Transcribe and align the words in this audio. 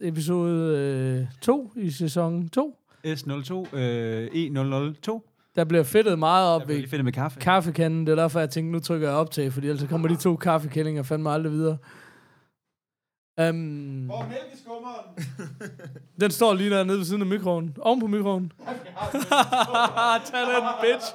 episode 0.00 1.28
2 1.40 1.72
øh, 1.76 1.84
i 1.86 1.90
sæson 1.90 2.48
2. 2.48 2.76
S02, 3.06 3.76
øh, 3.76 4.26
E002. 4.26 5.26
Der 5.56 5.64
bliver 5.64 5.82
fedtet 5.82 6.18
meget 6.18 6.48
op 6.48 6.60
Jeg 6.60 6.66
bliver 6.66 6.76
ved 6.76 6.82
lige 6.82 6.90
fedt 6.90 7.04
med 7.04 7.12
kaffe. 7.12 7.40
kaffekanden. 7.40 8.06
Det 8.06 8.12
er 8.12 8.16
derfor, 8.16 8.40
jeg 8.40 8.50
tænkte, 8.50 8.72
nu 8.72 8.80
trykker 8.80 9.08
jeg 9.08 9.16
optag, 9.16 9.52
fordi 9.52 9.68
ellers 9.68 9.88
kommer 9.88 10.08
de 10.08 10.16
to 10.16 10.36
kaffekællinger 10.36 11.02
fandme 11.02 11.30
aldrig 11.30 11.52
videre. 11.52 11.76
Um, 13.40 14.04
Hvor 14.06 14.22
er 14.22 14.28
mælkeskummeren? 14.28 15.04
den 16.20 16.30
står 16.30 16.54
lige 16.54 16.70
der 16.70 16.84
nede 16.84 16.98
ved 16.98 17.04
siden 17.04 17.22
af 17.22 17.28
mikroen. 17.28 17.76
Oven 17.80 18.00
på 18.00 18.06
mikroen. 18.06 18.52
Tag 20.30 20.40
den, 20.40 20.68
bitch. 20.82 21.06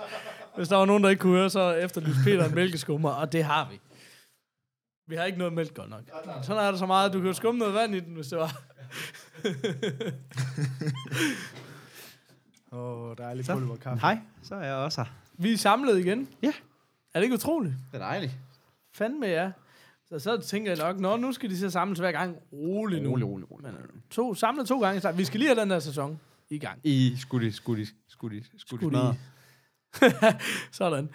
Hvis 0.55 0.67
der 0.67 0.75
var 0.75 0.85
nogen, 0.85 1.03
der 1.03 1.09
ikke 1.09 1.19
kunne 1.21 1.37
høre, 1.37 1.49
så 1.49 1.73
efterlyste 1.73 2.19
Peter 2.23 2.45
en 2.45 2.55
mælkeskummer, 2.55 3.09
og 3.09 3.31
det 3.31 3.43
har 3.43 3.67
vi. 3.71 3.79
Vi 5.07 5.15
har 5.15 5.23
ikke 5.23 5.37
noget 5.37 5.53
mælk 5.53 5.73
godt 5.73 5.89
nok. 5.89 6.01
Sådan 6.43 6.63
er 6.63 6.71
der 6.71 6.77
så 6.77 6.85
meget. 6.85 7.13
Du 7.13 7.17
kan 7.19 7.27
jo 7.27 7.33
skumme 7.33 7.59
noget 7.59 7.73
vand 7.73 7.95
i 7.95 7.99
den, 7.99 8.13
hvis 8.13 8.27
det 8.27 8.37
var. 8.37 8.61
Åh, 12.71 13.09
oh, 13.09 13.15
dejligt 13.17 13.47
Så. 13.47 13.53
pulverkaffe. 13.53 14.01
Hej, 14.01 14.19
så 14.43 14.55
er 14.55 14.63
jeg 14.65 14.75
også 14.75 15.01
her. 15.03 15.11
Vi 15.37 15.53
er 15.53 15.57
samlet 15.57 15.99
igen. 15.99 16.27
Ja. 16.43 16.53
Er 17.13 17.19
det 17.19 17.23
ikke 17.23 17.33
utroligt? 17.35 17.73
Det 17.91 18.01
er 18.01 18.05
dejligt. 18.05 18.33
Fandme 18.93 19.25
ja. 19.27 19.51
Så, 20.09 20.19
så 20.19 20.37
tænker 20.41 20.71
jeg 20.71 20.79
nok, 20.79 20.99
nå, 20.99 21.17
nu 21.17 21.31
skal 21.33 21.49
de 21.49 21.57
så 21.57 21.69
samles 21.69 21.99
hver 21.99 22.11
gang. 22.11 22.35
Rolig 22.53 23.01
nu. 23.01 23.09
Rolig, 23.09 23.27
rolig, 23.27 23.51
rolig. 23.51 23.65
Men, 23.67 23.75
øh, 23.75 23.87
to, 24.09 24.33
samlet 24.33 24.67
to 24.67 24.81
gange. 24.81 25.01
snart. 25.01 25.17
Vi 25.17 25.25
skal 25.25 25.39
lige 25.39 25.49
have 25.49 25.61
den 25.61 25.71
her 25.71 25.79
sæson 25.79 26.19
i 26.49 26.57
gang. 26.59 26.79
I 26.83 27.17
de 28.41 28.57
Skulle 28.57 28.91
de- 28.91 28.91
smadre. 28.91 29.15
Sådan. 30.71 31.09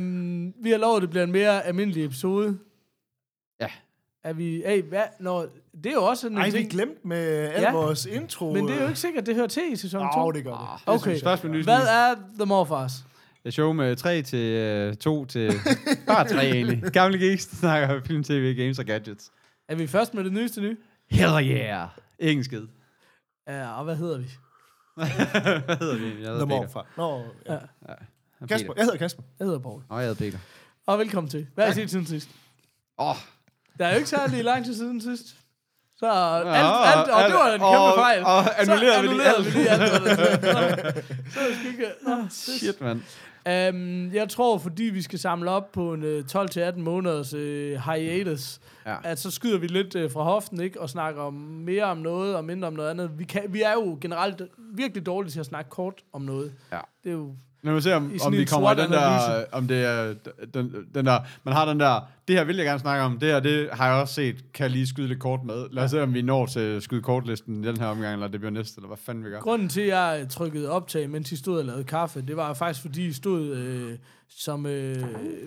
Um, 0.00 0.54
vi 0.64 0.70
har 0.70 0.78
lovet, 0.78 0.96
at 0.96 1.02
det 1.02 1.10
bliver 1.10 1.24
en 1.24 1.32
mere 1.32 1.62
almindelig 1.64 2.04
episode. 2.04 2.58
Ja. 3.60 3.70
Er 4.26 4.32
vi... 4.32 4.62
Hey, 4.66 4.82
hvad? 4.82 5.02
Nå, 5.20 5.46
det 5.74 5.86
er 5.86 5.92
jo 5.92 6.04
også 6.04 6.26
en 6.26 6.38
Ej, 6.38 6.44
vi 6.44 6.50
ting. 6.50 6.70
glemte 6.70 7.00
med 7.08 7.18
al 7.28 7.60
Ja. 7.60 7.60
ja. 7.60 7.72
vores 7.72 8.06
intro. 8.06 8.52
Men 8.52 8.68
det 8.68 8.76
er 8.76 8.82
jo 8.82 8.88
ikke 8.88 9.00
sikkert, 9.00 9.26
det 9.26 9.34
hører 9.34 9.46
til 9.46 9.72
i 9.72 9.76
sæson 9.76 10.00
2. 10.14 10.20
Åh, 10.20 10.34
det 10.34 10.44
gør 10.44 10.80
det. 10.86 10.94
Okay. 10.94 11.20
Først 11.20 11.44
med 11.44 11.52
nys. 11.52 11.64
Hvad 11.64 11.86
er 11.86 12.14
The 12.38 12.44
Morfars? 12.46 12.92
Et 13.44 13.52
show 13.54 13.72
med 13.72 13.96
3 13.96 14.22
til 14.22 14.96
2 14.96 15.24
til... 15.24 15.52
Bare 16.06 16.28
3 16.28 16.44
egentlig. 16.50 16.82
Gamle 16.92 17.18
geeks, 17.18 17.42
snakker 17.42 18.00
film, 18.06 18.24
tv, 18.24 18.54
games 18.56 18.78
og 18.78 18.84
gadgets. 18.84 19.32
Er 19.68 19.74
vi 19.74 19.86
først 19.86 20.14
med 20.14 20.24
det 20.24 20.32
nyeste 20.32 20.60
nye? 20.60 20.76
Hell 21.10 21.50
yeah. 21.50 21.88
Ingen 22.18 22.44
skid. 22.44 22.62
Ja, 23.48 23.78
og 23.78 23.84
hvad 23.84 23.96
hedder 23.96 24.18
vi? 24.18 24.24
Hvad 24.96 25.06
hedder 25.78 25.96
vi? 25.98 26.04
Jeg 26.06 26.14
hedder 26.14 26.38
The 26.38 26.46
Peter. 26.46 26.60
morfar. 26.60 26.86
Nå, 26.96 27.22
ja. 27.46 27.52
Ja. 27.88 28.46
Kasper. 28.48 28.72
Jeg 28.76 28.84
hedder 28.84 28.98
Kasper. 28.98 29.22
Jeg 29.38 29.44
hedder 29.44 29.60
Paul. 29.60 29.82
Nå, 29.90 29.96
jeg 29.98 30.08
hedder 30.08 30.24
Peter. 30.24 30.38
Og 30.86 30.98
velkommen 30.98 31.30
til. 31.30 31.46
Hvad 31.54 31.64
har 31.64 31.72
I 31.72 31.74
set 31.74 31.90
siden 31.90 32.06
sidst? 32.06 32.28
Åh, 32.98 33.10
oh, 33.10 33.16
Der 33.78 33.86
er 33.86 33.90
jo 33.92 33.96
ikke 33.96 34.08
særlig 34.08 34.44
lang 34.44 34.64
tid 34.64 34.74
siden 34.74 35.00
sidst. 35.00 35.26
Så 35.98 36.06
alt, 36.06 36.46
Ja, 36.46 36.98
alt, 36.98 37.08
og 37.10 37.24
det 37.24 37.34
var 37.34 37.46
en 37.46 37.52
kæmpe 37.52 37.66
og- 37.66 37.94
fejl. 37.98 38.24
og 38.24 38.44
Så 38.44 38.50
annullerede 38.58 39.02
vi 39.02 39.08
lige 39.08 39.22
alt. 39.22 39.46
vi 39.46 39.50
lige 39.50 39.68
alt. 39.70 39.92
Så 41.32 41.40
er 41.40 41.46
det 41.48 41.56
sgu 41.60 41.68
ikke... 41.68 41.86
Nå, 42.06 42.16
shit, 42.30 42.80
mand. 42.80 43.00
Um, 43.74 44.12
jeg 44.14 44.28
tror, 44.28 44.58
fordi 44.58 44.82
vi 44.82 45.02
skal 45.02 45.18
samle 45.18 45.50
op 45.50 45.72
på 45.72 45.92
en 45.94 46.02
uh, 46.02 46.42
12-18 46.42 46.78
måneders 46.78 47.34
uh, 47.34 47.40
hiatus, 47.92 48.60
Ja. 48.86 48.96
at 49.04 49.18
så 49.18 49.30
skyder 49.30 49.58
vi 49.58 49.66
lidt 49.66 49.94
uh, 49.94 50.10
fra 50.12 50.22
hoften, 50.22 50.60
ikke? 50.60 50.80
Og 50.80 50.90
snakker 50.90 51.22
om 51.22 51.34
mere 51.34 51.84
om 51.84 51.96
noget, 51.98 52.36
og 52.36 52.44
mindre 52.44 52.68
om 52.68 52.74
noget 52.74 52.90
andet. 52.90 53.10
Vi, 53.18 53.24
kan, 53.24 53.42
vi 53.48 53.62
er 53.62 53.72
jo 53.72 53.98
generelt 54.00 54.42
virkelig 54.74 55.06
dårlige 55.06 55.32
til 55.32 55.40
at 55.40 55.46
snakke 55.46 55.70
kort 55.70 55.94
om 56.12 56.22
noget. 56.22 56.52
Ja. 56.72 56.78
Det 57.04 57.10
er 57.10 57.14
jo... 57.14 57.34
Lad 57.62 57.72
mig 57.72 57.82
se, 57.82 57.94
om, 57.94 58.12
om 58.26 58.32
vi 58.32 58.44
kommer 58.44 58.74
den 58.74 58.92
der, 58.92 59.44
om 59.52 59.68
det 59.68 59.84
er 59.84 60.14
den, 60.54 60.74
den 60.94 61.06
der, 61.06 61.18
man 61.44 61.54
har 61.54 61.64
den 61.64 61.80
der, 61.80 62.00
det 62.28 62.36
her 62.36 62.44
vil 62.44 62.56
jeg 62.56 62.64
gerne 62.66 62.80
snakke 62.80 63.04
om, 63.04 63.18
det 63.18 63.28
her, 63.28 63.40
det 63.40 63.68
har 63.72 63.86
jeg 63.86 63.94
også 64.02 64.14
set, 64.14 64.36
kan 64.54 64.62
jeg 64.64 64.70
lige 64.70 64.86
skyde 64.86 65.08
lidt 65.08 65.18
kort 65.20 65.40
med. 65.44 65.66
Lad 65.70 65.84
os 65.84 65.90
se, 65.90 66.02
om 66.02 66.14
vi 66.14 66.22
når 66.22 66.46
til 66.46 66.82
skyde 66.82 67.02
kortlisten 67.02 67.64
i 67.64 67.66
den 67.66 67.76
her 67.80 67.86
omgang, 67.86 68.12
eller 68.12 68.28
det 68.28 68.40
bliver 68.40 68.50
næste, 68.52 68.78
eller 68.78 68.86
hvad 68.88 68.96
fanden 69.06 69.24
vi 69.24 69.30
gør. 69.30 69.40
Grunden 69.40 69.68
til, 69.68 69.80
at 69.80 69.88
jeg 69.90 70.26
trykkede 70.30 70.70
optag, 70.70 71.10
mens 71.10 71.32
I 71.32 71.36
stod 71.36 71.58
og 71.58 71.64
lavede 71.64 71.84
kaffe, 71.84 72.22
det 72.28 72.36
var 72.36 72.54
faktisk, 72.54 72.80
fordi 72.82 73.06
I 73.06 73.12
stod 73.12 73.56
øh, 73.56 73.92
som, 74.38 74.66
øh, 74.66 74.96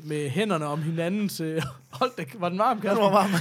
med 0.04 0.30
hænderne 0.30 0.66
om 0.66 0.82
hinandens... 0.82 1.40
Øh, 1.40 1.62
hold 2.00 2.12
da, 2.18 2.24
var 2.40 2.50
den 2.50 2.58
varm, 2.60 2.82
Kasper? 2.82 3.02
var 3.04 3.12
varmt. 3.12 3.34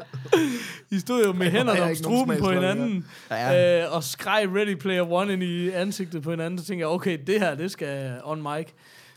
I 0.90 0.98
stod 0.98 1.24
jo 1.26 1.32
med 1.32 1.50
hænderne 1.50 1.82
om 1.82 1.94
struben 1.94 2.38
på 2.40 2.50
hinanden, 2.50 3.06
Ja. 3.30 3.82
øh, 3.84 3.94
og 3.94 4.04
skreg 4.04 4.48
Ready 4.56 4.74
Player 4.76 5.12
One 5.12 5.32
ind 5.32 5.42
i 5.42 5.70
ansigtet 5.70 6.22
på 6.22 6.30
hinanden, 6.30 6.58
så 6.58 6.64
tænkte 6.64 6.80
jeg, 6.80 6.88
okay, 6.88 7.18
det 7.26 7.40
her, 7.40 7.54
det 7.54 7.70
skal 7.70 8.12
on 8.24 8.42
mic. 8.42 8.66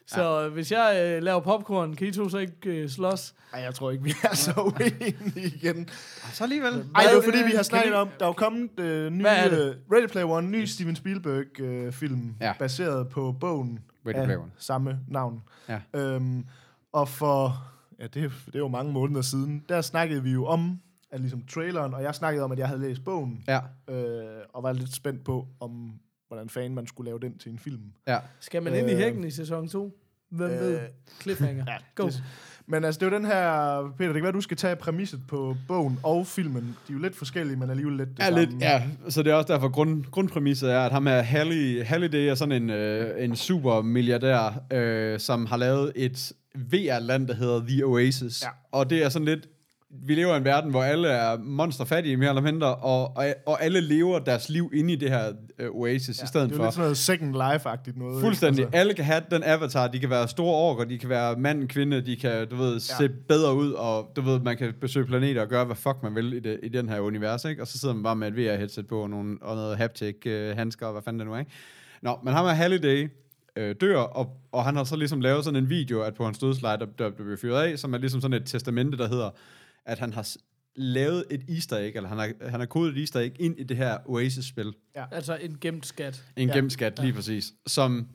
Så 0.08 0.42
ja. 0.42 0.48
hvis 0.50 0.72
jeg 0.72 1.02
øh, 1.18 1.24
laver 1.24 1.40
popcorn, 1.40 1.96
kan 1.96 2.08
I 2.08 2.12
to 2.12 2.30
så 2.30 2.38
ikke 2.38 2.54
øh, 2.66 2.90
slås? 2.90 3.34
Ej, 3.54 3.60
jeg 3.62 3.76
tror 3.76 3.92
ikke, 3.92 4.04
vi 4.04 4.14
er 4.24 4.36
så 4.36 4.52
uenige 4.80 5.48
igen. 5.56 5.90
Så 6.34 6.44
alligevel. 6.44 6.74
Ej, 6.74 6.78
det 6.80 6.88
var 6.96 7.02
Hvad- 7.12 7.24
fordi, 7.24 7.38
vi 7.38 7.44
har 7.44 7.52
kan 7.52 7.64
snakket 7.64 7.94
om, 7.94 8.10
der 8.20 8.26
er 8.26 8.30
jo 8.30 8.34
kommet 8.34 8.80
øh, 8.80 9.12
ny, 9.12 9.24
er 9.28 9.46
øh, 9.46 9.76
Ready 9.92 10.08
Player 10.08 10.26
One, 10.28 10.48
ny 10.50 10.66
Steven 10.66 10.96
Spielberg-film, 10.96 12.36
Ja. 12.42 12.54
baseret 12.60 13.10
på 13.10 13.32
bogen 13.40 13.80
Ready 14.08 14.16
af 14.16 14.26
Player 14.26 14.40
One. 14.40 14.52
samme 14.58 15.00
navn. 15.08 15.42
Ja. 15.70 15.80
Øhm, 15.94 16.46
og 16.92 17.10
for, 17.10 17.64
ja, 18.00 18.04
det, 18.04 18.32
det 18.46 18.56
er 18.56 18.60
jo 18.60 18.68
mange 18.68 18.92
måneder 18.94 19.22
siden, 19.22 19.64
der 19.70 19.82
snakkede 19.82 20.24
vi 20.24 20.32
jo 20.32 20.46
om, 20.46 20.80
at 21.12 21.20
ligesom 21.20 21.42
traileren, 21.54 21.94
og 21.94 22.04
jeg 22.04 22.16
snakkede 22.16 22.44
om, 22.44 22.52
at 22.52 22.60
jeg 22.60 22.68
havde 22.68 22.82
læst 22.82 23.04
bogen, 23.04 23.44
Ja, 23.48 23.60
øh, 23.90 24.26
og 24.54 24.64
var 24.64 24.74
lidt 24.74 24.96
spændt 24.96 25.24
på, 25.26 25.48
om 25.60 25.92
hvordan 26.28 26.50
fanden 26.50 26.76
man 26.76 26.88
skulle 26.88 27.10
lave 27.10 27.20
den 27.20 27.38
til 27.38 27.52
en 27.52 27.60
film. 27.60 27.82
ja. 28.08 28.18
Skal 28.40 28.64
man 28.64 28.76
ind 28.76 28.90
i 28.90 28.94
Øh, 28.94 28.98
hækken 29.00 29.24
i 29.24 29.32
sæson 29.32 29.68
2? 29.70 29.98
Hvem 30.30 30.52
øh, 30.52 30.60
ved? 30.60 30.80
Cliffhanger. 31.22 31.66
Ja, 31.68 31.78
Go. 31.96 32.06
Det, 32.06 32.24
men 32.70 32.84
altså, 32.84 33.00
det 33.00 33.06
er 33.06 33.12
jo 33.12 33.18
den 33.18 33.26
her, 33.26 33.94
Peter, 33.98 34.08
det 34.08 34.14
kan 34.16 34.24
være, 34.24 34.32
du 34.32 34.42
skal 34.42 34.58
tage 34.58 34.76
præmisset 34.76 35.22
på 35.28 35.56
bogen 35.68 36.00
og 36.04 36.28
filmen. 36.28 36.64
De 36.64 36.68
er 36.90 36.94
jo 36.94 37.00
lidt 37.00 37.16
forskellige, 37.16 37.58
men 37.58 37.70
alligevel 37.70 37.98
lidt 37.98 38.10
det 38.10 38.20
Ja, 38.20 38.24
samme. 38.26 38.40
lidt, 38.46 38.62
ja, 38.62 38.84
så 39.10 39.24
det 39.24 39.32
er 39.32 39.36
også 39.36 39.54
derfor, 39.54 39.70
grund, 39.70 40.04
grundpræmisset 40.04 40.72
er, 40.72 40.80
at 40.80 40.92
ham 40.92 41.06
her, 41.06 41.22
Halle, 41.22 41.84
Halliday, 41.84 42.28
er 42.30 42.36
sådan 42.36 42.64
en, 42.64 42.70
øh, 42.70 43.24
en 43.24 43.36
super 43.36 43.82
milliardær, 43.82 44.64
øh, 44.74 45.20
som 45.20 45.46
har 45.46 45.58
lavet 45.58 45.92
et 45.96 46.32
VR-land, 46.56 47.28
der 47.28 47.34
hedder 47.34 47.66
The 47.68 47.86
Oasis. 47.86 48.44
Ja. 48.44 48.50
Og 48.72 48.90
det 48.90 49.04
er 49.04 49.10
sådan 49.10 49.26
lidt, 49.26 49.48
vi 49.90 50.16
lever 50.16 50.34
i 50.34 50.38
en 50.38 50.46
verden, 50.46 50.72
hvor 50.72 50.84
alle 50.84 51.08
er 51.08 51.38
monsterfattige, 51.38 52.18
mere 52.18 52.30
eller 52.30 52.42
mindre, 52.42 52.76
og, 52.76 53.18
og, 53.18 53.26
og 53.46 53.64
alle 53.64 53.82
lever 53.82 54.20
deres 54.20 54.50
liv 54.50 54.72
inde 54.74 54.94
i 54.94 54.96
det 54.96 55.10
her 55.10 55.34
øh, 55.60 55.70
Oasis, 55.72 56.20
ja, 56.20 56.24
i 56.24 56.28
stedet 56.28 56.50
det 56.50 56.54
er 56.54 56.58
for... 56.58 56.64
lidt 56.64 56.74
sådan 56.74 56.84
noget 56.84 56.98
Second 56.98 57.36
Life-agtigt 57.36 58.00
noget. 58.00 58.22
Fuldstændig. 58.22 58.66
Ikke? 58.66 58.78
Alle 58.78 58.94
kan 58.94 59.06
have 59.06 59.22
den 59.32 59.44
avatar. 59.44 59.88
De 59.88 60.00
kan 60.00 60.10
være 60.10 60.28
store 60.28 60.56
orker, 60.56 60.84
de 60.84 60.98
kan 60.98 61.10
være 61.10 61.36
mand, 61.36 61.68
kvinde, 61.68 62.02
de 62.02 62.16
kan, 62.16 62.48
du 62.48 62.56
ved, 62.56 62.80
se 62.80 63.10
bedre 63.10 63.56
ud, 63.56 63.72
og 63.72 64.12
du 64.16 64.22
ved, 64.22 64.40
man 64.40 64.58
kan 64.58 64.74
besøge 64.82 65.06
planeter 65.06 65.42
og 65.42 65.48
gøre, 65.48 65.66
hvad 65.66 65.76
fuck 65.76 65.98
man 66.04 66.16
vil 66.16 66.34
i, 66.34 66.40
det, 66.40 66.60
i 66.64 66.70
den 66.70 66.90
her 66.90 67.00
univers, 67.00 67.46
ikke? 67.46 67.62
Og 67.62 67.68
så 67.68 67.80
sidder 67.80 67.96
man 67.96 68.04
bare 68.04 68.16
med 68.16 68.28
et 68.28 68.34
VR-headset 68.34 68.88
på, 68.88 69.00
og, 69.00 69.10
nogle, 69.10 69.38
og 69.42 69.56
noget 69.56 69.78
haptic-handsker, 69.78 70.86
og 70.86 70.92
hvad 70.92 71.02
fanden 71.02 71.20
det 71.20 71.28
nu 71.28 71.34
er, 71.34 71.40
ikke? 71.40 71.52
Nå, 72.02 72.20
men 72.24 72.34
ham 72.34 72.46
er 72.46 72.50
Halliday, 72.50 73.10
øh, 73.56 73.76
dør, 73.82 73.98
og, 73.98 74.38
og 74.52 74.66
han 74.66 74.76
har 74.76 74.84
så 74.84 74.96
ligesom 74.96 75.22
lavet 75.22 75.44
sådan 75.44 75.64
en 75.64 75.70
video, 75.70 76.02
at 76.02 76.14
på 76.14 76.26
hans 76.26 76.40
dødsleje, 76.40 76.78
der, 76.78 76.86
der 76.86 77.10
blev 77.10 77.38
fyret 77.38 77.64
af, 77.64 77.80
som 77.80 77.94
er 77.94 77.98
ligesom 77.98 78.22
sådan 78.22 78.42
et 78.42 78.46
testamente, 78.46 78.98
der 78.98 79.08
hedder, 79.08 79.30
at 79.88 80.00
han 80.00 80.14
har 80.14 80.28
lavet 80.76 81.26
et 81.32 81.42
easter 81.50 81.78
egg, 81.78 81.96
eller 81.96 82.10
han 82.10 82.18
har, 82.18 82.50
han 82.50 82.60
har 82.60 82.68
kodet 82.68 82.94
et 82.94 83.00
easter 83.00 83.20
egg 83.20 83.36
ind 83.40 83.60
i 83.60 83.64
det 83.64 83.78
her 83.78 83.98
Oasis-spil. 84.06 84.74
Altså 85.12 85.36
en 85.42 85.58
gemt 85.62 85.86
skat. 85.86 86.24
En 86.36 86.48
Ja. 86.48 86.54
ja. 86.54 86.60
gemt 86.60 86.72
skat, 86.74 87.00
lige 87.02 87.14
præcis. 87.14 87.54
Som, 87.68 88.08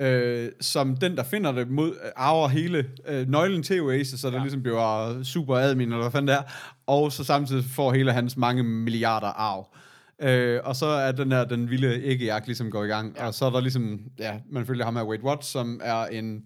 øh, 0.00 0.48
som 0.60 0.96
den, 0.96 1.16
der 1.16 1.22
finder 1.22 1.52
det, 1.52 1.70
mod, 1.70 1.96
arver 2.16 2.48
hele 2.48 2.86
øh, 3.08 3.28
nøglen 3.28 3.62
til 3.62 3.80
Oasis, 3.82 4.20
så 4.20 4.26
der 4.26 4.32
Ja. 4.32 4.38
ja. 4.38 4.44
ligesom 4.44 4.62
bliver 4.62 5.22
super 5.22 5.56
admin, 5.56 5.88
eller 5.88 6.02
hvad 6.02 6.10
fanden 6.10 6.28
det 6.28 6.34
er, 6.34 6.42
og 6.86 7.12
så 7.12 7.24
samtidig 7.24 7.64
får 7.64 7.92
hele 7.92 8.12
hans 8.12 8.36
mange 8.36 8.62
milliarder 8.62 9.26
arv. 9.26 9.74
Øh, 10.22 10.60
og 10.64 10.76
så 10.76 10.86
er 10.86 11.12
den 11.12 11.32
her, 11.32 11.44
den 11.44 11.70
vilde 11.70 12.02
æggejagt 12.04 12.46
ligesom 12.46 12.70
går 12.70 12.84
i 12.84 12.88
gang, 12.88 13.16
ja. 13.16 13.26
og 13.26 13.34
så 13.34 13.44
er 13.44 13.50
der 13.50 13.60
ligesom, 13.60 14.00
ja, 14.18 14.38
man 14.50 14.66
følger 14.66 14.84
ham 14.84 14.96
her 14.96 15.04
Wade 15.04 15.24
Watts, 15.24 15.46
som 15.46 15.80
er 15.84 16.06
en 16.06 16.44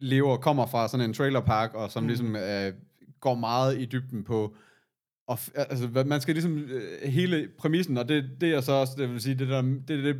lever, 0.00 0.36
kommer 0.36 0.66
fra 0.66 0.88
sådan 0.88 1.06
en 1.06 1.14
trailerpark, 1.14 1.74
og 1.74 1.90
som 1.90 2.02
mm. 2.02 2.08
ligesom 2.08 2.36
øh, 2.36 2.72
går 3.22 3.34
meget 3.34 3.80
i 3.80 3.84
dybden 3.84 4.24
på, 4.24 4.56
og 5.26 5.38
altså, 5.56 6.04
man 6.06 6.20
skal 6.20 6.34
ligesom, 6.34 6.58
øh, 6.58 7.10
hele 7.10 7.48
præmissen, 7.58 7.98
og 7.98 8.08
det, 8.08 8.30
det 8.40 8.54
er 8.54 8.60
så 8.60 8.72
også, 8.72 8.94
det 8.98 9.10
vil 9.10 9.20
sige, 9.20 9.34
det 9.34 9.48
der, 9.48 9.62
det, 9.62 9.88
det, 9.88 10.16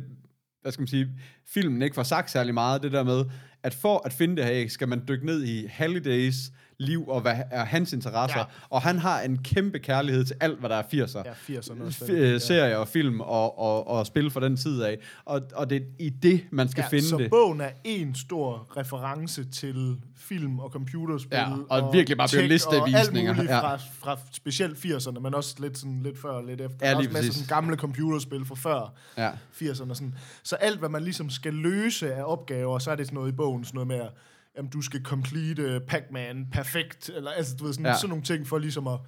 hvad 0.61 0.71
skal 0.71 0.81
man 0.81 0.87
sige, 0.87 1.09
filmen 1.47 1.81
ikke 1.81 1.95
får 1.95 2.03
sagt 2.03 2.31
særlig 2.31 2.53
meget, 2.53 2.83
det 2.83 2.91
der 2.91 3.03
med, 3.03 3.25
at 3.63 3.73
for 3.73 4.01
at 4.05 4.13
finde 4.13 4.35
det 4.35 4.45
her 4.45 4.53
æg, 4.53 4.71
skal 4.71 4.87
man 4.87 5.03
dykke 5.07 5.25
ned 5.25 5.43
i 5.43 5.65
Hallidays 5.65 6.35
liv 6.79 7.07
og 7.07 7.21
hvad 7.21 7.35
er 7.51 7.65
hans 7.65 7.93
interesser. 7.93 8.37
Ja. 8.37 8.43
Ja. 8.43 8.65
Og 8.69 8.81
han 8.81 8.99
har 8.99 9.21
en 9.21 9.37
kæmpe 9.43 9.79
kærlighed 9.79 10.25
til 10.25 10.35
alt, 10.39 10.59
hvad 10.59 10.69
der 10.69 10.75
er 10.75 10.83
80'er. 10.83 11.23
Ja, 11.25 11.55
80'erne 11.59 11.83
også. 11.85 12.05
F- 12.05 12.11
øh, 12.11 12.41
serier 12.41 12.77
og 12.77 12.87
film 12.87 13.21
og, 13.21 13.59
og, 13.59 13.87
og 13.87 14.05
spil 14.05 14.31
fra 14.31 14.39
den 14.39 14.57
tid 14.57 14.81
af. 14.81 14.97
Og, 15.25 15.41
og 15.55 15.69
det 15.69 15.77
er 15.77 15.81
i 15.99 16.09
det, 16.09 16.43
man 16.51 16.69
skal 16.69 16.81
ja, 16.81 16.87
finde 16.87 17.05
så 17.05 17.17
det. 17.17 17.29
bogen 17.29 17.61
er 17.61 17.69
en 17.83 18.15
stor 18.15 18.67
reference 18.77 19.43
til 19.45 19.97
film 20.15 20.59
og 20.59 20.69
computerspil. 20.69 21.37
Ja, 21.37 21.47
og 21.69 21.93
virkelig 21.93 22.17
bare 22.17 22.27
tech 22.27 22.47
listevisninger, 22.47 23.33
Og 23.33 23.39
alt 23.39 23.49
ja. 23.49 23.59
fra, 23.59 23.75
fra 23.75 24.17
specielt 24.31 24.77
80'erne, 24.85 25.19
men 25.19 25.33
også 25.35 25.55
lidt, 25.59 25.77
sådan, 25.77 26.01
lidt 26.03 26.21
før 26.21 26.29
og 26.29 26.43
lidt 26.43 26.61
efter. 26.61 26.77
Ja, 26.81 26.91
Der 26.93 26.99
lige 26.99 27.09
også 27.09 27.17
masser 27.17 27.33
sådan 27.33 27.47
gamle 27.47 27.75
computerspil 27.77 28.45
fra 28.45 28.55
før 28.55 28.93
Ja. 29.17 29.29
80'erne. 29.61 29.89
og 29.89 29.95
Sådan. 29.95 30.15
Så 30.43 30.55
alt, 30.55 30.79
hvad 30.79 30.89
man 30.89 31.03
ligesom 31.03 31.29
skal 31.29 31.53
løse 31.53 32.13
af 32.13 32.23
opgaver, 32.23 32.79
så 32.79 32.91
er 32.91 32.95
det 32.95 33.05
sådan 33.05 33.15
noget 33.15 33.31
i 33.31 33.35
bogen, 33.35 33.63
sådan 33.65 33.75
noget 33.75 33.87
med, 33.87 33.95
at 33.95 34.09
jamen, 34.57 34.69
du 34.71 34.81
skal 34.81 35.01
complete 35.03 35.75
uh, 35.75 35.81
Pac-Man 35.87 36.47
perfekt, 36.51 37.09
eller 37.09 37.31
altså, 37.31 37.55
du 37.55 37.63
ved, 37.65 37.73
sådan, 37.73 37.85
ja. 37.85 37.95
Sådan 37.97 38.09
nogle 38.09 38.23
ting 38.23 38.47
for 38.47 38.57
ligesom 38.57 38.87
at, 38.87 38.99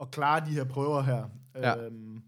at 0.00 0.10
klare 0.10 0.40
de 0.46 0.50
her 0.50 0.64
prøver 0.64 1.02
her. 1.02 1.24
Ja. 1.56 1.84
Øhm, 1.84 2.22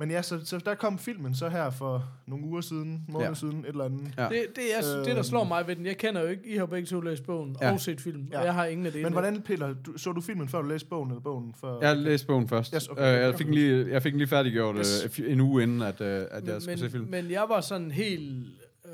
men 0.00 0.10
ja, 0.10 0.22
så, 0.22 0.40
så 0.44 0.58
der 0.58 0.74
kom 0.74 0.98
filmen 0.98 1.34
så 1.34 1.48
her 1.48 1.70
for 1.70 2.04
nogle 2.26 2.44
uger 2.44 2.60
siden, 2.60 3.04
måneder 3.08 3.30
ja. 3.30 3.34
Siden, 3.34 3.58
et 3.60 3.66
eller 3.66 3.84
andet. 3.84 4.14
Ja. 4.18 4.22
Det, 4.28 4.46
det, 4.56 4.64
er, 4.78 5.04
det, 5.04 5.16
der 5.16 5.22
slår 5.22 5.44
mig 5.44 5.66
ved 5.66 5.76
den, 5.76 5.86
jeg 5.86 5.96
kender 5.98 6.20
jo 6.20 6.26
ikke, 6.26 6.42
I 6.46 6.56
har 6.56 6.66
begge 6.66 6.86
to 6.86 7.00
læst 7.00 7.24
bogen 7.26 7.56
Ja. 7.60 7.72
og 7.72 7.80
set 7.80 8.00
filmen, 8.00 8.28
Ja. 8.32 8.38
og 8.38 8.44
jeg 8.44 8.54
har 8.54 8.64
ingen 8.66 8.86
af 8.86 8.92
det. 8.92 9.02
Men 9.02 9.12
hvordan, 9.12 9.42
Peter, 9.42 9.74
du, 9.74 9.98
så 9.98 10.12
du 10.12 10.20
filmen, 10.20 10.48
før 10.48 10.62
du 10.62 10.68
læste 10.68 10.88
bogen, 10.88 11.10
eller 11.10 11.20
bogen 11.22 11.54
før? 11.60 11.78
Jeg 11.80 11.96
læste 11.96 12.26
bogen 12.26 12.48
først. 12.48 12.72
Yes, 12.74 12.88
okay. 12.88 13.14
Øh, 13.16 13.20
jeg, 13.22 13.34
fik 13.34 13.46
den 13.46 13.54
lige, 13.54 13.90
jeg 13.90 14.02
fik 14.02 14.12
den 14.12 14.18
lige 14.18 14.28
færdiggjort 14.28 14.76
Yes. 14.78 15.02
yes. 15.04 15.18
en 15.18 15.40
uge 15.40 15.62
inden, 15.62 15.82
at, 15.82 16.00
øh, 16.00 16.06
at 16.30 16.44
jeg 16.44 16.52
men, 16.52 16.60
skulle 16.60 16.78
se 16.78 16.90
filmen. 16.90 17.10
men 17.10 17.30
jeg 17.30 17.44
var 17.48 17.60
sådan 17.60 17.90
helt 17.90 18.46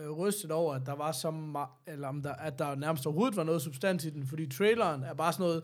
øh, 0.05 0.11
rystet 0.11 0.51
over, 0.51 0.75
at 0.75 0.83
der 0.87 0.95
var 0.95 1.13
så 1.13 1.29
ma- 1.29 1.83
eller 1.93 2.09
om 2.09 2.23
der, 2.23 2.33
at 2.33 2.59
der 2.59 2.75
nærmest 2.75 3.07
overhovedet 3.07 3.37
var 3.37 3.45
noget 3.45 3.63
substans 3.63 4.05
i 4.05 4.11
den, 4.11 4.27
fordi 4.27 4.47
traileren 4.47 5.03
er 5.03 5.15
bare 5.15 5.33
sådan 5.33 5.45
noget, 5.45 5.63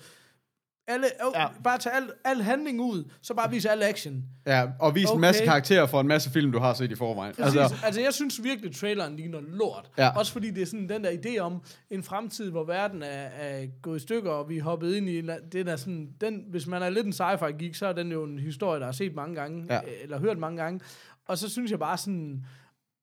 alle, 0.89 1.07
øh, 1.07 1.33
Ja. 1.35 1.47
bare 1.65 1.79
tage 1.79 1.97
al, 1.97 2.11
al 2.25 2.43
handling 2.43 2.81
ud, 2.81 3.05
så 3.23 3.35
bare 3.35 3.51
vise 3.51 3.71
al 3.71 3.83
action. 3.83 4.25
Ja, 4.47 4.67
og 4.79 4.95
vise 4.95 5.09
okay. 5.09 5.15
en 5.15 5.21
masse 5.21 5.45
karakterer 5.45 5.87
for 5.87 6.01
en 6.01 6.07
masse 6.09 6.31
film, 6.31 6.53
du 6.53 6.59
har 6.59 6.75
set 6.75 6.91
i 6.91 6.95
forvejen. 6.95 7.35
Præcis. 7.35 7.57
Altså, 7.61 7.77
altså, 7.85 8.01
jeg 8.01 8.15
synes 8.15 8.43
virkelig, 8.43 8.77
traileren 8.77 9.17
ligner 9.17 9.41
lort. 9.41 9.91
Ja. 9.99 10.19
Også 10.19 10.33
fordi 10.33 10.51
det 10.51 10.63
er 10.63 10.67
sådan 10.67 10.89
den 10.89 11.05
der 11.05 11.11
idé 11.11 11.39
om 11.39 11.63
en 11.91 12.03
fremtid, 12.03 12.51
hvor 12.51 12.65
verden 12.65 13.03
er, 13.03 13.07
er 13.07 13.67
gået 13.83 13.97
i 13.97 14.03
stykker, 14.03 14.31
og 14.31 14.49
vi 14.49 14.59
er 14.59 14.63
hoppet 14.63 14.95
ind 14.95 15.09
i 15.09 15.19
en, 15.19 15.31
den 15.53 15.69
er 15.69 15.77
sådan, 15.77 16.09
den, 16.21 16.45
hvis 16.49 16.67
man 16.67 16.83
er 16.83 16.91
lidt 16.91 17.07
en 17.07 17.13
sci-fi 17.13 17.51
geek, 17.59 17.75
så 17.75 17.87
er 17.87 17.93
den 17.93 18.13
jo 18.13 18.25
en 18.25 18.39
historie, 18.39 18.81
der 18.81 18.87
er 18.87 18.93
set 18.93 19.15
mange 19.15 19.35
gange, 19.35 19.67
ja. 19.71 19.81
eller 20.03 20.19
hørt 20.19 20.39
mange 20.39 20.63
gange. 20.63 20.81
Og 21.29 21.39
så 21.39 21.49
synes 21.49 21.71
jeg 21.71 21.79
bare 21.79 21.99
sådan, 21.99 22.45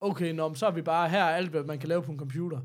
okay, 0.00 0.32
nå, 0.32 0.48
men 0.48 0.56
så 0.56 0.66
er 0.66 0.70
vi 0.70 0.82
bare 0.82 1.08
her 1.08 1.24
alt, 1.24 1.50
hvad 1.50 1.64
man 1.64 1.78
kan 1.78 1.88
lave 1.88 2.02
på 2.02 2.12
en 2.12 2.18
computer. 2.18 2.60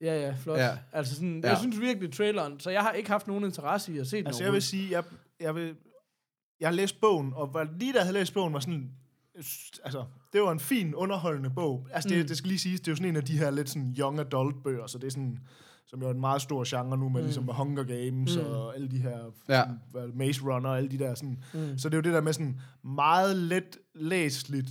Ja, 0.00 0.20
ja, 0.26 0.34
flot. 0.38 0.58
Ja. 0.58 0.78
Altså 0.92 1.14
sådan, 1.14 1.40
Ja. 1.44 1.48
jeg 1.48 1.58
synes 1.58 1.80
virkelig, 1.80 2.12
traileren, 2.12 2.60
så 2.60 2.70
jeg 2.70 2.82
har 2.82 2.92
ikke 2.92 3.10
haft 3.10 3.26
nogen 3.26 3.44
interesse 3.44 3.92
i 3.94 3.98
at 3.98 4.06
se 4.06 4.16
den 4.16 4.26
Altså, 4.26 4.44
jeg 4.44 4.52
vil 4.52 4.62
sige, 4.62 4.90
jeg, 4.90 5.04
jeg, 5.40 5.54
vil, 5.54 5.76
jeg 6.60 6.68
har 6.68 6.74
læst 6.74 7.00
bogen, 7.00 7.32
og 7.34 7.54
var, 7.54 7.68
lige 7.78 7.92
da 7.92 7.98
jeg 7.98 8.04
havde 8.06 8.18
læst 8.18 8.34
bogen, 8.34 8.52
var 8.52 8.60
sådan, 8.60 8.90
altså, 9.84 10.04
det 10.32 10.42
var 10.42 10.52
en 10.52 10.60
fin, 10.60 10.94
underholdende 10.94 11.50
bog. 11.50 11.88
Altså, 11.92 12.08
det, 12.08 12.18
Mm. 12.18 12.26
det 12.28 12.36
skal 12.36 12.48
lige 12.48 12.58
siges, 12.58 12.80
det 12.80 12.88
er 12.88 12.92
jo 12.92 12.96
sådan 12.96 13.08
en 13.08 13.16
af 13.16 13.24
de 13.24 13.38
her 13.38 13.50
lidt 13.50 13.68
sådan 13.68 13.94
young 13.98 14.20
adult 14.20 14.62
bøger, 14.62 14.86
så 14.86 14.98
det 14.98 15.06
er 15.06 15.10
sådan, 15.10 15.38
som 15.86 16.00
jo 16.02 16.06
er 16.08 16.10
en 16.12 16.20
meget 16.20 16.42
stor 16.42 16.64
genre 16.78 16.96
nu, 16.98 17.08
med, 17.08 17.20
mm. 17.20 17.24
ligesom 17.26 17.44
med 17.44 17.54
Hunger 17.54 17.84
Games 17.84 18.36
Mm. 18.36 18.42
og 18.44 18.74
alle 18.74 18.88
de 18.88 18.98
her, 18.98 19.18
Ja. 19.48 19.62
sådan, 19.92 20.12
Maze 20.16 20.42
Runner 20.42 20.70
og 20.70 20.76
alle 20.76 20.90
de 20.90 20.98
der 20.98 21.14
sådan. 21.14 21.42
Mm. 21.54 21.78
Så 21.78 21.88
det 21.88 21.94
er 21.94 21.98
jo 21.98 22.02
det 22.02 22.12
der 22.12 22.20
med 22.20 22.32
sådan 22.32 22.60
meget 22.84 23.36
let 23.36 23.78
læseligt, 23.94 24.68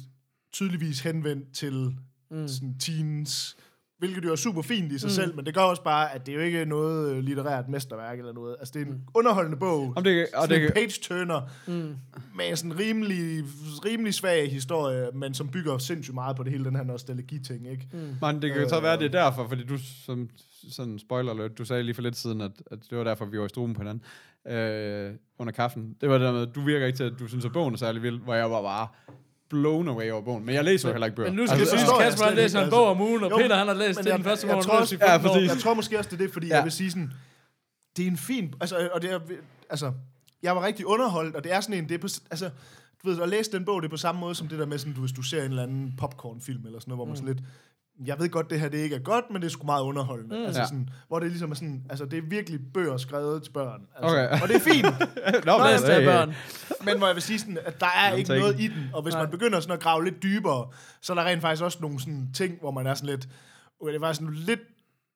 tydeligvis 0.58 1.00
henvendt 1.00 1.54
til 1.54 1.96
Mm. 2.32 2.48
sådan 2.48 2.76
teens, 2.80 3.58
hvilket 4.00 4.24
jo 4.26 4.32
er 4.32 4.36
super 4.36 4.62
fint 4.62 4.92
i 4.92 5.00
sig 5.00 5.08
Mm. 5.08 5.12
selv, 5.12 5.36
men 5.36 5.46
det 5.46 5.54
gør 5.54 5.62
også 5.62 5.84
bare, 5.84 6.14
at 6.16 6.26
det 6.26 6.32
er 6.32 6.36
jo 6.36 6.42
ikke 6.44 6.66
noget 6.66 7.12
øh, 7.12 7.24
litterært 7.24 7.70
mesterværk 7.70 8.20
eller 8.20 8.34
noget. 8.34 8.56
Altså, 8.60 8.72
det 8.74 8.82
er 8.82 8.86
en 8.86 8.92
mm. 8.92 9.02
underholdende 9.14 9.58
bog. 9.58 9.94
Om 9.96 10.04
det, 10.04 10.28
og 10.36 10.42
Sådan 10.44 10.62
det, 10.62 10.68
en 10.68 10.74
page-turner 10.74 11.42
Mm. 11.68 11.96
med 12.36 12.50
en 12.50 12.58
sådan 12.58 12.80
rimelig, 12.80 13.44
rimelig 13.86 14.14
svag 14.14 14.52
historie, 14.52 15.08
men 15.14 15.34
som 15.34 15.48
bygger 15.50 15.78
sindssygt 15.78 16.14
meget 16.16 16.36
på 16.38 16.44
det 16.44 16.52
hele 16.52 16.66
den 16.66 16.76
her 16.76 16.84
nostalgi-ting, 16.84 17.68
ikke? 17.68 17.88
Mm. 17.94 18.00
man, 18.22 18.42
det 18.42 18.54
kan 18.54 18.62
Øh, 18.62 18.70
så 18.70 18.80
være, 18.80 18.98
det 19.00 19.06
er 19.16 19.24
derfor, 19.24 19.48
fordi 19.48 19.64
du, 19.66 19.78
som 20.06 20.30
sådan 20.72 21.00
spoiler 21.00 21.32
alert, 21.32 21.58
du 21.58 21.66
sagde 21.66 21.84
lige 21.84 21.96
for 21.96 22.02
lidt 22.02 22.16
siden, 22.16 22.42
at, 22.42 22.52
at 22.72 22.80
det 22.90 22.98
var 22.98 23.04
derfor, 23.04 23.26
vi 23.26 23.40
var 23.40 23.46
i 23.46 23.50
struben 23.50 23.76
på 23.76 23.82
hinanden 23.82 24.04
øh, 24.54 25.14
under 25.40 25.54
kaffen. 25.54 25.96
Det 26.02 26.10
var 26.10 26.18
det 26.18 26.26
der 26.26 26.32
med, 26.34 26.42
at 26.42 26.56
du 26.56 26.62
virker 26.62 26.86
ikke 26.86 26.98
til, 26.98 27.04
at 27.04 27.14
du 27.20 27.28
synes, 27.28 27.46
at 27.46 27.52
bogen 27.54 27.74
er 27.74 27.78
særlig 27.78 28.02
vild, 28.04 28.20
hvor 28.20 28.34
jeg 28.34 28.52
var 28.52 28.62
bare 28.62 28.88
blown 29.50 29.88
away 29.88 30.12
over 30.12 30.22
bogen. 30.22 30.46
Men 30.46 30.56
jeg 30.56 30.64
læser 30.64 30.90
jo 30.90 30.94
heller 30.94 31.06
ikke 31.06 31.16
bøger. 31.16 31.30
Men 31.30 31.38
nu 31.40 31.48
skal 31.48 31.60
Altså, 31.60 31.74
altså, 31.76 31.86
forstår 31.86 32.02
jeg 32.02 32.12
Kasper, 32.12 32.26
han 32.26 32.36
læser 32.36 32.64
en 32.64 32.70
bog 32.70 32.88
om 32.88 33.02
ugen, 33.02 33.24
og 33.24 33.30
Jo, 33.32 33.38
Peter, 33.38 33.56
han 33.56 33.68
har 33.68 33.74
læst 33.74 34.00
det 34.00 34.06
jeg- 34.06 34.16
den 34.18 34.24
første 34.24 34.48
jeg 34.48 34.54
morgen, 34.54 34.66
tror 34.66 34.74
han 34.74 34.82
også- 34.82 34.98
Ja, 35.02 35.14
15 35.14 35.30
år. 35.30 35.34
præcis. 35.34 35.50
Jeg 35.54 35.58
tror 35.58 35.74
måske 35.74 35.98
også, 35.98 36.10
det 36.10 36.20
er 36.22 36.24
det, 36.26 36.34
fordi 36.34 36.48
Ja. 36.48 36.56
jeg 36.56 36.64
vil 36.64 36.72
sige 36.72 36.92
sådan, 36.92 37.12
det 37.98 38.04
er 38.04 38.12
en 38.12 38.18
fin, 38.18 38.54
altså, 38.62 38.90
og 38.94 39.02
det 39.02 39.12
er, 39.12 39.20
altså, 39.70 39.92
jeg 40.44 40.56
var 40.56 40.66
rigtig 40.66 40.86
underholdt, 40.86 41.36
og 41.36 41.44
det 41.44 41.54
er 41.54 41.62
sådan 41.62 41.76
en, 41.78 41.90
det 41.90 41.96
er 41.96 42.00
på, 42.00 42.08
altså, 42.32 42.50
du 43.04 43.10
ved, 43.10 43.22
at 43.22 43.30
læse 43.30 43.52
den 43.52 43.66
bog, 43.66 43.82
det 43.82 43.88
er 43.88 43.90
på 43.90 43.98
samme 43.98 44.22
måde 44.22 44.36
som 44.36 44.48
det 44.48 44.60
der 44.60 44.66
med 44.66 44.78
sådan, 44.78 44.94
du, 44.94 45.00
hvis 45.00 45.12
du 45.12 45.22
ser 45.22 45.44
en 45.44 45.50
eller 45.50 45.64
anden 45.64 45.94
popcornfilm 45.98 46.66
eller 46.66 46.80
sådan 46.80 46.92
noget, 46.92 46.98
hvor 46.98 47.06
man 47.06 47.16
sådan 47.16 47.34
lidt, 47.34 47.46
jeg 48.06 48.20
ved 48.20 48.30
godt, 48.30 48.50
det 48.50 48.60
her 48.60 48.70
det 48.70 48.78
ikke 48.78 48.96
er 48.96 49.00
godt, 49.00 49.26
men 49.32 49.42
det 49.42 49.48
er 49.48 49.52
sgu 49.52 49.66
meget 49.66 49.84
underholdende. 49.84 50.36
Mm. 50.38 50.46
Altså 50.46 50.62
Ja. 50.62 50.68
sådan, 50.68 50.90
hvor 51.08 51.20
det 51.20 51.30
ligesom 51.30 51.52
er 51.52 51.56
sådan, 51.56 51.86
altså 51.90 52.06
det 52.06 52.18
er 52.18 52.22
virkelig 52.30 52.60
bøger 52.74 52.98
skrevet 52.98 53.44
til 53.44 53.52
børn. 53.52 53.82
Altså, 53.96 54.18
Okay. 54.18 54.42
Og 54.42 54.48
det 54.48 54.56
er 54.56 54.60
fint. 54.60 54.86
Nå, 55.46 55.58
Læs 55.72 55.82
det 55.82 55.90
af 55.90 56.04
børn. 56.06 56.36
Men 56.86 56.98
hvor 56.98 57.08
jeg 57.08 57.16
vil 57.16 57.24
sige 57.24 57.40
sådan, 57.40 57.58
at 57.66 57.80
der 57.80 57.88
er 57.98 58.14
ikke 58.14 58.30
noget 58.30 58.60
i 58.60 58.68
den, 58.68 58.90
og 58.94 59.04
hvis 59.04 59.14
Nej. 59.14 59.24
man 59.24 59.32
begynder 59.32 59.60
sådan 59.60 59.74
at 59.74 59.80
grave 59.84 60.04
lidt 60.04 60.24
dybere, 60.24 60.68
så 61.02 61.14
er 61.14 61.18
der 61.18 61.24
rent 61.26 61.42
faktisk 61.42 61.64
også 61.64 61.78
nogle 61.82 62.00
sådan 62.00 62.30
ting, 62.34 62.60
hvor 62.60 62.72
man 62.72 62.88
er 62.88 62.94
sådan 62.94 63.10
lidt, 63.10 63.30
okay, 63.82 63.94
det 63.94 64.02
var 64.02 64.14
sådan 64.14 64.34
lidt 64.34 64.60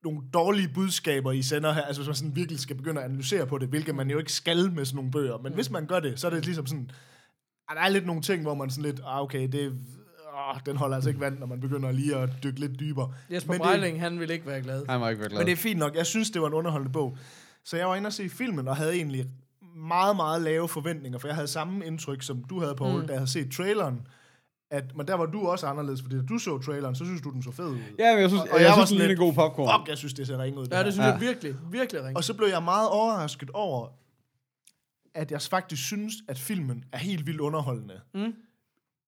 nogle 0.04 0.20
dårlige 0.34 0.70
budskaber, 0.74 1.32
I 1.32 1.42
sender 1.42 1.74
her, 1.74 1.82
altså 1.82 2.02
hvis 2.02 2.08
man 2.08 2.16
sådan 2.16 2.36
virkelig 2.36 2.60
skal 2.60 2.76
begynde 2.76 3.02
at 3.02 3.06
analysere 3.06 3.46
på 3.48 3.58
det, 3.58 3.68
hvilket 3.70 3.96
man 3.96 4.10
jo 4.10 4.18
ikke 4.18 4.34
skal 4.34 4.72
med 4.72 4.86
sådan 4.86 4.96
nogle 4.96 5.12
bøger, 5.12 5.38
men 5.38 5.54
hvis 5.54 5.70
man 5.70 5.86
gør 5.86 6.00
det, 6.00 6.20
så 6.20 6.28
er 6.28 6.32
det 6.32 6.46
ligesom 6.46 6.66
sådan, 6.68 6.92
at 7.70 7.76
der 7.78 7.82
er 7.84 7.90
lidt 7.90 8.06
nogle 8.06 8.22
ting, 8.22 8.42
hvor 8.42 8.54
man 8.54 8.70
sådan 8.70 8.84
lidt, 8.84 9.00
ah, 9.06 9.22
okay, 9.22 9.48
det 9.48 9.74
åh, 10.50 10.60
den 10.66 10.78
holder 10.78 10.96
altså 10.96 11.10
ikke 11.10 11.20
vand, 11.22 11.40
når 11.40 11.46
man 11.48 11.60
begynder 11.60 11.92
lige 11.92 12.16
at 12.16 12.30
dykke 12.44 12.60
lidt 12.60 12.80
dybere. 12.80 13.14
Jesper 13.32 13.54
Men 13.54 13.62
det- 13.62 13.68
Breiling, 13.68 14.00
han 14.02 14.20
vil 14.20 14.30
ikke 14.30 14.46
være 14.46 14.62
glad. 14.62 14.86
Han 14.90 15.02
var 15.02 15.10
ikke 15.10 15.20
være 15.20 15.30
glad. 15.30 15.40
Men 15.40 15.46
det 15.48 15.52
er 15.54 15.58
fint 15.58 15.80
nok. 15.80 15.96
Jeg 15.96 16.06
synes, 16.06 16.32
det 16.32 16.42
var 16.42 16.48
en 16.48 16.54
underholdende 16.54 16.94
bog. 16.94 17.18
Så 17.64 17.78
jeg 17.78 17.88
var 17.88 17.96
inde 17.96 18.08
og 18.08 18.14
se 18.14 18.30
filmen, 18.30 18.68
og 18.68 18.76
havde 18.78 18.94
egentlig 18.96 19.26
meget, 19.76 20.16
meget 20.16 20.42
lave 20.42 20.68
forventninger, 20.68 21.20
for 21.20 21.28
jeg 21.28 21.36
havde 21.36 21.48
samme 21.48 21.86
indtryk, 21.86 22.22
som 22.22 22.44
du 22.44 22.60
havde, 22.60 22.76
Paul, 22.76 23.00
Mm. 23.02 23.08
da 23.08 23.14
jeg 23.14 23.20
havde 23.20 23.32
set 23.32 23.52
traileren. 23.52 24.08
At, 24.72 24.96
men 24.98 25.08
der 25.08 25.14
var 25.16 25.26
du 25.26 25.48
også 25.48 25.68
anderledes, 25.68 26.02
fordi 26.02 26.16
da 26.16 26.22
du 26.22 26.38
så 26.38 26.58
traileren, 26.60 26.96
så 26.96 27.06
synes 27.06 27.22
du, 27.22 27.30
den 27.32 27.44
så 27.44 27.52
fed 27.52 27.66
ud. 27.66 27.78
Ja, 28.00 28.14
men 28.14 28.22
jeg 28.22 28.30
synes, 28.30 28.42
Og- 28.44 28.50
og, 28.52 28.60
jeg, 28.60 28.66
jeg 28.66 28.74
synes, 28.74 28.90
sådan 28.90 29.00
det 29.00 29.06
er 29.06 29.10
en 29.10 29.10
lidt- 29.10 29.20
god 29.20 29.34
popcorn. 29.34 29.80
Fuck, 29.82 29.90
jeg 29.90 29.98
synes, 29.98 30.14
det 30.14 30.28
ser 30.28 30.38
ringe 30.44 30.60
ud. 30.60 30.66
det 30.66 30.72
Ja, 30.72 30.76
her. 30.78 30.84
det 30.84 30.94
synes 30.94 31.06
Ja. 31.06 31.12
jeg 31.12 31.22
virkelig, 31.22 31.56
virkelig 31.72 32.04
ringe. 32.04 32.18
Og 32.18 32.24
så 32.24 32.34
blev 32.34 32.48
jeg 32.48 32.64
meget 32.64 32.90
overrasket 32.90 33.50
over, 33.50 33.88
at 35.16 35.32
jeg 35.32 35.42
faktisk 35.42 35.84
synes, 35.86 36.14
at 36.28 36.40
filmen 36.40 36.84
er 36.92 36.98
helt 36.98 37.26
vildt 37.28 37.40
underholdende. 37.42 38.00
Mm. 38.14 38.34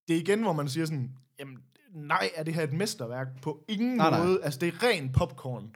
Det 0.08 0.16
er 0.16 0.20
igen, 0.20 0.42
hvor 0.42 0.54
man 0.54 0.68
siger 0.70 0.86
sådan, 0.86 1.12
jamen, 1.40 1.58
nej, 1.96 2.30
er 2.36 2.44
det 2.44 2.54
her 2.54 2.64
et 2.64 2.74
mesterværk? 2.74 3.28
På 3.42 3.66
ingen 3.68 3.96
Nej, 3.98 4.10
nej, 4.10 4.20
nej. 4.20 4.28
måde. 4.28 4.40
Altså, 4.44 4.60
det 4.60 4.68
er 4.74 4.84
ren 4.88 5.12
popcorn. 5.12 5.76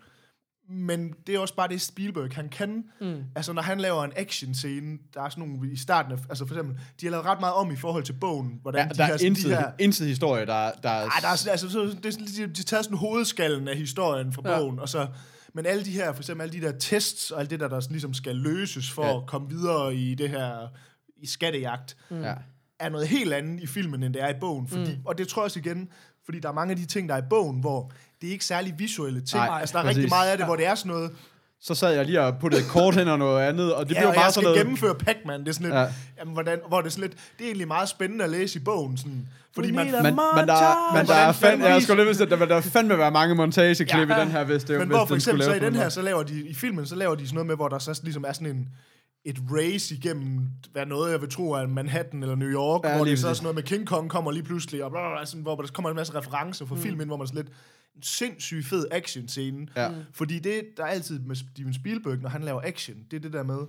Men 0.69 1.13
det 1.27 1.35
er 1.35 1.39
også 1.39 1.55
bare 1.55 1.67
det, 1.67 1.81
Spielberg 1.81 2.35
han 2.35 2.49
kan. 2.49 2.83
Mm. 3.01 3.23
Altså, 3.35 3.53
når 3.53 3.61
han 3.61 3.79
laver 3.79 4.03
en 4.03 4.11
action-scene, 4.15 4.97
der 5.13 5.21
er 5.21 5.29
sådan 5.29 5.47
nogle 5.49 5.71
i 5.71 5.75
starten 5.75 6.11
af, 6.11 6.17
altså 6.29 6.45
for 6.47 6.55
eksempel, 6.55 6.79
de 7.01 7.05
har 7.05 7.11
lavet 7.11 7.25
ret 7.25 7.39
meget 7.39 7.55
om 7.55 7.71
i 7.71 7.75
forhold 7.75 8.03
til 8.03 8.13
bogen, 8.13 8.59
hvordan 8.61 8.87
Ja, 8.87 8.93
de 8.93 8.97
der 8.97 9.05
her, 9.05 9.13
er 9.13 9.17
sådan, 9.17 9.27
intet, 9.31 9.43
de 9.45 9.49
her 9.49 9.71
intet 9.79 10.07
historie, 10.07 10.45
der, 10.45 10.71
der 10.83 10.89
er... 10.89 11.05
ej, 11.09 11.19
der 11.21 11.27
er, 11.27 11.35
sådan- 11.35 11.51
altså, 11.51 11.69
så, 11.69 11.79
det 11.83 12.05
er 12.05 12.11
sådan, 12.11 12.27
de, 12.27 12.47
de 12.47 12.63
tager 12.63 12.81
sådan 12.83 12.97
hovedskallen 12.97 13.67
af 13.67 13.77
historien 13.77 14.33
fra 14.33 14.41
Ja. 14.51 14.59
bogen, 14.59 14.79
og 14.79 14.89
så, 14.89 15.07
men 15.53 15.65
alle 15.65 15.85
de 15.85 15.91
her, 15.91 16.13
for 16.13 16.21
eksempel 16.21 16.41
alle 16.43 16.61
de 16.61 16.65
der 16.65 16.77
tests, 16.79 17.31
og 17.31 17.39
alt 17.39 17.49
det 17.49 17.59
der, 17.59 17.67
der 17.67 17.87
ligesom 17.89 18.13
skal 18.13 18.35
løses 18.35 18.91
for 18.91 19.05
Ja. 19.05 19.17
at 19.17 19.27
komme 19.27 19.49
videre 19.49 19.95
i 19.95 20.15
det 20.15 20.29
her, 20.29 20.67
i 21.17 21.27
skattejagt, 21.27 21.97
ja. 22.11 22.33
Er 22.79 22.89
noget 22.89 23.07
helt 23.07 23.33
andet 23.33 23.63
i 23.63 23.67
filmen, 23.67 24.03
end 24.03 24.13
det 24.13 24.23
er 24.23 24.29
i 24.29 24.33
bogen. 24.41 24.67
Fordi, 24.67 24.91
mm. 24.91 25.01
Og 25.05 25.17
det 25.17 25.27
tror 25.27 25.41
jeg 25.41 25.45
også 25.45 25.59
igen, 25.59 25.89
fordi 26.25 26.39
der 26.39 26.49
er 26.49 26.53
mange 26.53 26.71
af 26.71 26.77
de 26.77 26.85
ting, 26.85 27.09
der 27.09 27.15
er 27.15 27.19
i 27.19 27.25
bogen, 27.29 27.59
hvor 27.59 27.91
det 28.21 28.27
er 28.27 28.31
ikke 28.31 28.45
særlig 28.45 28.73
visuelle 28.77 29.21
ting. 29.21 29.43
Nej, 29.43 29.59
altså, 29.59 29.73
der 29.73 29.79
er 29.79 29.83
præcis. 29.83 29.97
rigtig 29.97 30.09
meget 30.09 30.31
af 30.31 30.37
det, 30.37 30.45
hvor 30.45 30.55
det 30.55 30.65
er 30.67 30.75
sådan 30.75 30.91
noget, 30.91 31.11
Så 31.61 31.75
sad 31.75 31.93
jeg 31.93 32.05
lige 32.05 32.21
og 32.21 32.37
puttede 32.41 32.61
et 32.61 32.67
kort 32.67 32.95
hen 32.95 33.07
og 33.07 33.19
noget 33.19 33.41
andet, 33.41 33.73
og 33.73 33.89
det 33.89 33.95
ja, 33.95 33.99
blev 33.99 34.09
og 34.09 34.15
bare 34.15 34.23
jeg 34.23 34.33
sådan 34.33 34.41
skal 34.41 34.43
noget... 34.43 34.57
gennemføre 34.57 34.95
Pac-Man. 34.95 35.39
Det 35.39 35.47
er 35.47 35.53
sådan 35.53 35.65
lidt, 35.65 35.75
Ja. 35.75 35.81
ja. 35.81 35.87
jamen, 36.19 36.33
hvordan, 36.33 36.59
hvor 36.67 36.81
det 36.81 36.87
er 36.87 36.91
sådan 36.91 37.01
lidt, 37.09 37.13
det 37.37 37.43
er 37.43 37.47
egentlig 37.47 37.67
meget 37.67 37.89
spændende 37.89 38.23
at 38.23 38.29
læse 38.31 38.59
i 38.59 38.63
bogen, 38.63 38.97
sådan, 38.97 39.27
fordi 39.55 39.71
man, 39.71 39.87
a 39.87 39.91
Men, 39.91 40.03
men 40.03 40.47
der, 40.47 40.93
men 40.97 41.07
der 41.07 41.13
er 41.13 41.31
fandme, 41.31 41.65
jeg 41.65 41.81
skulle 41.81 42.03
lige 42.03 42.13
vide, 42.13 42.23
at 42.23 42.39
der, 42.39 42.45
der 42.45 42.61
fandme 42.61 42.97
være 42.97 43.11
mange 43.11 43.35
montageklip 43.35 44.09
Ja. 44.09 44.17
i 44.17 44.19
den 44.21 44.31
her, 44.31 44.43
hvis 44.43 44.63
det 44.63 44.79
Men 44.79 44.87
hvis 44.87 44.97
hvor 44.97 45.05
for 45.05 45.15
eksempel 45.15 45.43
så 45.43 45.53
i 45.53 45.59
den 45.59 45.75
her, 45.75 45.89
så 45.89 46.01
laver 46.01 46.23
de, 46.23 46.47
i 46.47 46.53
filmen, 46.53 46.85
så 46.85 46.95
laver 46.95 47.15
de 47.15 47.25
sådan 47.25 47.35
noget 47.35 47.47
med, 47.47 47.55
hvor 47.55 47.67
der 47.67 47.79
så 47.79 47.99
ligesom 48.03 48.25
er 48.27 48.33
sådan 48.33 48.47
en, 48.47 48.67
et 49.25 49.37
race 49.51 49.95
igennem, 49.95 50.47
hvad 50.71 50.85
noget 50.85 51.11
jeg 51.11 51.21
vil 51.21 51.29
tro 51.29 51.51
er 51.51 51.67
Manhattan 51.67 52.23
eller 52.23 52.35
New 52.35 52.49
York, 52.49 52.81
Ja, 52.83 52.95
hvor 52.95 53.05
det 53.05 53.19
så 53.19 53.27
er 53.27 53.29
præcis. 53.29 53.37
sådan 53.37 53.43
noget 53.43 53.55
med 53.55 53.63
King 53.63 53.87
Kong 53.87 54.09
kommer 54.09 54.31
lige 54.31 54.43
pludselig, 54.43 54.83
og 54.83 54.91
bla, 54.91 55.25
sådan, 55.25 55.41
hvor 55.41 55.55
der 55.55 55.67
kommer 55.67 55.89
en 55.89 55.95
masse 55.95 56.15
referencer 56.15 56.65
fra 56.65 56.75
mm. 56.75 56.81
filmen, 56.81 57.07
hvor 57.07 57.17
man 57.17 57.27
sådan 57.27 57.43
lidt, 57.43 57.55
en 57.95 58.03
sindssygt 58.03 58.65
fed 58.65 58.85
action 58.91 59.27
scene. 59.27 59.67
Ja. 59.75 59.89
Fordi 60.13 60.39
det, 60.39 60.63
der 60.77 60.83
er 60.83 60.87
altid 60.87 61.19
med 61.19 61.35
Steven 61.35 61.73
Spielberg, 61.73 62.17
når 62.17 62.29
han 62.29 62.43
laver 62.43 62.61
action, 62.63 62.97
det 63.11 63.17
er 63.17 63.21
det 63.21 63.33
der 63.33 63.43
med, 63.43 63.59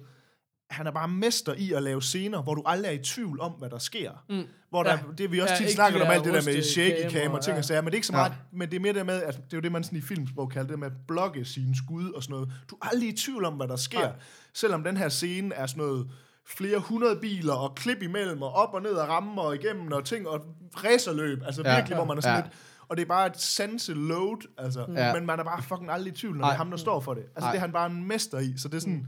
han 0.70 0.86
er 0.86 0.90
bare 0.90 1.08
mester 1.08 1.54
i 1.54 1.72
at 1.72 1.82
lave 1.82 2.02
scener, 2.02 2.42
hvor 2.42 2.54
du 2.54 2.62
aldrig 2.66 2.88
er 2.88 2.92
i 2.92 2.98
tvivl 3.02 3.40
om, 3.40 3.52
hvad 3.52 3.70
der 3.70 3.78
sker. 3.78 4.10
Mm. 4.28 4.42
Hvor 4.70 4.82
der, 4.82 4.90
Ja. 4.90 4.96
ja. 4.96 5.02
det 5.18 5.32
vi 5.32 5.38
også 5.40 5.54
Ja, 5.54 5.60
tit 5.60 5.70
snakker 5.74 6.04
om 6.04 6.10
alt 6.10 6.24
det 6.24 6.34
der 6.34 6.42
med 6.54 6.62
shaky 6.62 7.10
cam 7.10 7.32
og 7.32 7.42
ting 7.44 7.54
ja. 7.54 7.58
og 7.58 7.64
sager, 7.64 7.80
men 7.80 7.86
det 7.86 7.92
er 7.92 7.96
ikke 7.96 8.06
så 8.06 8.12
meget, 8.12 8.32
men 8.52 8.70
det 8.70 8.76
er 8.76 8.80
mere 8.80 8.92
det 8.92 9.06
med, 9.06 9.22
at 9.22 9.34
det 9.36 9.42
er 9.52 9.56
jo 9.56 9.60
det, 9.60 9.72
man 9.72 9.84
sådan 9.84 9.98
i 9.98 10.02
filmsprog 10.02 10.50
kalder 10.50 10.68
det 10.68 10.78
med 10.78 10.86
at 10.86 10.92
blogge 11.08 11.44
sine 11.44 11.76
skud 11.76 12.10
og 12.12 12.22
sådan 12.22 12.32
noget. 12.34 12.52
Du 12.70 12.76
er 12.82 12.86
aldrig 12.88 13.08
i 13.08 13.16
tvivl 13.16 13.44
om, 13.44 13.54
hvad 13.54 13.68
der 13.68 13.76
sker. 13.76 14.00
Nej. 14.00 14.12
Selvom 14.54 14.84
den 14.84 14.96
her 14.96 15.08
scene 15.08 15.54
er 15.54 15.66
sådan 15.66 15.84
noget 15.84 16.10
flere 16.46 16.78
hundrede 16.78 17.16
biler 17.20 17.54
og 17.54 17.74
klip 17.74 18.02
imellem 18.02 18.42
og 18.42 18.52
op 18.52 18.74
og 18.74 18.82
ned 18.82 18.90
og 18.92 19.08
ramme 19.08 19.40
og 19.42 19.54
igennem 19.54 19.92
og 19.92 20.04
ting 20.04 20.28
og 20.28 20.40
racerløb. 20.84 21.42
Altså 21.46 21.62
Ja. 21.64 21.74
virkelig, 21.74 21.96
hvor 21.96 22.04
man 22.04 22.16
er 22.16 22.20
sådan 22.20 22.36
Ja. 22.38 22.42
lidt... 22.44 22.52
Og 22.88 22.96
det 22.96 23.02
er 23.02 23.06
bare 23.06 23.26
et 23.26 23.40
sanse 23.40 23.94
load, 23.94 24.48
altså. 24.58 24.86
Ja. 24.96 25.14
Men 25.14 25.26
man 25.26 25.38
er 25.40 25.44
bare 25.44 25.62
fucking 25.62 25.90
aldrig 25.90 26.12
i 26.12 26.16
tvivl, 26.16 26.34
når 26.36 26.40
Nej. 26.40 26.50
det 26.50 26.54
er 26.54 26.58
ham, 26.58 26.70
der 26.70 26.76
står 26.76 27.00
for 27.00 27.14
det. 27.14 27.22
Altså, 27.22 27.40
Nej. 27.40 27.50
det 27.50 27.56
er 27.56 27.60
han 27.60 27.72
bare 27.72 27.86
en 27.90 28.08
mester 28.08 28.38
i. 28.38 28.54
Så 28.56 28.68
det 28.68 28.74
er 28.76 28.80
sådan... 28.80 29.06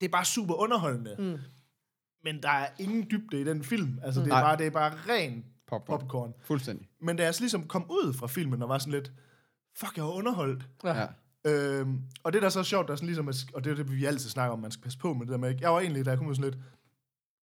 Det 0.00 0.06
er 0.06 0.10
bare 0.10 0.24
super 0.24 0.54
underholdende. 0.54 1.16
Mm. 1.18 1.38
Men 2.24 2.42
der 2.42 2.48
er 2.50 2.68
ingen 2.78 3.06
dybde 3.10 3.40
i 3.40 3.44
den 3.44 3.64
film. 3.64 3.98
Altså, 4.02 4.20
det 4.20 4.26
er, 4.26 4.30
Nej. 4.30 4.42
bare, 4.42 4.56
det 4.56 4.66
er 4.66 4.70
bare 4.70 4.92
ren 5.08 5.44
Popcorn. 5.66 5.98
popcorn. 6.00 6.34
Fuldstændig. 6.40 6.88
Men 7.00 7.16
da 7.16 7.22
jeg 7.22 7.34
så 7.34 7.40
ligesom 7.40 7.68
kom 7.68 7.90
ud 7.90 8.12
fra 8.12 8.26
filmen 8.26 8.62
og 8.62 8.68
var 8.68 8.78
sådan 8.78 8.92
lidt, 8.92 9.12
fuck, 9.76 9.96
jeg 9.96 10.04
var 10.04 10.10
underholdt. 10.10 10.68
Ja. 10.84 11.06
Øhm, 11.44 12.00
og 12.22 12.32
det 12.32 12.42
der 12.42 12.46
er 12.46 12.50
så 12.50 12.62
sjovt, 12.62 12.86
der 12.86 12.92
er 12.92 12.96
sådan 12.96 13.06
ligesom, 13.06 13.28
og 13.54 13.64
det 13.64 13.70
er 13.70 13.74
det, 13.74 13.92
vi 13.92 14.04
altid 14.04 14.30
snakker 14.30 14.52
om, 14.52 14.58
man 14.58 14.70
skal 14.70 14.82
passe 14.82 14.98
på 14.98 15.14
med 15.14 15.20
det 15.26 15.32
der 15.32 15.38
med, 15.38 15.48
ikke? 15.50 15.62
jeg 15.62 15.70
var 15.70 15.80
egentlig, 15.80 16.04
da 16.04 16.10
jeg 16.10 16.18
kom 16.18 16.26
ud 16.26 16.34
sådan 16.34 16.50
lidt, 16.50 16.62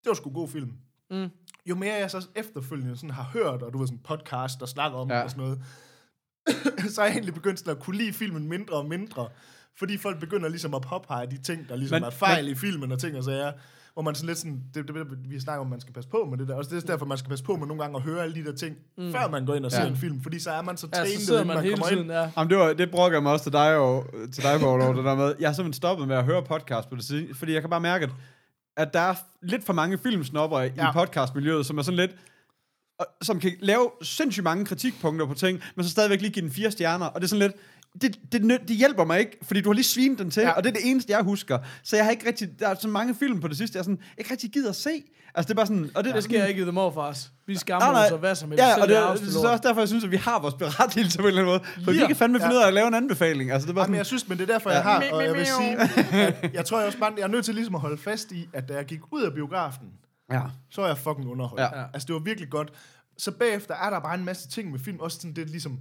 det 0.05 0.09
var 0.09 0.15
sgu 0.15 0.29
en 0.29 0.35
god 0.35 0.49
film. 0.49 0.73
Mm. 1.11 1.29
Jo 1.67 1.75
mere 1.75 1.95
jeg 1.95 2.11
så 2.11 2.29
efterfølgende 2.35 2.97
sådan 2.97 3.11
har 3.11 3.23
hørt, 3.23 3.63
og 3.63 3.73
du 3.73 3.79
ved 3.79 3.87
sådan 3.87 4.03
podcast, 4.05 4.61
der 4.61 4.67
snakker 4.67 4.99
om 4.99 5.11
ja. 5.11 5.23
og 5.23 5.31
sådan 5.31 5.45
noget, 5.45 5.61
så 6.95 7.01
er 7.01 7.07
jeg 7.07 7.13
egentlig 7.13 7.35
begyndt 7.35 7.59
sådan 7.59 7.77
at 7.77 7.83
kunne 7.83 7.97
lide 7.97 8.13
filmen 8.13 8.49
mindre 8.49 8.77
og 8.77 8.87
mindre, 8.89 9.29
fordi 9.79 9.97
folk 9.97 10.21
begynder 10.21 10.49
ligesom 10.49 10.75
at 10.75 10.83
påpege 10.83 11.27
de 11.31 11.43
ting, 11.43 11.69
der 11.69 11.77
ligesom 11.77 11.97
Men- 11.97 12.05
er 12.05 12.11
fejl 12.11 12.45
men, 12.45 12.53
i 12.53 12.55
filmen 12.55 12.93
og 12.93 12.99
ting 12.99 13.17
og 13.17 13.25
sager, 13.25 13.53
hvor 13.95 14.03
man 14.03 14.15
sådan 14.15 14.27
lidt 14.27 14.39
sådan, 14.39 14.63
det, 14.75 14.89
det, 14.89 14.95
det 14.95 15.31
vi 15.31 15.41
snakker 15.41 15.61
om, 15.65 15.71
man 15.71 15.81
skal 15.81 15.95
passe 15.95 16.11
på 16.11 16.27
med 16.31 16.39
det 16.39 16.49
der, 16.49 16.55
også 16.55 16.75
det 16.75 16.83
er 16.83 16.87
derfor, 16.87 17.07
man 17.07 17.19
skal 17.19 17.29
passe 17.29 17.45
på 17.45 17.57
med 17.57 17.67
nogle 17.67 17.83
gange 17.83 17.97
at 17.97 18.03
høre 18.03 18.23
alle 18.23 18.35
de 18.35 18.45
der 18.45 18.53
ting, 18.57 18.77
mm. 18.99 19.13
før 19.13 19.29
man 19.29 19.47
går 19.47 19.55
ind 19.55 19.65
og 19.65 19.73
ser 19.73 19.83
Ja. 19.83 19.89
en 19.89 19.97
film, 19.97 20.23
fordi 20.23 20.39
så 20.39 20.51
er 20.51 20.63
man 20.63 20.77
så 20.77 20.89
Ja, 20.93 20.99
trænet, 20.99 21.21
så 21.21 21.37
man 21.37 21.47
man, 21.47 21.59
hele 21.63 21.71
kommer 21.77 21.87
tiden, 21.89 22.03
ind. 22.05 22.13
ja. 22.13 22.31
Jamen, 22.37 22.51
det, 22.51 22.59
var, 22.59 22.73
det 22.73 22.91
brokker 22.91 23.17
jeg 23.19 23.23
mig 23.23 23.33
også 23.33 23.43
til 23.45 23.53
dig, 23.53 23.77
og, 23.77 24.07
til 24.33 24.43
dig 24.43 24.65
over 24.65 24.93
det 24.95 25.05
der 25.05 25.15
med. 25.15 25.35
Jeg 25.41 25.49
har 25.49 25.55
simpelthen 25.55 25.73
stoppet 25.73 26.09
med 26.09 26.17
at 26.17 26.25
høre 26.25 26.43
podcast 26.43 26.89
på 26.91 26.97
det 26.97 27.05
side, 27.05 27.35
fordi 27.35 27.53
jeg 27.53 27.61
kan 27.61 27.71
bare 27.71 27.81
mærke, 27.81 28.05
at, 28.05 28.11
at 28.77 28.95
der 28.95 29.01
er 29.01 29.15
lidt 29.43 29.65
for 29.65 29.73
mange 29.73 29.99
filmsnopper 29.99 30.61
i 30.61 30.71
Ja. 30.77 30.93
podcastmiljøet, 30.93 31.67
som 31.67 31.79
er 31.79 31.83
sådan 31.83 31.97
lidt, 31.99 32.11
og, 32.99 33.07
som 33.23 33.41
kan 33.41 33.53
lave 33.61 33.91
sindssygt 34.03 34.45
mange 34.45 34.65
kritikpunkter 34.67 35.27
på 35.27 35.35
ting, 35.35 35.61
men 35.77 35.85
så 35.85 35.91
stadigvæk 35.91 36.21
lige 36.21 36.31
give 36.31 36.43
den 36.43 36.53
fire 36.53 36.71
stjerner, 36.71 37.07
og 37.07 37.21
det 37.21 37.25
er 37.27 37.29
sådan 37.29 37.43
lidt, 37.43 37.53
det, 38.03 38.19
det, 38.33 38.61
det 38.69 38.77
hjælper 38.77 39.05
mig 39.05 39.19
ikke, 39.21 39.39
fordi 39.43 39.61
du 39.61 39.69
har 39.69 39.75
lige 39.75 39.85
svinet 39.85 40.19
den 40.19 40.31
til, 40.31 40.41
ja. 40.41 40.47
Ja. 40.47 40.53
og 40.55 40.65
det 40.65 40.71
er 40.71 40.75
det 40.75 40.91
eneste, 40.91 41.13
jeg 41.13 41.23
husker. 41.23 41.59
Så 41.83 41.97
jeg 41.97 42.05
har 42.05 42.11
ikke 42.13 42.27
rigtig, 42.29 42.61
der 42.61 42.69
er 42.69 42.75
så 42.75 42.89
mange 42.89 43.15
film 43.15 43.41
på 43.41 43.49
det 43.49 43.57
sidste, 43.57 43.77
jeg 43.77 43.81
er 43.81 43.85
sådan, 43.85 43.99
ikke 44.19 44.31
rigtig 44.31 44.51
gider 44.51 44.69
at 44.71 44.77
se. 44.77 44.91
Altså 45.35 45.49
det 45.49 45.51
er 45.51 45.57
bare 45.57 45.67
sådan, 45.67 45.91
og 45.95 46.05
det, 46.05 46.15
Det 46.15 46.25
skal 46.25 46.37
jeg 46.39 46.49
ikke 46.49 46.59
give 46.59 46.67
dem 46.67 46.79
over 46.79 46.93
for 46.93 47.03
os. 47.03 47.31
Vi 47.47 47.57
skammer 47.57 47.87
Nej, 47.87 47.93
nej. 47.93 48.07
os 48.07 48.13
og 48.13 48.19
hvad 48.19 48.35
som 48.35 48.51
helst. 48.51 48.65
Ja, 48.65 48.83
og 48.83 48.89
det, 48.89 48.97
er 48.97 49.17
så 49.17 49.49
også 49.53 49.63
derfor, 49.69 49.81
jeg 49.81 49.89
synes, 49.89 50.05
at 50.05 50.11
vi 50.11 50.17
har 50.17 50.41
vores 50.41 50.55
berettigelse 50.55 51.19
på 51.19 51.23
en 51.23 51.29
eller 51.29 51.43
anden 51.43 51.53
måde. 51.53 51.85
For 51.85 51.93
vi 51.93 51.99
Ja. 51.99 52.07
kan 52.07 52.17
fandme 52.17 52.39
finde 52.39 52.55
Ja. 52.55 52.59
ud 52.59 52.63
af 52.63 52.67
at 52.67 52.75
lave 52.75 52.89
en 52.89 52.95
anbefaling. 52.95 53.51
Altså, 53.51 53.67
det 53.67 53.71
er 53.71 53.75
bare 53.75 53.83
Jamen, 53.83 53.89
sådan, 53.93 53.99
jeg 53.99 54.07
synes, 54.07 54.29
men 54.29 54.39
det 54.39 54.51
er 54.51 54.53
derfor, 54.53 54.71
Ja. 54.71 54.77
jeg 54.77 54.85
har, 54.85 55.01
Mi, 55.01 55.07
og 55.13 55.25
jeg 55.25 55.35
vil 55.35 55.47
sige, 55.47 55.79
at 56.13 56.55
jeg 56.55 56.65
tror 56.65 56.79
jeg 56.79 56.87
også 56.87 56.99
bare, 56.99 57.13
jeg 57.17 57.23
er 57.23 57.29
nødt 57.29 57.45
til 57.45 57.55
ligesom 57.55 57.75
at 57.75 57.81
holde 57.81 57.99
fast 57.99 58.33
i, 58.33 58.49
at 58.53 58.69
da 58.69 58.75
jeg 58.75 58.85
gik 58.85 59.01
ud 59.13 59.23
af 59.23 59.33
biografen, 59.35 59.87
ja. 60.33 60.41
så 60.71 60.83
er 60.83 60.87
jeg 60.87 60.99
fucking 60.99 61.29
underholdt. 61.31 61.61
Ja. 61.63 61.79
Ja. 61.81 61.85
Altså, 61.95 62.07
det 62.07 62.15
var 62.15 62.21
virkelig 62.21 62.51
godt. 62.51 62.73
Så 63.19 63.31
bagefter 63.31 63.75
er 63.75 63.91
der 63.91 64.01
bare 64.01 64.15
en 64.15 64.25
masse 64.25 64.49
ting 64.49 64.71
med 64.71 64.79
film, 64.79 65.01
også 65.01 65.17
sådan, 65.17 65.35
det 65.37 65.43
er 65.43 65.47
ligesom, 65.47 65.79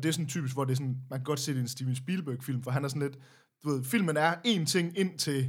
og 0.00 0.04
det 0.04 0.08
er 0.08 0.12
sådan 0.12 0.26
typisk, 0.26 0.54
hvor 0.54 0.64
det 0.64 0.72
er 0.72 0.76
sådan, 0.76 0.96
man 1.10 1.18
kan 1.18 1.24
godt 1.24 1.40
se, 1.40 1.52
det 1.52 1.58
er 1.58 1.62
en 1.62 1.68
Steven 1.68 1.96
Spielberg-film, 1.96 2.62
for 2.62 2.70
han 2.70 2.84
er 2.84 2.88
sådan 2.88 3.02
lidt, 3.02 3.18
du 3.64 3.70
ved, 3.70 3.84
filmen 3.84 4.16
er 4.16 4.34
én 4.46 4.64
ting 4.64 4.98
ind 4.98 5.18
til 5.18 5.48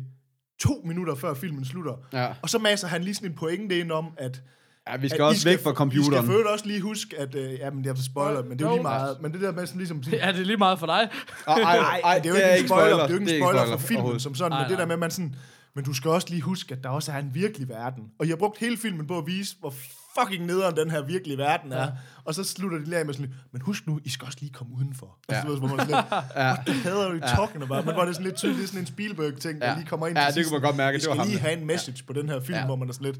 to 0.59 0.81
minutter 0.85 1.15
før 1.15 1.33
filmen 1.33 1.65
slutter. 1.65 1.93
Ja. 2.13 2.33
Og 2.41 2.49
så 2.49 2.59
masser 2.59 2.87
han 2.87 3.03
lige 3.03 3.15
sådan 3.15 3.29
en 3.31 3.37
pointe 3.37 3.79
ind 3.79 3.91
om, 3.91 4.05
at 4.17 4.41
ja, 4.89 4.97
vi 4.97 5.09
skal 5.09 5.21
at 5.21 5.27
I 5.27 5.29
også 5.29 5.49
væk 5.49 5.63
fra 5.63 5.71
I 5.71 5.73
computeren. 5.73 6.13
skal 6.13 6.23
for 6.23 6.31
øvrigt 6.31 6.49
også 6.49 6.65
lige 6.65 6.81
huske, 6.81 7.19
at, 7.19 7.35
øh, 7.35 7.53
jamen, 7.53 7.85
jeg 7.85 7.97
spoiler, 7.97 8.43
men 8.43 8.59
det 8.59 8.65
er 8.65 8.69
jo 8.69 8.75
lige 8.75 8.83
meget. 8.83 9.21
Men 9.21 9.33
det 9.33 9.41
der 9.41 9.51
med 9.51 9.65
sådan 9.65 9.79
ligesom... 9.79 10.03
Ja, 10.11 10.31
det 10.31 10.39
er 10.39 10.45
lige 10.45 10.57
meget 10.57 10.79
for 10.79 10.85
dig. 10.85 11.09
Ej, 11.47 11.61
ej, 11.61 11.77
Nej, 11.77 12.01
ej, 12.03 12.19
det 12.19 12.25
er 12.25 12.29
jo 12.29 12.35
ikke 12.35 12.61
en 12.61 12.67
spoiler, 12.67 12.95
det 12.95 13.03
er 13.03 13.07
jo 13.07 13.13
ikke 13.13 13.23
en 13.23 13.29
ikke 13.29 13.45
spoiler 13.45 13.65
for 13.65 13.77
filmen 13.77 14.19
som 14.19 14.35
sådan, 14.35 14.51
Nej, 14.51 14.61
men 14.61 14.69
det 14.69 14.77
der 14.77 14.85
med, 14.85 14.93
at 14.93 14.99
man 14.99 15.11
sådan, 15.11 15.35
men 15.75 15.83
du 15.83 15.93
skal 15.93 16.11
også 16.11 16.27
lige 16.29 16.41
huske, 16.41 16.75
at 16.75 16.83
der 16.83 16.89
også 16.89 17.11
er 17.11 17.17
en 17.17 17.31
virkelig 17.33 17.69
verden. 17.69 18.03
Og 18.19 18.25
jeg 18.25 18.31
har 18.31 18.37
brugt 18.37 18.57
hele 18.57 18.77
filmen 18.77 19.07
på 19.07 19.17
at 19.17 19.27
vise, 19.27 19.55
hvor 19.59 19.73
fucking 20.19 20.45
nederen 20.45 20.75
den 20.77 20.91
her 20.91 21.01
virkelige 21.01 21.37
verden 21.37 21.71
er. 21.71 21.91
Og 22.23 22.35
så 22.35 22.43
slutter 22.43 22.77
de 22.77 22.83
lige 22.83 22.97
af 22.97 23.05
med 23.05 23.13
sådan 23.13 23.25
lidt, 23.27 23.37
men 23.51 23.61
husk 23.61 23.87
nu, 23.87 23.99
I 24.03 24.09
skal 24.09 24.25
også 24.25 24.37
lige 24.41 24.53
komme 24.53 24.73
udenfor. 24.77 25.17
Ja. 25.29 25.33
Ja. 25.35 25.37
Altså, 25.39 25.47
du 25.47 25.51
ved, 25.51 25.59
hvor 25.59 25.67
man 25.77 25.85
sådan 25.87 26.03
lidt, 26.03 26.13
Ja. 26.35 26.45
what 26.53 26.65
the 26.65 26.73
hell 26.73 26.97
are 26.97 27.11
you 27.13 27.19
talking 27.19 27.63
about? 27.63 27.85
Men 27.85 27.93
hvor 27.93 28.05
det 28.05 28.15
sådan 28.15 28.25
lidt 28.25 28.35
tydeligt, 28.35 28.59
det 28.61 28.67
sådan 28.69 28.81
en 28.81 28.87
Spielberg-ting, 28.87 29.61
der 29.61 29.69
Ja. 29.69 29.75
lige 29.75 29.85
kommer 29.87 30.07
ind 30.07 30.17
Ja, 30.17 30.25
det 30.25 30.33
sidst. 30.33 30.49
kunne 30.49 30.59
man 30.59 30.67
godt 30.67 30.75
mærke, 30.77 30.95
Vi 30.95 30.99
det 30.99 31.07
var 31.07 31.13
skal 31.13 31.19
ham, 31.19 31.27
lige 31.27 31.37
der- 31.37 31.43
have 31.43 31.57
en 31.61 31.67
message 31.67 32.03
på 32.07 32.13
den 32.13 32.29
her 32.29 32.39
film, 32.39 32.57
Ja. 32.57 32.65
hvor 32.65 32.75
man 32.75 32.89
er 32.89 32.93
sådan 32.93 33.05
lidt, 33.05 33.19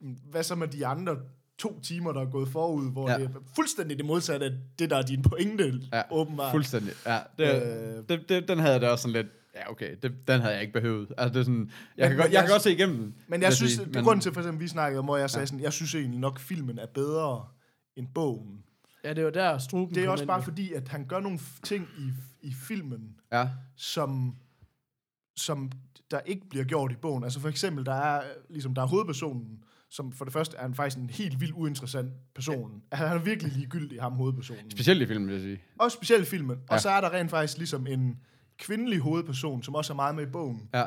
"Mm, 0.00 0.16
hvad 0.30 0.42
så 0.42 0.54
med 0.54 0.68
de 0.68 0.86
andre 0.86 1.16
to 1.58 1.80
timer, 1.82 2.12
der 2.12 2.20
er 2.20 2.30
gået 2.30 2.48
forud, 2.48 2.92
hvor 2.92 3.10
Ja. 3.10 3.18
det 3.18 3.24
er 3.24 3.28
fuldstændig 3.56 3.96
det 3.98 4.06
modsatte 4.06 4.46
af 4.46 4.52
det, 4.78 4.90
der 4.90 4.96
er 4.96 5.02
din 5.02 5.22
pointe, 5.22 5.72
Ja, 5.92 6.02
åbenbart. 6.10 6.50
Fuldstændig. 6.50 6.92
Ja, 7.06 7.18
det, 7.38 7.62
Øh. 7.62 8.02
det, 8.08 8.28
det, 8.28 8.48
den 8.48 8.58
havde 8.58 8.80
da 8.80 8.88
også 8.88 9.02
sådan 9.02 9.12
lidt, 9.12 9.26
ja 9.66 9.70
okay, 9.70 9.96
det, 10.02 10.28
den 10.28 10.40
havde 10.40 10.54
jeg 10.54 10.62
ikke 10.62 10.72
behøvet. 10.72 11.12
Altså 11.18 11.32
det 11.34 11.40
er 11.40 11.44
sådan, 11.44 11.70
jeg, 11.96 12.08
Men- 12.08 12.08
kan, 12.08 12.16
godt, 12.16 12.26
jeg 12.26 12.32
jeg- 12.32 12.42
kan 12.42 12.50
godt 12.52 12.62
se 12.62 12.72
igennem 12.72 12.96
den. 12.98 13.14
Men 13.28 13.42
jeg 13.42 13.52
synes, 13.52 13.72
sige, 13.72 13.84
det 13.86 13.96
er 13.96 14.02
grunden 14.02 14.20
til, 14.20 14.32
for 14.32 14.40
eksempel, 14.40 14.60
vi 14.62 14.68
snakkede 14.68 14.98
om, 14.98 15.04
hvor 15.04 15.16
jeg 15.16 15.30
sagde 15.30 15.46
sådan, 15.46 15.60
jeg 15.60 15.72
synes 15.72 15.94
egentlig 15.94 16.20
nok, 16.20 16.38
filmen 16.38 16.78
er 16.78 16.86
bedre 16.94 17.46
end 17.96 18.06
bogen. 18.14 18.62
Ja, 19.04 19.10
det 19.10 19.18
er 19.18 19.22
jo 19.22 19.30
der, 19.30 19.58
struben 19.58 19.94
Det 19.94 20.04
er 20.04 20.08
også 20.08 20.26
bare 20.26 20.36
jo. 20.38 20.42
fordi, 20.42 20.72
at 20.72 20.88
han 20.88 21.04
gør 21.06 21.20
nogle 21.20 21.38
ting 21.62 21.88
i, 21.98 22.10
i 22.48 22.52
filmen, 22.52 23.16
Ja, 23.32 23.48
som, 23.76 24.36
som 25.36 25.72
der 26.10 26.20
ikke 26.20 26.48
bliver 26.50 26.64
gjort 26.64 26.92
i 26.92 26.96
bogen. 26.96 27.24
Altså 27.24 27.40
for 27.40 27.48
eksempel, 27.48 27.86
der 27.86 27.94
er, 27.94 28.22
ligesom, 28.50 28.74
der 28.74 28.82
er 28.82 28.86
hovedpersonen, 28.86 29.64
som 29.90 30.12
for 30.12 30.24
det 30.24 30.32
første 30.32 30.56
er 30.56 30.66
en, 30.66 30.74
faktisk 30.74 30.96
en 30.98 31.10
helt 31.10 31.40
vildt 31.40 31.52
uinteressant 31.54 32.12
person. 32.34 32.82
Ja. 32.92 32.96
Han 32.96 33.06
er 33.06 33.18
virkelig 33.18 33.52
ligegyldig, 33.52 34.00
ham 34.02 34.12
hovedpersonen. 34.12 34.70
specielt 34.70 35.02
i 35.02 35.06
filmen, 35.06 35.26
vil 35.28 35.34
jeg 35.34 35.42
sige. 35.42 35.60
Også 35.78 35.94
specielt 35.94 36.22
i 36.22 36.30
filmen. 36.30 36.56
Ja. 36.56 36.62
Ja. 36.70 36.74
Og 36.74 36.80
så 36.80 36.90
er 36.90 37.00
der 37.00 37.12
rent 37.12 37.30
faktisk 37.30 37.58
ligesom 37.58 37.86
en 37.86 38.16
kvindelig 38.58 38.98
hovedperson, 38.98 39.62
som 39.62 39.74
også 39.74 39.92
er 39.92 39.96
meget 39.96 40.14
med 40.14 40.26
i 40.26 40.30
bogen, 40.30 40.68
Ja, 40.74 40.84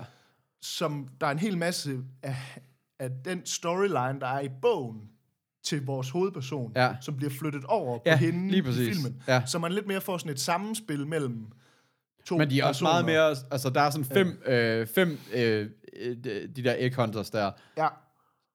som 0.62 1.08
der 1.22 1.28
er 1.28 1.32
en 1.32 1.40
hel 1.40 1.58
masse 1.58 1.98
af, 2.24 2.36
af 3.00 3.10
den 3.26 3.46
storyline, 3.46 4.20
der 4.22 4.28
er 4.28 4.40
i 4.40 4.50
bogen, 4.62 5.02
til 5.64 5.86
vores 5.86 6.10
hovedperson, 6.10 6.72
Ja. 6.76 6.96
som 7.02 7.18
bliver 7.18 7.32
flyttet 7.40 7.64
over 7.66 7.98
på 7.98 8.04
Ja, 8.06 8.18
hende 8.18 8.52
lige 8.52 8.70
i 8.90 8.94
filmen. 8.94 9.24
Ja. 9.28 9.46
Så 9.46 9.60
man 9.60 9.72
lidt 9.72 9.88
mere 9.88 10.02
får 10.02 10.18
sådan 10.18 10.32
et 10.32 10.40
sammenspil 10.40 11.08
mellem 11.08 11.46
to 12.26 12.38
men 12.38 12.50
de 12.50 12.60
er 12.60 12.66
også 12.66 12.80
personer. 12.86 12.92
meget 12.92 13.06
mere, 13.06 13.36
altså 13.52 13.70
der 13.70 13.82
er 13.82 13.90
sådan 13.90 14.06
fem, 14.06 14.42
øh, 14.46 14.88
fem 14.88 15.20
øh, 15.34 15.70
øh, 16.00 16.18
de 16.56 16.64
der 16.64 16.76
egg 16.78 16.96
hunters 16.96 17.30
der, 17.30 17.52
Ja, 17.78 17.88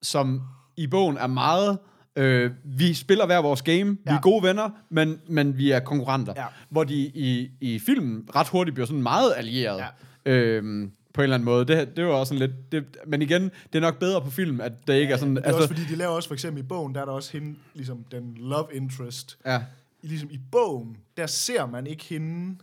som 0.02 0.42
i 0.76 0.86
bogen 0.86 1.16
er 1.16 1.26
meget... 1.26 1.78
Øh, 2.20 2.50
vi 2.64 2.94
spiller 2.94 3.26
hver 3.26 3.38
vores 3.38 3.62
game, 3.62 3.78
ja. 3.78 3.84
vi 3.84 3.96
Ja. 4.06 4.16
er 4.16 4.20
gode 4.20 4.42
venner, 4.42 4.70
men, 4.90 5.20
men 5.28 5.58
vi 5.58 5.70
er 5.70 5.80
konkurrenter. 5.80 6.32
Ja. 6.36 6.44
Hvor 6.70 6.84
de 6.84 6.94
i, 6.94 7.50
i 7.60 7.78
filmen 7.78 8.28
ret 8.36 8.48
hurtigt 8.48 8.74
bliver 8.74 8.86
sådan 8.86 9.02
meget 9.02 9.32
allieret. 9.36 9.84
Ja. 10.26 10.32
Øhm, 10.32 10.90
på 11.14 11.20
en 11.20 11.22
eller 11.22 11.34
anden 11.34 11.44
måde. 11.44 11.64
Det, 11.64 11.96
det 11.96 12.04
var 12.04 12.10
også 12.12 12.34
sådan 12.34 12.48
lidt... 12.48 12.72
Det, 12.72 12.96
men 13.06 13.22
igen, 13.22 13.42
det 13.42 13.74
er 13.74 13.80
nok 13.80 13.98
bedre 13.98 14.20
på 14.22 14.30
film, 14.30 14.60
at 14.60 14.72
det 14.86 14.94
ikke 14.94 15.12
er 15.12 15.16
sådan... 15.18 15.36
det 15.36 15.46
er 15.46 15.52
også 15.52 15.68
fordi, 15.68 15.84
de 15.84 15.94
laver 15.96 16.12
også 16.12 16.28
for 16.28 16.34
eksempel 16.34 16.62
i 16.64 16.66
bogen, 16.66 16.94
der 16.94 17.00
er 17.00 17.04
der 17.04 17.12
også 17.12 17.32
hende, 17.32 17.54
ligesom 17.74 18.04
den 18.10 18.34
love 18.36 18.66
interest. 18.72 19.38
ja, 19.46 19.62
I, 20.02 20.06
ligesom 20.06 20.28
i 20.32 20.38
bogen, 20.52 20.96
der 21.16 21.26
ser 21.26 21.66
man 21.66 21.86
ikke 21.86 22.04
hende 22.04 22.58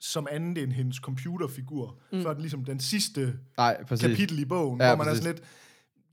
som 0.00 0.26
andet 0.30 0.62
end 0.62 0.72
hendes 0.72 0.96
computerfigur. 0.96 1.96
Mm. 2.12 2.22
Så 2.22 2.28
er 2.28 2.32
det 2.32 2.40
ligesom 2.42 2.64
den 2.64 2.80
sidste 2.80 3.32
nej, 3.56 3.84
præcis. 3.84 4.06
kapitel 4.06 4.38
i 4.38 4.44
bogen, 4.44 4.80
Ja, 4.80 4.86
ja, 4.88 4.90
hvor 4.94 5.04
man 5.04 5.06
præcis. 5.12 5.20
er 5.20 5.22
sådan 5.24 5.36
lidt, 5.36 5.48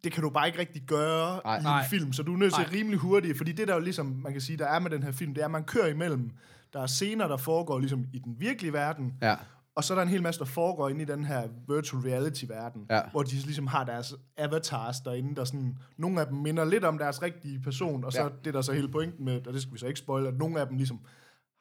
det 0.07 0.13
kan 0.13 0.23
du 0.23 0.29
bare 0.29 0.47
ikke 0.47 0.59
rigtig 0.59 0.81
gøre 0.81 1.39
Nej. 1.45 1.79
i 1.79 1.83
en 1.83 1.89
film, 1.89 2.13
så 2.13 2.23
du 2.23 2.33
er 2.33 2.37
nødt 2.37 2.53
til 2.53 2.63
Nej. 2.63 2.71
rimelig 2.73 2.99
hurtigt, 2.99 3.37
fordi 3.37 3.51
det 3.51 3.67
der 3.67 3.73
jo 3.73 3.79
ligesom, 3.79 4.05
man 4.23 4.31
kan 4.31 4.41
sige, 4.41 4.57
der 4.57 4.65
er 4.67 4.79
med 4.79 4.91
den 4.91 5.03
her 5.03 5.11
film, 5.11 5.33
det 5.33 5.41
er, 5.41 5.45
at 5.45 5.51
man 5.51 5.63
kører 5.63 5.87
imellem, 5.87 6.31
der 6.73 6.81
er 6.81 6.85
scener, 6.87 7.27
der 7.27 7.37
foregår 7.37 7.79
ligesom 7.79 8.05
i 8.13 8.19
den 8.19 8.35
virkelige 8.39 8.73
verden, 8.73 9.13
Ja, 9.21 9.35
og 9.75 9.83
så 9.83 9.93
er 9.93 9.95
der 9.95 10.03
en 10.03 10.09
hel 10.09 10.21
masse, 10.23 10.39
der 10.39 10.45
foregår 10.45 10.89
inde 10.89 11.01
i 11.01 11.05
den 11.05 11.25
her 11.25 11.47
virtual 11.69 12.03
reality-verden, 12.03 12.81
Ja. 12.89 13.01
hvor 13.11 13.23
de 13.23 13.35
ligesom 13.35 13.67
har 13.67 13.83
deres 13.83 14.15
avatars 14.37 14.99
derinde, 14.99 15.35
der 15.35 15.43
sådan, 15.43 15.77
nogle 15.97 16.21
af 16.21 16.27
dem 16.27 16.37
minder 16.37 16.65
lidt 16.65 16.83
om 16.83 16.97
deres 16.97 17.21
rigtige 17.21 17.59
person, 17.59 18.03
og 18.03 18.11
så 18.13 18.21
Ja. 18.21 18.27
det 18.43 18.47
er 18.47 18.51
der 18.51 18.61
så 18.61 18.73
hele 18.73 18.87
pointen 18.87 19.25
med, 19.25 19.47
og 19.47 19.53
det 19.53 19.61
skal 19.61 19.73
vi 19.73 19.79
så 19.79 19.87
ikke 19.87 19.99
spoile, 19.99 20.27
at 20.27 20.37
nogle 20.37 20.59
af 20.61 20.67
dem 20.67 20.77
ligesom 20.77 20.99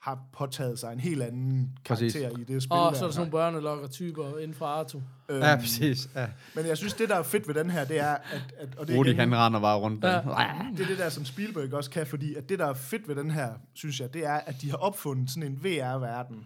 har 0.07 0.19
påtaget 0.33 0.79
sig 0.79 0.93
en 0.93 1.01
helt 1.01 1.23
anden 1.23 1.71
Præcis. 1.85 2.13
karakter 2.13 2.39
i 2.39 2.45
det 2.45 2.63
spil 2.63 2.73
Og 2.73 2.93
der. 2.93 2.99
så 2.99 3.05
er 3.05 3.09
der 3.09 3.13
sådan 3.13 3.19
nogle 3.21 3.31
børnelokker-typer 3.31 4.39
inden 4.39 4.55
for 4.55 4.67
Arto. 4.67 5.03
Øhm, 5.29 5.41
ja 5.43 5.57
præcis. 5.57 6.09
Ja. 6.15 6.27
Men 6.55 6.67
jeg 6.67 6.77
synes, 6.77 6.95
det 6.95 7.09
der 7.09 7.17
er 7.17 7.23
fedt 7.23 7.49
ved 7.49 7.55
den 7.55 7.71
her, 7.71 7.85
det 7.85 8.01
er, 8.01 8.11
at... 8.15 8.55
at 8.59 8.69
og 8.77 8.89
det 8.89 8.97
Rudi, 8.97 9.11
igen- 9.11 9.19
han 9.19 9.37
render 9.37 9.61
bare 9.61 9.79
rundt. 9.79 10.05
Ja. 10.05 10.11
Ja. 10.11 10.55
det 10.77 10.81
er 10.83 10.87
det 10.87 10.99
der, 10.99 11.09
som 11.09 11.25
Spielberg 11.25 11.73
også 11.75 11.91
kan, 11.91 12.07
fordi 12.07 12.35
at 12.35 12.49
det, 12.49 12.59
der 12.59 12.67
er 12.67 12.75
fedt 12.75 13.09
ved 13.09 13.15
den 13.15 13.31
her, 13.31 13.53
synes 13.75 14.01
jeg, 14.01 14.15
det 14.15 14.27
er, 14.27 14.35
at 14.35 14.55
de 14.63 14.71
har 14.71 14.77
opfundet 14.77 15.31
sådan 15.31 15.43
en 15.53 15.65
VR-verden, 15.65 16.45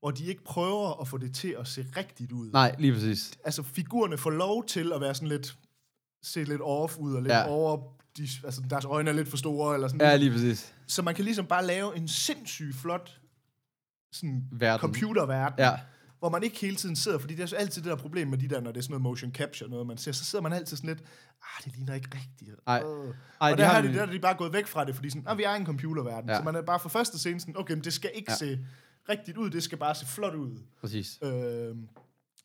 hvor 0.00 0.10
de 0.10 0.24
ikke 0.26 0.44
prøver 0.44 1.00
at 1.00 1.08
få 1.08 1.18
det 1.18 1.34
til 1.34 1.56
at 1.60 1.68
se 1.68 1.86
rigtigt 1.96 2.32
ud. 2.32 2.50
Nej, 2.52 2.74
lige 2.78 2.92
præcis. 2.92 3.30
Altså, 3.44 3.62
figurerne 3.62 4.18
får 4.18 4.30
lov 4.30 4.64
til 4.66 4.92
at 4.94 5.00
være 5.00 5.14
sådan 5.14 5.28
lidt, 5.28 5.56
se 6.22 6.44
lidt 6.44 6.60
off 6.64 6.96
ud, 6.96 7.14
og 7.14 7.22
lidt 7.22 7.32
ja. 7.32 7.48
over, 7.48 7.76
de, 8.16 8.28
altså 8.44 8.62
deres 8.70 8.84
øjne 8.84 9.10
er 9.10 9.14
lidt 9.14 9.28
for 9.28 9.36
store, 9.36 9.74
eller 9.74 9.88
sådan 9.88 10.00
Ja, 10.00 10.16
lige 10.16 10.30
præcis. 10.30 10.74
Så 10.88 11.02
man 11.02 11.14
kan 11.14 11.24
ligesom 11.24 11.46
bare 11.46 11.66
lave 11.66 11.96
en 11.96 12.08
sindssygt 12.08 12.76
flot 12.76 13.20
sådan 14.12 14.44
Verden. 14.52 14.80
computerverden, 14.80 15.58
Ja, 15.58 15.80
hvor 16.18 16.28
man 16.28 16.42
ikke 16.42 16.58
hele 16.60 16.76
tiden 16.76 16.96
sidder, 16.96 17.18
fordi 17.18 17.34
det 17.34 17.42
er 17.42 17.46
så 17.46 17.56
altid 17.56 17.82
det 17.82 17.90
der 17.90 17.96
problem 17.96 18.28
med 18.28 18.38
de 18.38 18.48
der, 18.48 18.60
når 18.60 18.72
det 18.72 18.78
er 18.78 18.82
sådan 18.82 18.92
noget 18.92 19.02
motion 19.02 19.32
capture, 19.32 19.70
noget 19.70 19.86
man 19.86 19.98
ser, 19.98 20.12
så 20.12 20.24
sidder 20.24 20.42
man 20.42 20.52
altid 20.52 20.76
sådan 20.76 20.88
lidt, 20.88 21.00
ah, 21.42 21.64
det 21.64 21.76
ligner 21.76 21.94
ikke 21.94 22.08
rigtigt. 22.14 22.50
Ej. 22.66 22.82
Øh. 22.86 23.14
Ej, 23.40 23.50
og 23.52 23.58
de 23.58 23.62
der, 23.62 23.68
har 23.68 23.82
de, 23.82 23.94
der 23.94 24.02
er 24.02 24.06
de 24.06 24.18
bare 24.20 24.34
gået 24.34 24.52
væk 24.52 24.66
fra 24.66 24.84
det, 24.84 24.94
fordi 24.94 25.10
sådan, 25.10 25.24
ah, 25.28 25.38
vi 25.38 25.42
er 25.42 25.54
en 25.54 25.66
computerverden, 25.66 26.30
Ja. 26.30 26.36
så 26.36 26.42
man 26.42 26.54
er 26.54 26.62
bare 26.62 26.80
for 26.80 26.88
første 26.88 27.18
scene 27.18 27.40
sådan, 27.40 27.56
okay, 27.58 27.74
men 27.74 27.84
det 27.84 27.92
skal 27.92 28.10
ikke 28.14 28.30
ja. 28.32 28.36
se 28.36 28.66
rigtigt 29.08 29.36
ud, 29.36 29.50
det 29.50 29.62
skal 29.62 29.78
bare 29.78 29.94
se 29.94 30.06
flot 30.06 30.34
ud. 30.34 30.58
Præcis. 30.80 31.18
Øh, 31.22 31.30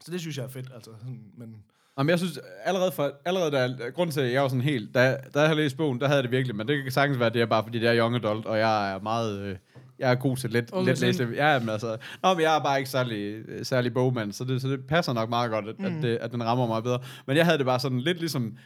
så 0.01 0.11
det 0.11 0.19
synes 0.19 0.37
jeg 0.37 0.43
er 0.43 0.49
fedt, 0.49 0.71
altså. 0.75 0.91
Sådan, 0.99 1.31
men 1.37 1.63
Jamen, 1.97 2.09
jeg 2.09 2.19
synes, 2.19 2.39
allerede, 2.63 2.91
for, 2.91 3.11
allerede 3.25 3.51
der, 3.51 3.91
grund 3.91 4.11
til, 4.11 4.21
at 4.21 4.33
jeg 4.33 4.41
var 4.41 4.47
sådan 4.47 4.61
helt, 4.61 4.93
da, 4.95 5.17
da 5.33 5.39
jeg 5.39 5.47
havde 5.49 5.61
læst 5.61 5.77
bogen, 5.77 5.99
der 5.99 6.07
havde 6.07 6.17
jeg 6.17 6.23
det 6.23 6.31
virkelig, 6.31 6.55
men 6.55 6.67
det 6.67 6.83
kan 6.83 6.91
sagtens 6.91 7.19
være, 7.19 7.29
det 7.29 7.41
er 7.41 7.45
bare, 7.45 7.63
fordi 7.63 7.79
det 7.79 7.89
er 7.89 7.97
young 7.97 8.15
adult, 8.15 8.45
og 8.45 8.59
jeg 8.59 8.93
er 8.93 8.99
meget, 8.99 9.39
øh, 9.39 9.55
jeg 9.99 10.11
er 10.11 10.15
god 10.15 10.37
til 10.37 10.49
let, 10.49 10.69
Okay, 10.73 10.89
let 10.89 11.01
læse. 11.01 11.29
Ja, 11.35 11.59
men 11.59 11.69
altså, 11.69 11.97
nå, 12.23 12.33
men 12.33 12.41
jeg 12.43 12.55
er 12.55 12.63
bare 12.63 12.77
ikke 12.77 12.89
særlig, 12.89 13.43
særlig 13.63 13.93
bogmand, 13.93 14.31
så 14.31 14.43
det, 14.43 14.61
så 14.61 14.67
det 14.67 14.87
passer 14.87 15.13
nok 15.13 15.29
meget 15.29 15.51
godt, 15.51 15.67
at, 15.67 15.79
mm. 15.79 15.85
at, 15.85 15.93
det, 16.01 16.17
at 16.17 16.31
den 16.31 16.43
rammer 16.45 16.67
mig 16.67 16.83
bedre. 16.83 16.99
Men 17.27 17.37
jeg 17.37 17.45
havde 17.45 17.57
det 17.57 17.65
bare 17.65 17.79
sådan 17.79 17.99
lidt 17.99 18.19
ligesom, 18.19 18.57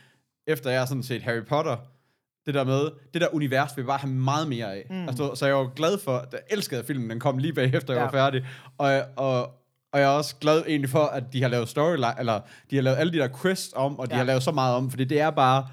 efter 0.48 0.69
jeg 0.72 0.88
sådan 0.88 1.03
set 1.03 1.22
Harry 1.22 1.43
Potter, 1.46 1.77
det 2.46 2.53
der 2.53 2.63
med, 2.63 2.89
det 3.13 3.22
der 3.22 3.27
univers 3.36 3.77
vil 3.77 3.81
jeg 3.81 3.88
bare 3.88 3.98
have 3.98 4.13
meget 4.13 4.48
mere 4.48 4.74
af. 4.75 4.86
Mm. 4.89 5.07
Altså, 5.07 5.36
så 5.36 5.46
jeg 5.46 5.55
var 5.55 5.72
glad 5.75 5.98
for, 5.98 6.25
jeg 6.31 6.39
elskede 6.50 6.79
at 6.79 6.86
filmen, 6.86 7.10
den 7.10 7.19
kom 7.19 7.38
lige 7.38 7.53
bagefter, 7.53 7.93
jeg 7.93 8.00
Ja. 8.00 8.03
var 8.05 8.12
færdig. 8.12 8.46
Og, 8.77 9.01
og, 9.15 9.50
og 9.94 10.00
jeg 10.00 10.06
er 10.13 10.17
også 10.17 10.36
glad 10.41 10.63
egentlig 10.67 10.89
for, 10.89 11.03
at 11.03 11.24
de 11.34 11.41
har 11.41 11.50
lavet 11.50 11.70
storyline, 11.70 12.13
eller 12.20 12.39
de 12.72 12.75
har 12.75 12.84
lavet 12.84 12.98
alle 12.98 13.13
de 13.13 13.17
der 13.17 13.29
quests 13.41 13.74
om, 13.75 14.00
og 14.00 14.08
de 14.08 14.13
Ja. 14.13 14.17
har 14.17 14.25
lavet 14.25 14.44
så 14.44 14.51
meget 14.51 14.75
om, 14.75 14.89
fordi 14.89 15.06
det 15.06 15.20
er 15.20 15.29
bare, 15.29 15.67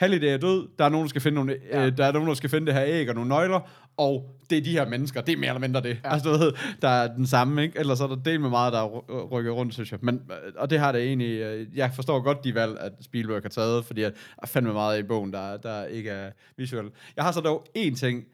Halliday 0.00 0.26
er 0.34 0.36
død, 0.38 0.68
der 0.78 0.84
er 0.84 0.88
nogen, 0.88 1.04
der 1.04 1.08
skal 1.08 1.20
finde 1.20 1.34
nogle, 1.34 1.56
ja. 1.70 1.86
øh, 1.86 1.96
der 1.96 2.04
er 2.04 2.12
nogen, 2.12 2.28
der 2.28 2.34
skal 2.34 2.50
finde 2.50 2.66
det 2.66 2.74
her 2.74 2.84
æg 2.86 3.08
og 3.08 3.14
nogle 3.14 3.28
nøgler, 3.28 3.60
og 3.96 4.36
det 4.50 4.58
er 4.58 4.62
de 4.62 4.70
her 4.72 4.88
mennesker, 4.88 5.20
det 5.20 5.32
er 5.32 5.36
mere 5.36 5.48
eller 5.48 5.60
mindre 5.60 5.80
det. 5.82 5.98
Ja. 6.04 6.12
Altså, 6.12 6.32
du 6.32 6.38
ved, 6.38 6.52
der 6.82 6.88
er 6.88 7.14
den 7.14 7.26
samme, 7.26 7.62
ikke? 7.62 7.78
Ellers 7.78 8.00
er 8.00 8.06
der 8.06 8.14
del 8.16 8.40
med 8.40 8.50
meget, 8.50 8.72
der 8.72 8.78
er 8.80 8.86
ry- 8.88 9.28
rykket 9.32 9.52
rundt, 9.52 9.74
synes 9.74 9.92
jeg. 9.92 9.98
Men, 10.02 10.14
øh, 10.30 10.52
og 10.56 10.70
det 10.70 10.78
har 10.78 10.92
det 10.92 11.02
egentlig, 11.02 11.40
øh, 11.40 11.66
jeg 11.76 11.90
forstår 11.94 12.20
godt 12.20 12.44
de 12.44 12.54
valg, 12.54 12.78
at 12.80 12.92
Spielberg 13.00 13.42
har 13.42 13.48
taget, 13.48 13.84
fordi 13.84 14.00
der 14.02 14.10
er 14.42 14.46
fandme 14.46 14.72
meget 14.72 14.98
i 14.98 15.02
bogen, 15.02 15.32
der, 15.32 15.56
der 15.56 15.84
ikke 15.84 16.10
er 16.10 16.30
visuelt. 16.56 16.94
Jeg 17.16 17.24
har 17.24 17.32
så 17.32 17.40
dog 17.40 17.66
én 17.78 17.96
ting. 17.96 18.24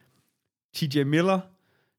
T.J. 0.75 1.03
Miller, 1.03 1.41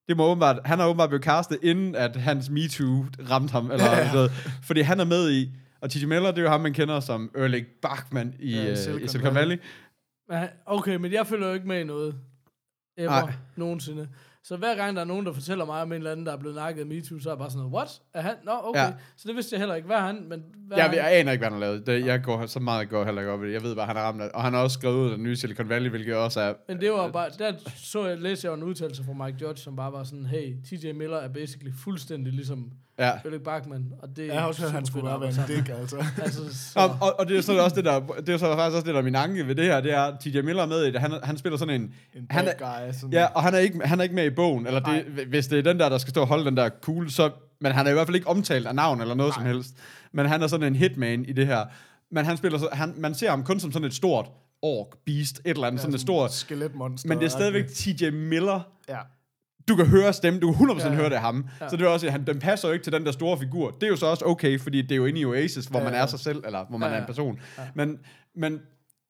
det 0.07 0.17
må 0.17 0.25
åbenbart, 0.25 0.59
han 0.65 0.79
har 0.79 0.87
åbenbart 0.87 1.09
blevet 1.09 1.23
castet, 1.23 1.59
inden 1.61 1.95
at 1.95 2.15
hans 2.15 2.49
MeToo 2.49 3.05
ramte 3.29 3.51
ham, 3.51 3.71
eller 3.71 3.85
ja. 3.85 4.13
noget, 4.13 4.31
fordi 4.63 4.81
han 4.81 4.99
er 4.99 5.05
med 5.05 5.31
i, 5.31 5.51
og 5.81 5.89
T.J. 5.91 6.05
Miller, 6.05 6.31
det 6.31 6.37
er 6.37 6.41
jo 6.41 6.49
ham, 6.49 6.61
man 6.61 6.73
kender 6.73 6.99
som 6.99 7.31
Erlich 7.35 7.65
Bachman 7.81 8.35
i, 8.39 8.55
Ja, 8.55 8.61
i 8.61 8.65
ja, 8.65 8.71
i 8.71 8.75
Silicon 8.75 9.07
Silicon 9.07 9.35
Valley. 9.35 9.59
Ja, 10.31 10.47
Okay, 10.65 10.95
men 10.95 11.11
jeg 11.13 11.27
følger 11.27 11.47
jo 11.47 11.53
ikke 11.53 11.67
med 11.67 11.79
i 11.79 11.83
noget. 11.83 12.15
Ever. 12.97 13.09
Nej. 13.09 13.33
Nogensinde. 13.55 14.07
Så 14.47 14.57
hver 14.57 14.75
gang 14.75 14.95
der 14.95 15.01
er 15.01 15.05
nogen, 15.05 15.25
der 15.25 15.33
fortæller 15.33 15.65
mig 15.65 15.81
om 15.81 15.91
en 15.91 15.97
eller 15.97 16.11
anden, 16.11 16.25
der 16.25 16.31
er 16.33 16.37
blevet 16.37 16.55
nakket 16.55 16.81
af 16.81 16.85
MeToo, 16.85 17.19
så 17.19 17.29
er 17.29 17.33
jeg 17.33 17.37
bare 17.37 17.49
sådan 17.49 17.59
noget, 17.59 17.73
what? 17.73 18.01
Er 18.13 18.21
han? 18.21 18.35
Nå, 18.45 18.51
okay. 18.63 18.79
Ja. 18.79 18.93
Så 19.17 19.27
det 19.27 19.35
vidste 19.35 19.53
jeg 19.53 19.59
heller 19.59 19.75
ikke. 19.75 19.85
Hvad 19.85 19.97
er 19.97 20.01
han? 20.01 20.25
Men 20.29 20.43
hvad 20.67 20.77
er 20.77 20.81
Jeg, 20.81 20.89
han? 20.89 20.97
jeg 20.97 21.19
aner 21.19 21.31
ikke, 21.31 21.39
hvad 21.41 21.51
han 21.51 21.61
har 21.61 21.67
lavet. 21.67 21.87
Det, 21.87 22.05
jeg 22.05 22.23
går 22.23 22.45
så 22.45 22.59
meget 22.59 22.89
går 22.89 23.03
heller 23.05 23.21
ikke 23.21 23.31
op 23.31 23.43
i 23.43 23.47
det. 23.47 23.53
Jeg 23.53 23.63
ved 23.63 23.75
bare, 23.75 23.85
han 23.85 23.95
har 23.95 24.03
ramt 24.03 24.21
Og 24.21 24.43
han 24.43 24.53
har 24.53 24.63
også 24.63 24.73
skrevet 24.73 24.95
ud 24.95 25.09
af 25.09 25.15
den 25.15 25.23
nye 25.23 25.35
Silicon 25.35 25.69
Valley, 25.69 25.89
hvilket 25.89 26.15
også 26.15 26.41
er... 26.41 26.53
Men 26.67 26.81
det 26.81 26.91
var 26.91 27.11
bare, 27.11 27.29
der 27.39 27.53
så 27.75 28.05
jeg, 28.05 28.17
læste 28.17 28.47
jeg 28.47 28.53
en 28.53 28.63
udtalelse 28.63 29.03
fra 29.03 29.25
Mike 29.25 29.37
Judge, 29.41 29.61
som 29.61 29.75
bare 29.75 29.91
var 29.91 30.03
sådan, 30.03 30.25
hey, 30.25 30.55
TJ 30.65 30.91
Miller 30.91 31.17
er 31.17 31.27
basically 31.27 31.73
fuldstændig 31.83 32.33
ligesom 32.33 32.71
Ja. 32.99 33.11
Ulrik 33.25 33.41
Bachmann, 33.41 33.93
og 34.01 34.09
det 34.15 34.27
jeg 34.27 34.39
har 34.39 34.47
også 34.47 34.61
hørt, 34.61 34.67
at 34.67 34.73
han 34.73 34.85
skulle 34.85 35.05
bare 35.05 35.21
være 35.21 35.29
en 35.29 35.55
dick, 35.55 35.69
altså. 35.69 35.95
Altså, 36.23 36.71
så, 36.71 36.79
Og, 36.79 36.97
og, 37.01 37.19
og, 37.19 37.27
det 37.27 37.37
er 37.37 37.41
så 37.41 37.63
også 37.63 37.75
det 37.75 37.85
der, 37.85 37.99
det 37.99 38.29
er 38.29 38.37
så 38.37 38.55
faktisk 38.55 38.75
også 38.75 38.85
det 38.85 38.93
der 38.93 38.99
er 38.99 39.03
min 39.03 39.15
anke 39.15 39.47
ved 39.47 39.55
det 39.55 39.65
her, 39.65 39.81
det 39.81 39.93
er, 39.93 40.01
at 40.01 40.19
TJ 40.19 40.41
Miller 40.41 40.63
er 40.63 40.67
med 40.67 40.83
i 40.83 40.91
det. 40.91 41.01
Han, 41.01 41.11
han 41.23 41.37
spiller 41.37 41.57
sådan 41.57 41.81
en... 41.81 41.93
En 42.13 42.27
han 42.29 42.47
er, 42.47 42.53
guy. 42.57 42.93
Sådan. 42.93 43.13
ja, 43.13 43.25
og 43.25 43.43
han 43.43 43.53
er, 43.53 43.57
ikke, 43.57 43.79
han 43.87 43.99
er 43.99 44.03
ikke 44.03 44.15
med 44.15 44.25
i 44.25 44.29
bogen, 44.29 44.67
eller 44.67 44.79
det, 44.79 45.03
hvis 45.27 45.47
det 45.47 45.59
er 45.59 45.63
den 45.63 45.79
der, 45.79 45.89
der 45.89 45.97
skal 45.97 46.09
stå 46.09 46.21
og 46.21 46.27
holde 46.27 46.45
den 46.45 46.57
der 46.57 46.69
kugle, 46.69 47.11
så... 47.11 47.31
Men 47.61 47.71
han 47.71 47.85
er 47.85 47.89
i 47.89 47.93
hvert 47.93 48.07
fald 48.07 48.15
ikke 48.15 48.27
omtalt 48.27 48.67
af 48.67 48.75
navn 48.75 49.01
eller 49.01 49.15
noget 49.15 49.29
Nej. 49.37 49.45
som 49.45 49.53
helst. 49.55 49.75
Men 50.11 50.25
han 50.25 50.43
er 50.43 50.47
sådan 50.47 50.67
en 50.67 50.75
hitman 50.75 51.25
i 51.25 51.33
det 51.33 51.47
her. 51.47 51.65
Men 52.11 52.25
han 52.25 52.37
spiller 52.37 52.59
så, 52.59 52.69
han, 52.71 52.93
man 52.97 53.15
ser 53.15 53.29
ham 53.29 53.43
kun 53.43 53.59
som 53.59 53.71
sådan 53.71 53.85
et 53.85 53.93
stort 53.93 54.29
ork, 54.61 54.87
beast, 55.05 55.39
et 55.39 55.41
eller 55.45 55.67
andet, 55.67 55.79
ja, 55.79 55.81
sådan 55.81 55.95
et 55.95 56.01
stort... 56.01 56.33
Skeletmonster. 56.33 57.09
Men 57.09 57.17
det 57.17 57.25
er 57.25 57.29
stadigvæk 57.29 57.67
TJ 57.67 58.09
Miller, 58.09 58.61
Ja. 58.89 58.97
Du 59.67 59.75
kan 59.75 59.85
høre 59.85 60.13
stemmen, 60.13 60.41
du 60.41 60.53
kan 60.53 60.69
100% 60.69 60.79
ja, 60.79 60.89
Ja, 60.89 60.95
høre 60.95 61.09
det 61.09 61.15
af 61.15 61.21
ham. 61.21 61.47
Ja. 61.61 61.69
Så 61.69 61.75
det 61.75 61.85
er 61.85 61.89
også, 61.89 62.09
han, 62.09 62.27
den 62.27 62.39
passer 62.39 62.67
jo 62.67 62.73
ikke 62.73 62.83
til 62.83 62.93
den 62.93 63.05
der 63.05 63.11
store 63.11 63.39
figur. 63.39 63.71
Det 63.71 63.83
er 63.83 63.87
jo 63.87 63.95
så 63.95 64.05
også 64.05 64.25
okay, 64.25 64.59
fordi 64.59 64.81
det 64.81 64.91
er 64.91 64.95
jo 64.95 65.05
inde 65.05 65.19
i 65.19 65.25
Oasis, 65.25 65.65
hvor 65.65 65.79
ja, 65.79 65.85
Ja, 65.85 65.91
man 65.91 66.01
er 66.01 66.05
sig 66.05 66.19
selv, 66.19 66.43
eller 66.45 66.65
hvor 66.69 66.77
man 66.77 66.89
ja, 66.89 66.93
Ja, 66.93 66.97
er 66.97 67.01
en 67.01 67.07
person. 67.07 67.39
Ja. 67.57 67.63
Men, 67.75 67.97
men, 68.35 68.59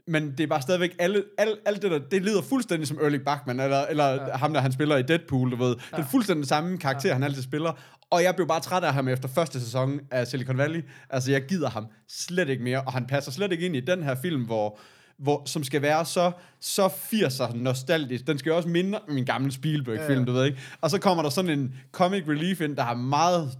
men 0.07 0.31
det 0.31 0.39
er 0.39 0.47
bare 0.47 0.61
stadigvæk, 0.61 0.95
alle, 0.99 1.23
alle, 1.37 1.53
alt 1.65 1.81
det 1.81 1.91
der, 1.91 1.99
det 2.11 2.21
lyder 2.21 2.41
fuldstændig 2.41 2.87
som 2.87 2.97
Erlich 3.01 3.23
Bachman, 3.23 3.59
eller, 3.59 3.85
eller 3.85 4.11
ja. 4.11 4.37
ham, 4.37 4.53
der 4.53 4.61
han 4.61 4.71
spiller 4.71 4.97
i 4.97 5.03
Deadpool, 5.03 5.51
du 5.51 5.55
ved. 5.55 5.75
Ja. 5.93 5.97
Er 5.97 6.05
fuldstændig 6.11 6.41
den 6.43 6.47
samme 6.47 6.77
karakter, 6.77 7.09
ja. 7.09 7.13
han 7.13 7.23
altid 7.23 7.43
spiller. 7.43 7.71
Og 8.09 8.23
jeg 8.23 8.35
blev 8.35 8.47
bare 8.47 8.59
træt 8.59 8.83
af 8.83 8.93
ham 8.93 9.07
efter 9.07 9.29
første 9.29 9.59
sæson 9.59 9.99
af 10.11 10.27
Silicon 10.27 10.57
Valley. 10.57 10.83
Altså, 11.09 11.31
jeg 11.31 11.45
gider 11.45 11.69
ham 11.69 11.87
slet 12.09 12.49
ikke 12.49 12.63
mere, 12.63 12.81
og 12.81 12.93
han 12.93 13.05
passer 13.05 13.31
slet 13.31 13.51
ikke 13.51 13.65
ind 13.65 13.75
i 13.75 13.79
den 13.79 14.03
her 14.03 14.15
film, 14.21 14.43
hvor 14.45 14.79
hvor, 15.17 15.43
som 15.45 15.63
skal 15.63 15.81
være 15.81 16.05
så, 16.05 16.31
så 16.59 16.87
80'er 16.87 17.55
nostalgisk. 17.57 18.27
Den 18.27 18.37
skal 18.37 18.49
jo 18.49 18.55
også 18.55 18.69
minde 18.69 18.99
om 19.07 19.13
min 19.13 19.25
gamle 19.25 19.51
Spielberg-film, 19.51 20.13
Ja, 20.13 20.19
ja. 20.19 20.25
du 20.25 20.31
ved 20.31 20.45
ikke? 20.45 20.59
Og 20.81 20.89
så 20.89 20.99
kommer 20.99 21.23
der 21.23 21.29
sådan 21.29 21.59
en 21.59 21.75
comic 21.91 22.23
relief 22.27 22.61
ind, 22.61 22.75
der 22.75 22.83
har 22.83 22.95
meget 22.95 23.57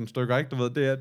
2017-18 0.00 0.06
stykker, 0.06 0.36
ikke? 0.38 0.50
Du 0.50 0.56
ved, 0.56 0.70
det 0.70 0.86
er, 0.86 0.96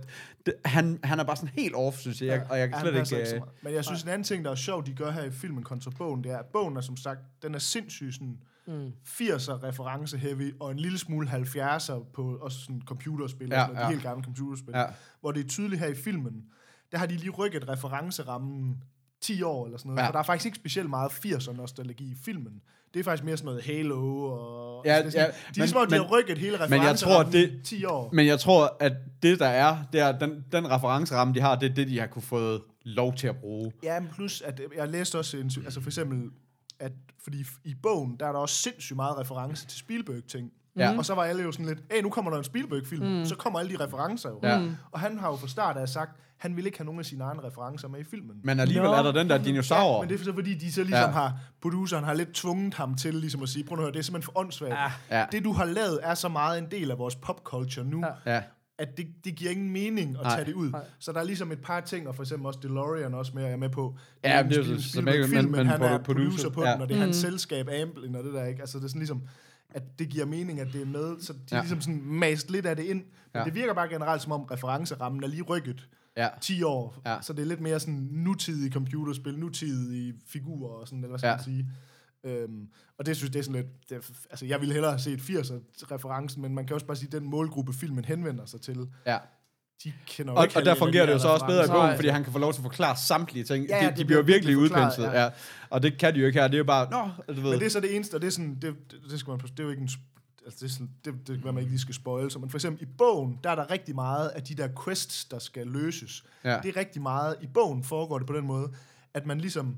det, 0.46 0.54
han, 0.66 1.00
han 1.04 1.20
er 1.20 1.24
bare 1.24 1.36
sådan 1.36 1.50
helt 1.50 1.76
off, 1.76 1.98
synes 1.98 2.22
jeg, 2.22 2.46
og 2.50 2.60
jeg 2.60 2.68
kan 2.70 2.76
Ja, 2.76 2.82
slet 2.82 2.96
ikke... 3.14 3.26
så 3.30 3.36
øh. 3.36 3.42
Men 3.62 3.74
jeg 3.74 3.86
synes, 3.86 4.04
en 4.04 4.10
anden 4.10 4.24
ting, 4.24 4.46
der 4.46 4.52
er 4.52 4.56
sjov, 4.56 4.86
de 4.86 4.94
gør 4.94 5.12
her 5.12 5.24
i 5.24 5.32
filmen 5.32 5.64
kontra 5.64 5.92
bogen, 5.98 6.24
det 6.24 6.32
er, 6.32 6.38
at 6.38 6.46
bogen 6.46 6.78
er 6.78 6.82
som 6.82 6.98
sagt, 6.98 7.20
den 7.42 7.56
er 7.56 7.60
sindssygt 7.60 8.14
sådan 8.14 8.38
mm. 8.68 8.88
80'er 9.08 9.64
reference 9.64 10.18
heavy, 10.18 10.54
og 10.60 10.72
en 10.72 10.78
lille 10.80 10.98
smule 10.98 11.30
70'er 11.30 12.12
på 12.14 12.38
også 12.42 12.60
sådan 12.60 12.82
computerspil, 12.86 13.48
Ja, 13.50 13.56
ja, 13.56 13.62
og 13.62 13.68
sådan 13.68 13.76
noget, 13.76 13.84
ja. 13.84 13.88
de 13.90 13.92
helt 13.94 14.04
gamle 14.04 14.24
computerspil. 14.24 14.74
Ja. 14.76 14.86
Hvor 15.22 15.32
det 15.32 15.44
er 15.44 15.48
tydeligt 15.48 15.82
her 15.82 15.88
i 15.88 15.96
filmen, 15.96 16.44
der 16.92 16.98
har 16.98 17.06
de 17.06 17.16
lige 17.18 17.30
rykket 17.30 17.70
referencerammen 17.70 18.84
10 19.22 19.42
år 19.42 19.66
eller 19.66 19.78
sådan 19.78 19.90
noget, 19.90 19.98
Ja. 20.00 20.04
ja. 20.04 20.08
for 20.08 20.12
der 20.12 20.20
er 20.20 20.24
faktisk 20.24 20.46
ikke 20.46 20.56
specielt 20.56 20.90
meget 20.90 21.10
80'er 21.12 21.54
nostalgi 21.58 22.04
i 22.04 22.16
filmen. 22.26 22.62
Det 22.94 23.00
er 23.00 23.04
faktisk 23.04 23.24
mere 23.24 23.38
sådan 23.38 23.46
noget 23.46 23.64
Halo 23.64 24.24
og... 24.24 24.82
Ja, 24.86 24.92
altså, 24.94 25.18
det 25.20 25.26
er 25.26 25.26
sådan, 25.26 25.26
ja, 25.26 25.32
de 25.32 25.32
er 25.32 25.44
men- 25.48 25.62
ligesom, 25.62 25.78
om, 25.82 25.88
de 25.88 25.92
men- 25.92 26.02
har 26.08 26.18
rykket 26.18 26.38
hele 26.38 26.58
men 26.70 26.84
jeg 26.84 26.98
tror, 26.98 27.24
det- 27.24 27.62
10 27.64 27.86
år. 27.86 28.10
Men 28.14 28.28
jeg 28.28 28.40
tror, 28.40 28.78
at 28.80 28.94
det, 29.24 29.40
der 29.40 29.46
er, 29.48 29.78
det 29.94 30.02
er 30.02 30.20
den, 30.20 30.46
den 30.52 30.72
referenceramme, 30.72 31.34
de 31.34 31.40
har, 31.42 31.56
det 31.56 31.70
er 31.72 31.74
det, 31.74 31.88
de 31.88 32.00
har 32.00 32.08
kunne 32.08 32.22
få 32.22 32.60
lov 32.84 33.14
til 33.16 33.28
at 33.28 33.36
bruge. 33.38 33.72
Ja, 33.84 34.00
men 34.00 34.10
plus, 34.16 34.42
at 34.42 34.60
øh, 34.60 34.70
jeg 34.78 34.88
læste 34.90 35.18
også, 35.20 35.38
en, 35.38 35.52
altså 35.66 35.82
for 35.82 35.90
eksempel, 35.90 36.30
at 36.80 36.92
fordi 37.24 37.46
i 37.64 37.74
bogen, 37.84 38.16
der 38.20 38.28
er 38.28 38.32
der 38.32 38.40
også 38.40 38.56
sindssygt 38.56 38.96
meget 38.96 39.18
reference 39.18 39.68
til 39.68 39.80
Spielberg-ting. 39.80 40.52
Ja. 40.78 40.98
Og 40.98 41.06
så 41.06 41.14
var 41.16 41.24
alle 41.24 41.44
jo 41.44 41.52
sådan 41.52 41.66
lidt, 41.66 41.80
hey, 41.92 42.02
nu 42.02 42.10
kommer 42.10 42.32
der 42.32 42.38
en 42.38 42.44
Spielberg-film, 42.44 43.06
mm. 43.08 43.26
så 43.26 43.36
kommer 43.36 43.60
alle 43.60 43.78
de 43.78 43.84
referencer 43.84 44.30
jo. 44.30 44.40
Ja. 44.44 44.62
Og 44.92 45.00
han 45.00 45.20
har 45.20 45.30
jo 45.30 45.36
fra 45.36 45.48
start 45.48 45.78
af 45.78 45.90
sagt, 45.90 46.20
han 46.38 46.56
vil 46.56 46.66
ikke 46.66 46.78
have 46.78 46.86
nogen 46.86 47.00
af 47.00 47.06
sine 47.06 47.24
egne 47.24 47.44
referencer 47.44 47.88
med 47.88 48.00
i 48.00 48.04
filmen. 48.04 48.36
Men 48.44 48.60
alligevel 48.60 48.90
Nå. 48.90 48.96
er 48.96 49.04
der 49.04 49.12
den 49.12 49.30
der 49.30 49.36
Ja, 49.38 49.44
dinosaur. 49.44 50.02
men 50.02 50.10
det 50.10 50.20
er 50.20 50.24
så 50.24 50.34
fordi, 50.34 50.54
de 50.54 50.72
så 50.72 50.82
ligesom 50.84 51.00
Ja. 51.00 51.06
ja. 51.06 51.12
har, 51.12 51.40
produceren 51.62 52.04
har 52.04 52.14
lidt 52.14 52.34
tvunget 52.34 52.74
ham 52.74 52.96
til 52.96 53.14
ligesom 53.14 53.44
at 53.44 53.50
sige, 53.50 53.64
prøv 53.64 53.78
at 53.78 53.84
høre, 53.84 53.92
det 53.92 54.00
er 54.00 54.04
simpelthen 54.04 54.26
for 54.34 54.40
åndssvagt. 54.40 54.74
Ja. 54.74 54.92
Ja. 55.20 55.26
Det, 55.32 55.44
du 55.44 55.52
har 55.52 55.66
lavet, 55.66 56.00
er 56.04 56.14
så 56.14 56.30
meget 56.30 56.58
en 56.60 56.68
del 56.72 56.92
af 56.92 56.98
vores 56.98 57.16
popculture 57.16 57.86
nu, 57.86 58.04
Ja. 58.26 58.34
Ja. 58.34 58.42
at 58.78 58.98
det, 58.98 59.08
det 59.24 59.36
giver 59.36 59.52
ingen 59.52 59.70
mening 59.72 60.16
at 60.18 60.24
Nej. 60.24 60.36
tage 60.36 60.46
det 60.46 60.54
ud. 60.54 60.70
Nej. 60.72 60.82
Så 61.00 61.12
der 61.12 61.20
er 61.20 61.24
ligesom 61.24 61.52
et 61.52 61.60
par 61.62 61.80
ting, 61.82 62.08
og 62.08 62.16
for 62.16 62.24
eksempel 62.24 62.48
også 62.48 62.60
DeLorean 62.64 63.14
også 63.14 63.32
med, 63.36 63.44
jeg 63.44 63.52
er 63.52 63.58
med 63.58 63.70
på. 63.70 63.98
Ja, 64.24 64.40
en 64.40 64.50
det 64.50 64.54
er 64.58 64.64
jo 64.74 64.80
så- 64.82 65.02
men- 65.02 65.32
men 65.32 65.52
men 65.52 65.66
han 65.68 65.82
er 65.82 65.98
produ- 65.98 66.04
producer, 66.04 66.04
producer, 66.04 66.50
på 66.50 66.64
ja. 66.64 66.74
den, 66.74 66.82
og 66.82 66.90
det 66.90 66.96
er 66.98 67.02
hans 67.02 67.16
selskab 67.16 67.68
Amblin 67.82 68.16
og 68.16 68.24
det 68.24 68.34
der, 68.34 68.46
ikke? 68.46 68.62
Altså 68.62 68.78
det 68.78 68.84
er 68.84 68.88
sådan 68.88 69.00
ligesom, 69.00 69.22
at 69.70 70.00
det 70.00 70.10
giver 70.10 70.26
mening, 70.26 70.60
at 70.60 70.68
det 70.74 70.82
er 70.82 70.86
med, 70.86 71.20
så 71.22 71.34
de 71.34 71.40
Ja. 71.52 71.56
ja. 71.56 71.62
ligesom 71.62 71.82
sådan 71.82 72.02
mast 72.06 72.52
lidt 72.52 72.66
af 72.66 72.76
det 72.76 72.84
ind. 72.84 72.98
Men 73.00 73.06
Ja. 73.36 73.40
ja. 73.40 73.46
det 73.46 73.56
virker 73.56 73.74
bare 73.74 73.88
generelt, 73.90 74.22
som 74.22 74.32
om 74.32 74.42
referencerammen 74.44 75.24
er 75.24 75.28
lige 75.28 75.42
rykket 75.44 75.88
Ja. 76.18 76.28
10 76.42 76.64
år. 76.64 77.02
Ja. 77.06 77.18
Så 77.22 77.34
det 77.34 77.42
er 77.42 77.46
lidt 77.46 77.62
mere 77.62 77.80
sådan 77.80 78.08
nutidige 78.12 78.72
computerspil, 78.72 79.40
nutidige 79.40 80.14
figurer 80.28 80.74
og 80.74 80.88
sådan, 80.88 81.00
eller 81.04 81.10
hvad 81.10 81.20
skal 81.20 81.28
Ja. 81.28 81.36
man 81.36 81.44
sige. 81.44 81.68
Øhm, 82.24 82.68
og 82.98 83.06
det 83.06 83.18
synes 83.18 83.32
det 83.32 83.40
er 83.40 83.44
sådan 83.44 83.62
lidt, 83.62 83.90
det 83.90 83.96
er, 83.98 84.02
altså 84.30 84.46
jeg 84.46 84.60
ville 84.60 84.74
hellere 84.74 84.92
have 84.92 85.00
set 85.02 85.20
80'er-referencen, 85.20 86.42
men 86.42 86.56
man 86.56 86.68
kan 86.68 86.74
også 86.74 86.86
bare 86.86 86.98
sige, 86.98 87.08
at 87.08 87.12
den 87.22 87.30
målgruppe 87.30 87.74
filmen 87.74 88.06
henvender 88.06 88.46
sig 88.46 88.62
til, 88.62 88.88
ja. 89.06 89.18
de 89.84 89.94
kender 90.08 90.34
jo 90.34 90.38
Og, 90.38 90.44
ikke 90.46 90.56
og 90.60 90.66
der 90.66 90.76
fungerer 90.76 91.06
de 91.06 91.08
det 91.08 91.14
jo 91.14 91.22
så 91.22 91.28
også 91.28 91.46
bedre 91.46 91.66
i 91.66 91.68
Nej. 91.68 91.96
fordi 91.96 92.08
han 92.08 92.24
kan 92.24 92.34
få 92.34 92.40
lov 92.40 92.54
til 92.54 92.60
at 92.60 92.64
forklare 92.64 92.98
samtlige 92.98 93.44
ting. 93.44 93.68
Ja, 93.70 93.86
de, 93.86 93.92
de 93.92 93.98
det 93.98 94.08
bliver 94.08 94.22
virkelig 94.22 94.58
udpenslet. 94.58 95.06
ja. 95.06 95.24
Ja. 95.24 95.30
Og 95.70 95.84
det 95.84 95.98
kan 96.00 96.14
de 96.14 96.20
jo 96.20 96.26
ikke 96.28 96.40
her. 96.40 96.48
Det 96.48 96.54
er 96.56 96.58
jo 96.58 96.64
bare, 96.64 96.90
nå, 96.92 97.34
du 97.36 97.42
ved. 97.42 97.50
Men 97.52 97.60
det 97.60 97.66
er 97.66 97.70
så 97.70 97.80
det 97.80 97.96
eneste, 97.96 98.16
og 98.16 98.22
det 98.22 98.28
er 98.28 98.32
sådan, 98.32 98.56
det, 98.56 98.76
det, 98.92 99.00
det 99.12 99.20
skal 99.20 99.32
man, 99.32 99.40
det 99.40 99.60
er 99.60 99.64
jo 99.64 99.70
ikke 99.70 99.82
en, 99.82 99.90
altså 100.46 100.60
det 100.60 100.72
er 100.72 100.74
sådan, 100.74 100.90
det, 101.06 101.14
det 101.28 101.36
kan 101.36 101.44
være, 101.44 101.54
man 101.54 101.62
ikke 101.62 101.72
lige 101.72 101.82
skal 101.82 101.96
spoil 101.96 102.32
sig, 102.32 102.42
men 102.42 102.50
for 102.50 102.58
eksempel 102.58 102.84
i 102.84 102.92
bogen, 102.98 103.40
der 103.44 103.50
er 103.50 103.56
der 103.56 103.72
rigtig 103.72 103.96
meget 103.96 104.30
af 104.30 104.44
de 104.44 104.56
der 104.56 104.70
quests, 104.86 105.26
der 105.26 105.40
skal 105.40 105.68
løses. 105.68 106.24
Ja. 106.44 106.60
Det 106.64 106.70
er 106.70 106.78
rigtig 106.78 107.02
meget, 107.02 107.36
i 107.42 107.48
bogen 107.48 107.84
foregår 107.84 108.18
det 108.18 108.28
på 108.28 108.34
den 108.34 108.46
måde, 108.46 108.72
at 109.14 109.26
man 109.26 109.42
ligesom 109.42 109.76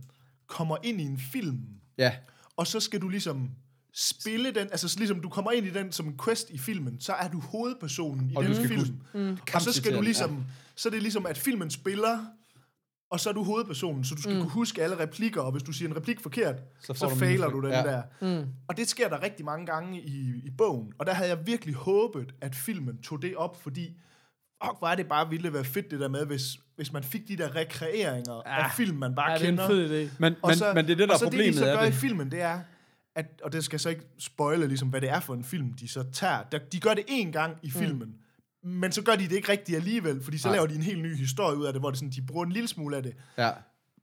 kommer 0.48 0.78
ind 0.84 1.02
i 1.02 1.04
en 1.04 1.20
film, 1.20 1.60
Ja, 1.98 2.14
og 2.58 2.68
så 2.68 2.80
skal 2.80 3.02
du 3.02 3.10
ligesom 3.10 3.52
spille 3.94 4.52
den, 4.52 4.68
altså 4.68 4.88
så 4.88 4.98
ligesom 5.00 5.22
du 5.22 5.30
kommer 5.30 5.52
ind 5.52 5.66
i 5.68 5.70
den 5.70 5.92
som 5.92 6.08
en 6.08 6.20
quest 6.26 6.50
i 6.50 6.58
filmen, 6.58 7.00
så 7.00 7.14
er 7.14 7.28
du 7.28 7.40
hovedpersonen 7.40 8.32
i 8.32 8.36
Og 8.36 8.44
den 8.44 8.52
du 8.52 8.58
skal 8.58 8.68
film. 8.68 9.00
kunne 9.12 9.24
Mm. 9.32 9.38
Og 9.54 9.62
så 9.62 9.74
skal 9.74 9.96
du 9.96 10.02
ligesom, 10.02 10.46
så 10.76 10.90
er 10.90 10.92
det 10.92 11.02
ligesom, 11.02 11.26
at 11.26 11.38
filmen 11.38 11.70
spiller 11.70 12.26
og 13.10 13.20
så 13.20 13.30
er 13.30 13.34
du 13.34 13.44
hovedpersonen, 13.44 14.04
så 14.04 14.16
du 14.16 14.22
skal 14.22 14.34
mm. 14.36 14.42
kunne 14.42 14.52
huske 14.52 14.84
alle 14.84 15.00
replikker, 15.00 15.42
og 15.42 15.52
hvis 15.52 15.64
du 15.64 15.72
siger 15.72 15.90
en 15.90 15.96
replik 15.96 16.20
forkert, 16.20 16.56
Så 16.80 16.94
så, 16.94 17.00
så 17.00 17.06
du 17.10 17.16
fejler 17.16 17.50
du 17.50 17.62
den 17.62 17.72
ja. 17.72 17.84
der. 17.84 18.02
Mm. 18.22 18.46
Og 18.68 18.78
det 18.78 18.88
sker 18.88 19.10
der 19.10 19.24
rigtig 19.24 19.46
mange 19.46 19.66
gange 19.66 20.02
i, 20.02 20.42
i 20.46 20.50
bogen, 20.58 20.94
og 20.98 21.06
der 21.06 21.14
havde 21.14 21.30
jeg 21.30 21.48
virkelig 21.48 21.76
håbet, 21.76 22.34
at 22.42 22.56
filmen 22.56 23.02
tog 23.02 23.22
det 23.22 23.36
op, 23.36 23.62
fordi 23.62 23.98
fuck, 24.64 24.80
hvor 24.80 24.88
er 24.88 24.96
det 24.96 25.08
bare 25.08 25.30
ville 25.30 25.54
være 25.54 25.64
fedt 25.64 25.92
det 25.92 26.00
der 26.00 26.08
med, 26.08 26.26
hvis, 26.26 26.44
hvis 26.76 26.94
man 26.94 27.04
fik 27.04 27.28
de 27.28 27.38
der 27.38 27.56
rekreeringer 27.56 28.42
ja. 28.46 28.64
af 28.64 28.72
film, 28.78 28.98
man 28.98 29.16
bare 29.16 29.32
Ja, 29.32 29.38
det 29.38 29.44
er 29.46 29.50
en 29.50 29.58
kender. 29.58 29.68
fed 29.68 30.08
idé. 30.10 30.16
Men, 30.20 30.36
Og 30.42 30.50
men, 30.50 30.58
så, 30.58 30.74
men 30.76 30.86
det 30.86 30.92
er 30.92 30.96
det, 30.96 31.08
der 31.08 31.14
og 31.14 31.20
så 31.20 31.26
er 31.26 31.30
problemet 31.30 31.54
det, 31.54 31.62
de 31.62 31.68
så 31.68 31.76
gør 31.76 31.82
det. 31.82 31.90
i 31.90 31.92
filmen, 31.92 32.32
det 32.32 32.42
er, 32.42 32.60
at, 33.16 33.42
og 33.44 33.52
det 33.52 33.64
skal 33.64 33.80
så 33.80 33.90
ikke 33.90 34.04
spoile, 34.20 34.68
ligesom, 34.68 34.90
hvad 34.90 35.02
det 35.02 35.10
er 35.10 35.20
for 35.20 35.34
en 35.34 35.44
film, 35.44 35.74
de 35.74 35.88
så 35.88 36.04
tager. 36.14 36.44
Der, 36.52 36.58
de 36.58 36.80
gør 36.80 36.94
det 36.94 37.04
én 37.10 37.32
gang 37.32 37.58
i 37.64 37.72
filmen, 37.72 38.08
mm. 38.08 38.14
Men 38.68 38.92
så 38.92 39.02
gør 39.02 39.16
de 39.16 39.24
det 39.24 39.32
ikke 39.32 39.52
rigtigt 39.52 39.76
alligevel, 39.76 40.24
fordi 40.24 40.38
så 40.38 40.48
Nej. 40.48 40.56
laver 40.56 40.68
de 40.68 40.76
en 40.76 40.82
helt 40.84 41.02
ny 41.02 41.16
historie 41.18 41.58
ud 41.58 41.66
af 41.66 41.74
det, 41.74 41.82
hvor 41.82 41.90
det 41.90 42.00
sådan, 42.00 42.12
de 42.12 42.22
bruger 42.22 42.46
en 42.46 42.52
lille 42.52 42.68
smule 42.68 42.98
af 42.98 43.04
det. 43.04 43.14
Ja, 43.38 43.50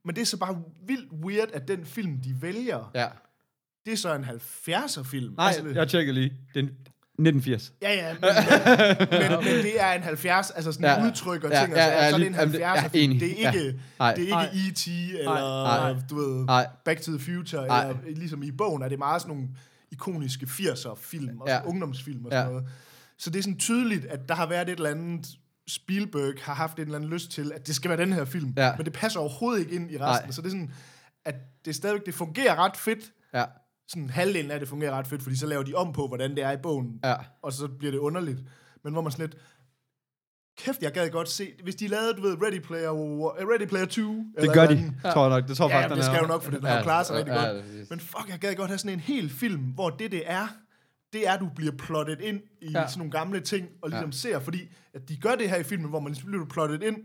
Men 0.05 0.15
det 0.15 0.21
er 0.21 0.25
så 0.25 0.37
bare 0.37 0.61
vildt 0.87 1.11
weird, 1.25 1.47
at 1.53 1.67
den 1.67 1.85
film, 1.85 2.17
de 2.17 2.35
vælger, 2.41 2.91
ja. 2.95 3.07
det 3.85 3.93
er 3.93 3.97
så 3.97 4.15
en 4.15 4.25
70'er 4.25 5.03
film. 5.03 5.33
Nej, 5.37 5.53
det, 5.63 5.75
jeg 5.75 5.87
tjekker 5.87 6.13
lige. 6.13 6.29
Det 6.53 6.59
er 6.59 6.67
1980. 7.19 7.73
Ja, 7.81 7.93
ja, 7.93 8.13
men, 8.13 8.21
men, 9.11 9.31
men 9.31 9.63
det 9.65 9.81
er 9.81 9.91
en 9.93 10.03
70, 10.03 10.49
altså 10.49 10.71
sådan 10.71 10.85
Ja, 10.85 11.01
ja, 11.01 11.07
udtryk 11.07 11.43
og 11.43 11.51
ja, 11.51 11.59
ting, 11.61 11.73
ja, 11.75 11.85
ja, 11.85 12.03
ja, 12.03 12.09
så 12.09 12.15
er 12.15 12.19
det 12.19 12.27
en 12.27 12.33
lige- 12.33 12.39
jamen, 12.41 12.53
det- 12.53 12.59
70'er 12.61 12.89
ja, 12.93 13.03
enig. 13.03 13.19
Det 13.19 13.45
er 13.45 13.51
Ja. 13.51 13.51
ikke, 13.63 13.79
Nej. 13.99 14.13
det 14.15 14.29
er 14.31 14.41
ikke 14.51 14.69
E.T. 14.69 14.87
eller, 15.19 15.63
Nej. 15.63 15.95
du 16.09 16.15
ved, 16.15 16.45
Nej. 16.45 16.67
Back 16.85 17.01
to 17.01 17.11
the 17.17 17.19
Future, 17.19 17.67
Nej. 17.67 17.89
eller 17.89 17.97
ligesom 18.19 18.43
i 18.43 18.51
bogen 18.51 18.81
er 18.83 18.89
det 18.89 18.97
meget 18.99 19.21
sådan 19.21 19.35
nogle 19.35 19.49
ikoniske 19.91 20.45
80'er 20.45 20.95
film, 21.01 21.41
og 21.41 21.47
Ja. 21.47 21.55
ja. 21.55 21.63
ungdomsfilm 21.65 22.25
og 22.25 22.31
sådan 22.31 22.45
Ja. 22.45 22.51
noget. 22.51 22.67
Så 23.19 23.29
det 23.29 23.39
er 23.39 23.43
sådan 23.43 23.59
tydeligt, 23.59 24.05
at 24.05 24.29
der 24.29 24.35
har 24.35 24.45
været 24.45 24.69
et 24.69 24.75
eller 24.75 24.89
andet, 24.89 25.27
Spielberg 25.67 26.33
har 26.41 26.53
haft 26.53 26.77
en 26.77 26.83
eller 26.83 26.95
anden 26.95 27.09
lyst 27.09 27.31
til, 27.31 27.51
at 27.55 27.67
det 27.67 27.75
skal 27.75 27.89
være 27.89 27.99
den 27.99 28.13
her 28.13 28.25
film. 28.25 28.53
Ja. 28.57 28.75
Men 28.77 28.85
det 28.85 28.93
passer 28.93 29.19
overhovedet 29.19 29.59
ikke 29.59 29.75
ind 29.75 29.91
i 29.91 29.97
resten. 29.97 30.27
Nej. 30.27 30.31
Så 30.31 30.41
det 30.41 30.47
er 30.47 30.51
sådan, 30.51 30.73
at 31.25 31.35
det 31.65 31.75
stadigvæk, 31.75 32.05
det 32.05 32.13
fungerer 32.13 32.55
ret 32.55 32.77
fedt. 32.77 33.11
Ja, 33.33 33.45
Sådan 33.87 34.09
halvdelen 34.09 34.51
af 34.51 34.59
det 34.59 34.69
fungerer 34.69 34.91
ret 34.91 35.07
fedt, 35.07 35.23
fordi 35.23 35.35
så 35.35 35.45
laver 35.47 35.63
de 35.63 35.73
om 35.73 35.93
på, 35.93 36.07
hvordan 36.07 36.35
det 36.35 36.43
er 36.43 36.51
i 36.51 36.57
bogen 36.57 36.99
ja. 37.03 37.15
og 37.41 37.53
så 37.53 37.67
bliver 37.67 37.91
det 37.91 37.97
underligt. 37.99 38.39
Men 38.83 38.93
hvor 38.93 39.01
man 39.01 39.11
sådan 39.11 39.25
lidt, 39.25 39.37
kæft, 40.57 40.81
jeg 40.81 40.91
gad 40.91 41.09
godt 41.09 41.29
se, 41.29 41.53
hvis 41.63 41.75
de 41.75 41.87
lavede, 41.87 42.13
du 42.13 42.21
ved, 42.21 42.37
Ready 42.41 42.59
Player, 42.59 42.89
uh, 42.89 43.25
Ready 43.25 43.67
Player 43.67 43.85
2. 43.85 44.01
Det 44.41 44.53
gør 44.53 44.65
de, 44.65 44.93
tror 45.13 45.21
jeg 45.21 45.29
nok. 45.29 45.47
Det 45.47 45.57
tror 45.57 45.69
jeg 45.69 45.75
Ja, 45.75 45.81
faktisk, 45.81 45.95
det 45.95 46.05
skal 46.05 46.21
jo 46.21 46.27
nok, 46.27 46.43
for 46.43 46.51
den 46.51 46.63
har 46.63 46.83
klaret 46.83 47.07
sig 47.07 47.15
rigtig 47.15 47.31
ja, 47.33 47.45
godt. 47.45 47.57
Ja, 47.57 47.85
Men 47.89 47.99
fuck, 47.99 48.29
jeg 48.29 48.39
gad 48.39 48.55
godt 48.55 48.69
have 48.69 48.77
sådan 48.77 48.93
en 48.93 48.99
hel 48.99 49.29
film, 49.29 49.61
hvor 49.61 49.89
det, 49.89 50.11
det 50.11 50.23
er, 50.25 50.47
det 51.15 51.27
er, 51.27 51.31
at 51.33 51.39
du 51.39 51.49
bliver 51.55 51.71
plottet 51.77 52.21
ind 52.21 52.39
i 52.61 52.71
Ja. 52.71 52.87
sådan 52.87 52.97
nogle 52.97 53.11
gamle 53.11 53.39
ting, 53.39 53.67
og 53.81 53.89
ligesom 53.89 54.09
Ja. 54.09 54.15
ser, 54.17 54.39
fordi 54.39 54.59
at 54.93 55.09
de 55.09 55.17
gør 55.17 55.35
det 55.35 55.49
her 55.49 55.57
i 55.57 55.63
filmen, 55.63 55.89
hvor 55.89 55.99
man 55.99 56.11
ligesom 56.11 56.29
bliver 56.29 56.45
plottet 56.45 56.83
ind 56.83 56.97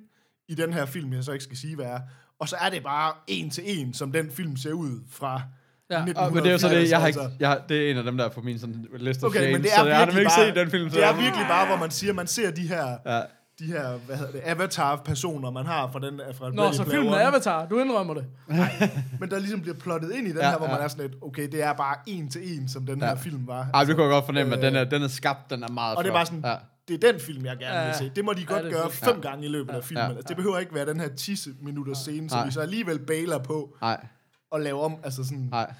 i 0.48 0.54
den 0.54 0.72
her 0.72 0.86
film, 0.86 1.12
jeg 1.12 1.24
så 1.24 1.32
ikke 1.32 1.44
skal 1.44 1.56
sige, 1.56 1.76
hvad 1.76 1.86
er. 1.86 2.00
Og 2.40 2.48
så 2.48 2.56
er 2.56 2.70
det 2.70 2.82
bare 2.82 3.12
en 3.26 3.50
til 3.50 3.64
en, 3.66 3.94
som 3.94 4.12
den 4.12 4.30
film 4.30 4.56
ser 4.56 4.72
ud 4.72 5.00
fra 5.10 5.42
Ja. 5.90 6.04
ja. 6.06 6.12
Og, 6.16 6.32
men 6.34 6.42
det 6.42 6.48
er 6.48 6.52
jo 6.52 6.58
så 6.58 6.68
det, 6.68 6.90
jeg 6.90 7.00
har 7.00 7.06
ikke, 7.06 7.20
altså. 7.20 7.36
jeg, 7.40 7.48
har- 7.48 7.62
det 7.68 7.86
er 7.86 7.90
en 7.90 7.96
af 7.96 8.04
dem, 8.04 8.16
der 8.16 8.24
er 8.24 8.28
på 8.28 8.40
min 8.40 8.58
sådan 8.58 8.86
liste 8.98 9.24
of 9.24 9.28
Okay, 9.28 9.38
shames, 9.38 9.52
men 9.52 9.62
det 9.62 9.70
er 9.72 9.78
så 9.80 9.86
jeg 9.86 9.96
har 9.96 10.06
ikke 10.06 10.22
bare, 10.36 10.46
set 10.46 10.54
den 10.54 10.70
film. 10.70 10.90
så 10.90 10.96
Det 10.96 11.04
er 11.04 11.12
virkelig 11.12 11.46
bare, 11.48 11.66
hvor 11.66 11.76
man 11.76 11.90
siger, 11.90 12.12
man 12.12 12.26
ser 12.26 12.50
de 12.50 12.68
her 12.68 12.96
Ja. 13.06 13.22
De 13.60 13.64
her, 13.66 13.96
hvad 14.06 14.16
hedder 14.16 14.32
det, 14.32 14.40
avatar-personer, 14.44 15.50
man 15.50 15.66
har 15.66 15.90
fra 15.92 15.98
den 16.00 16.20
fra 16.34 16.50
Nå, 16.50 16.62
Ready 16.62 16.74
så 16.74 16.82
Player 16.84 16.96
filmen 17.00 17.12
er 17.12 17.16
One. 17.16 17.26
Avatar. 17.26 17.66
Du 17.66 17.78
indrømmer 17.80 18.14
det. 18.14 18.24
Men 19.20 19.30
der 19.30 19.38
ligesom 19.38 19.60
bliver 19.60 19.76
plottet 19.76 20.12
ind 20.12 20.26
i 20.26 20.30
den 20.30 20.38
Ja, 20.38 20.50
her, 20.50 20.58
hvor 20.58 20.66
ja. 20.66 20.72
man 20.72 20.82
er 20.82 20.88
sådan 20.88 21.10
lidt, 21.10 21.22
okay, 21.22 21.48
det 21.52 21.62
er 21.62 21.72
bare 21.72 21.96
en 22.06 22.30
til 22.30 22.58
en, 22.60 22.68
som 22.68 22.86
den 22.86 22.98
Ja. 22.98 23.06
her 23.06 23.16
film 23.16 23.46
var. 23.46 23.66
Ej, 23.74 23.84
det 23.84 23.94
kunne 23.96 24.04
jeg 24.04 24.12
godt 24.12 24.24
fornemme, 24.24 24.52
at 24.52 24.58
Øh, 24.58 24.64
den 24.66 24.76
er, 24.76 24.84
den 24.84 25.02
er 25.02 25.08
skabt, 25.08 25.50
den 25.50 25.62
er 25.62 25.68
meget 25.68 25.96
og 25.96 26.04
det 26.04 26.10
er 26.10 26.12
flot. 26.12 26.18
bare 26.18 26.26
sådan, 26.26 26.44
Ja. 26.44 26.56
det 26.94 27.04
er 27.04 27.12
den 27.12 27.20
film, 27.20 27.44
jeg 27.44 27.56
gerne 27.58 27.78
Ja, 27.78 27.84
vil 27.86 27.94
se. 27.94 28.10
Det 28.16 28.24
må 28.24 28.32
de 28.32 28.44
godt 28.44 28.64
det 28.64 28.72
er 28.72 28.76
gøre 28.82 28.90
fem 28.90 29.20
gange 29.20 29.44
i 29.44 29.48
løbet 29.48 29.72
af 29.74 29.84
filmen. 29.84 30.04
Ja. 30.04 30.08
Altså, 30.10 30.24
det 30.28 30.36
behøver 30.36 30.58
ikke 30.58 30.74
være 30.74 30.86
den 30.86 31.00
her 31.00 31.08
10 31.08 31.36
minutters 31.62 31.98
scene, 31.98 32.30
som 32.30 32.38
Nej. 32.38 32.46
vi 32.46 32.52
så 32.52 32.60
alligevel 32.60 32.98
bailer 32.98 33.38
på 33.38 33.76
Nej, 33.80 34.06
at 34.54 34.60
lave 34.60 34.80
om. 34.80 34.96
Altså 35.04 35.24
sådan, 35.24 35.48
nej. 35.50 35.72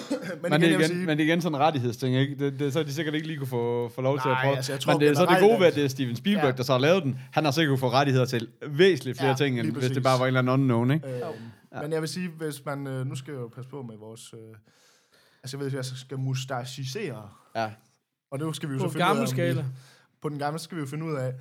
men, 0.42 0.50
Men, 0.50 0.52
det 0.52 0.58
igen, 0.58 0.62
er 0.62 0.68
jeg 0.68 0.78
vil 0.78 0.84
igen, 0.84 0.88
sige, 0.88 1.06
men 1.06 1.18
det 1.18 1.24
er 1.24 1.28
igen 1.28 1.40
sådan 1.40 1.56
en 1.56 1.60
rettighedsting, 1.62 2.16
ikke? 2.16 2.34
Det, 2.38 2.58
det, 2.58 2.72
så 2.72 2.78
har 2.78 2.84
de 2.84 2.92
sikkert 2.94 3.14
ikke 3.14 3.26
lige 3.26 3.38
kunne 3.38 3.46
få, 3.46 3.88
få 3.94 4.00
lov 4.00 4.18
til 4.18 4.28
at 4.28 4.32
Nej, 4.32 4.44
prøve. 4.44 4.56
altså, 4.56 4.72
jeg 4.72 4.80
tror 4.80 4.92
men 4.92 5.00
det 5.00 5.08
er 5.08 5.14
så 5.14 5.26
det 5.26 5.36
gode 5.40 5.60
ved, 5.60 5.66
at- 5.66 5.74
det 5.74 5.84
er 5.84 5.88
Steven 5.88 6.16
Spielberg, 6.16 6.46
Ja. 6.50 6.56
der 6.56 6.62
så 6.62 6.72
har 6.72 6.78
lavet 6.78 7.02
den. 7.02 7.18
Han 7.32 7.44
har 7.44 7.50
sikkert 7.52 7.70
kunne 7.70 7.78
få 7.78 7.90
rettigheder 7.90 8.26
til 8.26 8.48
væsentligt 8.68 9.18
flere 9.18 9.30
Ja, 9.30 9.36
ting, 9.36 9.60
end 9.60 9.70
hvis 9.72 9.90
det 9.90 10.02
bare 10.02 10.18
var 10.18 10.24
en 10.24 10.36
eller 10.36 10.40
anden 10.40 10.52
unknown, 10.54 10.90
ikke? 10.90 11.08
Øh, 11.08 11.82
Men 11.82 11.92
jeg 11.92 12.00
vil 12.00 12.08
sige, 12.08 12.28
hvis 12.28 12.64
man... 12.64 12.86
Øh, 12.86 13.06
nu 13.06 13.14
skal 13.14 13.32
jeg 13.32 13.40
jo 13.40 13.48
passe 13.48 13.70
på 13.70 13.82
med 13.82 13.96
vores... 13.96 14.34
Øh, 14.34 14.38
altså, 15.42 15.56
jeg 15.56 15.60
ved, 15.64 15.70
hvis 15.70 15.76
jeg 15.76 15.84
skal 15.84 16.18
mustachisere, 16.18 17.28
Ja. 17.56 17.70
og 18.30 18.38
det 18.38 18.56
skal 18.56 18.68
vi 18.68 18.74
jo 18.74 18.78
På 18.80 18.88
så 18.88 18.92
finde 18.92 19.12
ud 19.14 19.18
af, 19.22 19.28
skala. 19.28 19.64
På 20.22 20.28
den 20.28 20.38
gamle 20.38 20.58
skal 20.58 20.76
vi 20.76 20.80
jo 20.80 20.86
finde 20.86 21.04
ud 21.04 21.14
af, 21.14 21.32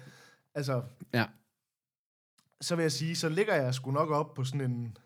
altså... 0.56 0.82
Ja. 1.14 1.26
Så 2.62 2.76
vil 2.76 2.82
jeg 2.84 2.92
sige, 2.92 3.16
så 3.16 3.30
ligger 3.30 3.56
jeg 3.56 3.74
sgu 3.74 3.92
nok 3.92 4.10
op 4.10 4.34
på 4.34 4.44
sådan 4.44 4.62
en 4.72 4.98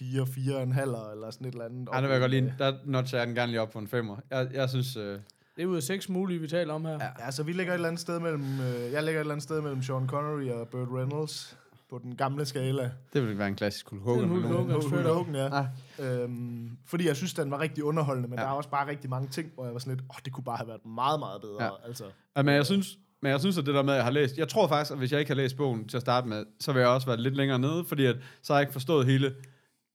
4, 0.00 0.26
4 0.26 0.62
en 0.62 0.72
halv 0.72 0.88
eller 0.88 1.30
sådan 1.30 1.46
et 1.46 1.52
eller 1.52 1.64
andet. 1.64 1.88
Ej, 1.92 2.00
det 2.00 2.08
vil 2.08 2.12
jeg 2.14 2.20
godt 2.20 2.30
lide. 2.30 2.54
Der 2.58 2.72
notcher 2.84 3.18
jeg 3.18 3.26
den 3.26 3.34
gerne 3.36 3.52
lige 3.52 3.60
op 3.60 3.70
på 3.70 3.78
en 3.78 3.88
femmer. 3.88 4.16
Jeg, 4.30 4.48
jeg 4.54 4.68
synes... 4.68 4.96
Øh, 4.96 5.18
Det 5.56 5.62
er 5.62 5.66
ud 5.66 5.76
af 5.76 5.82
seks 5.82 6.08
mulige, 6.08 6.40
vi 6.40 6.48
taler 6.48 6.74
om 6.74 6.84
her. 6.84 6.92
Ja. 6.92 7.24
Ja, 7.24 7.30
så 7.30 7.42
vi 7.42 7.52
ligger 7.52 7.72
et 7.72 7.74
eller 7.74 7.88
andet 7.88 8.00
sted 8.00 8.20
mellem... 8.20 8.42
Øh, 8.60 8.92
jeg 8.92 9.02
ligger 9.02 9.02
et 9.02 9.08
eller 9.20 9.32
andet 9.34 9.42
sted 9.42 9.60
mellem 9.60 9.82
Sean 9.82 10.06
Connery 10.08 10.48
og 10.50 10.68
Burt 10.68 10.88
Reynolds 10.92 11.56
på 11.90 12.00
den 12.02 12.16
gamle 12.16 12.44
skala. 12.46 12.90
det 13.12 13.26
vil 13.26 13.38
være 13.38 13.48
en 13.48 13.54
klassisk 13.54 13.90
Hulk 13.90 14.04
Det 14.04 14.10
er 14.18 14.22
en 14.22 14.28
Hogan. 14.28 14.70
Hulk. 14.70 14.84
Hogan. 14.90 15.06
Hogan, 15.06 15.34
ja. 15.34 15.64
Ah. 15.98 16.22
Øhm, 16.22 16.70
fordi 16.86 17.06
jeg 17.06 17.16
synes, 17.16 17.34
den 17.34 17.50
var 17.50 17.60
rigtig 17.60 17.84
underholdende, 17.84 18.28
men 18.28 18.38
Ja. 18.38 18.42
ja. 18.42 18.46
der 18.46 18.52
er 18.52 18.56
også 18.56 18.70
bare 18.70 18.88
rigtig 18.90 19.10
mange 19.10 19.28
ting, 19.28 19.50
hvor 19.54 19.64
jeg 19.64 19.72
var 19.72 19.78
sådan 19.78 19.92
lidt, 19.94 20.00
åh, 20.02 20.08
oh, 20.16 20.20
det 20.24 20.32
kunne 20.32 20.44
bare 20.44 20.56
have 20.56 20.68
været 20.68 20.86
meget, 20.86 21.20
meget 21.20 21.40
bedre. 21.40 21.56
Ja. 21.60 21.64
Ja. 21.64 21.86
Altså, 21.86 22.04
Ja, 22.36 22.42
men 22.42 22.54
jeg 22.54 22.66
synes, 22.66 22.98
men 23.22 23.32
jeg 23.32 23.40
synes, 23.40 23.58
at 23.58 23.66
det 23.66 23.74
der 23.74 23.82
med, 23.82 23.92
at 23.92 23.96
jeg 23.96 24.04
har 24.04 24.10
læst... 24.12 24.38
Jeg 24.38 24.48
tror 24.48 24.68
faktisk, 24.68 24.92
at 24.92 24.98
hvis 24.98 25.12
jeg 25.12 25.20
ikke 25.20 25.30
har 25.30 25.36
læst 25.36 25.56
bogen 25.56 25.88
til 25.88 25.96
at 25.96 26.00
starte 26.00 26.28
med, 26.28 26.44
så 26.60 26.72
vil 26.72 26.80
jeg 26.80 26.88
også 26.88 27.06
være 27.06 27.16
lidt 27.20 27.36
længere 27.36 27.58
nede, 27.58 27.84
fordi 27.88 28.06
at, 28.06 28.16
så 28.42 28.52
har 28.52 28.58
jeg 28.60 28.62
ikke 28.62 28.72
forstået 28.72 29.06
hele... 29.06 29.34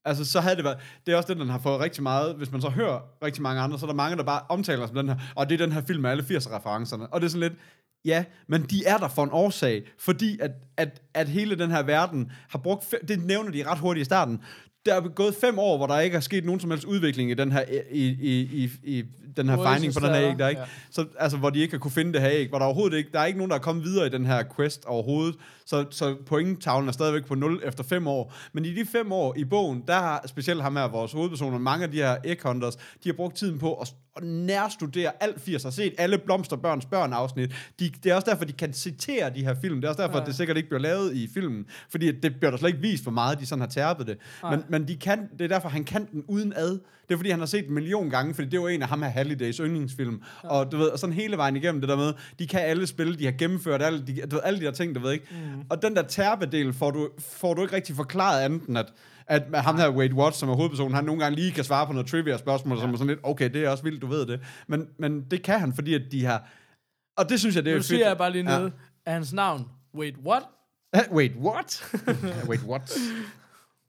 Altså, 0.05 0.25
så 0.25 0.41
havde 0.41 0.55
det 0.55 0.63
været... 0.63 0.77
Det 1.05 1.13
er 1.13 1.17
også 1.17 1.33
den, 1.33 1.41
den 1.41 1.49
har 1.49 1.59
fået 1.59 1.79
rigtig 1.79 2.03
meget... 2.03 2.35
Hvis 2.35 2.51
man 2.51 2.61
så 2.61 2.69
hører 2.69 2.99
rigtig 3.23 3.43
mange 3.43 3.61
andre, 3.61 3.79
så 3.79 3.85
er 3.85 3.87
der 3.87 3.95
mange, 3.95 4.17
der 4.17 4.23
bare 4.23 4.41
omtaler 4.49 4.87
som 4.87 4.95
den 4.95 5.09
her, 5.09 5.15
og 5.35 5.49
det 5.49 5.61
er 5.61 5.65
den 5.65 5.73
her 5.73 5.81
film 5.81 6.01
med 6.01 6.09
alle 6.09 6.23
80'er-referencerne. 6.23 7.07
Og 7.13 7.21
det 7.21 7.27
er 7.27 7.29
sådan 7.29 7.49
lidt... 7.49 7.59
Ja, 8.05 8.25
men 8.47 8.63
de 8.63 8.85
er 8.85 8.97
der 8.97 9.07
for 9.07 9.23
en 9.23 9.29
årsag, 9.31 9.83
fordi 9.99 10.39
at, 10.39 10.51
at, 10.77 11.01
at 11.13 11.29
hele 11.29 11.55
den 11.55 11.71
her 11.71 11.83
verden 11.83 12.31
har 12.49 12.59
brugt... 12.59 12.95
Det 13.07 13.23
nævner 13.23 13.51
de 13.51 13.69
ret 13.69 13.79
hurtigt 13.79 14.01
i 14.01 14.05
starten. 14.05 14.41
Der 14.85 14.95
er 14.95 15.01
gået 15.15 15.35
fem 15.41 15.59
år, 15.59 15.77
hvor 15.77 15.87
der 15.87 15.99
ikke 15.99 16.15
er 16.17 16.21
sket 16.21 16.45
nogen 16.45 16.59
som 16.61 16.69
helst 16.71 16.85
udvikling 16.85 17.31
i 17.31 17.33
den 17.33 17.51
her, 17.51 17.63
i, 17.91 18.05
i, 18.07 18.39
i, 18.63 18.71
i 18.83 19.03
den 19.37 19.49
her 19.49 19.73
finding 19.73 19.93
på 19.93 19.99
den 19.99 20.09
her 20.09 20.21
der, 20.21 20.31
æg, 20.31 20.39
der 20.39 20.47
ikke. 20.47 20.61
ja. 20.61 20.67
Så, 20.91 21.05
altså, 21.19 21.37
hvor 21.37 21.49
de 21.49 21.59
ikke 21.59 21.73
har 21.73 21.79
kunne 21.79 21.91
finde 21.91 22.13
det 22.13 22.21
her 22.21 22.29
æg, 22.31 22.49
hvor 22.49 22.57
der 22.59 22.65
overhovedet 22.65 22.97
ikke, 22.97 23.09
der 23.13 23.19
er 23.19 23.25
ikke 23.25 23.39
nogen, 23.39 23.49
der 23.49 23.55
er 23.55 23.61
kommet 23.61 23.85
videre 23.85 24.05
i 24.05 24.09
den 24.09 24.25
her 24.25 24.43
quest 24.55 24.85
overhovedet, 24.85 25.35
så, 25.65 25.85
så 25.91 26.15
pointtavlen 26.25 26.87
er 26.87 26.91
stadigvæk 26.93 27.25
på 27.25 27.35
0 27.35 27.61
efter 27.63 27.83
5 27.83 28.07
år. 28.07 28.33
Men 28.53 28.65
i 28.65 28.73
de 28.73 28.85
5 28.85 29.11
år 29.11 29.33
i 29.37 29.43
bogen, 29.45 29.83
der 29.87 29.93
har 29.93 30.23
specielt 30.27 30.61
ham 30.61 30.75
her, 30.75 30.87
vores 30.87 31.11
hovedpersoner, 31.11 31.57
mange 31.57 31.85
af 31.85 31.91
de 31.91 31.97
her 31.97 32.17
egg 32.23 32.39
hunters, 32.43 32.75
de 32.75 33.09
har 33.09 33.13
brugt 33.13 33.35
tiden 33.37 33.59
på 33.59 33.73
at, 33.73 33.93
at 34.17 34.23
nærstudere 34.23 35.11
alt 35.19 35.41
80 35.41 35.63
har 35.63 35.69
set 35.69 35.93
alle 35.97 36.17
Blomsterbørns 36.17 36.85
børn 36.85 37.13
afsnit. 37.13 37.51
De, 37.79 37.91
det 38.03 38.11
er 38.11 38.15
også 38.15 38.29
derfor, 38.31 38.45
de 38.45 38.53
kan 38.53 38.73
citere 38.73 39.29
de 39.35 39.43
her 39.43 39.55
film. 39.61 39.75
Det 39.75 39.83
er 39.83 39.89
også 39.89 40.01
derfor, 40.01 40.13
Ja. 40.13 40.17
ja. 40.17 40.21
at 40.23 40.27
det 40.27 40.35
sikkert 40.35 40.57
ikke 40.57 40.69
bliver 40.69 40.81
lavet 40.81 41.15
i 41.15 41.29
filmen, 41.33 41.65
fordi 41.89 42.11
det 42.11 42.35
bliver 42.35 42.51
der 42.51 42.57
slet 42.57 42.69
ikke 42.69 42.81
vist, 42.81 43.03
hvor 43.03 43.11
meget 43.11 43.39
de 43.39 43.45
sådan 43.45 43.61
har 43.61 43.67
tærpet 43.67 44.07
det. 44.07 44.17
Men, 44.51 44.63
men 44.79 44.87
de 44.87 44.95
kan, 44.95 45.29
det 45.31 45.41
er 45.41 45.47
derfor, 45.47 45.69
han 45.69 45.83
kan 45.83 46.07
den 46.11 46.23
uden 46.27 46.53
ad. 46.55 46.69
Det 47.07 47.13
er 47.13 47.17
fordi, 47.17 47.29
han 47.29 47.39
har 47.39 47.45
set 47.45 47.67
en 47.67 47.73
million 47.73 48.09
gange, 48.09 48.33
fordi 48.33 48.47
det 48.49 48.61
var 48.61 48.69
en 48.69 48.81
af 48.81 48.87
ham 48.87 49.01
her 49.01 49.09
Hallidays 49.09 49.57
yndlingsfilm. 49.57 50.21
Ja. 50.43 50.49
Og 50.49 50.71
du 50.71 50.77
ved, 50.77 50.87
og 50.87 50.99
sådan 50.99 51.13
hele 51.13 51.37
vejen 51.37 51.55
igennem 51.55 51.81
det 51.81 51.89
der 51.89 51.95
med, 51.95 52.13
de 52.39 52.47
kan 52.47 52.59
alle 52.59 52.87
spille, 52.87 53.15
de 53.19 53.25
har 53.25 53.31
gennemført 53.31 53.81
alle 53.81 54.07
de, 54.07 54.21
du 54.31 54.35
ved, 54.35 54.43
alle 54.43 54.59
de 54.59 54.65
der 54.65 54.71
ting, 54.71 54.95
du 54.95 54.99
ved 54.99 55.11
ikke. 55.11 55.25
Mm. 55.31 55.61
Og 55.69 55.81
den 55.81 55.95
der 55.95 56.01
tærpedel 56.01 56.73
får 56.73 56.91
du, 56.91 57.09
får 57.19 57.53
du 57.53 57.61
ikke 57.61 57.75
rigtig 57.75 57.95
forklaret 57.95 58.41
andet 58.41 58.61
end, 58.67 58.77
at 58.77 58.93
at 59.27 59.43
ham 59.63 59.77
her 59.77 59.89
Wade 59.89 60.13
Watts, 60.13 60.37
som 60.37 60.49
er 60.49 60.55
hovedpersonen, 60.55 60.93
han 60.95 61.03
nogle 61.03 61.21
gange 61.23 61.35
lige 61.35 61.51
kan 61.51 61.63
svare 61.63 61.87
på 61.87 61.93
noget 61.93 62.07
trivia-spørgsmål, 62.07 62.77
ja. 62.77 62.81
som 62.83 62.93
er 62.93 62.97
sådan 62.97 63.07
lidt, 63.07 63.19
okay, 63.23 63.49
det 63.53 63.65
er 63.65 63.69
også 63.69 63.83
vildt, 63.83 64.01
du 64.01 64.07
ved 64.07 64.25
det. 64.25 64.39
Men, 64.67 64.87
men 64.99 65.21
det 65.31 65.43
kan 65.43 65.59
han, 65.59 65.73
fordi 65.73 65.93
at 65.93 66.01
de 66.11 66.25
har... 66.25 66.47
Og 67.17 67.29
det 67.29 67.39
synes 67.39 67.55
jeg, 67.55 67.65
det 67.65 67.71
er 67.71 67.75
Nu 67.75 67.79
fedt. 67.79 67.85
siger 67.87 68.07
jeg 68.07 68.17
bare 68.17 68.31
lige 68.31 68.51
Ja. 68.51 68.59
nede, 68.59 68.71
af 69.05 69.13
hans 69.13 69.33
navn. 69.33 69.65
Wait, 69.95 70.15
what? 70.25 70.43
Wait, 71.11 71.31
what? 71.41 71.93
Wait, 72.49 72.61
what? 72.63 72.97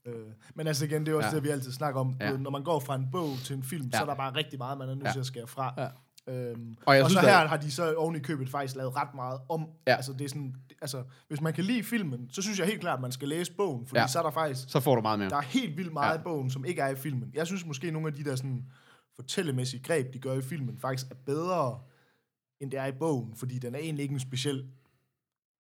Øh, 0.07 0.25
men 0.55 0.67
altså 0.67 0.85
igen, 0.85 1.05
det 1.05 1.11
er 1.11 1.15
også 1.15 1.29
Ja. 1.29 1.35
det, 1.35 1.43
vi 1.43 1.49
altid 1.49 1.71
snakker 1.71 1.99
om. 2.01 2.15
Ja. 2.21 2.37
Når 2.37 2.51
man 2.51 2.63
går 2.63 2.79
fra 2.79 2.95
en 2.95 3.07
bog 3.11 3.29
til 3.43 3.55
en 3.55 3.63
film, 3.63 3.89
ja. 3.93 3.97
Så 3.97 4.03
er 4.03 4.07
der 4.07 4.15
bare 4.15 4.35
rigtig 4.35 4.57
meget, 4.59 4.77
man 4.77 4.89
er 4.89 4.95
nødt 4.95 5.05
Ja. 5.07 5.11
til 5.11 5.19
at 5.19 5.25
skære 5.25 5.47
fra. 5.47 5.73
Ja. 5.77 5.87
Øhm, 6.33 6.77
Og 6.85 6.95
jeg 6.95 7.03
og 7.03 7.09
synes, 7.09 7.21
så 7.23 7.29
her 7.29 7.37
at- 7.37 7.49
har 7.49 7.57
de 7.57 7.71
så 7.71 7.95
oven 7.95 8.15
i 8.15 8.19
købet 8.19 8.49
faktisk 8.49 8.75
lavet 8.75 8.95
ret 8.95 9.13
meget 9.15 9.39
om. 9.49 9.67
Ja. 9.87 9.95
Altså, 9.95 10.13
det 10.13 10.21
er 10.21 10.29
sådan, 10.29 10.55
altså, 10.81 11.03
hvis 11.27 11.41
man 11.41 11.53
kan 11.53 11.63
lide 11.63 11.83
filmen, 11.83 12.29
så 12.31 12.41
synes 12.41 12.59
jeg 12.59 12.67
helt 12.67 12.81
klart, 12.81 12.97
at 12.97 13.01
man 13.01 13.11
skal 13.11 13.27
læse 13.27 13.53
bogen, 13.53 13.85
fordi 13.87 13.99
Ja. 13.99 14.07
så 14.07 14.19
er 14.19 14.23
der 14.23 14.31
faktisk 14.31 14.69
Så 14.69 14.79
får 14.79 14.95
du 14.95 15.01
meget 15.01 15.19
mere. 15.19 15.29
Der 15.29 15.35
er 15.37 15.41
helt 15.41 15.77
vildt 15.77 15.93
meget 15.93 16.13
Ja. 16.15 16.19
i 16.19 16.23
bogen, 16.23 16.49
som 16.49 16.65
ikke 16.65 16.81
er 16.81 16.87
i 16.87 16.95
filmen. 16.95 17.31
Jeg 17.33 17.47
synes 17.47 17.65
måske, 17.65 17.91
nogle 17.91 18.07
af 18.07 18.13
de 18.13 18.23
der 18.23 18.35
sådan, 18.35 18.65
fortællemæssige 19.15 19.83
greb, 19.83 20.13
de 20.13 20.19
gør 20.19 20.33
i 20.33 20.41
filmen, 20.41 20.77
faktisk 20.79 21.11
er 21.11 21.15
bedre, 21.25 21.79
end 22.61 22.71
det 22.71 22.79
er 22.79 22.85
i 22.85 22.91
bogen, 22.91 23.35
fordi 23.35 23.59
den 23.59 23.75
er 23.75 23.79
egentlig 23.79 24.03
ikke 24.03 24.13
en 24.13 24.19
speciel 24.19 24.65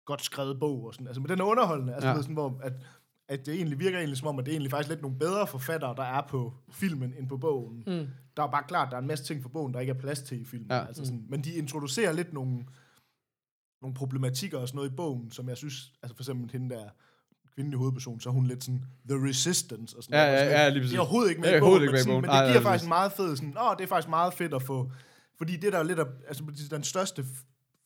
godt 0.04 0.22
skrevet 0.24 0.60
bog. 0.60 0.84
Og 0.86 0.94
sådan. 0.94 1.06
Altså, 1.06 1.20
men 1.20 1.28
den 1.28 1.40
er 1.40 1.44
underholdende. 1.44 1.94
Altså, 1.94 2.08
ja. 2.08 2.16
sådan, 2.16 2.34
hvor, 2.34 2.60
at, 2.62 2.72
at 3.28 3.46
det 3.46 3.54
egentlig 3.54 3.78
virker 3.78 3.98
egentlig 3.98 4.18
som 4.18 4.28
om, 4.28 4.38
at 4.38 4.44
det 4.46 4.52
er 4.52 4.54
egentlig 4.54 4.70
faktisk 4.70 4.88
lidt 4.88 5.02
nogle 5.02 5.18
bedre 5.18 5.46
forfattere, 5.46 5.96
der 5.96 6.02
er 6.02 6.26
på 6.28 6.54
filmen, 6.70 7.14
end 7.18 7.28
på 7.28 7.36
bogen. 7.36 7.76
Mm. 7.86 8.06
Der 8.36 8.42
er 8.42 8.50
bare 8.50 8.64
klart, 8.68 8.90
der 8.90 8.96
er 8.96 9.00
en 9.00 9.06
masse 9.06 9.24
ting 9.24 9.42
for 9.42 9.48
bogen, 9.48 9.74
der 9.74 9.80
ikke 9.80 9.90
er 9.90 9.98
plads 9.98 10.20
til 10.22 10.40
i 10.40 10.44
filmen. 10.44 10.70
Ja. 10.70 10.86
Altså 10.86 11.04
sådan, 11.04 11.24
men 11.28 11.44
de 11.44 11.54
introducerer 11.54 12.12
lidt 12.12 12.32
nogle, 12.32 12.66
nogle 13.82 13.94
problematikker 13.94 14.58
og 14.58 14.68
sådan 14.68 14.76
noget 14.76 14.90
i 14.90 14.94
bogen, 14.94 15.30
som 15.30 15.48
jeg 15.48 15.56
synes, 15.56 15.92
altså 16.02 16.16
for 16.16 16.22
eksempel 16.22 16.50
hende 16.52 16.74
der 16.74 16.88
kvindelig 17.54 17.78
hovedperson, 17.78 18.20
så 18.20 18.28
er 18.28 18.32
hun 18.32 18.46
lidt 18.46 18.64
sådan, 18.64 18.84
the 19.08 19.28
resistance 19.28 19.96
og 19.96 20.02
sådan 20.02 20.18
Ja, 20.18 20.24
noget. 20.26 20.38
ja, 20.38 20.44
sådan 20.44 20.56
ja, 20.60 20.68
lige 20.68 20.80
præcis. 20.80 20.90
Det 20.90 20.96
er 20.96 21.00
overhovedet 21.00 21.30
ikke 21.30 21.40
med 21.40 21.56
i 21.56 21.60
bogen, 21.60 21.80
men, 21.86 21.98
sådan, 21.98 22.14
men 22.14 22.22
det 22.24 22.30
giver 22.30 22.42
nej, 22.42 22.52
faktisk 22.52 22.64
præcis. 22.64 22.88
meget 22.88 23.12
fed 23.12 23.36
sådan, 23.36 23.58
åh, 23.58 23.76
det 23.78 23.84
er 23.84 23.88
faktisk 23.88 24.08
meget 24.08 24.34
fedt 24.34 24.54
at 24.54 24.62
få, 24.62 24.92
fordi 25.38 25.56
det 25.56 25.72
der 25.72 25.78
er 25.78 25.82
lidt 25.82 25.98
af, 25.98 26.04
altså 26.28 26.44
den 26.70 26.82
største 26.84 27.22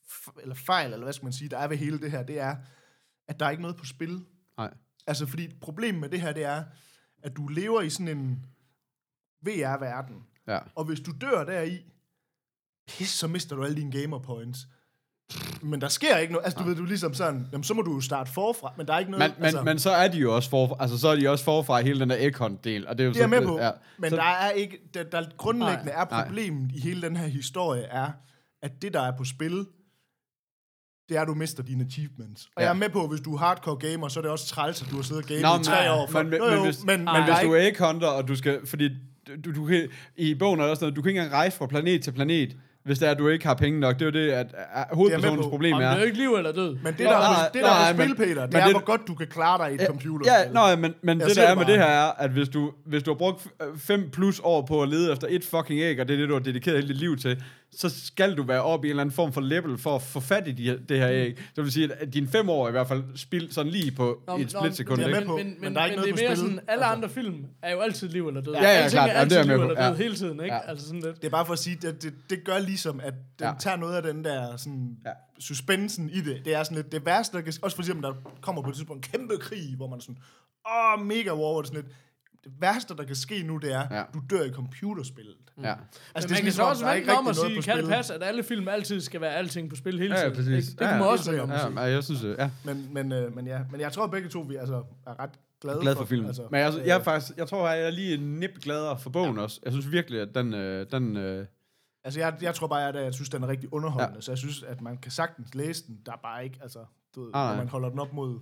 f- 0.09 0.41
eller 0.43 0.55
fejl, 0.55 0.93
eller 0.93 1.05
hvad 1.05 1.13
skal 1.13 1.27
man 1.27 1.33
sige, 1.33 1.49
der 1.49 1.59
er 1.59 1.69
ved 1.69 1.77
hele 1.77 1.99
det 2.01 2.11
her, 2.11 2.23
det 2.23 2.39
er, 2.41 2.57
at 3.29 3.41
der 3.41 3.47
er 3.47 3.51
ikke 3.51 3.63
noget 3.63 3.77
på 3.77 3.85
spil. 3.85 4.25
Nej. 4.59 4.71
Altså, 5.07 5.27
fordi 5.27 5.49
problemet 5.61 6.01
med 6.01 6.09
det 6.09 6.21
her, 6.21 6.33
det 6.33 6.45
er, 6.45 6.65
at 7.23 7.37
du 7.37 7.47
lever 7.47 7.81
i 7.81 7.91
sådan 7.91 8.19
en 8.19 8.47
VR-verden, 9.47 10.17
Ja. 10.49 10.59
og 10.75 10.85
hvis 10.85 11.01
du 11.01 11.13
dør 11.21 11.45
deri, 11.45 11.79
pis, 12.89 13.09
så 13.09 13.27
mister 13.29 13.57
du 13.57 13.65
alle 13.65 13.77
dine 13.77 14.01
gamer 14.01 14.19
points. 14.19 14.59
Men 15.63 15.81
der 15.81 15.89
sker 15.89 16.17
ikke 16.17 16.33
noget. 16.33 16.45
Altså, 16.45 16.59
du 16.61 16.65
ved, 16.65 16.77
du 16.77 16.83
er 16.83 16.87
ligesom 16.87 17.15
sådan, 17.15 17.49
jamen, 17.53 17.65
så 17.65 17.75
må 17.75 17.83
du 17.83 17.95
jo 17.95 18.01
starte 18.01 18.33
forfra, 18.33 18.73
men 18.77 18.87
der 18.87 18.95
er 18.95 18.99
ikke 18.99 19.11
noget... 19.11 19.29
Men, 19.31 19.35
men, 19.39 19.45
altså, 19.45 19.63
men 19.63 19.79
så 19.79 19.91
er 19.91 20.09
de 20.09 20.19
jo 20.19 20.35
også 20.37 20.51
forfra, 20.51 20.77
altså 20.81 20.99
så 20.99 21.09
er 21.09 21.17
de 21.17 21.29
også 21.29 21.45
forfra 21.45 21.79
i 21.79 21.83
hele 21.83 22.01
den 22.01 22.11
der 22.11 22.17
Econ-del, 22.29 22.87
og 22.87 22.99
det 22.99 23.05
er 23.05 23.07
jo 23.07 23.13
det 23.13 23.21
er 23.21 23.25
så, 23.25 23.29
med 23.29 23.47
på, 23.47 23.59
Ja. 23.59 23.71
men 23.99 24.11
så, 24.11 24.17
der 24.17 24.23
er 24.23 24.51
ikke... 24.51 24.79
Der, 24.95 25.03
der 25.03 25.27
grundlæggende 25.37 25.93
Nej. 25.93 26.03
er 26.03 26.25
problemet 26.25 26.73
i 26.73 26.81
hele 26.81 27.03
den 27.03 27.17
her 27.17 27.27
historie, 27.27 27.83
er, 27.83 28.11
at 28.63 28.83
det, 28.83 28.95
der 28.95 29.01
er 29.01 29.17
på 29.17 29.25
spil, 29.25 29.67
det 31.11 31.17
er, 31.19 31.23
at 31.23 31.29
du 31.29 31.35
mister 31.35 31.63
dine 31.63 31.85
achievements. 31.85 32.45
Og 32.57 32.63
Ja. 32.63 32.67
jeg 32.67 32.71
er 32.75 32.79
med 32.79 32.89
på, 32.89 33.03
at 33.03 33.09
hvis 33.09 33.21
du 33.21 33.35
er 33.35 33.39
hardcore 33.39 33.77
gamer, 33.77 34.09
så 34.09 34.21
er 34.21 34.23
det 34.23 34.31
også 34.31 34.47
træls, 34.47 34.83
at 34.83 34.91
du 34.91 34.97
har 34.97 35.03
siddet 35.03 35.23
og 35.25 35.29
gamet 35.29 35.43
Nå, 35.43 35.61
i 35.61 35.65
tre 35.65 35.81
men- 35.83 35.91
år. 35.91 36.07
For, 36.11 36.23
men- 36.23 36.31
men- 36.31 36.39
jo, 36.41 36.51
men 36.55 36.65
hvis- 36.65 36.85
men, 36.85 37.05
men 37.05 37.25
hvis 37.25 37.35
er 37.35 37.43
du 37.43 37.55
ikke, 37.55 37.59
er 37.65 37.67
ikke 37.67 37.85
hunter, 37.87 38.09
og 38.09 38.29
du 38.29 38.35
skal, 38.37 38.67
fordi 38.67 38.89
du, 39.45 39.55
du 39.55 39.65
kan, 39.65 39.89
i 40.17 40.35
bogen 40.35 40.61
er 40.61 40.65
der 40.65 40.71
også 40.71 40.85
noget, 40.85 40.97
du 40.97 41.03
kan 41.03 41.09
ikke 41.09 41.19
engang 41.21 41.35
rejse 41.35 41.59
fra 41.59 41.67
planet 41.67 42.03
til 42.03 42.13
planet, 42.13 42.57
hvis 42.85 42.99
det 42.99 43.07
er, 43.09 43.11
at 43.13 43.19
du 43.19 43.29
ikke 43.29 43.47
har 43.47 43.55
penge 43.55 43.81
nok. 43.81 43.95
Det 43.95 44.03
er 44.03 44.07
jo 44.07 44.27
det, 44.27 44.33
at, 44.33 44.47
at 44.75 44.85
hovedpersonens 44.93 45.47
problem 45.47 45.75
Om 45.75 45.81
det 45.81 45.87
er. 45.89 45.93
er 45.93 45.99
jo 45.99 46.05
ikke 46.05 46.19
liv 46.19 46.35
eller 46.35 46.53
død. 46.53 46.75
Men 46.75 46.87
det, 46.93 46.99
der, 46.99 47.05
nej, 47.05 47.13
er, 47.15 47.21
nej, 47.33 47.49
det, 47.55 47.63
der 47.63 47.69
er 47.69 47.75
nej, 47.75 47.93
men- 47.93 48.15
spil, 48.17 48.27
Peter, 48.27 48.43
det 48.43 48.53
men 48.53 48.61
er, 48.63 48.65
det- 48.67 48.75
hvor 48.75 48.85
godt 48.85 49.01
du 49.09 49.15
kan 49.15 49.27
klare 49.27 49.65
dig 49.65 49.73
i 49.73 49.75
et 49.83 49.87
computer. 49.87 50.33
Ja, 50.39 50.53
nej, 50.53 50.77
men, 50.77 50.95
men 51.03 51.21
Jeg 51.21 51.29
det 51.29 51.37
der 51.37 51.43
er 51.43 51.55
med 51.55 51.65
det 51.65 51.75
her 51.79 51.85
er, 51.85 52.11
at 52.19 52.31
hvis 52.31 52.49
du, 52.49 52.73
hvis 52.87 53.03
du 53.03 53.11
har 53.11 53.19
brugt 53.19 53.47
5 53.77 54.11
plus 54.11 54.41
år 54.45 54.67
på 54.67 54.83
at 54.83 54.89
lede 54.89 55.13
efter 55.13 55.27
et 55.31 55.45
fucking 55.45 55.81
æg, 55.81 56.01
og 56.01 56.09
det 56.09 56.15
er 56.15 56.19
det, 56.19 56.29
du 56.29 56.35
har 56.35 56.41
dedikeret 56.41 56.77
hele 56.77 56.89
dit 56.89 56.97
liv 56.97 57.17
til, 57.17 57.43
så 57.73 58.05
skal 58.07 58.37
du 58.37 58.43
være 58.43 58.63
oppe 58.63 58.87
i 58.87 58.89
en 58.89 58.91
eller 58.91 59.01
anden 59.01 59.15
form 59.15 59.33
for 59.33 59.41
level 59.41 59.79
for 59.79 59.95
at 59.97 60.03
få 60.03 60.21
fat 60.21 60.49
i 60.49 60.53
de, 60.53 60.81
det 60.89 60.99
her 60.99 61.11
æg. 61.11 61.37
Så 61.39 61.43
det 61.57 61.65
vil 61.65 61.73
sige, 61.73 61.93
at 61.95 62.15
dine 62.15 62.29
fem 62.29 62.49
år 62.49 62.65
er 62.65 62.69
i 62.69 62.71
hvert 62.73 62.89
fald 62.89 63.03
spil 63.17 63.53
sådan 63.55 63.73
lige 63.73 63.91
på 63.93 64.23
Nå, 64.27 64.37
et 64.39 64.51
splitsekund. 64.51 65.01
på, 65.27 65.37
men, 65.37 65.47
men 65.47 65.57
men, 65.61 65.75
der 65.75 65.81
er 65.81 65.85
ikke 65.87 65.97
men 65.97 66.05
noget 66.09 66.19
det 66.19 66.25
er 66.25 66.29
mere 66.29 66.37
sådan, 66.37 66.61
alle 66.69 66.85
Altså. 66.85 66.97
andre 66.97 67.09
film 67.09 67.45
er 67.63 67.73
jo 67.73 67.81
altid 67.81 68.09
liv 68.09 68.29
eller 68.29 68.41
død. 68.41 68.53
Ja, 68.55 68.63
ja, 68.63 68.69
Alting 68.69 68.91
klart. 68.91 69.11
er 69.11 69.15
Jamen, 69.15 69.31
det 69.31 69.37
altid 69.37 69.51
er 69.53 69.57
liv 69.57 69.63
eller 69.63 69.89
død 69.89 69.97
Ja. 69.97 70.03
hele 70.03 70.15
tiden, 70.17 70.41
ikke? 70.41 70.55
Ja. 70.55 70.61
Altså 70.71 70.87
sådan 70.87 71.01
lidt. 71.01 71.17
Det 71.17 71.25
er 71.25 71.31
bare 71.31 71.47
for 71.47 71.53
at 71.53 71.59
sige, 71.59 71.89
at 71.89 72.03
det, 72.03 72.15
det 72.31 72.45
gør 72.45 72.59
ligesom, 72.59 73.01
at 73.01 73.13
den 73.15 73.23
Ja. 73.41 73.47
ja. 73.49 73.55
tager 73.61 73.77
noget 73.77 73.95
af 73.97 74.03
den 74.03 74.25
der 74.25 74.57
sådan, 74.57 74.97
Ja. 75.05 75.09
ja. 75.11 75.15
suspensen 75.41 76.11
i 76.11 76.21
det. 76.21 76.41
Det 76.45 76.55
er 76.55 76.63
sådan 76.63 76.77
lidt 76.77 76.93
det 76.93 77.07
værste, 77.07 77.37
der 77.37 77.43
kan... 77.43 77.53
Også 77.63 77.77
for 77.77 77.83
eksempel, 77.83 78.03
der 78.05 78.15
kommer 78.41 78.63
på 78.63 78.69
et 78.69 78.75
tidspunkt 78.77 79.07
en 79.07 79.13
kæmpe 79.13 79.37
krig, 79.37 79.75
hvor 79.77 79.89
man 79.89 79.99
er 79.99 80.03
sådan, 80.03 80.19
åh, 81.01 81.07
mega 81.07 81.31
war, 81.35 81.63
sådan 81.63 81.83
lidt, 81.83 81.93
det 82.45 82.53
værste, 82.61 82.97
der 82.97 83.05
kan 83.05 83.17
ske 83.17 83.43
nu, 83.43 83.57
det 83.57 83.73
er, 83.75 83.83
Ja. 83.91 83.97
ja. 83.99 84.05
du 84.15 84.21
dør 84.31 84.43
i 84.43 84.51
computerspillet. 84.53 85.37
Ja. 85.63 85.69
Altså, 85.69 85.79
Altså, 86.15 86.29
men 86.29 86.35
man 86.37 86.43
kan 86.43 86.53
så 86.53 86.63
også 86.63 86.87
vente 86.87 87.11
om 87.11 87.27
at 87.27 87.37
sige, 87.37 87.63
kan 87.63 87.77
det 87.79 87.89
passe, 87.89 88.15
at 88.15 88.23
alle 88.23 88.43
film 88.43 88.69
altid 88.69 89.01
skal 89.01 89.21
være 89.21 89.35
alting 89.35 89.71
på 89.71 89.77
spil 89.77 89.99
hele 89.99 90.15
Ja, 90.15 90.21
ja, 90.21 90.27
tiden? 90.31 90.37
præcis. 90.37 90.69
Ikke? 90.71 90.79
Det 90.79 90.85
Ja, 90.87 90.91
kan 90.91 90.99
man 90.99 91.07
ja. 91.07 91.13
også 91.13 91.31
vende 91.31 91.43
om 91.43 91.51
at 91.51 91.57
Ja, 91.57 91.63
sige. 91.67 91.81
ja, 91.81 91.87
jeg 91.87 92.05
synes, 92.05 92.21
det, 92.21 92.37
ja. 92.39 92.51
Men, 92.65 92.89
men, 92.95 93.13
øh, 93.13 93.35
men, 93.35 93.47
ja. 93.47 93.61
men 93.71 93.81
jeg 93.81 93.93
tror, 93.93 94.05
at 94.05 94.11
begge 94.11 94.29
to 94.29 94.41
vi 94.41 94.57
altså, 94.57 94.83
er 95.07 95.21
ret 95.21 95.31
glade 95.61 95.81
glad 95.81 95.97
for 95.97 96.05
filmen. 96.05 96.27
Altså, 96.27 96.43
Men 96.51 96.61
jeg, 96.61 96.73
øh, 96.81 96.87
jeg, 96.87 96.99
er 96.99 97.03
faktisk, 97.03 97.33
jeg 97.37 97.49
tror, 97.49 97.69
jeg 97.69 97.87
er 97.87 97.91
lige 97.91 98.15
en 98.15 98.35
nip 98.41 98.51
gladere 98.63 98.99
for 98.99 99.11
bogen 99.11 99.37
ja. 99.37 99.43
også. 99.43 99.61
Jeg 99.65 99.73
synes 99.73 99.91
virkelig, 99.93 100.21
at 100.21 100.29
den... 100.35 100.55
Øh, 100.55 100.87
den 100.93 101.17
øh, 101.17 101.47
Altså, 102.05 102.21
jeg, 102.21 102.35
jeg 102.43 102.55
tror 102.55 102.67
bare, 102.67 102.89
at 102.89 103.05
jeg 103.05 103.15
synes, 103.15 103.29
den 103.29 103.43
er 103.43 103.49
rigtig 103.49 103.73
underholdende, 103.73 104.11
Ja. 104.13 104.15
ja. 104.17 104.21
så 104.21 104.31
jeg 104.31 104.39
synes, 104.39 104.63
at 104.63 104.81
man 104.81 104.99
kan 104.99 105.13
sagtens 105.13 105.55
læse 105.55 105.87
den. 105.87 105.99
Der 106.07 106.13
er 106.13 106.17
bare 106.23 106.45
ikke, 106.45 106.59
altså, 106.63 106.79
du 107.15 107.25
ved, 107.25 107.31
Ah, 107.35 107.49
når 107.51 107.57
man 107.57 107.69
holder 107.69 107.89
den 107.89 107.99
op 107.99 108.13
mod 108.13 108.39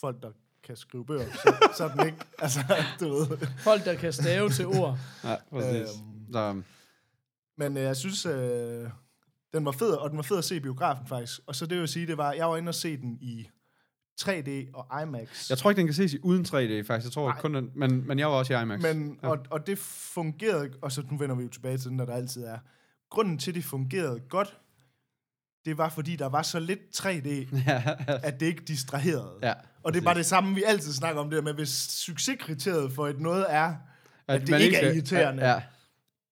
folk, 0.00 0.22
der 0.22 0.28
kan 0.64 0.76
skrive 0.76 1.06
bøger, 1.06 1.26
så, 1.32 1.72
så 1.76 1.84
er 1.84 1.88
den 1.88 2.06
ikke, 2.06 2.18
altså, 2.38 2.60
du 3.00 3.08
ved. 3.08 3.38
Folk, 3.58 3.84
der 3.84 3.94
kan 3.94 4.12
stave 4.12 4.50
til 4.50 4.66
ord. 4.66 4.98
ja, 5.24 5.36
præcis. 5.50 5.98
Øhm. 5.98 6.32
Så, 6.32 6.62
Men 7.58 7.76
øh, 7.76 7.82
jeg 7.82 7.96
synes, 7.96 8.26
øh, 8.26 8.88
den 9.52 9.64
var 9.64 9.72
fed, 9.72 9.90
og 9.92 10.10
den 10.10 10.16
var 10.16 10.22
fed 10.22 10.38
at 10.38 10.44
se 10.44 10.56
i 10.56 10.60
biografen 10.60 11.06
faktisk. 11.06 11.40
Og 11.46 11.54
så 11.54 11.66
det 11.66 11.80
vil 11.80 11.88
sige, 11.88 12.06
det 12.06 12.16
var, 12.16 12.32
jeg 12.32 12.48
var 12.48 12.56
inde 12.56 12.68
og 12.70 12.74
se 12.74 12.96
den 12.96 13.18
i 13.20 13.48
3D 14.20 14.50
og 14.74 15.02
IMAX. 15.02 15.50
jeg 15.50 15.58
tror 15.58 15.70
ikke, 15.70 15.78
den 15.78 15.86
kan 15.86 15.94
ses 15.94 16.14
i 16.14 16.18
uden 16.22 16.44
3D, 16.44 16.86
faktisk. 16.86 17.04
Jeg 17.04 17.12
tror 17.12 17.28
Nej. 17.28 17.40
kun 17.40 17.54
den, 17.54 17.70
men, 17.74 18.06
men 18.06 18.18
jeg 18.18 18.26
var 18.26 18.34
også 18.34 18.58
i 18.58 18.62
IMAX. 18.62 18.82
Men, 18.82 19.18
ja. 19.22 19.28
og, 19.28 19.38
og 19.50 19.66
det 19.66 19.78
fungerede, 19.78 20.70
og 20.82 20.92
så 20.92 21.02
nu 21.10 21.16
vender 21.18 21.36
vi 21.36 21.42
jo 21.42 21.48
tilbage 21.48 21.78
til 21.78 21.90
den, 21.90 21.98
der, 21.98 22.04
der 22.04 22.14
altid 22.14 22.44
er. 22.44 22.58
Grunden 23.10 23.38
til, 23.38 23.54
det 23.54 23.64
fungerede 23.64 24.20
godt, 24.20 24.58
det 25.64 25.78
var, 25.78 25.88
fordi 25.88 26.16
der 26.16 26.26
var 26.28 26.42
så 26.42 26.60
lidt 26.60 26.80
3D, 26.96 27.28
ja, 27.66 27.82
at 28.06 28.40
det 28.40 28.46
ikke 28.46 28.62
distraherede. 28.64 29.38
ja, 29.42 29.52
Og 29.82 29.92
det 29.94 30.00
er 30.00 30.04
bare 30.04 30.18
det 30.18 30.26
samme, 30.26 30.54
vi 30.54 30.62
altid 30.66 30.92
snakker 30.92 31.20
om 31.20 31.30
det 31.30 31.36
der 31.36 31.42
med, 31.42 31.54
hvis 31.54 31.68
succeskriteriet 31.88 32.92
for 32.92 33.08
et 33.08 33.20
noget 33.20 33.46
er, 33.48 33.74
at, 34.28 34.40
det 34.40 34.50
man 34.50 34.60
ikke 34.60 34.76
er 34.76 34.92
irriterende. 34.92 35.48
Ja, 35.50 35.62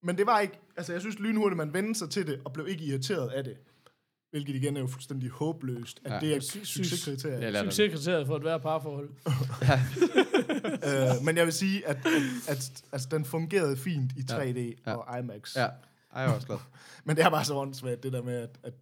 Men 0.02 0.18
det 0.18 0.26
var 0.26 0.40
ikke, 0.40 0.60
altså 0.76 0.92
jeg 0.92 1.00
synes 1.00 1.18
lynhurtigt, 1.18 1.56
man 1.56 1.72
vendte 1.74 1.98
sig 1.98 2.10
til 2.10 2.26
det, 2.26 2.40
og 2.44 2.52
blev 2.52 2.68
ikke 2.68 2.84
irriteret 2.84 3.28
af 3.30 3.44
det. 3.44 3.56
Hvilket 4.30 4.54
igen 4.54 4.76
er 4.76 4.80
jo 4.80 4.86
fuldstændig 4.86 5.30
håbløst, 5.30 6.00
at 6.04 6.10
Ja. 6.10 6.14
ja. 6.14 6.20
det 6.20 6.32
er 6.32 6.36
et 6.36 6.44
Sy- 6.44 6.58
succeskriterie. 6.64 7.40
Ja, 7.40 7.50
det. 7.64 7.72
Succeskriteriet 7.74 8.26
for 8.26 8.36
et 8.36 8.42
hver 8.42 8.58
parforhold. 8.58 9.10
øh, 10.88 11.24
men 11.24 11.36
jeg 11.36 11.44
vil 11.44 11.52
sige, 11.52 11.86
at, 11.88 11.96
at, 11.96 12.22
at 12.48 12.82
altså, 12.92 13.08
den 13.10 13.24
fungerede 13.24 13.76
fint 13.76 14.12
i 14.16 14.20
3D 14.30 14.36
Ja. 14.58 14.72
ja. 14.90 14.94
og 14.96 15.18
IMAX. 15.18 15.56
ja. 15.56 15.60
Ej, 16.14 16.20
jeg 16.20 16.28
var 16.28 16.34
også 16.34 16.46
glad. 16.46 16.58
Men 17.04 17.16
det 17.16 17.24
er 17.24 17.30
bare 17.30 17.44
så 17.44 17.54
åndssvagt, 17.54 18.02
det 18.02 18.12
der 18.12 18.22
med, 18.22 18.34
at, 18.36 18.58
at 18.62 18.74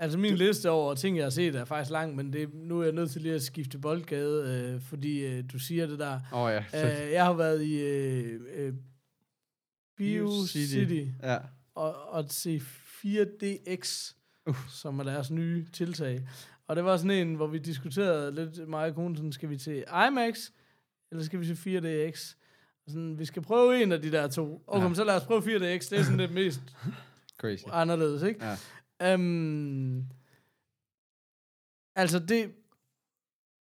Altså 0.00 0.18
min 0.18 0.34
liste 0.34 0.70
over 0.70 0.94
ting, 0.94 1.16
jeg 1.16 1.24
har 1.24 1.30
set, 1.30 1.54
er 1.54 1.64
faktisk 1.64 1.90
lang, 1.90 2.16
men 2.16 2.32
det, 2.32 2.54
nu 2.54 2.80
er 2.80 2.84
jeg 2.84 2.92
nødt 2.92 3.10
til 3.10 3.22
lige 3.22 3.34
at 3.34 3.42
skifte 3.42 3.78
boldgade, 3.78 4.72
øh, 4.74 4.80
fordi 4.80 5.26
øh, 5.26 5.44
du 5.52 5.58
siger 5.58 5.86
det 5.86 5.98
der. 5.98 6.20
Åh 6.32 6.40
oh, 6.40 6.52
ja. 6.52 6.58
Øh, 7.06 7.12
jeg 7.12 7.24
har 7.24 7.32
været 7.32 7.62
i 7.62 7.80
øh, 7.80 8.40
øh, 8.54 8.72
Bio 9.96 10.46
City, 10.46 10.72
City. 10.72 11.04
Ja. 11.22 11.38
og, 11.74 12.08
og 12.08 12.24
se 12.28 12.62
4DX, 13.04 14.14
uh. 14.46 14.56
som 14.70 14.98
er 14.98 15.04
deres 15.04 15.30
nye 15.30 15.66
tiltag. 15.72 16.28
Og 16.66 16.76
det 16.76 16.84
var 16.84 16.96
sådan 16.96 17.10
en, 17.10 17.34
hvor 17.34 17.46
vi 17.46 17.58
diskuterede 17.58 18.34
lidt, 18.34 18.68
mig 18.68 18.88
og 18.88 18.94
konen, 18.94 19.16
sådan, 19.16 19.32
skal 19.32 19.50
vi 19.50 19.56
til 19.56 19.84
IMAX, 20.08 20.50
eller 21.10 21.24
skal 21.24 21.40
vi 21.40 21.46
til 21.46 21.54
4DX? 21.54 22.34
Og 22.86 22.92
sådan, 22.92 23.18
vi 23.18 23.24
skal 23.24 23.42
prøve 23.42 23.82
en 23.82 23.92
af 23.92 24.02
de 24.02 24.12
der 24.12 24.28
to. 24.28 24.62
Okay, 24.66 24.88
ja. 24.88 24.94
så 24.94 25.04
lad 25.04 25.16
os 25.16 25.24
prøve 25.24 25.40
4DX, 25.40 25.90
det 25.90 25.92
er 25.92 26.02
sådan 26.02 26.18
det 26.18 26.30
mest 26.30 26.60
Crazy. 27.40 27.64
anderledes, 27.72 28.22
ikke? 28.22 28.44
Ja. 28.44 28.56
Um, 29.04 30.04
altså 31.94 32.18
det... 32.18 32.50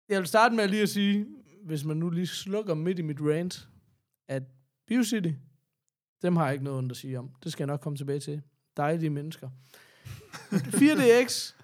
Jeg 0.09 0.19
vil 0.19 0.27
starte 0.27 0.55
med 0.55 0.69
lige 0.69 0.83
at 0.83 0.89
sige, 0.89 1.27
hvis 1.65 1.85
man 1.85 1.97
nu 1.97 2.11
lige 2.11 2.27
slukker 2.27 2.75
midt 2.75 2.99
i 2.99 3.03
mit 3.03 3.21
rant, 3.21 3.69
at 4.29 4.43
BioCity, 4.87 5.31
dem 6.23 6.37
har 6.37 6.45
jeg 6.45 6.53
ikke 6.53 6.65
noget 6.65 6.79
ondt 6.79 6.93
at 6.93 6.97
sige 6.97 7.19
om. 7.19 7.31
Det 7.45 7.53
skal 7.53 7.63
jeg 7.63 7.67
nok 7.67 7.81
komme 7.81 7.97
tilbage 7.97 8.21
til. 8.21 8.43
Dejlige 8.77 9.11
mennesker. 9.11 9.51
4DX, 10.53 11.55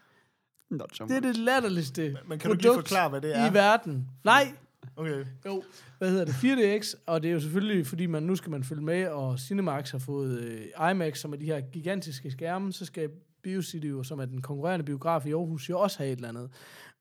Not 0.70 0.96
so 0.96 1.06
det 1.06 1.16
er 1.16 1.20
det 1.20 1.36
latterligste 1.36 2.18
men 2.26 2.38
kan 2.38 2.48
du 2.48 2.54
ikke 2.54 2.64
lige 2.64 2.74
forklare, 2.74 3.08
hvad 3.08 3.20
det 3.20 3.36
er? 3.36 3.50
i 3.50 3.54
verden. 3.54 4.10
Nej, 4.24 4.54
Okay. 4.96 5.24
jo, 5.46 5.62
hvad 5.98 6.10
hedder 6.10 6.24
det? 6.24 6.32
4DX, 6.32 6.94
og 7.06 7.22
det 7.22 7.28
er 7.28 7.32
jo 7.32 7.40
selvfølgelig, 7.40 7.86
fordi 7.86 8.06
man 8.06 8.22
nu 8.22 8.36
skal 8.36 8.50
man 8.50 8.64
følge 8.64 8.82
med, 8.82 9.08
og 9.08 9.38
Cinemax 9.38 9.90
har 9.90 9.98
fået 9.98 10.38
øh, 10.40 10.90
IMAX, 10.90 11.18
som 11.18 11.32
er 11.32 11.36
de 11.36 11.44
her 11.44 11.60
gigantiske 11.60 12.30
skærme, 12.30 12.72
så 12.72 12.84
skal 12.84 13.10
BioCity 13.46 13.86
jo, 13.86 14.02
som 14.02 14.18
er 14.18 14.24
den 14.24 14.42
konkurrerende 14.42 14.84
biograf 14.84 15.26
i 15.26 15.32
Aarhus, 15.32 15.70
jo 15.70 15.80
også 15.80 15.98
have 15.98 16.12
et 16.12 16.16
eller 16.16 16.28
andet. 16.28 16.50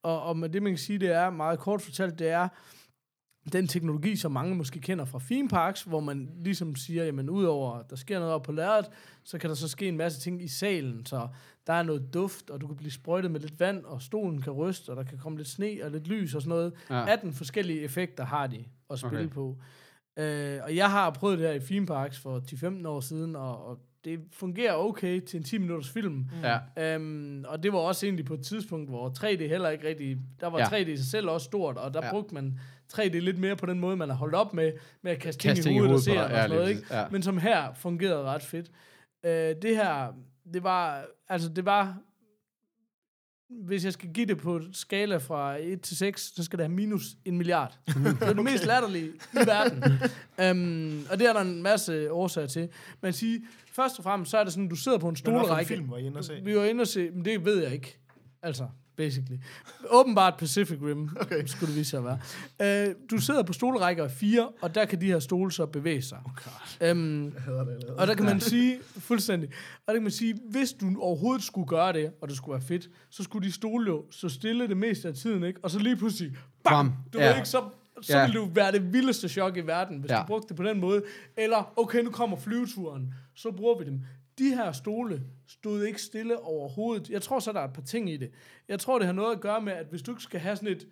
Og, 0.04 0.24
og 0.24 0.38
med 0.38 0.50
det, 0.50 0.64
man 0.64 0.72
kan 0.72 0.78
sige, 0.78 1.00
det 1.00 1.12
er, 1.12 1.30
meget 1.30 1.60
kort 1.60 1.82
fortalt, 1.82 2.20
det 2.20 2.30
er, 2.30 2.48
den 3.54 3.68
teknologi, 3.68 4.16
som 4.16 4.32
mange 4.32 4.56
måske 4.56 4.80
kender 4.80 5.06
fra 5.06 5.20
theme 5.20 5.50
parks, 5.50 5.84
hvor 5.84 6.00
man 6.00 6.30
ligesom 6.44 6.76
siger, 6.76 7.06
jamen 7.06 7.30
udover 7.30 7.74
at 7.74 7.90
der 7.90 7.96
sker 7.96 8.20
noget 8.20 8.34
op 8.34 8.44
på 8.44 8.52
lærret, 8.52 8.86
så 9.24 9.38
kan 9.38 9.50
der 9.50 9.56
så 9.56 9.68
ske 9.68 9.88
en 9.88 9.98
masse 9.98 10.22
ting 10.22 10.44
i 10.44 10.48
salen, 10.48 11.06
så 11.06 11.28
der 11.68 11.74
er 11.74 11.84
noget 11.84 12.14
duft, 12.14 12.50
og 12.50 12.62
du 12.62 12.68
kan 12.68 12.76
blive 12.76 12.92
sprøjtet 12.92 13.32
med 13.32 13.40
lidt 13.40 13.60
vand, 13.60 13.86
og 13.86 14.02
stolen 14.02 14.42
kan 14.42 14.54
ryste, 14.54 14.90
og 14.90 14.96
der 14.96 15.04
kan 15.04 15.18
komme 15.18 15.38
lidt 15.38 15.48
sne 15.48 15.80
og 15.84 15.92
lidt 15.92 16.08
lys 16.08 16.36
og 16.36 16.42
sådan 16.42 16.50
noget. 16.50 16.74
Ja. 16.90 16.96
Ja. 16.96 17.14
18 17.14 17.34
forskellige 17.34 17.82
effekter 17.82 18.26
har 18.26 18.48
de 18.48 18.66
at 18.90 19.00
spille 19.00 19.18
Okay. 19.18 19.26
okay. 19.26 19.34
på. 19.34 19.58
Øh, 20.18 20.60
og 20.64 20.76
jeg 20.76 20.92
har 20.92 21.10
prøvet 21.10 21.40
det 21.40 21.48
her 21.48 21.54
i 21.54 21.60
theme 21.60 21.86
parks 21.86 22.20
for 22.20 22.40
10-15 22.40 22.88
år 22.88 23.00
siden, 23.00 23.36
og, 23.36 23.66
og 23.66 23.80
det 24.06 24.20
fungerer 24.32 24.74
okay 24.74 25.20
til 25.20 25.38
en 25.38 25.44
10 25.44 25.58
minutters 25.58 25.90
film. 25.90 26.26
Ja. 26.44 26.96
Øhm, 26.96 27.46
og 27.48 27.64
det 27.64 27.74
var 27.74 27.80
også 27.80 28.06
egentlig 28.06 28.26
på 28.26 28.34
et 28.34 28.42
tidspunkt, 28.42 28.90
hvor 28.90 29.10
3D 29.10 29.48
heller 29.48 29.70
ikke 29.70 29.88
rigtig... 29.88 30.18
Der 30.40 30.48
var 30.48 30.58
Ja. 30.60 30.76
ja. 30.78 30.84
3D 30.84 30.88
i 30.90 30.98
sig 30.98 31.06
selv 31.06 31.30
også 31.30 31.46
stort, 31.46 31.78
og 31.78 31.94
der 31.94 32.06
Ja. 32.06 32.12
brugte 32.12 32.34
man 32.34 32.60
3D 32.94 33.18
lidt 33.20 33.38
mere 33.40 33.56
på 33.56 33.66
den 33.66 33.80
måde, 33.80 33.98
man 33.98 34.10
har 34.10 34.16
holdt 34.16 34.36
op 34.36 34.54
med, 34.54 34.72
med 35.02 35.12
at 35.12 35.20
kaste, 35.20 35.42
Kaste 35.48 35.64
ting 35.64 35.76
i 35.76 35.80
hovedet 35.80 35.96
og 35.96 36.02
se 36.02 36.12
på 36.14 36.20
og 36.20 36.30
sådan 36.30 36.50
noget, 36.50 36.70
ikke? 36.70 36.82
Ja. 36.92 37.06
Men 37.12 37.22
som 37.24 37.38
her 37.38 37.74
fungerede 37.74 38.24
ret 38.24 38.42
fedt. 38.44 38.72
Øh, 39.26 39.56
det 39.62 39.76
her, 39.76 40.14
det 40.54 40.64
var... 40.64 41.06
Altså, 41.30 41.50
det 41.50 41.66
var... 41.66 41.98
Hvis 43.50 43.86
jeg 43.86 43.94
skal 43.94 44.14
give 44.14 44.26
det 44.26 44.38
på 44.38 44.62
skala 44.72 45.18
fra 45.18 45.58
1 45.62 45.82
til 45.82 45.98
6, 45.98 46.22
så 46.36 46.44
skal 46.44 46.60
det 46.60 46.66
have 46.66 46.76
minus 46.76 47.04
en 47.26 47.38
milliard. 47.38 47.80
det 47.88 48.22
er 48.22 48.34
det 48.34 48.44
mest 48.44 48.66
latterlige 48.66 49.06
i 49.34 49.38
verden. 49.46 49.84
um, 50.52 51.06
og 51.12 51.20
det 51.20 51.30
er 51.30 51.34
der 51.34 51.42
en 51.42 51.64
masse 51.64 52.12
årsager 52.12 52.48
til. 52.48 52.70
Man 53.02 53.14
siger, 53.14 53.40
først 53.72 53.98
og 53.98 54.04
fremmest, 54.04 54.32
så 54.32 54.38
er 54.38 54.44
det 54.44 54.54
sådan, 54.54 54.68
du 54.70 54.76
sidder 54.76 54.98
på 54.98 55.08
en 55.08 55.12
Hvad 55.12 55.18
stolerække. 55.18 55.68
film, 55.68 55.90
var 55.92 55.98
I 55.98 56.06
inde 56.06 56.18
og 56.18 56.26
se? 56.26 56.42
Vi 56.44 56.56
var 56.56 56.64
inde 56.66 56.82
og 56.82 56.88
se, 56.88 57.12
men 57.12 57.26
det 57.26 57.46
ved 57.46 57.64
jeg 57.64 57.74
ikke. 57.74 58.00
Altså, 58.42 58.68
basically. 58.98 59.38
Åbenbart 59.90 60.38
Pacific 60.38 60.78
Rim, 60.82 61.10
okay. 61.22 61.46
skulle 61.46 61.70
det 61.70 61.80
vise 61.80 61.90
sig 61.90 62.00
at 62.00 62.20
være. 62.60 62.88
Uh, 62.90 62.96
du 63.12 63.18
sidder 63.18 63.44
på 63.44 63.54
stolerækker 63.54 64.04
af 64.04 64.12
fire, 64.12 64.50
og 64.62 64.76
der 64.76 64.86
kan 64.86 65.02
de 65.02 65.06
her 65.06 65.20
stole 65.20 65.52
så 65.52 65.66
bevæge 65.66 66.02
sig. 66.02 66.18
Okay. 66.26 66.92
Um, 66.92 67.34
og 67.98 68.08
der 68.08 68.14
kan 68.16 68.26
man 68.26 68.40
sige, 68.42 68.80
fuldstændig, 68.98 69.50
og 69.50 69.84
der 69.88 69.94
kan 69.94 70.02
man 70.04 70.12
sige, 70.12 70.40
hvis 70.50 70.74
du 70.74 70.96
overhovedet 71.00 71.44
skulle 71.46 71.68
gøre 71.68 71.94
det, 71.94 72.12
og 72.22 72.28
det 72.30 72.38
skulle 72.38 72.54
være 72.54 72.68
fedt, 72.68 72.90
så 73.10 73.24
skulle 73.24 73.48
de 73.48 73.52
stole 73.52 73.88
jo 73.88 74.06
så 74.12 74.30
stille 74.30 74.68
det 74.68 74.78
meste 74.78 75.08
af 75.08 75.14
tiden, 75.14 75.44
ikke? 75.44 75.60
Og 75.64 75.72
så 75.72 75.80
lige 75.80 75.96
pludselig, 75.96 76.32
bam, 76.64 76.88
Bam. 76.88 76.94
du 77.14 77.20
Ja. 77.20 77.28
ved 77.30 77.36
ikke, 77.36 77.50
så, 77.50 77.64
så 78.02 78.18
Ja. 78.18 78.26
ville 78.26 78.40
du 78.42 78.50
være 78.54 78.72
det 78.72 78.94
vildeste 78.94 79.30
chok 79.30 79.58
i 79.58 79.60
verden, 79.60 79.98
hvis 80.00 80.12
Ja. 80.12 80.18
du 80.20 80.24
brugte 80.28 80.48
det 80.48 80.56
på 80.58 80.64
den 80.64 80.80
måde. 80.80 81.04
Eller, 81.38 81.74
okay, 81.80 82.04
nu 82.04 82.12
kommer 82.12 82.38
flyveturen, 82.38 83.14
så 83.36 83.52
bruger 83.52 83.78
vi 83.80 83.86
dem. 83.86 84.02
De 84.40 84.56
her 84.56 84.72
stole 84.72 85.22
stod 85.48 85.84
ikke 85.84 86.02
stille 86.02 86.40
overhovedet. 86.40 87.10
Jeg 87.10 87.22
tror 87.22 87.40
så, 87.40 87.52
der 87.52 87.60
er 87.60 87.68
et 87.68 87.74
par 87.74 87.82
ting 87.82 88.10
i 88.10 88.18
det. 88.18 88.32
Jeg 88.68 88.80
tror, 88.80 88.98
det 89.00 89.06
har 89.06 89.14
noget 89.14 89.36
at 89.36 89.42
gøre 89.42 89.62
med, 89.62 89.74
at 89.74 89.86
hvis 89.90 90.02
du 90.02 90.12
ikke 90.12 90.24
skal 90.24 90.40
have 90.40 90.56
sådan 90.56 90.70
et 90.70 90.88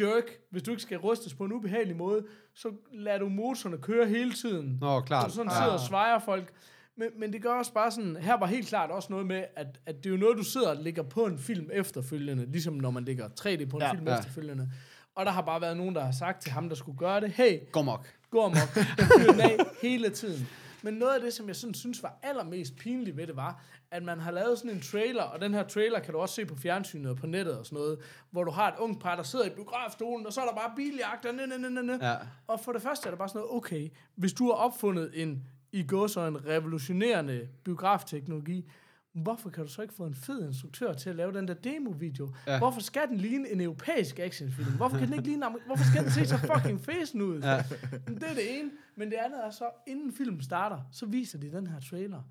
jerk, 0.00 0.24
hvis 0.50 0.62
du 0.62 0.70
ikke 0.70 0.82
skal 0.82 0.98
rystes 0.98 1.34
på 1.34 1.44
en 1.44 1.52
ubehagelig 1.52 1.96
måde, 1.96 2.24
så 2.54 2.68
lader 2.92 3.18
du 3.18 3.28
motorerne 3.28 3.78
køre 3.78 4.06
hele 4.08 4.32
tiden. 4.32 4.78
Nå, 4.80 5.00
klart. 5.00 5.30
Så 5.30 5.36
sådan 5.36 5.50
sidder 5.50 5.72
og 5.72 5.80
svejer 5.80 6.18
folk. 6.18 6.52
Men, 6.96 7.08
men 7.18 7.32
det 7.32 7.42
gør 7.42 7.52
også 7.54 7.72
bare 7.72 7.90
sådan, 7.90 8.16
her 8.16 8.34
var 8.38 8.46
helt 8.46 8.68
klart 8.68 8.90
også 8.90 9.08
noget 9.10 9.26
med, 9.26 9.44
at, 9.56 9.80
at 9.86 9.96
det 9.96 10.06
er 10.06 10.10
jo 10.10 10.16
noget, 10.16 10.36
du 10.38 10.42
sidder 10.44 10.68
og 10.70 10.76
lægger 10.76 11.02
på 11.02 11.24
en 11.26 11.38
film 11.38 11.70
efterfølgende, 11.72 12.46
ligesom 12.52 12.74
når 12.74 12.90
man 12.90 13.04
lægger 13.04 13.28
3D 13.28 13.66
på 13.68 13.76
en 13.76 13.82
Ja. 13.82 13.92
film 13.92 14.06
Ja. 14.08 14.18
efterfølgende. 14.18 14.70
Og 15.14 15.26
der 15.26 15.32
har 15.32 15.42
bare 15.42 15.60
været 15.60 15.76
nogen, 15.76 15.94
der 15.94 16.04
har 16.04 16.12
sagt 16.12 16.42
til 16.42 16.52
ham, 16.52 16.68
der 16.68 16.76
skulle 16.76 16.98
gøre 16.98 17.20
det, 17.20 17.30
hey, 17.32 17.58
Gå 17.72 17.82
mok. 17.82 18.08
gå 18.30 18.50
fyrer 18.54 19.32
den 19.32 19.40
af 19.40 19.56
hele 19.82 20.08
tiden. 20.10 20.48
Men 20.82 20.94
noget 20.94 21.14
af 21.14 21.20
det, 21.20 21.32
som 21.32 21.48
jeg 21.48 21.56
sådan 21.56 21.74
synes 21.74 22.02
var 22.02 22.18
allermest 22.22 22.76
pinligt 22.76 23.16
ved 23.16 23.26
det, 23.26 23.36
var, 23.36 23.62
at 23.90 24.02
man 24.02 24.20
har 24.20 24.30
lavet 24.30 24.58
sådan 24.58 24.70
en 24.70 24.80
trailer, 24.80 25.22
og 25.22 25.40
den 25.40 25.54
her 25.54 25.62
trailer 25.62 26.00
kan 26.00 26.14
du 26.14 26.20
også 26.20 26.34
se 26.34 26.44
på 26.44 26.56
fjernsynet 26.56 27.10
og 27.10 27.16
på 27.16 27.26
nettet 27.26 27.58
og 27.58 27.66
sådan 27.66 27.76
noget, 27.76 27.98
hvor 28.30 28.44
du 28.44 28.50
har 28.50 28.68
et 28.68 28.78
ungt 28.78 29.02
par, 29.02 29.16
der 29.16 29.22
sidder 29.22 29.44
i 29.44 29.50
biografstolen, 29.50 30.26
og 30.26 30.32
så 30.32 30.40
er 30.40 30.44
der 30.46 30.54
bare 30.54 30.72
biljagter, 30.76 31.32
næ, 31.32 31.46
næ, 31.46 31.56
næ, 31.56 31.68
næ, 31.68 31.82
næ. 31.82 32.06
Ja. 32.08 32.16
Og 32.46 32.60
for 32.60 32.72
det 32.72 32.82
første 32.82 33.06
er 33.06 33.10
det 33.10 33.18
bare 33.18 33.28
sådan 33.28 33.38
noget, 33.38 33.56
okay, 33.56 33.88
hvis 34.14 34.32
du 34.32 34.44
har 34.46 34.52
opfundet 34.52 35.10
en, 35.14 35.42
i 35.72 35.82
går 35.82 36.06
så 36.06 36.20
en 36.20 36.46
revolutionerende 36.46 37.48
biografteknologi, 37.64 38.70
hvorfor 39.12 39.50
kan 39.50 39.64
du 39.64 39.70
så 39.70 39.82
ikke 39.82 39.94
få 39.94 40.06
en 40.06 40.14
fed 40.14 40.46
instruktør 40.46 40.92
til 40.92 41.10
at 41.10 41.16
lave 41.16 41.32
den 41.32 41.48
der 41.48 41.54
demo-video? 41.54 42.34
Ja. 42.46 42.58
Hvorfor 42.58 42.80
skal 42.80 43.08
den 43.08 43.16
ligne 43.16 43.48
en 43.48 43.60
europæisk 43.60 44.18
actionfilm? 44.18 44.76
Hvorfor 44.76 44.98
kan 44.98 45.06
den 45.06 45.14
ikke 45.14 45.28
ligne... 45.28 45.46
Hvorfor 45.66 45.84
skal 45.84 46.02
den 46.02 46.10
se 46.10 46.26
så 46.26 46.38
fucking 46.38 46.80
fæsen 46.80 47.22
ud? 47.22 47.40
Ja. 47.40 47.64
Det 48.06 48.22
er 48.22 48.34
det 48.34 48.58
ene. 48.58 48.70
Men 48.96 49.10
det 49.10 49.16
andet 49.16 49.44
er 49.46 49.50
så, 49.50 49.70
inden 49.86 50.12
filmen 50.12 50.42
starter, 50.42 50.80
så 50.92 51.06
viser 51.06 51.38
de 51.38 51.52
den 51.52 51.66
her 51.66 51.80
trailer. 51.80 52.22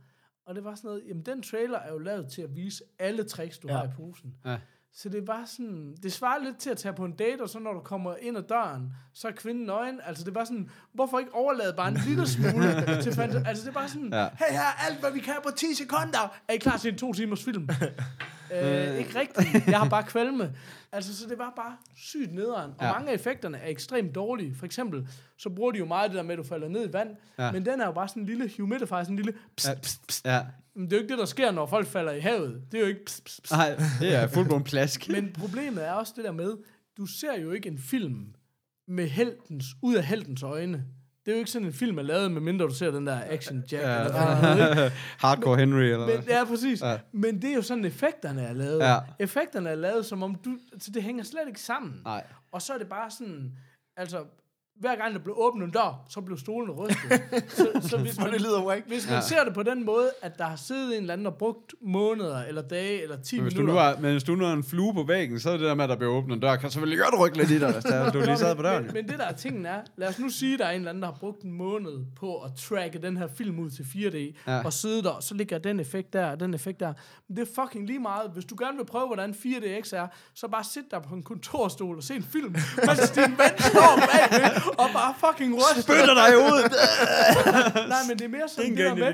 Og 0.46 0.56
det 0.56 0.64
var 0.64 0.76
sådan 0.76 0.88
noget, 0.88 1.04
jamen 1.08 1.24
den 1.24 1.42
trailer 1.42 1.80
er 1.80 1.92
jo 1.92 1.98
lavet 1.98 2.32
til 2.32 2.42
at 2.42 2.56
vise 2.56 2.84
alle 3.00 3.24
tricks, 3.24 3.58
du. 3.60 3.68
Ja. 3.68 3.78
har 3.78 3.84
i 3.84 3.90
posen. 3.96 4.36
Ja. 4.46 4.58
Så 4.94 5.10
det 5.10 5.28
var 5.28 5.44
sådan, 5.46 5.96
det 6.04 6.14
svarer 6.14 6.44
lidt 6.44 6.58
til 6.58 6.70
at 6.70 6.78
tage 6.78 6.94
på 6.94 7.06
en 7.06 7.12
date, 7.12 7.42
og 7.42 7.50
så 7.50 7.60
når 7.60 7.74
du 7.74 7.80
kommer 7.80 8.16
ind 8.22 8.38
ad 8.38 8.44
døren, 8.44 8.94
så 9.14 9.28
er 9.28 9.32
kvinden 9.32 9.66
nøgen. 9.66 10.00
Altså 10.06 10.24
det 10.24 10.36
var 10.36 10.44
sådan, 10.44 10.70
hvorfor 10.94 11.20
ikke 11.20 11.34
overlade 11.36 11.74
bare 11.78 11.88
en 11.88 11.98
lille 12.08 12.28
smule 12.28 13.02
til 13.02 13.10
fanta- 13.12 13.48
Altså 13.48 13.66
det 13.66 13.76
var 13.76 13.88
sådan, 13.88 14.14
ja. 14.14 14.24
Hey 14.40 14.52
her 14.52 14.60
er 14.62 14.86
alt, 14.90 15.00
hvad 15.00 15.12
vi 15.12 15.20
kan 15.20 15.34
på 15.44 15.50
10 15.58 15.74
sekunder. 15.76 16.38
Er 16.48 16.54
I 16.54 16.58
klar 16.58 16.78
til 16.78 16.92
en 16.92 16.98
to 16.98 17.14
timers 17.14 17.44
film? 17.44 17.70
øh, 18.54 18.98
ikke 18.98 19.20
rigtigt. 19.20 19.68
Jeg 19.68 19.80
har 19.80 19.90
bare 19.90 20.04
kvalme. 20.14 20.56
Altså, 20.92 21.18
så 21.18 21.30
det 21.30 21.38
var 21.38 21.54
bare 21.56 21.78
sygt 21.96 22.34
nederen. 22.34 22.72
Og 22.78 22.86
ja. 22.86 22.94
Mange 22.94 23.10
af 23.10 23.14
effekterne 23.14 23.58
er 23.58 23.70
ekstremt 23.70 24.16
dårlige. 24.16 24.56
For 24.56 24.66
eksempel, 24.66 25.08
så 25.38 25.50
bruger 25.50 25.72
de 25.72 25.78
jo 25.78 25.86
meget 25.86 26.12
det 26.12 26.18
der 26.18 26.24
med, 26.24 26.32
at 26.32 26.38
du 26.38 26.44
falder 26.44 26.68
ned 26.68 26.90
i 26.90 26.94
vand. 26.94 27.10
Ja. 27.40 27.52
Men 27.52 27.66
den 27.66 27.82
er 27.82 27.86
jo 27.86 27.92
bare 27.92 28.08
sådan 28.08 28.24
en 28.24 28.28
lille 28.28 28.52
humidifier, 28.58 29.04
sådan 29.04 29.14
en 29.14 29.16
lille 29.16 29.34
pst, 29.58 29.70
pst, 29.82 30.08
pst. 30.08 30.26
Ja. 30.26 30.42
Men 30.76 30.86
det 30.86 30.94
er 30.94 30.98
jo 30.98 31.02
ikke 31.02 31.12
det, 31.12 31.20
der 31.20 31.26
sker, 31.26 31.52
når 31.52 31.66
folk 31.66 31.88
falder 31.88 32.12
i 32.12 32.20
havet. 32.20 32.62
Det 32.72 32.78
er 32.78 32.82
jo 32.82 32.88
ikke 32.88 33.06
pst, 33.06 33.24
pst, 33.24 33.44
pst. 33.44 33.52
Nej, 33.52 33.80
det 34.00 34.16
er 34.16 34.28
fuldblom 34.28 34.64
plask. 34.64 35.10
Men 35.16 35.34
problemet 35.34 35.88
er 35.88 35.92
også 35.92 36.14
det 36.16 36.24
der 36.24 36.32
med, 36.32 36.54
du 36.98 37.06
ser 37.06 37.40
jo 37.40 37.52
ikke 37.52 37.70
en 37.70 37.80
film 37.80 38.26
med 38.88 39.08
heltens, 39.08 39.66
ud 39.82 39.96
af 39.96 40.04
heltens 40.04 40.44
øjne. 40.44 40.86
Det 41.30 41.34
er 41.34 41.38
jo 41.38 41.40
ikke 41.40 41.52
sådan 41.52 41.68
en 41.68 41.74
film, 41.74 41.98
er 41.98 42.02
lavet, 42.02 42.32
med 42.32 42.42
mindre 42.42 42.66
du 42.66 42.74
ser 42.74 42.92
den 42.92 43.08
der 43.08 43.22
Action 43.30 43.64
Jack. 43.72 43.84
Ja. 43.84 44.04
Eller 44.04 44.72
ikke? 44.72 44.96
Hardcore 45.26 45.58
Henry, 45.58 45.84
eller 45.84 46.06
Men, 46.06 46.24
ja, 46.28 46.46
præcis. 46.46 46.82
Ja. 46.82 47.00
Men 47.12 47.42
det 47.42 47.50
er 47.50 47.56
jo 47.56 47.62
sådan, 47.62 47.86
effekterne 47.86 48.42
er 48.42 48.54
lavet. 48.54 48.80
Ja. 48.80 48.98
Effekterne 49.20 49.70
er 49.70 49.76
lavet, 49.76 50.06
som 50.06 50.24
om 50.24 50.36
du... 50.36 50.58
Altså, 50.74 50.92
det 50.92 51.04
hænger 51.04 51.24
slet 51.24 51.48
ikke 51.48 51.62
sammen. 51.62 52.02
Nej. 52.04 52.24
Og 52.52 52.62
så 52.62 52.74
er 52.74 52.78
det 52.78 52.88
bare 52.90 53.12
sådan... 53.12 53.52
Altså, 53.98 54.24
hver 54.80 54.96
gang 54.96 55.14
der 55.14 55.20
blev 55.20 55.36
åbnet 55.38 55.66
en 55.66 55.72
dør, 55.72 56.06
så 56.10 56.22
blev 56.22 56.38
stolen 56.38 56.72
rystet. 56.72 57.22
så, 57.58 57.88
så 57.90 57.98
hvis 57.98 58.20
man, 58.20 58.32
det 58.34 58.42
lyder 58.42 58.66
whack. 58.66 58.88
hvis 58.88 59.06
man 59.10 59.16
Ja. 59.16 59.22
ser 59.22 59.44
det 59.44 59.54
på 59.54 59.64
den 59.64 59.86
måde, 59.86 60.10
at 60.22 60.38
der 60.38 60.44
har 60.46 60.56
siddet 60.56 60.88
en 60.96 61.02
eller 61.02 61.14
anden 61.14 61.28
og 61.28 61.36
brugt 61.36 61.74
måneder, 61.82 62.44
eller 62.44 62.62
dage, 62.62 63.04
eller 63.04 63.18
10 63.22 63.36
Men 63.36 63.44
hvis, 63.44 63.54
du 63.54 63.60
minutter... 63.60 63.84
nu 63.92 63.98
er, 63.98 64.02
men 64.02 64.12
hvis 64.12 64.24
du 64.24 64.36
nu 64.36 64.46
er 64.46 64.54
en 64.54 64.64
flue 64.64 64.94
på 64.94 65.04
væggen, 65.04 65.40
så 65.40 65.50
er 65.50 65.58
det 65.58 65.62
der 65.66 65.76
med, 65.76 65.84
at 65.84 65.90
der 65.90 65.96
bliver 65.96 66.12
åbnet 66.12 66.36
en 66.36 66.42
dør, 66.42 66.56
kan 66.56 66.72
selvfølgelig 66.72 67.00
godt 67.00 67.20
rykke 67.22 67.38
lidt 67.38 67.50
i 67.52 67.60
dig, 67.60 67.72
hvis 67.74 67.84
der, 67.84 68.12
du 68.12 68.20
lige 68.20 68.38
sad 68.38 68.56
på 68.56 68.62
døren. 68.62 68.84
Men, 68.86 68.94
men 68.94 69.08
det 69.08 69.20
der 69.20 69.26
er 69.26 69.32
tingen 69.34 69.66
er, 69.66 69.82
lad 69.98 70.08
os 70.08 70.20
nu 70.20 70.30
sige, 70.30 70.54
at 70.54 70.60
der 70.60 70.66
er 70.66 70.70
en 70.72 70.76
eller 70.76 70.90
anden, 70.90 71.02
der 71.02 71.08
har 71.08 71.18
brugt 71.20 71.42
en 71.42 71.52
måned 71.52 71.92
på 72.20 72.38
at 72.42 72.52
tracke 72.58 73.00
den 73.02 73.18
her 73.18 73.28
film 73.38 73.60
ud 73.60 73.70
til 73.70 73.84
4D, 73.84 74.18
ja. 74.18 74.56
Ja. 74.56 74.66
og 74.66 74.74
sidde 74.74 75.04
der, 75.04 75.10
og 75.10 75.24
så 75.24 75.34
ligger 75.36 75.58
den 75.58 75.80
effekt 75.80 76.14
der, 76.14 76.26
og 76.32 76.40
den 76.40 76.54
effekt 76.54 76.80
der. 76.80 76.94
Men 77.28 77.38
det 77.38 77.48
er 77.50 77.62
fucking 77.64 77.88
lige 77.88 78.00
meget. 78.00 78.32
Hvis 78.34 78.46
du 78.46 78.56
gerne 78.60 78.78
vil 78.78 78.86
prøve, 78.86 79.08
hvordan 79.08 79.32
4DX 79.32 79.96
er, 79.96 80.08
så 80.34 80.48
bare 80.48 80.64
sit 80.64 80.84
der 80.92 81.00
på 81.00 81.16
en 81.16 81.24
kontorstol 81.24 81.98
og 81.98 82.04
se 82.04 82.16
en 82.16 82.24
film, 82.24 82.56
mens 82.88 83.10
din 83.10 83.24
ven 83.24 83.60
står 83.60 84.00
bagved, 84.12 84.62
og 84.84 84.90
bare 84.94 85.14
fucking 85.18 85.56
ryster. 85.56 85.82
Spytter 85.82 86.14
dig 86.14 86.38
ud! 86.38 86.62
Nej, 87.94 87.98
men 88.08 88.18
det 88.20 88.26
er 88.26 88.30
mere 88.30 88.48
sådan, 88.50 88.70
det 88.72 88.78
der 88.78 88.96
i 88.96 89.00
med, 89.00 89.14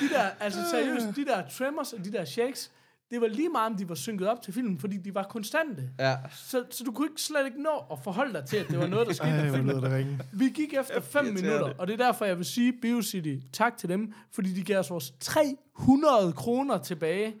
de 0.00 0.08
der, 0.14 0.24
altså 0.40 0.60
seriøst, 0.70 1.06
de 1.16 1.24
der 1.24 1.42
tremors 1.58 1.92
og 1.92 2.04
de 2.04 2.12
der 2.12 2.24
shakes, 2.24 2.70
det 3.10 3.20
var 3.20 3.26
lige 3.26 3.48
meget, 3.48 3.70
om 3.72 3.76
de 3.76 3.88
var 3.88 3.94
synket 3.94 4.28
op 4.28 4.42
til 4.42 4.54
filmen, 4.54 4.78
fordi 4.78 4.96
de 4.96 5.14
var 5.14 5.22
konstante. 5.22 5.82
Ja. 5.98 6.16
Så, 6.36 6.64
så 6.70 6.84
du 6.84 6.92
kunne 6.92 7.08
ikke 7.08 7.22
slet 7.22 7.46
ikke 7.46 7.62
nå 7.62 7.84
at 7.92 7.98
forholde 8.04 8.32
dig 8.32 8.44
til, 8.44 8.56
at 8.56 8.68
det 8.68 8.78
var 8.78 8.86
noget, 8.86 9.06
der 9.06 9.12
skete 9.22 9.30
i 9.30 9.32
Ej, 9.32 9.48
hvor 9.48 9.56
filmen. 9.56 9.82
det. 9.82 10.18
Vi 10.32 10.48
gik 10.48 10.74
efter 10.74 11.00
5 11.00 11.24
irriterende. 11.26 11.42
minutter, 11.42 11.74
og 11.78 11.86
det 11.86 12.00
er 12.00 12.06
derfor, 12.06 12.24
jeg 12.24 12.36
vil 12.36 12.44
sige 12.46 12.72
BioCity 12.82 13.34
tak 13.52 13.76
til 13.76 13.88
dem, 13.88 14.12
fordi 14.32 14.52
de 14.52 14.62
gav 14.62 14.78
os 14.78 14.90
vores 14.90 15.12
300 15.20 16.32
kroner 16.32 16.78
tilbage. 16.78 17.34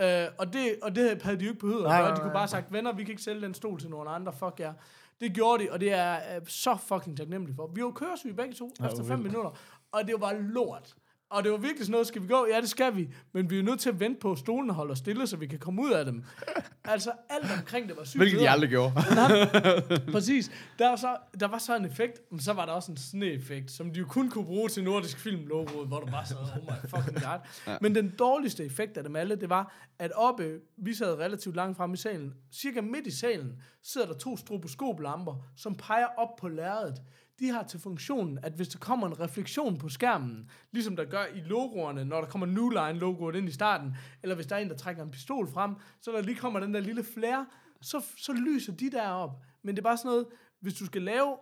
øh, 0.00 0.24
og, 0.38 0.52
det, 0.52 0.76
og 0.82 0.96
det 0.96 1.22
havde 1.22 1.38
de 1.38 1.44
jo 1.44 1.50
ikke 1.50 1.60
behøvet 1.60 1.84
at 1.84 1.90
gøre. 1.90 2.14
De 2.14 2.20
kunne 2.20 2.32
bare 2.32 2.48
sagt, 2.48 2.72
venner, 2.72 2.92
vi 2.92 3.04
kan 3.04 3.10
ikke 3.10 3.22
sælge 3.22 3.40
den 3.40 3.54
stol 3.54 3.80
til 3.80 3.90
nogen 3.90 4.08
andre, 4.10 4.32
fuck 4.38 4.60
jer. 4.60 4.72
Det 5.22 5.34
gjorde 5.34 5.64
de, 5.64 5.72
og 5.72 5.80
det 5.80 5.92
er 5.92 6.14
øh, 6.36 6.46
så 6.46 6.76
fucking 6.76 7.16
taknemmeligt 7.16 7.56
for. 7.56 7.66
Vi 7.74 7.82
var 7.84 7.90
køresyge 7.90 8.34
begge 8.34 8.54
to 8.54 8.72
Ja, 8.80 8.86
efter 8.86 8.96
hvor 9.02 9.08
5 9.08 9.18
vildt. 9.18 9.32
minutter, 9.32 9.50
og 9.92 10.06
det 10.06 10.14
var 10.20 10.32
lort. 10.32 10.94
Og 11.32 11.44
det 11.44 11.52
var 11.52 11.58
virkelig 11.58 11.86
sådan 11.86 11.92
noget, 11.92 12.06
skal 12.06 12.22
vi 12.22 12.26
gå? 12.26 12.46
Ja, 12.50 12.60
det 12.60 12.68
skal 12.68 12.96
vi. 12.96 13.08
Men 13.32 13.50
vi 13.50 13.58
er 13.58 13.62
nødt 13.62 13.80
til 13.80 13.88
at 13.88 14.00
vente 14.00 14.20
på, 14.20 14.32
at 14.32 14.38
stolene 14.38 14.72
holder 14.72 14.94
stille, 14.94 15.26
så 15.26 15.36
vi 15.36 15.46
kan 15.46 15.58
komme 15.58 15.82
ud 15.82 15.90
af 15.90 16.04
dem. 16.04 16.24
Altså, 16.84 17.12
alt 17.30 17.52
omkring 17.58 17.88
det 17.88 17.96
var 17.96 18.04
sygt. 18.04 18.20
Hvilket 18.20 18.40
de 18.40 18.50
aldrig 18.50 18.70
gjorde. 18.70 18.92
Præcis. 20.12 20.50
Der 20.78 20.88
var, 20.88 20.96
så, 20.96 21.16
der 21.40 21.48
var 21.48 21.58
så 21.58 21.76
en 21.76 21.84
effekt, 21.84 22.20
men 22.30 22.40
så 22.40 22.52
var 22.52 22.66
der 22.66 22.72
også 22.72 22.92
en 22.92 22.96
sne-effekt, 22.96 23.70
som 23.70 23.90
de 23.92 23.98
jo 23.98 24.06
kun 24.06 24.30
kunne 24.30 24.44
bruge 24.44 24.68
til 24.68 24.84
Nordisk 24.84 25.18
Film-logoet, 25.18 25.88
hvor 25.88 26.00
du 26.00 26.06
bare 26.06 26.26
sad, 26.26 26.36
oh 26.36 26.62
my 26.62 26.90
fucking 26.90 27.14
god. 27.14 27.38
ja. 27.66 27.76
Men 27.80 27.94
den 27.94 28.14
dårligste 28.18 28.64
effekt 28.64 28.96
af 28.96 29.04
dem 29.04 29.16
alle, 29.16 29.36
det 29.36 29.48
var, 29.50 29.74
at 29.98 30.12
oppe, 30.14 30.58
vi 30.76 30.94
sad 30.94 31.18
relativt 31.18 31.56
langt 31.56 31.76
frem 31.76 31.92
i 31.92 31.96
salen, 31.96 32.34
cirka 32.52 32.80
midt 32.80 33.06
i 33.06 33.18
salen, 33.18 33.52
sidder 33.82 34.06
der 34.06 34.14
to 34.14 34.36
stroboskoplamper, 34.36 35.34
som 35.56 35.74
peger 35.74 36.06
op 36.16 36.36
på 36.40 36.48
lærredet. 36.48 37.02
De 37.38 37.48
har 37.48 37.62
til 37.62 37.80
funktionen, 37.80 38.38
at 38.42 38.52
hvis 38.52 38.68
der 38.68 38.78
kommer 38.78 39.06
en 39.06 39.20
refleksion 39.20 39.78
på 39.78 39.88
skærmen, 39.88 40.50
ligesom 40.72 40.96
der 40.96 41.04
gør 41.04 41.24
i 41.34 41.40
logoerne, 41.40 42.04
når 42.04 42.20
der 42.20 42.26
kommer 42.28 42.46
New 42.46 42.68
Line-logoet 42.68 43.36
ind 43.36 43.48
i 43.48 43.52
starten, 43.52 43.96
eller 44.22 44.34
hvis 44.34 44.46
der 44.46 44.56
er 44.56 44.60
en, 44.60 44.68
der 44.68 44.76
trækker 44.76 45.02
en 45.02 45.10
pistol 45.10 45.48
frem, 45.52 45.74
så 46.00 46.10
der 46.12 46.22
lige 46.22 46.36
kommer 46.36 46.60
den 46.60 46.74
der 46.74 46.80
lille 46.80 47.04
flare, 47.14 47.46
så, 47.82 48.04
så 48.16 48.32
lyser 48.32 48.72
de 48.72 48.90
der 48.90 49.08
op. 49.08 49.42
Men 49.62 49.76
det 49.76 49.80
er 49.80 49.84
bare 49.84 49.96
sådan 49.96 50.08
noget, 50.10 50.26
hvis 50.60 50.74
du 50.74 50.86
skal 50.86 51.02
lave... 51.02 51.36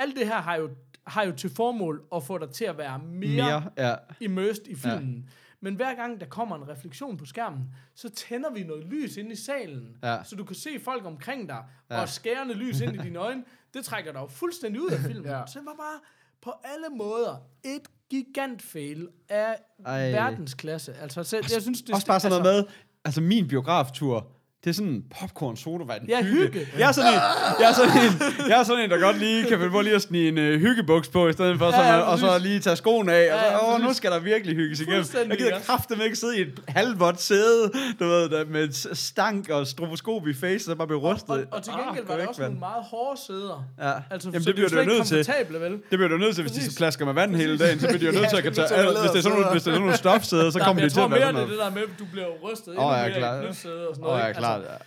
Alt 0.00 0.16
det 0.16 0.26
her 0.26 0.40
har 0.40 0.56
jo, 0.56 0.70
har 1.06 1.22
jo 1.24 1.32
til 1.32 1.50
formål 1.50 2.04
at 2.14 2.22
få 2.22 2.38
dig 2.38 2.50
til 2.50 2.64
at 2.64 2.78
være 2.78 2.98
mere, 2.98 3.10
mere. 3.44 3.70
Ja. 3.88 3.94
immersed 4.20 4.66
i 4.66 4.74
filmen. 4.74 5.14
Ja. 5.26 5.32
Men 5.60 5.74
hver 5.74 5.94
gang 5.94 6.20
der 6.20 6.26
kommer 6.26 6.56
en 6.56 6.68
refleksion 6.68 7.16
på 7.16 7.24
skærmen, 7.26 7.74
så 7.94 8.08
tænder 8.08 8.50
vi 8.52 8.62
noget 8.62 8.84
lys 8.84 9.16
ind 9.16 9.32
i 9.32 9.36
salen, 9.36 9.96
Ja. 10.02 10.24
så 10.24 10.36
du 10.36 10.44
kan 10.44 10.56
se 10.56 10.80
folk 10.84 11.04
omkring 11.04 11.48
dig. 11.48 11.64
Ja. 11.90 12.00
og 12.00 12.08
skærende 12.08 12.54
lys 12.54 12.80
ind 12.80 12.94
i 12.94 12.98
dine 12.98 13.18
øjne. 13.18 13.44
Det 13.74 13.84
trækker 13.84 14.12
dig 14.12 14.20
jo 14.20 14.26
fuldstændig 14.26 14.82
ud 14.82 14.90
af 14.90 14.98
filmen. 14.98 15.24
ja. 15.24 15.42
Så 15.46 15.58
det 15.58 15.66
var 15.66 15.74
bare 15.74 16.00
på 16.42 16.52
alle 16.64 16.96
måder 16.96 17.36
et 17.64 17.82
gigant 18.10 18.62
fail 18.62 19.08
af 19.28 19.56
Ej. 19.86 20.10
Verdensklasse. 20.10 20.94
Altså, 20.94 21.24
så, 21.24 21.36
jeg 21.52 21.62
synes, 21.62 21.82
det 21.82 21.94
Også 21.94 22.06
bare 22.06 22.20
sådan 22.20 22.42
noget 22.42 22.64
med, 22.64 22.72
altså 23.04 23.20
min 23.20 23.48
biograftur, 23.48 24.32
det 24.64 24.70
er 24.70 24.74
sådan 24.74 25.02
popcorn 25.20 25.56
sodavand. 25.56 26.02
Ja, 26.08 26.22
hygge. 26.22 26.60
Jeg 26.78 26.88
er 26.88 26.92
sådan 26.92 27.10
en, 27.14 27.20
jeg 27.60 27.68
er 27.70 27.72
sådan 27.74 27.90
en, 27.90 28.22
jeg 28.50 28.60
er 28.60 28.64
sådan 28.64 28.84
en, 28.84 28.90
der 28.90 28.98
godt 29.00 29.18
lige 29.18 29.42
kan 29.44 29.58
finde 29.58 29.70
på 29.70 29.80
lige 29.80 29.94
at 29.94 30.02
snige 30.02 30.28
en 30.28 30.38
uh, 30.38 30.44
hyggebuks 30.60 31.08
på, 31.08 31.28
i 31.28 31.32
stedet 31.32 31.58
for, 31.58 31.66
Ja, 31.66 31.72
så 31.72 31.82
ja, 31.82 31.98
og 32.00 32.18
så 32.18 32.38
lige 32.38 32.60
tage 32.60 32.76
skoene 32.76 33.12
af, 33.12 33.32
og 33.32 33.38
så, 33.40 33.46
Ja, 33.46 33.52
ja, 33.52 33.74
åh, 33.74 33.80
nu 33.82 33.92
skal 33.92 34.10
der 34.10 34.18
virkelig 34.18 34.56
hygges 34.56 34.80
igennem. 34.80 34.98
Fuldstændig, 35.00 35.28
Jeg 35.30 35.38
gider 35.38 35.50
ja. 35.54 35.60
kraftedeme 35.60 36.04
ikke 36.04 36.16
sidde 36.16 36.38
i 36.38 36.40
et 36.40 36.60
halvvådt 36.68 37.20
sæde, 37.20 37.70
du 38.00 38.04
ved, 38.04 38.28
der, 38.28 38.44
med 38.44 38.64
et 38.64 38.86
stank 38.92 39.48
og 39.50 39.66
stroboskop 39.66 40.26
i 40.28 40.34
face, 40.34 40.64
så 40.64 40.74
bare 40.74 40.86
bliver 40.86 41.00
rystet. 41.14 41.30
Og, 41.30 41.40
og 41.52 41.62
til 41.62 41.70
Ah, 41.70 41.78
gengæld 41.86 42.04
gå 42.06 42.12
var 42.12 42.14
der 42.14 42.20
væk, 42.22 42.28
også 42.28 42.42
nogle 42.42 42.58
meget 42.58 42.84
hårde 42.90 43.20
sæder. 43.26 43.64
Ja. 43.82 43.92
Altså, 44.10 44.28
Jamen, 44.28 44.42
så 44.42 44.46
det 44.48 44.54
bliver 44.54 44.68
du 44.68 44.76
nødt 44.90 45.06
til. 45.06 45.16
vel? 45.50 45.72
Det 45.72 45.98
bliver 45.98 46.08
du 46.08 46.16
nødt 46.16 46.34
til, 46.34 46.42
hvis 46.42 46.52
de 46.52 46.58
Præcis. 46.60 46.76
plasker 46.76 47.04
med 47.04 47.14
vand 47.14 47.36
hele 47.36 47.58
dagen, 47.58 47.80
så 47.80 47.86
bliver 47.88 48.12
jo 48.12 48.18
nødt 48.18 48.30
til 48.30 48.36
at 48.36 48.54
tage, 48.54 48.80
Ja, 48.80 48.90
hvis 49.00 49.10
det 49.10 49.18
er 49.18 49.22
sådan 49.22 49.38
nogle, 49.38 49.50
hvis 49.52 49.62
det 49.62 49.70
er 49.70 49.74
sådan 49.74 49.80
nogle 49.80 49.96
stofsæder, 49.96 50.50
så 50.50 50.58
kommer 50.58 50.80
de 50.80 50.82
jeg 50.82 50.90
til 50.92 50.96
tror 50.98 51.04
at 51.04 51.10
være 51.10 51.18
mere, 51.20 51.26
sådan 51.26 51.34
det 51.34 51.40
er 51.42 51.46
noget. 51.46 51.74
det 51.74 51.76
der 51.76 51.80
med, 51.80 51.82
at 51.82 51.98
du 51.98 52.04
bliver 52.12 52.28
rystet 52.44 52.72
ja, 52.74 52.80
mere 52.80 53.10
klart. 53.18 53.44
i 53.44 53.46
knytsæde 53.46 53.88
og 53.88 53.94
sådan 53.94 54.04
noget. 54.10 54.36
Altså, 54.54 54.78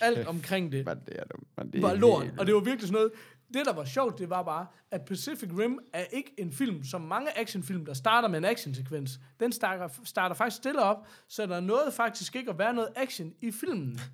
alt 0.00 0.26
omkring 0.28 0.72
det 0.72 0.86
Men 0.86 0.96
det 1.06 1.16
er. 1.18 1.24
Men 1.56 1.72
det 1.72 1.82
var 1.82 1.94
lort. 1.94 2.26
Og 2.38 2.46
det 2.46 2.54
var 2.54 2.60
virkelig 2.60 2.88
sådan 2.88 2.94
noget... 2.94 3.10
Det, 3.54 3.66
der 3.66 3.72
var 3.72 3.84
sjovt, 3.84 4.18
det 4.18 4.30
var 4.30 4.42
bare, 4.42 4.66
at 4.90 5.00
Pacific 5.04 5.48
Rim 5.58 5.78
er 5.92 6.04
ikke 6.12 6.34
en 6.38 6.52
film, 6.52 6.84
som 6.84 7.00
mange 7.00 7.38
actionfilm, 7.38 7.86
der 7.86 7.94
starter 7.94 8.28
med 8.28 8.38
en 8.38 8.44
actionsekvens. 8.44 9.18
Den 9.40 9.52
starter, 9.52 9.88
starter 10.04 10.34
faktisk 10.34 10.56
stille 10.56 10.82
op, 10.82 10.96
så 11.28 11.46
der 11.46 11.60
nåede 11.60 11.92
faktisk 11.92 12.36
ikke 12.36 12.50
at 12.50 12.58
være 12.58 12.74
noget 12.74 12.88
action 12.96 13.32
i 13.40 13.50
filmen. 13.52 14.00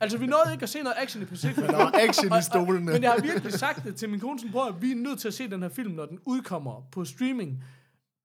Altså, 0.00 0.18
vi 0.18 0.26
nåede 0.26 0.52
ikke 0.52 0.62
at 0.62 0.68
se 0.68 0.82
noget 0.82 0.96
action 0.98 1.22
i 1.22 1.26
Pacific 1.26 1.58
Rim. 1.58 1.66
Der 1.66 1.76
var 1.76 1.92
action 2.08 2.38
i 2.38 2.42
stolene. 2.42 2.92
Men 2.92 3.02
jeg 3.02 3.10
har 3.10 3.20
virkelig 3.20 3.52
sagt 3.52 3.84
det 3.84 3.96
til 3.96 4.08
min 4.08 4.20
kone, 4.20 4.40
sådan, 4.40 4.74
at 4.74 4.82
vi 4.82 4.90
er 4.92 4.96
nødt 4.96 5.20
til 5.20 5.28
at 5.28 5.34
se 5.34 5.50
den 5.50 5.62
her 5.62 5.68
film, 5.68 5.92
når 5.92 6.06
den 6.06 6.18
udkommer 6.26 6.88
på 6.92 7.04
streaming. 7.04 7.64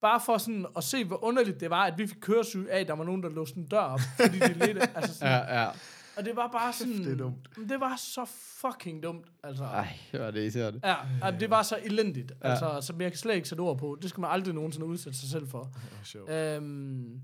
Bare 0.01 0.21
for 0.25 0.37
sådan 0.37 0.65
at 0.77 0.83
se, 0.83 1.05
hvor 1.05 1.23
underligt 1.23 1.59
det 1.59 1.69
var, 1.69 1.83
at 1.85 1.97
vi 1.97 2.07
fik 2.07 2.17
køresyg 2.21 2.67
af, 2.71 2.79
at 2.79 2.87
der 2.87 2.93
var 2.93 3.03
nogen, 3.03 3.23
der 3.23 3.29
låste 3.29 3.57
en 3.57 3.67
dør 3.67 3.79
op. 3.79 3.99
Fordi 4.19 4.39
de 4.39 4.53
ledte, 4.53 4.81
altså 4.97 5.13
sådan, 5.13 5.33
Ja, 5.33 5.61
ja. 5.61 5.69
Og 6.17 6.25
det 6.25 6.35
var 6.35 6.47
bare 6.47 6.73
sådan... 6.73 6.93
det 6.93 7.11
er 7.11 7.17
dumt. 7.17 7.49
Det 7.69 7.79
var 7.79 7.95
så 7.95 8.25
fucking 8.61 9.03
dumt, 9.03 9.27
altså. 9.43 9.63
Ej, 9.63 9.87
hvor 10.11 10.19
er 10.19 10.31
det 10.31 10.41
irriterende. 10.41 10.79
Ja, 10.83 10.95
ja, 11.23 11.31
det 11.31 11.49
var 11.49 11.63
så 11.63 11.77
elendigt, 11.83 12.31
ja. 12.43 12.49
altså, 12.49 12.81
som 12.81 13.01
jeg 13.01 13.11
kan 13.11 13.17
slet 13.17 13.35
ikke 13.35 13.49
sætte 13.49 13.61
ord 13.61 13.77
på. 13.77 13.97
Det 14.01 14.09
skal 14.09 14.21
man 14.21 14.31
aldrig 14.31 14.53
nogensinde 14.55 14.85
udsætte 14.85 15.19
sig 15.19 15.29
selv 15.29 15.47
for. 15.47 15.71
sjovt. 16.03 16.29
Øhm, 16.29 17.21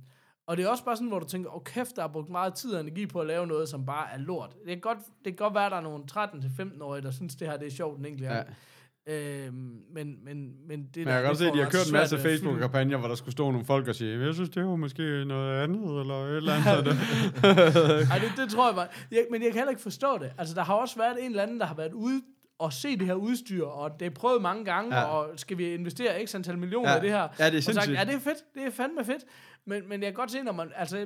og 0.48 0.58
det 0.58 0.66
er 0.66 0.70
også 0.70 0.84
bare 0.84 0.96
sådan, 0.96 1.08
hvor 1.08 1.20
du 1.20 1.28
tænker, 1.28 1.50
åh 1.50 1.56
oh, 1.56 1.64
kæft, 1.64 1.96
der 1.96 2.04
er 2.04 2.08
brugt 2.08 2.30
meget 2.30 2.54
tid 2.54 2.74
og 2.74 2.82
energi 2.82 3.06
på 3.06 3.20
at 3.20 3.28
lave 3.28 3.48
noget, 3.48 3.70
som 3.70 3.86
bare 3.86 4.14
er 4.14 4.18
lort. 4.18 4.56
Det 4.60 4.68
kan 4.68 4.80
godt, 4.80 4.98
det 4.98 5.24
kan 5.24 5.36
godt 5.36 5.54
være, 5.54 5.66
at 5.66 5.72
der 5.72 5.78
er 5.78 5.82
nogle 5.82 6.04
13-15-årige, 6.12 7.04
der 7.04 7.12
synes, 7.12 7.36
det 7.36 7.48
her 7.48 7.58
det 7.58 7.68
er 7.68 7.72
sjovt 7.72 8.00
en 8.00 8.06
enkelt 8.06 8.30
Ja. 8.30 8.44
Øhm, 9.08 9.54
men, 9.94 10.18
men, 10.26 10.54
men 10.68 10.84
det 10.86 10.96
Men 10.98 11.08
jeg 11.08 11.22
kan 11.22 11.24
godt 11.26 11.38
se, 11.38 11.48
at 11.48 11.54
de 11.54 11.60
har 11.64 11.70
kørt 11.70 11.88
en 11.88 11.94
masse. 11.94 12.20
Facebook-kampagner, 12.20 12.98
hvor 12.98 13.08
der 13.08 13.16
skulle 13.16 13.32
stå 13.32 13.52
nogle 13.52 13.66
folk 13.66 13.88
og 13.88 13.96
sige, 13.96 14.26
jeg 14.26 14.34
synes, 14.34 14.50
det 14.50 14.66
var 14.66 14.76
måske 14.76 15.26
noget 15.26 15.64
andet, 15.64 16.00
eller 16.00 16.16
et 16.26 16.38
eller 16.38 16.54
andet. 16.54 16.88
Ej, 18.12 18.18
det, 18.20 18.32
det 18.38 18.50
tror 18.50 18.68
jeg 18.68 18.76
bare. 18.76 18.88
Jeg, 19.12 19.26
men 19.32 19.42
jeg 19.42 19.52
kan 19.52 19.58
heller 19.60 19.70
ikke 19.70 19.82
forstå 19.82 20.18
det. 20.18 20.32
Altså, 20.38 20.56
der 20.56 20.64
har 20.64 20.74
også 20.74 20.98
været 20.98 21.18
en 21.20 21.30
eller 21.30 21.44
anden, 21.44 21.60
der 21.60 21.66
har 21.66 21.76
været 21.76 21.94
ude 21.94 22.22
og 22.60 22.74
se 22.74 22.98
det 22.98 23.08
her 23.08 23.14
udstyr, 23.14 23.66
og 23.66 23.92
det 24.00 24.06
er 24.06 24.10
prøvet 24.10 24.42
mange 24.42 24.66
gange, 24.66 24.96
Ja. 25.00 25.04
og 25.04 25.30
skal 25.36 25.58
vi 25.58 25.74
investere 25.74 26.26
x 26.28 26.36
antal 26.36 26.58
millioner 26.58 26.92
Ja. 26.92 26.98
i 26.98 27.02
det 27.02 27.10
her? 27.10 27.28
Ja, 27.40 27.46
det 27.46 27.54
er 27.54 27.58
og 27.58 27.64
sagt, 27.64 27.64
sindssygt. 27.64 27.98
ja, 28.00 28.04
det 28.06 28.14
er 28.16 28.20
fedt. 28.20 28.38
Det 28.56 28.64
er 28.64 28.72
fandme 28.72 29.06
fedt. 29.06 29.24
Men, 29.66 29.90
men 29.90 30.02
jeg 30.02 30.08
kan 30.08 30.14
godt 30.14 30.32
se, 30.32 30.42
når 30.44 30.52
man, 30.52 30.72
altså, 30.76 31.06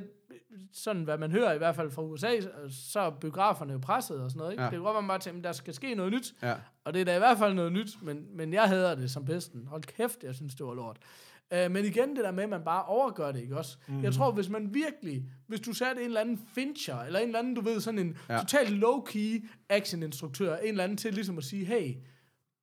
sådan 0.72 1.02
hvad 1.04 1.18
man 1.18 1.30
hører 1.30 1.52
i 1.52 1.58
hvert 1.58 1.76
fald 1.76 1.90
fra 1.90 2.02
USA, 2.02 2.28
så 2.70 3.00
er 3.00 3.10
biograferne 3.10 3.72
jo 3.72 3.78
presset 3.78 4.20
og 4.20 4.30
sådan 4.30 4.38
noget, 4.38 4.52
ikke? 4.52 4.62
Ja. 4.62 4.68
Det 4.70 4.74
kan 4.76 4.82
godt 4.82 4.94
være, 4.94 5.02
man 5.02 5.08
bare 5.08 5.18
tænker, 5.18 5.42
der 5.42 5.52
skal 5.52 5.74
ske 5.74 5.94
noget 5.94 6.12
nyt. 6.12 6.34
Ja. 6.42 6.54
Og 6.84 6.94
det 6.94 7.00
er 7.00 7.04
da 7.04 7.14
i 7.14 7.18
hvert 7.18 7.38
fald 7.38 7.54
noget 7.54 7.72
nyt, 7.72 8.02
men, 8.02 8.36
men 8.36 8.52
jeg 8.52 8.62
hader 8.68 8.94
det 8.94 9.10
som 9.10 9.24
pesten. 9.24 9.66
Hold 9.66 9.82
kæft, 9.82 10.22
jeg 10.24 10.34
synes, 10.34 10.54
det 10.54 10.66
var 10.66 10.74
lort. 10.74 10.96
Uh, 11.54 11.72
men 11.72 11.84
igen, 11.84 12.16
det 12.16 12.24
der 12.24 12.30
med, 12.30 12.42
at 12.42 12.48
man 12.48 12.62
bare 12.64 12.84
overgør 12.84 13.32
det, 13.32 13.40
ikke 13.40 13.56
også? 13.56 13.78
Mm. 13.88 14.02
Jeg 14.02 14.12
tror, 14.14 14.32
hvis 14.32 14.48
man 14.48 14.74
virkelig, 14.74 15.24
hvis 15.46 15.60
du 15.60 15.72
satte 15.72 16.00
en 16.02 16.06
eller 16.06 16.20
anden 16.20 16.40
Fincher, 16.54 16.98
eller 17.00 17.18
en 17.20 17.26
eller 17.26 17.38
anden, 17.38 17.54
du 17.54 17.60
ved, 17.60 17.80
sådan 17.80 17.98
en 17.98 18.18
Ja. 18.28 18.38
totalt 18.38 18.84
low-key 18.84 19.48
action-instruktør, 19.68 20.56
en 20.56 20.68
eller 20.68 20.84
anden 20.84 20.96
til 20.96 21.14
ligesom 21.14 21.38
at 21.38 21.44
sige, 21.44 21.64
hey, 21.64 21.94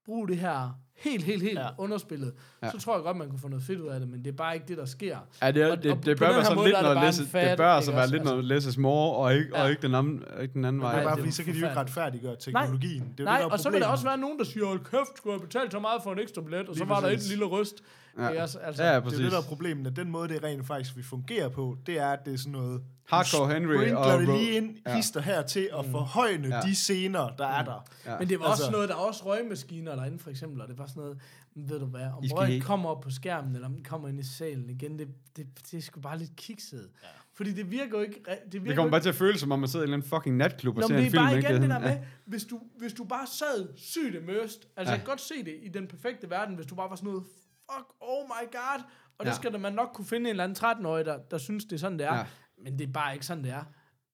brug 0.05 0.27
det 0.27 0.37
her 0.37 0.79
helt, 0.97 1.23
helt, 1.23 1.43
helt 1.43 1.59
Ja. 1.59 1.67
underspillet, 1.77 2.33
Ja. 2.63 2.71
så 2.71 2.79
tror 2.79 2.95
jeg 2.95 3.03
godt, 3.03 3.17
man 3.17 3.29
kunne 3.29 3.39
få 3.39 3.47
noget 3.47 3.63
fedt 3.63 3.79
ud 3.79 3.87
af 3.87 3.99
det, 3.99 4.09
men 4.09 4.19
det 4.25 4.27
er 4.31 4.35
bare 4.35 4.53
ikke 4.53 4.67
det, 4.67 4.77
der 4.77 4.85
sker. 4.85 5.17
Ja, 5.41 5.51
det, 5.51 5.61
er, 5.63 5.71
Og- 5.71 5.83
det, 5.83 5.91
og 5.91 6.05
det 6.05 6.19
bør 6.19 6.27
være 6.33 6.43
sådan 6.43 6.55
måde, 6.57 6.67
lidt 6.67 6.81
noget 6.81 6.97
det 6.97 7.19
en 7.43 7.49
det 7.49 7.57
bør 7.57 7.67
altså 7.71 7.91
være 7.91 8.07
lidt 8.07 8.15
Altså- 8.19 8.33
noget 8.33 8.45
less 8.45 8.67
is 8.67 8.77
more, 8.77 9.15
og 9.17 9.33
ikke, 9.35 9.55
og 9.55 9.59
Ja. 9.63 9.67
ikke 9.69 9.81
den 9.81 9.95
anden, 9.95 10.23
ikke 10.41 10.53
den 10.53 10.65
anden 10.65 10.81
Det 10.81 10.85
er 10.87 10.89
vej. 10.91 10.95
Nej, 10.95 11.03
bare 11.03 11.15
det 11.15 11.19
fordi, 11.21 11.31
så 11.31 11.43
kan 11.43 11.53
de 11.53 11.59
jo 11.59 11.65
ikke 11.65 11.79
retfærdiggøre 11.79 12.35
teknologien. 12.39 13.01
det 13.17 13.19
er 13.19 13.23
jo 13.23 13.25
Nej, 13.25 13.33
det, 13.37 13.43
der 13.43 13.47
er 13.47 13.51
og 13.51 13.59
så 13.59 13.69
vil 13.69 13.81
der 13.81 13.87
også 13.87 14.03
være 14.05 14.17
nogen, 14.17 14.39
der 14.39 14.45
siger, 14.45 14.65
hold 14.65 14.79
kæft, 14.79 15.17
skulle 15.17 15.33
jeg 15.33 15.41
betale 15.41 15.71
så 15.71 15.79
meget 15.79 16.03
for 16.03 16.11
en 16.11 16.19
ekstra 16.19 16.41
billet, 16.41 16.69
og 16.69 16.75
så 16.75 16.85
var 16.85 16.99
der 16.99 17.07
et 17.07 17.27
lille 17.29 17.45
ryst. 17.45 17.81
Ja. 18.19 18.29
Ikke 18.29 18.43
også? 18.43 18.59
Altså, 18.59 18.83
Ja, 18.83 18.89
ja, 18.89 18.95
Det 18.95 19.01
er 19.01 19.03
præcis. 19.03 19.19
jo 19.19 19.23
det, 19.23 19.31
der 19.31 19.37
er 19.37 19.41
problemet, 19.43 19.87
at 19.87 19.95
den 19.95 20.11
måde, 20.11 20.29
det 20.29 20.43
rent 20.43 20.67
faktisk 20.67 20.95
vil 20.95 21.03
fungere 21.03 21.49
på, 21.51 21.77
det 21.85 21.99
er, 21.99 22.07
at 22.07 22.19
det 22.25 22.33
er 22.33 22.37
sådan 22.37 22.51
noget... 22.51 22.81
Hardcore 23.09 23.53
Henry 23.53 23.91
og 23.91 24.19
det 24.19 24.27
lige 24.27 24.51
ind, 24.51 24.77
Ja. 24.87 24.95
hister 24.95 25.21
her 25.21 25.41
til 25.41 25.69
at 25.79 25.85
forhøjne 25.85 26.47
Ja. 26.55 26.61
de 26.61 26.75
scener, 26.75 27.29
der 27.37 27.47
er 27.47 27.63
der. 27.63 27.85
Ja. 28.05 28.19
Men 28.19 28.29
det 28.29 28.39
var 28.39 28.45
Altså- 28.45 28.63
også 28.63 28.71
noget, 28.71 28.89
der 28.89 28.95
er 28.95 28.99
også 28.99 29.25
røgmaskiner 29.25 29.95
derinde, 29.95 30.19
for 30.19 30.29
eksempel, 30.29 30.61
og 30.61 30.67
det 30.67 30.77
var 30.77 30.85
sådan 30.85 31.01
noget, 31.03 31.19
ved 31.55 31.79
du 31.79 31.85
hvad, 31.85 32.01
om 32.05 32.23
røgen 32.31 32.61
kommer 32.61 32.89
op 32.89 33.01
på 33.01 33.09
skærmen, 33.09 33.55
eller 33.55 33.67
om 33.67 33.73
den 33.73 33.83
kommer 33.83 34.07
ind 34.07 34.19
i 34.19 34.23
salen 34.23 34.69
igen, 34.69 34.99
det, 34.99 35.07
det, 35.37 35.47
det 35.71 35.77
er 35.77 35.81
sgu 35.81 35.99
bare 35.99 36.17
lidt 36.17 36.35
kikset. 36.35 36.89
Ja. 37.03 37.07
Fordi 37.33 37.53
det 37.53 37.71
virker 37.71 37.97
jo 37.97 38.01
ikke... 38.03 38.19
Det, 38.25 38.53
virker 38.53 38.67
Det 38.67 38.75
kommer 38.75 38.91
bare 38.91 39.01
til 39.01 39.09
at 39.09 39.15
føle, 39.15 39.39
som 39.39 39.51
om 39.51 39.59
man 39.59 39.69
sidder 39.69 39.83
i 39.83 39.87
en 39.87 39.93
eller 39.93 39.97
anden 39.97 40.09
fucking 40.09 40.37
natklub 40.37 40.75
og 40.77 40.81
Nå, 40.81 40.87
ser 40.87 40.93
men 40.95 41.05
en 41.05 41.11
det 41.11 41.17
er 41.17 41.21
film. 41.21 41.43
bare 41.43 41.51
igen 41.51 41.61
det 41.61 41.69
der 41.69 41.89
Ja. 41.89 41.95
med, 41.95 42.05
hvis 42.25 42.43
du, 42.43 42.59
hvis 42.77 42.93
du 42.93 43.03
bare 43.03 43.27
sad 43.27 43.67
sygt 43.75 44.15
immersed, 44.15 44.41
altså 44.43 44.61
Ja. 44.77 44.81
ja. 44.83 44.89
jeg 44.89 44.99
kan 44.99 45.05
godt 45.07 45.21
se 45.21 45.33
det 45.45 45.55
i 45.63 45.67
den 45.69 45.87
perfekte 45.87 46.29
verden, 46.29 46.55
hvis 46.55 46.65
du 46.67 46.75
bare 46.75 46.89
var 46.89 46.95
sådan 46.95 47.07
noget, 47.09 47.23
fuck, 47.71 47.93
oh 47.99 48.23
my 48.25 48.51
god, 48.51 48.83
og 49.17 49.25
det 49.25 49.31
Ja. 49.31 49.35
skal 49.35 49.53
da 49.53 49.57
man 49.57 49.73
nok 49.73 49.89
kunne 49.93 50.05
finde 50.05 50.29
en 50.29 50.39
eller 50.39 50.43
anden 50.43 50.57
13-årig, 50.85 51.05
der, 51.05 51.17
der 51.17 51.37
synes, 51.37 51.65
det 51.65 51.73
er 51.73 51.77
sådan, 51.77 51.99
det 51.99 52.07
er. 52.07 52.15
Ja. 52.15 52.25
Men 52.57 52.79
det 52.79 52.87
er 52.89 52.93
bare 52.93 53.13
ikke 53.13 53.25
sådan, 53.25 53.43
det 53.43 53.51
er. 53.51 53.63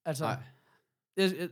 Altså, 0.04 0.24
Nej. 0.24 0.36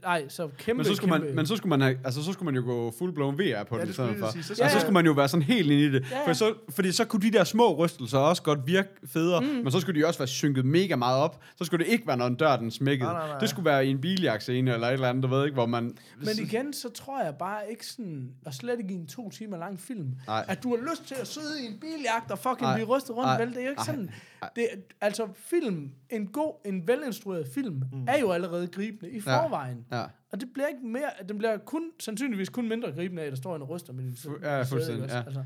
Nej, 0.03 0.25
så 0.29 0.47
kæmpe, 0.57 0.77
Men 0.77 0.85
så, 0.85 0.95
skulle 0.95 1.11
kæmpe, 1.13 1.27
man, 1.27 1.35
men 1.35 1.45
så 1.45 1.55
skulle 1.55 1.69
man 1.69 1.81
have, 1.81 1.97
altså 2.03 2.23
så 2.23 2.33
skulle 2.33 2.45
man 2.45 2.55
jo 2.55 2.61
gå 2.67 2.93
full 2.97 3.13
blown 3.13 3.39
VR 3.39 3.63
på 3.63 3.75
Ja, 3.75 3.81
den 3.81 3.87
det 3.87 3.89
i 3.89 3.93
stedet 3.93 4.15
for. 4.19 4.31
sige. 4.31 4.43
Så 4.43 4.53
Og 4.53 4.55
skal 4.57 4.69
så 4.69 4.75
Ja. 4.75 4.79
skulle 4.79 4.93
man 4.93 5.05
jo 5.05 5.11
være 5.11 5.27
sådan 5.27 5.41
helt 5.41 5.71
inde 5.71 5.83
i 5.83 5.89
det. 5.91 6.11
Ja, 6.11 6.17
For 6.23 6.27
ja. 6.27 6.33
så, 6.33 6.53
fordi 6.69 6.91
så 6.91 7.05
kunne 7.05 7.21
de 7.21 7.31
der 7.31 7.43
små 7.43 7.75
rystelser 7.75 8.17
også 8.17 8.41
godt 8.43 8.59
virke 8.67 8.89
federe, 9.05 9.41
mm. 9.41 9.47
men 9.47 9.71
så 9.71 9.79
skulle 9.79 10.01
de 10.01 10.07
også 10.07 10.19
være 10.19 10.27
synket 10.27 10.65
mega 10.65 10.95
meget 10.95 11.19
op. 11.23 11.41
Så 11.57 11.63
skulle 11.65 11.85
det 11.85 11.91
ikke 11.91 12.07
være, 12.07 12.17
når 12.17 12.27
en 12.27 12.35
dør 12.35 12.55
den 12.55 12.71
smækkede. 12.71 13.09
Nej, 13.09 13.19
nej, 13.19 13.27
nej. 13.27 13.39
Det 13.39 13.49
skulle 13.49 13.65
være 13.65 13.85
i 13.85 13.89
en 13.89 14.01
biljagtscene 14.01 14.73
eller 14.73 14.87
et 14.87 14.93
eller 14.93 15.09
andet, 15.09 15.23
du 15.23 15.27
ved 15.27 15.45
ikke, 15.45 15.53
hvor 15.53 15.65
man... 15.65 15.97
Men 16.17 16.29
igen, 16.41 16.73
så 16.73 16.89
tror 16.89 17.23
jeg 17.23 17.35
bare 17.39 17.61
ikke 17.69 17.87
sådan, 17.87 18.29
og 18.45 18.53
slet 18.53 18.79
ikke 18.79 18.93
i 18.93 18.97
en 18.97 19.07
to 19.07 19.29
timer 19.29 19.57
lang 19.57 19.79
film, 19.79 20.07
Nej. 20.27 20.45
at 20.47 20.63
du 20.63 20.69
har 20.75 20.89
lyst 20.91 21.07
til 21.07 21.15
at 21.21 21.27
sidde 21.27 21.63
i 21.63 21.65
en 21.65 21.77
biljagt 21.79 22.31
og 22.31 22.37
fucking 22.39 22.61
Nej. 22.61 22.75
blive 22.75 22.87
rystet 22.87 23.15
rundt, 23.15 23.25
Nej. 23.27 23.39
vel? 23.45 23.49
Det 23.53 23.57
er 23.57 23.63
jo 23.63 23.69
ikke 23.69 23.79
Nej. 23.79 23.85
sådan. 23.85 24.09
Det, 24.55 24.67
altså, 25.01 25.27
film, 25.35 25.89
en 26.09 26.27
god, 26.27 26.53
en 26.65 26.87
velinstrueret 26.87 27.47
film, 27.53 27.73
mm. 27.93 28.05
er 28.07 28.19
jo 28.19 28.31
allerede 28.31 28.67
gribende 28.67 29.11
i 29.11 29.15
Ja. 29.15 29.21
Forvejen. 29.51 29.85
Ja. 29.91 30.03
Og 30.31 30.41
det 30.41 30.49
bliver 30.53 30.67
ikke 30.67 30.85
mere, 30.85 31.09
den 31.29 31.37
bliver 31.37 31.57
kun, 31.57 31.83
sandsynligvis 31.99 32.49
kun 32.49 32.69
mindre 32.69 32.91
gribende 32.91 33.21
af, 33.21 33.25
at 33.25 33.31
der 33.31 33.37
står 33.37 33.55
en 33.55 33.61
og 33.61 33.69
ryster 33.69 33.93
med 33.93 34.03
din 34.03 34.17
ja, 34.41 34.61
fuldstændig, 34.61 35.09
ja. 35.09 35.17
Altså. 35.17 35.43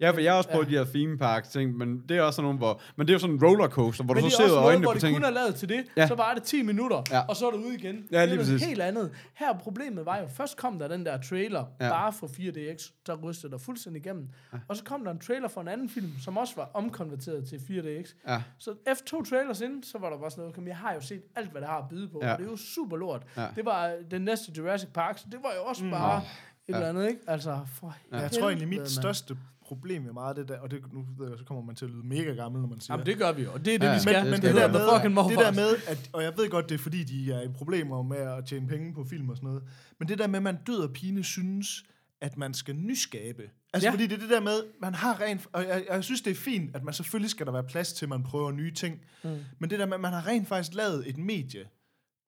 Ja, 0.00 0.10
for 0.10 0.20
jeg 0.20 0.32
har 0.32 0.36
også 0.38 0.50
prøvet 0.50 0.66
ja. 0.66 0.70
de 0.80 0.84
her 0.84 0.92
theme 0.94 1.18
park 1.18 1.48
ting, 1.50 1.76
men 1.76 2.02
det 2.08 2.16
er 2.16 2.22
også 2.22 2.36
sådan 2.36 2.44
nogle, 2.44 2.58
hvor... 2.58 2.80
Men 2.96 3.06
det 3.06 3.12
er 3.12 3.14
jo 3.14 3.18
sådan 3.18 3.34
en 3.34 3.44
rollercoaster, 3.44 4.04
hvor 4.04 4.14
Men 4.14 4.20
du 4.22 4.24
det 4.26 4.32
så 4.32 4.42
er 4.42 4.46
sidder 4.46 4.50
også 4.50 4.56
og 4.56 4.62
noget, 4.62 4.72
øjnene 4.72 4.84
hvor 4.84 4.92
på 4.92 4.94
det 4.94 5.00
ting. 5.02 5.16
kun 5.16 5.24
er 5.24 5.30
lavet 5.30 5.54
til 5.54 5.68
det, 5.68 5.84
Ja. 5.96 6.06
så 6.06 6.14
var 6.14 6.34
det 6.34 6.42
10 6.42 6.62
minutter, 6.62 7.02
Ja. 7.10 7.20
og 7.28 7.36
så 7.36 7.46
er 7.46 7.50
du 7.50 7.56
ude 7.56 7.74
igen. 7.74 7.96
Ja, 7.96 8.16
det 8.16 8.22
er 8.22 8.26
lige 8.26 8.36
noget 8.36 8.50
præcis. 8.52 8.66
helt 8.66 8.80
andet. 8.82 9.10
Her 9.34 9.58
problemet 9.58 10.06
var 10.06 10.18
jo, 10.18 10.26
først 10.28 10.56
kom 10.56 10.78
der 10.78 10.88
den 10.88 11.06
der 11.06 11.20
trailer, 11.22 11.64
Ja. 11.80 11.88
bare 11.88 12.12
for 12.12 12.26
4DX, 12.26 12.90
der 13.06 13.14
rystede 13.16 13.52
der 13.52 13.58
fuldstændig 13.58 14.06
igennem. 14.06 14.28
Ja. 14.52 14.58
Og 14.68 14.76
så 14.76 14.84
kom 14.84 15.04
der 15.04 15.10
en 15.10 15.18
trailer 15.18 15.48
for 15.48 15.60
en 15.60 15.68
anden 15.68 15.88
film, 15.88 16.10
som 16.24 16.36
også 16.36 16.54
var 16.56 16.70
omkonverteret 16.74 17.48
til 17.48 17.56
4DX. 17.58 18.14
Ja. 18.28 18.42
Så 18.58 18.74
efter 18.86 19.04
to 19.06 19.22
trailers 19.24 19.60
inden, 19.60 19.82
så 19.82 19.98
var 19.98 20.10
der 20.10 20.18
bare 20.18 20.30
sådan 20.30 20.42
noget, 20.42 20.54
"Kom, 20.54 20.66
jeg 20.68 20.76
har 20.76 20.94
jo 20.94 21.00
set 21.00 21.22
alt, 21.36 21.50
hvad 21.50 21.60
der 21.60 21.66
har 21.68 21.78
at 21.78 21.88
byde 21.90 22.08
på, 22.08 22.20
Ja. 22.22 22.32
og 22.32 22.38
det 22.38 22.46
er 22.46 22.50
jo 22.50 22.56
super 22.56 22.96
lort. 22.96 23.22
Ja. 23.36 23.46
Det 23.56 23.64
var 23.64 23.86
øh, 23.86 23.92
den 24.10 24.22
næste 24.22 24.52
Jurassic 24.58 24.88
Park, 24.94 25.18
så 25.18 25.24
det 25.32 25.38
var 25.42 25.50
jo 25.58 25.64
også 25.64 25.90
bare 25.90 26.18
et 26.18 26.24
Ja. 26.68 26.74
eller 26.74 26.88
andet, 26.88 27.08
ikke? 27.08 27.20
Altså, 27.26 27.58
for 27.74 27.94
Ja. 28.12 28.18
Jeg 28.18 28.30
tror 28.30 28.48
egentlig, 28.48 28.68
mit 28.68 28.90
største 28.90 29.36
problem 29.64 30.02
med 30.02 30.12
meget 30.12 30.28
af 30.28 30.34
det 30.34 30.48
der, 30.48 30.60
og 30.60 30.70
det, 30.70 30.92
nu 30.92 31.06
ved 31.18 31.28
jeg, 31.28 31.38
så 31.38 31.44
kommer 31.44 31.62
man 31.62 31.74
til 31.74 31.84
at 31.84 31.90
lyde 31.90 32.06
mega 32.06 32.32
gammel, 32.32 32.60
når 32.60 32.68
man 32.68 32.80
siger 32.80 32.94
Jamen, 32.94 33.06
det 33.06 33.18
gør 33.18 33.32
vi 33.32 33.42
jo, 33.42 33.52
og 33.52 33.64
det 33.64 33.74
er 33.74 33.78
det, 33.78 33.86
Ja, 33.86 33.94
vi 33.94 34.00
skal. 34.00 34.14
men, 34.14 34.24
men 34.24 34.32
det 34.32 34.42
det, 34.42 34.50
skal 34.50 34.62
der 34.62 34.68
med, 34.68 34.88
fucking 34.94 35.30
det 35.30 35.38
der 35.38 35.52
med, 35.52 35.76
at, 35.86 36.10
og 36.12 36.22
jeg 36.22 36.32
ved 36.36 36.50
godt, 36.50 36.68
det 36.68 36.74
er 36.74 36.78
fordi, 36.78 37.04
de 37.04 37.32
er 37.32 37.42
i 37.42 37.48
problemer 37.48 38.02
med 38.02 38.16
at 38.16 38.46
tjene 38.46 38.68
penge 38.68 38.94
på 38.94 39.04
film 39.04 39.28
og 39.28 39.36
sådan 39.36 39.46
noget, 39.46 39.62
men 39.98 40.08
det 40.08 40.18
der 40.18 40.26
med, 40.26 40.36
at 40.36 40.42
man 40.42 40.58
død 40.66 40.78
og 40.78 40.92
pine 40.92 41.24
synes, 41.24 41.84
at 42.20 42.36
man 42.36 42.54
skal 42.54 42.76
nyskabe. 42.76 43.42
Altså, 43.72 43.86
ja. 43.86 43.92
Fordi 43.92 44.06
det 44.06 44.14
er 44.14 44.20
det 44.20 44.30
der 44.30 44.40
med, 44.40 44.62
man 44.80 44.94
har 44.94 45.20
rent, 45.20 45.46
og 45.52 45.62
jeg, 45.62 45.84
jeg 45.90 46.04
synes, 46.04 46.20
det 46.22 46.30
er 46.30 46.34
fint, 46.34 46.76
at 46.76 46.84
man 46.84 46.94
selvfølgelig 46.94 47.30
skal 47.30 47.46
der 47.46 47.52
være 47.52 47.64
plads 47.64 47.92
til, 47.92 48.04
at 48.04 48.08
man 48.08 48.22
prøver 48.22 48.52
nye 48.52 48.70
ting, 48.70 49.00
mm. 49.24 49.30
men 49.58 49.70
det 49.70 49.78
der 49.78 49.86
med, 49.86 49.94
at 49.94 50.00
man 50.00 50.12
har 50.12 50.26
rent 50.26 50.48
faktisk 50.48 50.74
lavet 50.74 51.08
et 51.08 51.18
medie, 51.18 51.64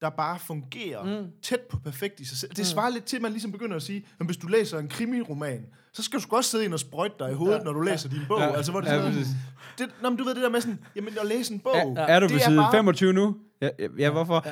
der 0.00 0.10
bare 0.10 0.38
fungerer 0.38 1.20
mm. 1.20 1.30
tæt 1.42 1.60
på 1.60 1.78
perfekt 1.78 2.20
i 2.20 2.24
sig 2.24 2.38
selv. 2.38 2.52
Det 2.52 2.66
svarer 2.66 2.90
lidt 2.90 3.04
til, 3.04 3.16
at 3.16 3.22
man 3.22 3.32
ligesom 3.32 3.52
begynder 3.52 3.76
at 3.76 3.82
sige, 3.82 4.06
at 4.20 4.26
hvis 4.26 4.36
du 4.36 4.46
læser 4.46 4.78
en 4.78 4.88
krimiroman, 4.88 5.66
så 5.96 6.02
skal 6.02 6.18
du 6.18 6.22
sgu 6.22 6.36
også 6.36 6.50
sidde 6.50 6.64
ind 6.64 6.72
og 6.72 6.80
sprøjte 6.80 7.14
dig 7.18 7.30
i 7.30 7.34
hovedet, 7.34 7.58
ja. 7.58 7.62
når 7.64 7.72
du 7.72 7.80
læser 7.80 8.08
din 8.08 8.20
bog. 8.28 8.40
Ja. 8.40 8.56
Altså, 8.56 8.72
hvor 8.72 8.80
det 8.80 8.88
Ja, 8.88 8.94
sådan, 8.96 9.12
præcis. 9.12 9.26
det, 9.78 9.88
nå, 10.02 10.08
men 10.10 10.18
du 10.18 10.24
ved 10.24 10.34
det 10.34 10.42
der 10.42 10.48
med 10.50 10.60
sådan, 10.60 10.78
jamen 10.96 11.14
at 11.20 11.26
læse 11.26 11.52
en 11.54 11.60
bog, 11.60 11.76
Er, 11.76 12.02
er 12.02 12.20
du 12.20 12.26
det 12.26 12.34
ved 12.34 12.40
er 12.40 12.44
side 12.44 12.56
bare- 12.56 12.72
25 12.72 13.12
nu? 13.12 13.36
Ja, 13.60 13.68
ja, 13.78 13.86
ja 13.98 14.10
hvorfor? 14.10 14.42
Ja. 14.46 14.50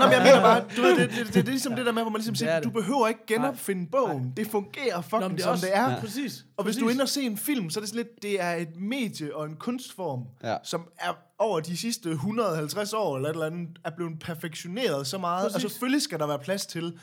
Nå, 0.00 0.04
men 0.06 0.12
jeg 0.12 0.22
mener 0.22 0.40
bare, 0.40 0.64
du 0.76 0.82
ved, 0.82 0.96
det, 0.96 1.10
det, 1.10 1.26
det, 1.26 1.34
det 1.34 1.40
er 1.46 1.50
ligesom 1.50 1.74
det 1.76 1.86
der 1.86 1.92
med, 1.92 2.02
hvor 2.02 2.10
man 2.10 2.18
ligesom 2.18 2.32
Det 2.32 2.38
siger, 2.38 2.50
er 2.50 2.60
du 2.60 2.64
det. 2.68 2.72
behøver 2.74 3.08
ikke 3.08 3.20
genopfinde 3.26 3.86
bogen. 3.90 4.32
Det 4.36 4.46
fungerer 4.46 5.00
fucking 5.02 5.22
Nå, 5.22 5.28
det 5.28 5.38
er 5.38 5.42
som 5.42 5.52
også, 5.52 5.66
det 5.66 5.76
er. 5.76 5.90
Ja. 5.90 6.00
Præcis. 6.00 6.44
Og 6.56 6.64
hvis 6.64 6.70
præcis. 6.72 6.80
du 6.82 6.86
er 6.86 6.90
inde 6.90 7.02
og 7.02 7.08
se 7.08 7.22
en 7.22 7.36
film, 7.36 7.70
så 7.70 7.80
er 7.80 7.82
det 7.82 7.88
sådan 7.88 7.96
lidt, 8.04 8.22
det 8.22 8.42
er 8.42 8.52
et 8.54 8.76
medie 8.80 9.36
og 9.36 9.46
en 9.46 9.56
kunstform, 9.56 10.22
Ja. 10.44 10.56
som 10.64 10.88
er 10.98 11.12
over 11.38 11.60
de 11.60 11.76
sidste 11.76 12.10
150 12.10 12.92
år 12.92 13.16
eller 13.16 13.28
et 13.28 13.32
eller 13.32 13.46
andet, 13.46 13.68
er 13.84 13.90
blevet 13.96 14.18
perfektioneret 14.18 15.06
så 15.06 15.18
meget. 15.18 15.42
Præcis. 15.52 15.64
Og 15.64 15.70
selvfølgelig 15.70 16.02
skal 16.02 16.18
der 16.18 16.26
være 16.26 16.38
plads 16.38 16.66
til, 16.66 16.98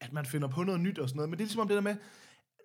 at 0.00 0.12
man 0.12 0.26
finder 0.26 0.48
på 0.48 0.62
noget 0.62 0.80
nyt 0.80 0.98
og 0.98 1.08
sådan 1.08 1.16
noget. 1.16 1.30
Men 1.30 1.38
det 1.38 1.42
er 1.42 1.46
ligesom 1.46 1.60
om 1.60 1.68
det 1.68 1.74
der 1.74 1.80
med, 1.82 1.94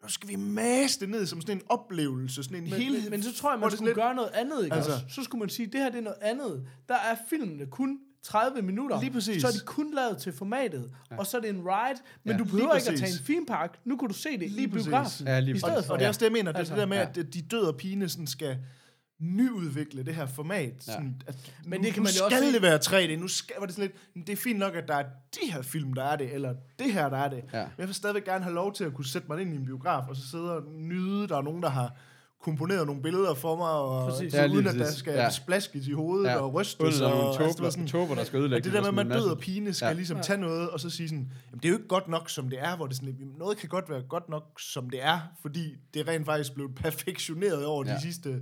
nu 0.04 0.10
skal 0.10 0.30
vi 0.30 0.36
masse 0.36 1.00
det 1.00 1.10
ned 1.10 1.26
som 1.26 1.42
sådan 1.42 1.58
en 1.58 1.62
oplevelse, 1.70 2.44
sådan 2.44 2.58
en 2.58 2.64
Men, 2.64 2.74
helhed. 2.74 3.02
men, 3.02 3.10
men 3.12 3.24
så 3.24 3.34
tror 3.36 3.52
jeg, 3.52 3.60
man 3.60 3.70
det 3.70 3.78
skulle 3.78 3.92
sådan 3.94 4.04
gøre 4.06 4.16
noget 4.16 4.30
andet, 4.34 4.64
ikke 4.64 4.76
Altså- 4.76 4.92
også? 4.94 5.06
Så 5.10 5.24
skulle 5.24 5.40
man 5.40 5.50
sige, 5.50 5.66
det 5.68 5.80
her 5.80 5.90
det 5.90 5.98
er 5.98 6.02
noget 6.04 6.18
andet. 6.22 6.64
Der 6.90 6.96
er 6.96 7.16
filmene 7.30 7.66
kun 7.66 7.98
30 8.24 8.62
minutter. 8.62 9.02
Lige 9.02 9.12
præcis. 9.12 9.42
Så 9.42 9.48
er 9.48 9.52
de 9.52 9.60
kun 9.66 9.94
lavet 9.94 10.18
til 10.18 10.34
formatet. 10.34 10.92
Ja. 11.12 11.18
Og 11.18 11.28
så 11.28 11.38
er 11.38 11.42
det 11.42 11.50
en 11.50 11.62
ride. 11.66 12.00
Men 12.24 12.32
Ja. 12.34 12.38
du 12.38 12.44
behøver 12.44 12.76
ikke 12.76 12.90
at 12.90 13.00
tage 13.00 13.12
en 13.12 13.26
theme 13.26 13.46
park. 13.46 13.80
Nu 13.86 13.98
kan 13.98 14.08
du 14.08 14.14
se 14.14 14.30
det 14.38 14.52
Lige 14.52 14.64
i 14.64 14.68
præcis. 14.68 14.88
biografen. 14.88 15.28
Ja, 15.28 15.40
lige 15.40 15.56
I 15.56 15.60
stedet 15.60 15.86
for. 15.86 15.94
Og 15.94 16.00
det 16.00 16.06
er 16.06 16.10
også 16.10 16.20
det, 16.20 16.26
jeg 16.26 16.32
mener, 16.32 16.52
det, 16.52 16.60
Altså, 16.60 16.74
det 16.74 16.80
der 16.82 16.88
med, 16.88 16.98
ja. 16.98 17.08
at 17.10 17.34
de 17.34 17.42
død 17.42 17.62
og 17.62 17.78
pine 17.78 18.10
sådan 18.10 18.28
skal 18.28 18.58
nyudvikle 19.22 20.04
det 20.04 20.16
her 20.16 20.26
format. 20.26 20.74
Ja. 20.88 20.94
Sådan, 20.94 21.22
at 21.28 21.54
Men 21.66 21.80
nu, 21.82 21.86
det 21.86 21.94
kan 21.94 22.02
nu 22.02 22.04
man 22.04 22.14
jo 22.20 22.26
også 22.26 22.38
skal 22.38 22.48
se- 22.48 22.54
det 22.54 22.62
være 22.62 22.80
3D. 23.16 23.20
Nu 23.22 23.28
skal, 23.28 23.56
var 23.60 23.66
det 23.66 23.76
sådan 23.76 23.92
lidt, 24.16 24.28
det 24.28 24.34
er 24.34 24.38
fint 24.38 24.60
nok, 24.60 24.76
at 24.76 24.84
der 24.88 24.96
er 24.96 25.04
de 25.44 25.52
her 25.52 25.62
film, 25.62 25.94
der 25.94 26.04
er 26.04 26.16
det, 26.16 26.34
eller 26.34 26.54
det 26.80 26.94
her, 26.94 27.10
der 27.10 27.18
er 27.18 27.30
det. 27.30 27.44
Ja. 27.54 27.60
Men 27.62 27.72
jeg 27.78 27.88
vil 27.88 27.96
stadigvæk 27.96 28.26
gerne 28.26 28.44
have 28.44 28.54
lov 28.56 28.74
til 28.74 28.84
at 28.84 28.94
kunne 28.94 29.06
sætte 29.06 29.28
mig 29.30 29.42
ind 29.42 29.54
i 29.54 29.56
en 29.56 29.66
biograf, 29.66 30.04
og 30.10 30.16
så 30.16 30.28
sidde 30.32 30.56
og 30.58 30.64
nyde, 30.78 31.28
der 31.28 31.38
er 31.38 31.42
nogen, 31.42 31.62
der 31.64 31.70
har 31.70 31.96
komponeret 32.44 32.86
nogle 32.88 33.02
billeder 33.02 33.34
for 33.34 33.56
mig, 33.58 33.70
og 33.70 34.10
Præcis. 34.10 34.34
så 34.34 34.42
Ja, 34.42 34.48
uden 34.48 34.68
at 34.68 34.76
der 34.76 34.92
skal 34.92 35.14
Ja. 35.14 35.22
ja. 35.24 35.30
splaskes 35.30 35.88
i 35.88 35.92
hovedet 35.92 36.26
Ja. 36.30 36.36
og 36.40 36.54
rystes. 36.54 37.02
og, 37.02 37.10
nogle 37.10 37.26
altså, 37.28 37.44
det 37.44 37.62
var 37.64 37.70
tåber, 37.72 37.88
tåber, 37.88 38.16
der 38.16 38.24
skal 38.24 38.40
ødelægge 38.40 38.60
og 38.62 38.64
det 38.64 38.74
der 38.74 38.80
med, 38.82 38.88
at 38.88 38.94
man 38.94 39.06
sådan 39.08 39.22
død 39.24 39.30
og 39.32 39.38
pine 39.40 39.74
skal 39.74 39.86
Ja. 39.86 39.90
ja. 39.90 39.96
ligesom 39.96 40.20
tage 40.22 40.38
noget, 40.42 40.70
og 40.70 40.80
så 40.80 40.90
sige 40.90 41.10
sådan, 41.10 41.32
jamen 41.52 41.60
det 41.60 41.66
er 41.66 41.70
jo 41.70 41.76
ikke 41.76 41.88
godt 41.88 42.08
nok, 42.08 42.30
som 42.30 42.50
det 42.50 42.60
er, 42.62 42.76
hvor 42.76 42.88
det 42.88 42.96
sådan, 42.96 43.16
jamen, 43.20 43.36
noget 43.40 43.58
kan 43.58 43.70
godt 43.70 43.90
være 43.90 44.02
godt 44.10 44.30
nok, 44.30 44.44
som 44.60 44.90
det 44.90 45.04
er, 45.04 45.20
fordi 45.42 45.76
det 45.94 46.08
rent 46.08 46.26
faktisk 46.26 46.54
blev 46.54 46.74
perfektioneret 46.76 47.66
over 47.66 47.84
Ja. 47.88 47.96
de 47.96 48.02
sidste... 48.02 48.42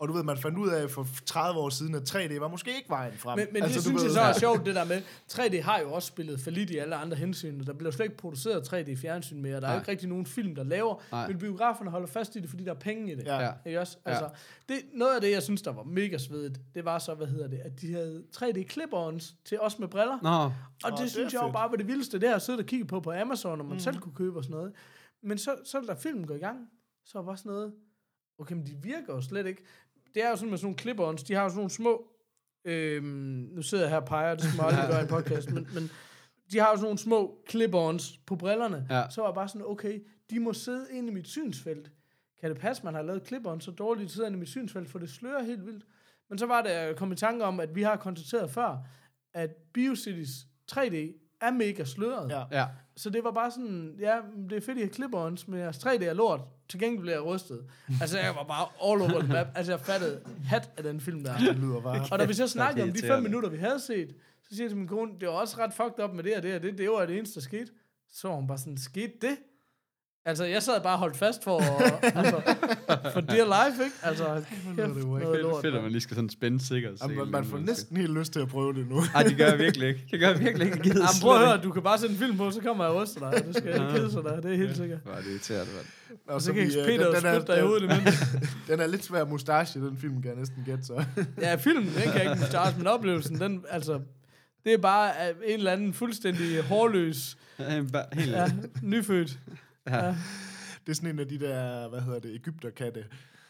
Og 0.00 0.08
du 0.08 0.12
ved, 0.12 0.22
man 0.22 0.36
fandt 0.36 0.58
ud 0.58 0.68
af 0.68 0.90
for 0.90 1.06
30 1.26 1.60
år 1.60 1.68
siden, 1.68 1.94
at 1.94 2.14
3D 2.16 2.40
var 2.40 2.48
måske 2.48 2.76
ikke 2.76 2.88
vejen 2.88 3.12
frem. 3.12 3.38
Men, 3.38 3.46
men 3.52 3.62
altså, 3.62 3.78
det 3.78 3.94
du 3.94 3.98
synes 3.98 4.02
jeg 4.02 4.12
så 4.12 4.20
er 4.20 4.32
sjovt, 4.32 4.66
det 4.66 4.74
der 4.74 4.84
med, 4.84 5.02
3D 5.32 5.62
har 5.62 5.78
jo 5.78 5.92
også 5.92 6.06
spillet 6.06 6.40
for 6.40 6.50
lidt 6.50 6.70
i 6.70 6.76
alle 6.76 6.96
andre 6.96 7.16
hensyn. 7.16 7.66
Der 7.66 7.72
bliver 7.72 7.90
slet 7.90 8.04
ikke 8.04 8.16
produceret 8.16 8.72
3D 8.72 8.90
i 8.90 8.96
fjernsyn 8.96 9.42
mere. 9.42 9.52
Der 9.52 9.56
er 9.56 9.60
Nej. 9.60 9.72
jo 9.72 9.80
ikke 9.80 9.90
rigtig 9.90 10.08
nogen 10.08 10.26
film, 10.26 10.54
der 10.54 10.64
laver. 10.64 11.02
Nej. 11.12 11.28
Men 11.28 11.38
biograferne 11.38 11.90
holder 11.90 12.06
fast 12.06 12.36
i 12.36 12.40
det, 12.40 12.50
fordi 12.50 12.64
der 12.64 12.70
er 12.70 12.78
penge 12.78 13.12
i 13.12 13.14
det. 13.14 13.24
Ja. 13.24 13.40
Ja. 13.40 13.50
Ikke 13.66 13.80
også? 13.80 13.96
Ja. 14.06 14.10
Altså, 14.10 14.28
det, 14.68 14.76
noget 14.94 15.14
af 15.14 15.20
det, 15.20 15.30
jeg 15.30 15.42
synes, 15.42 15.62
der 15.62 15.72
var 15.72 15.82
mega 15.82 16.18
svedigt, 16.18 16.60
det 16.74 16.84
var 16.84 16.98
så, 16.98 17.14
hvad 17.14 17.26
hedder 17.26 17.48
det, 17.48 17.58
at 17.58 17.80
de 17.80 17.92
havde 17.92 18.22
3D 18.36 18.64
clip-ons 18.72 19.34
til 19.44 19.60
os 19.60 19.78
med 19.78 19.88
briller. 19.88 20.18
Nå, 20.22 20.52
Og 20.84 20.92
det, 20.92 20.98
det 20.98 21.10
synes 21.10 21.34
er 21.34 21.38
jeg 21.38 21.46
jo 21.46 21.52
bare 21.52 21.70
var 21.70 21.76
det 21.76 21.86
vildeste, 21.86 22.20
det 22.20 22.28
her 22.28 22.36
at 22.36 22.42
sidde 22.42 22.58
og 22.58 22.66
kigge 22.66 22.84
på 22.84 23.00
på 23.00 23.12
Amazon, 23.12 23.60
og 23.60 23.66
man 23.66 23.74
mm. 23.74 23.80
selv 23.80 23.98
kunne 23.98 24.14
købe 24.14 24.38
og 24.38 24.44
sådan 24.44 24.56
noget. 24.56 24.72
Men 25.22 25.38
så, 25.38 25.56
så 25.64 25.80
da 25.88 25.94
filmen 25.94 26.26
går 26.26 26.34
i 26.34 26.38
gang, 26.38 26.58
så 27.04 27.18
var 27.18 27.24
bare 27.24 27.36
sådan 27.36 27.52
noget, 27.52 27.72
okay, 28.38 28.54
men 28.54 28.66
de 28.66 28.76
virker 28.82 29.14
jo 29.14 29.20
slet 29.20 29.46
ikke. 29.46 29.62
Det 30.18 30.26
er 30.26 30.30
jo 30.30 30.36
sådan 30.36 30.50
med 30.50 30.58
sådan 30.58 30.66
nogle 30.66 30.80
clip-ons, 30.82 31.22
de 31.22 31.34
har 31.34 31.42
jo 31.42 31.48
sådan 31.48 31.56
nogle 31.56 31.70
små, 31.70 32.06
øhm, 32.64 33.04
nu 33.54 33.62
sidder 33.62 33.84
jeg 33.84 33.90
her 33.90 34.00
og 34.00 34.06
peger, 34.06 34.34
det 34.34 34.44
skal 34.44 34.56
man 34.56 34.66
aldrig 34.66 34.88
gøre 34.88 35.00
i 35.00 35.02
en 35.02 35.08
podcast, 35.08 35.50
men, 35.50 35.68
men 35.74 35.90
de 36.52 36.58
har 36.58 36.70
jo 36.70 36.76
sådan 36.76 36.82
nogle 36.82 36.98
små 36.98 37.44
clip-ons 37.50 38.20
på 38.26 38.36
brillerne. 38.36 38.86
Ja. 38.90 39.04
Så 39.10 39.20
var 39.20 39.28
jeg 39.28 39.34
bare 39.34 39.48
sådan, 39.48 39.66
okay, 39.66 40.00
de 40.30 40.40
må 40.40 40.52
sidde 40.52 40.86
inde 40.92 41.08
i 41.08 41.14
mit 41.14 41.28
synsfelt. 41.28 41.90
Kan 42.40 42.50
det 42.50 42.58
passe, 42.58 42.84
man 42.84 42.94
har 42.94 43.02
lavet 43.02 43.22
clip-ons 43.22 43.64
så 43.64 43.70
dårligt, 43.70 44.08
de 44.08 44.12
sidder 44.14 44.26
inde 44.26 44.36
i 44.36 44.40
mit 44.40 44.48
synsfelt, 44.48 44.88
for 44.88 44.98
det 44.98 45.10
slører 45.10 45.42
helt 45.42 45.66
vildt. 45.66 45.84
Men 46.28 46.38
så 46.38 46.46
var 46.46 46.62
det, 46.62 46.70
jeg 46.70 46.96
kom 46.96 47.12
i 47.12 47.16
tanke 47.16 47.44
om, 47.44 47.60
at 47.60 47.74
vi 47.74 47.82
har 47.82 47.96
konstateret 47.96 48.50
før, 48.50 48.78
at 49.34 49.50
BioCities 49.74 50.30
3D 50.72 51.27
er 51.40 51.50
mega 51.50 51.84
sløret. 51.84 52.30
Ja. 52.30 52.42
ja. 52.50 52.66
Så 52.96 53.10
det 53.10 53.24
var 53.24 53.30
bare 53.30 53.50
sådan, 53.50 53.94
ja, 54.00 54.16
det 54.50 54.56
er 54.56 54.60
fedt, 54.60 54.78
I 54.78 54.80
har 54.80 54.88
clip-ons, 54.88 55.44
men 55.50 55.60
jeres 55.60 55.76
3D 55.76 56.04
er 56.04 56.12
lort. 56.12 56.40
Til 56.68 56.80
gengæld 56.80 57.00
blev 57.00 57.12
jeg 57.12 57.24
rystet. 57.24 57.64
Altså, 58.00 58.18
jeg 58.18 58.34
var 58.34 58.44
bare 58.44 58.92
all 58.92 59.02
over 59.02 59.20
the 59.22 59.32
map. 59.32 59.46
Altså, 59.54 59.72
jeg 59.72 59.80
fattede 59.80 60.20
hat 60.44 60.70
af 60.76 60.82
den 60.82 61.00
film 61.00 61.24
der. 61.24 61.38
Det 61.38 61.56
lyder 61.56 61.80
bare... 61.80 62.06
Og 62.12 62.18
da 62.18 62.24
vi 62.24 62.34
så 62.34 62.48
snakkede 62.48 62.84
om 62.84 62.92
de 62.92 63.06
fem 63.06 63.22
minutter, 63.22 63.48
vi 63.48 63.56
havde 63.56 63.80
set, 63.80 64.14
så 64.42 64.54
siger 64.54 64.64
jeg 64.64 64.70
til 64.70 64.78
min 64.78 64.88
kone, 64.88 65.12
det 65.20 65.28
var 65.28 65.34
også 65.34 65.56
ret 65.58 65.74
fucked 65.74 66.04
up 66.04 66.14
med 66.14 66.24
det 66.24 66.36
og 66.36 66.42
det 66.42 66.54
og 66.54 66.62
det. 66.62 66.78
Det 66.78 66.90
var 66.90 67.06
det 67.06 67.16
eneste, 67.16 67.34
der 67.34 67.40
skete. 67.40 67.72
Så 68.12 68.28
var 68.28 68.34
hun 68.34 68.46
bare 68.46 68.58
sådan, 68.58 68.78
skete 68.78 69.12
det? 69.22 69.36
Altså, 70.28 70.44
jeg 70.44 70.62
sad 70.62 70.80
bare 70.80 70.94
og 70.94 70.98
holdt 70.98 71.16
fast 71.16 71.44
for, 71.44 71.60
altså, 72.18 72.40
for 73.12 73.20
dear 73.20 73.66
life, 73.66 73.84
ikke? 73.84 73.96
Altså, 74.02 74.42
kæft, 74.48 74.76
det 74.76 75.06
noget 75.06 75.22
Fedt, 75.22 75.42
lort. 75.42 75.62
fedt, 75.62 75.74
at 75.74 75.82
man 75.82 75.92
lige 75.92 76.00
skal 76.00 76.14
sådan 76.14 76.30
spænde 76.30 76.66
sikkert. 76.66 76.92
Jamen, 77.02 77.16
man, 77.16 77.28
man 77.28 77.44
får 77.44 77.58
næsten 77.58 77.96
helt 77.96 78.18
lyst 78.18 78.32
til 78.32 78.40
at 78.40 78.48
prøve 78.48 78.74
det 78.74 78.88
nu. 78.88 79.00
Nej, 79.14 79.22
det 79.22 79.36
gør 79.36 79.46
jeg 79.46 79.58
virkelig 79.58 79.88
ikke. 79.88 80.04
Det 80.10 80.20
gør 80.20 80.28
jeg 80.28 80.40
virkelig 80.40 80.66
ikke. 80.66 80.78
Jeg 80.84 80.94
Jamen, 80.94 81.20
prøv 81.22 81.34
at 81.34 81.46
høre, 81.48 81.56
du 81.56 81.70
kan 81.70 81.82
bare 81.82 81.98
sætte 81.98 82.12
en 82.12 82.18
film 82.18 82.36
på, 82.36 82.50
så 82.50 82.60
kommer 82.60 82.84
jeg 82.84 82.92
og 82.94 83.02
ryster 83.02 83.30
dig. 83.30 83.44
Det 83.46 83.56
skal 83.56 83.68
ikke 83.74 83.86
kede 83.90 84.10
sig 84.12 84.24
der, 84.24 84.40
det 84.40 84.52
er 84.52 84.56
helt 84.56 84.76
sikkert. 84.76 84.98
ikke. 84.98 85.10
Hvor 85.10 85.12
er 85.18 85.20
det 85.22 85.30
irriterende, 85.30 85.72
mand. 85.76 86.18
Og 86.28 86.42
så 86.42 86.52
kan 86.52 86.62
vi, 86.62 86.78
øh, 86.78 86.86
Peter 86.86 87.04
den, 87.04 87.14
den, 87.14 87.34
spytte 87.34 87.52
dig 87.52 87.58
i 87.58 87.62
hovedet 87.66 87.90
den, 87.90 88.00
imens. 88.00 88.18
den 88.68 88.80
er 88.80 88.86
lidt 88.86 89.04
svær 89.04 89.24
mustache, 89.24 89.80
den 89.80 89.96
film, 90.00 90.22
kan 90.22 90.30
jeg 90.30 90.38
næsten 90.38 90.62
gætte 90.64 90.84
så. 90.84 91.04
Ja, 91.42 91.54
filmen, 91.54 91.84
den 91.84 92.12
kan 92.12 92.22
jeg 92.22 92.32
ikke 92.32 92.46
starte, 92.46 92.78
men 92.78 92.86
oplevelsen, 92.86 93.40
den, 93.40 93.64
altså, 93.70 94.00
det 94.64 94.72
er 94.72 94.78
bare 94.78 95.10
øh, 95.10 95.36
en 95.52 95.58
eller 95.58 95.72
anden 95.72 95.92
fuldstændig 95.94 96.62
hårløs, 96.62 97.36
Ja, 97.58 97.70
Helt 98.12 98.30
ja, 98.30 98.46
nyfødt. 98.82 99.38
Ja. 99.90 100.06
Det 100.86 100.92
er 100.92 100.94
sådan 100.94 101.10
en 101.10 101.18
af 101.18 101.28
de 101.28 101.38
der, 101.40 101.88
hvad 101.88 102.00
hedder 102.00 102.18
det, 102.20 102.34
Ægypterkatte. 102.34 103.04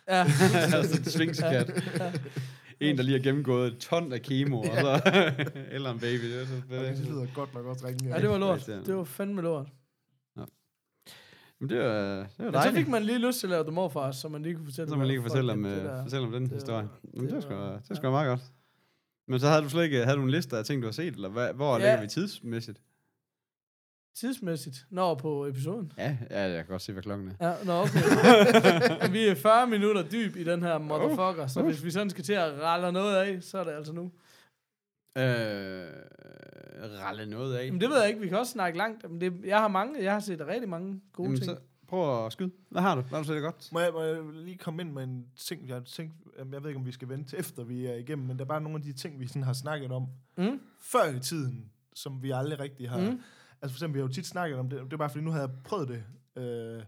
Ja, 0.09 0.27
sådan 0.71 0.99
en 0.99 1.05
svingskat. 1.05 1.85
En, 2.81 2.97
der 2.97 3.03
lige 3.03 3.17
har 3.19 3.23
gennemgået 3.25 3.73
et 3.73 3.79
ton 3.79 4.13
af 4.13 4.23
kemo, 4.23 4.59
og 4.61 4.67
så... 4.67 5.01
eller 5.75 5.91
en 5.93 5.99
baby. 6.01 6.25
Det 6.33 6.43
er 6.43 6.47
så 6.47 6.53
Okay, 6.71 6.97
det 6.97 6.99
lyder 7.07 7.27
godt 7.35 7.55
nok 7.55 7.67
også 7.67 7.87
ringe. 7.87 8.09
ja, 8.15 8.21
det 8.21 8.29
var 8.29 8.39
lort. 8.39 8.67
Det 8.67 8.97
var 8.97 9.05
fandme 9.05 9.43
lort. 9.43 9.67
Men 11.61 11.71
det 11.71 11.79
var, 11.79 11.85
det 11.85 12.19
var 12.19 12.45
Men 12.45 12.53
så 12.53 12.59
dejligt. 12.59 12.77
fik 12.77 12.89
man 12.89 13.03
lige 13.03 13.27
lyst 13.27 13.39
til 13.41 13.47
at 13.47 13.51
lave 13.51 13.63
The 13.65 13.73
Morfars, 13.73 14.17
så 14.17 14.29
man 14.29 14.43
lige 14.43 14.55
kunne 14.55 14.65
fortælle, 14.65 14.89
Så 14.91 14.97
man 14.97 15.07
lige 15.07 15.21
hvad 15.21 15.31
fortælle 15.31 15.53
om, 15.53 15.63
det 15.63 15.71
øh, 15.71 15.85
der- 15.85 16.03
fortælle 16.03 16.27
om 16.27 16.33
den 16.33 16.43
det 16.43 16.53
historie. 16.53 16.77
var- 16.83 16.99
Men 17.15 17.21
det, 17.21 17.29
det 17.29 17.35
var 17.35 17.41
sgu, 17.41 17.55
var- 17.55 17.73
det 17.73 17.91
var 17.91 17.97
sgu 17.97 18.11
meget 18.11 18.29
godt. 18.29 18.41
Men 19.29 19.41
så 19.41 19.49
havde 19.49 19.63
du 19.63 19.69
slet 19.69 19.85
ikke 19.85 20.05
havde 20.05 20.17
du 20.17 20.23
en 20.23 20.31
liste 20.31 20.57
af 20.59 20.65
ting, 20.65 20.83
du 20.83 20.87
har 20.87 20.93
set, 20.93 21.15
eller 21.15 21.29
hvad, 21.29 21.53
hvor 21.53 21.73
Ja. 21.79 21.79
ligger 21.79 22.01
vi 22.01 22.07
tidsmæssigt? 22.09 22.81
Tidsmæssigt. 24.21 24.87
Når 24.91 25.15
på 25.15 25.47
episoden. 25.47 25.93
Ja, 25.99 26.17
ja, 26.31 26.41
jeg 26.43 26.57
kan 26.65 26.67
godt 26.67 26.83
se, 26.83 26.93
hvad 26.93 27.03
klokken 27.03 27.33
er. 27.41 27.49
Ja, 27.49 27.55
nå, 27.65 27.73
okay. 27.73 28.01
vi 29.17 29.27
er 29.29 29.35
40 29.35 29.67
minutter 29.67 30.03
dyb 30.03 30.37
i 30.37 30.45
den 30.45 30.63
her 30.63 30.79
motherfucker, 30.79 31.47
så 31.47 31.63
hvis 31.63 31.85
vi 31.85 31.91
sådan 31.91 32.11
skal 32.11 32.25
til 32.25 32.33
at 32.33 32.61
ralle 32.63 32.93
noget 32.93 33.17
af, 33.17 33.43
så 33.43 33.59
er 33.59 33.65
det 33.65 33.71
altså 33.73 33.93
nu. 33.93 34.03
Øh, 35.19 35.87
ralle 37.01 37.27
noget 37.27 37.55
af. 37.57 37.73
Men 37.73 37.81
det 37.81 37.91
ved 37.91 37.99
jeg 37.99 38.09
ikke, 38.09 38.21
vi 38.21 38.29
kan 38.29 38.39
også 38.39 38.53
snakke 38.53 38.79
langt. 38.79 39.11
Men 39.11 39.21
det, 39.21 39.33
jeg 39.45 39.59
har 39.59 39.69
mange, 39.69 40.03
jeg 40.05 40.13
har 40.13 40.21
set 40.21 40.47
rigtig 40.47 40.69
mange 40.69 41.01
gode 41.13 41.27
Jamen, 41.27 41.41
ting. 41.41 41.51
så 41.51 41.57
prøv 41.89 42.27
at 42.27 42.33
skyde. 42.33 42.51
Hvad 42.71 42.83
har 42.83 42.95
du? 42.95 43.01
Hvad 43.01 43.19
har 43.19 43.23
du 43.23 43.29
set 43.29 43.43
godt? 43.43 43.69
Må 43.73 43.81
jeg, 43.81 43.91
må 43.93 44.03
jeg 44.03 44.23
lige 44.33 44.59
komme 44.59 44.83
ind 44.83 44.93
med 44.93 45.05
en 45.05 45.27
ting, 45.37 45.69
jeg 45.69 45.85
tænkt, 45.85 46.15
jeg 46.53 46.63
ved 46.63 46.69
ikke, 46.71 46.81
om 46.81 46.87
vi 46.87 46.93
skal 46.93 47.09
vente 47.09 47.31
til 47.31 47.39
efter 47.39 47.65
vi 47.65 47.87
er 47.87 47.95
igennem, 47.95 48.27
men 48.27 48.39
der 48.39 48.45
er 48.45 48.49
bare 48.49 48.61
nogle 48.61 48.77
af 48.77 48.83
de 48.83 48.93
ting, 48.93 49.21
vi 49.21 49.27
sådan 49.27 49.43
har 49.43 49.53
snakket 49.53 49.93
om 49.93 50.07
Mm? 50.37 50.61
før 50.81 51.05
i 51.17 51.21
tiden, 51.21 51.71
som 51.95 52.23
vi 52.23 52.31
aldrig 52.31 52.61
rigtig 52.61 52.91
har. 52.91 52.99
Mm. 53.11 53.21
Altså 53.63 53.73
for 53.75 53.77
eksempel, 53.79 53.95
vi 53.95 54.01
har 54.01 54.09
jo 54.09 54.13
tit 54.13 54.27
snakket 54.27 54.59
om 54.59 54.69
det, 54.69 54.81
det 54.85 54.93
er 54.93 54.97
bare 54.97 55.11
fordi, 55.11 55.25
nu 55.25 55.31
har 55.31 55.39
jeg 55.41 55.51
prøvet 55.65 55.89
det. 55.89 56.03
Øh, 56.43 56.83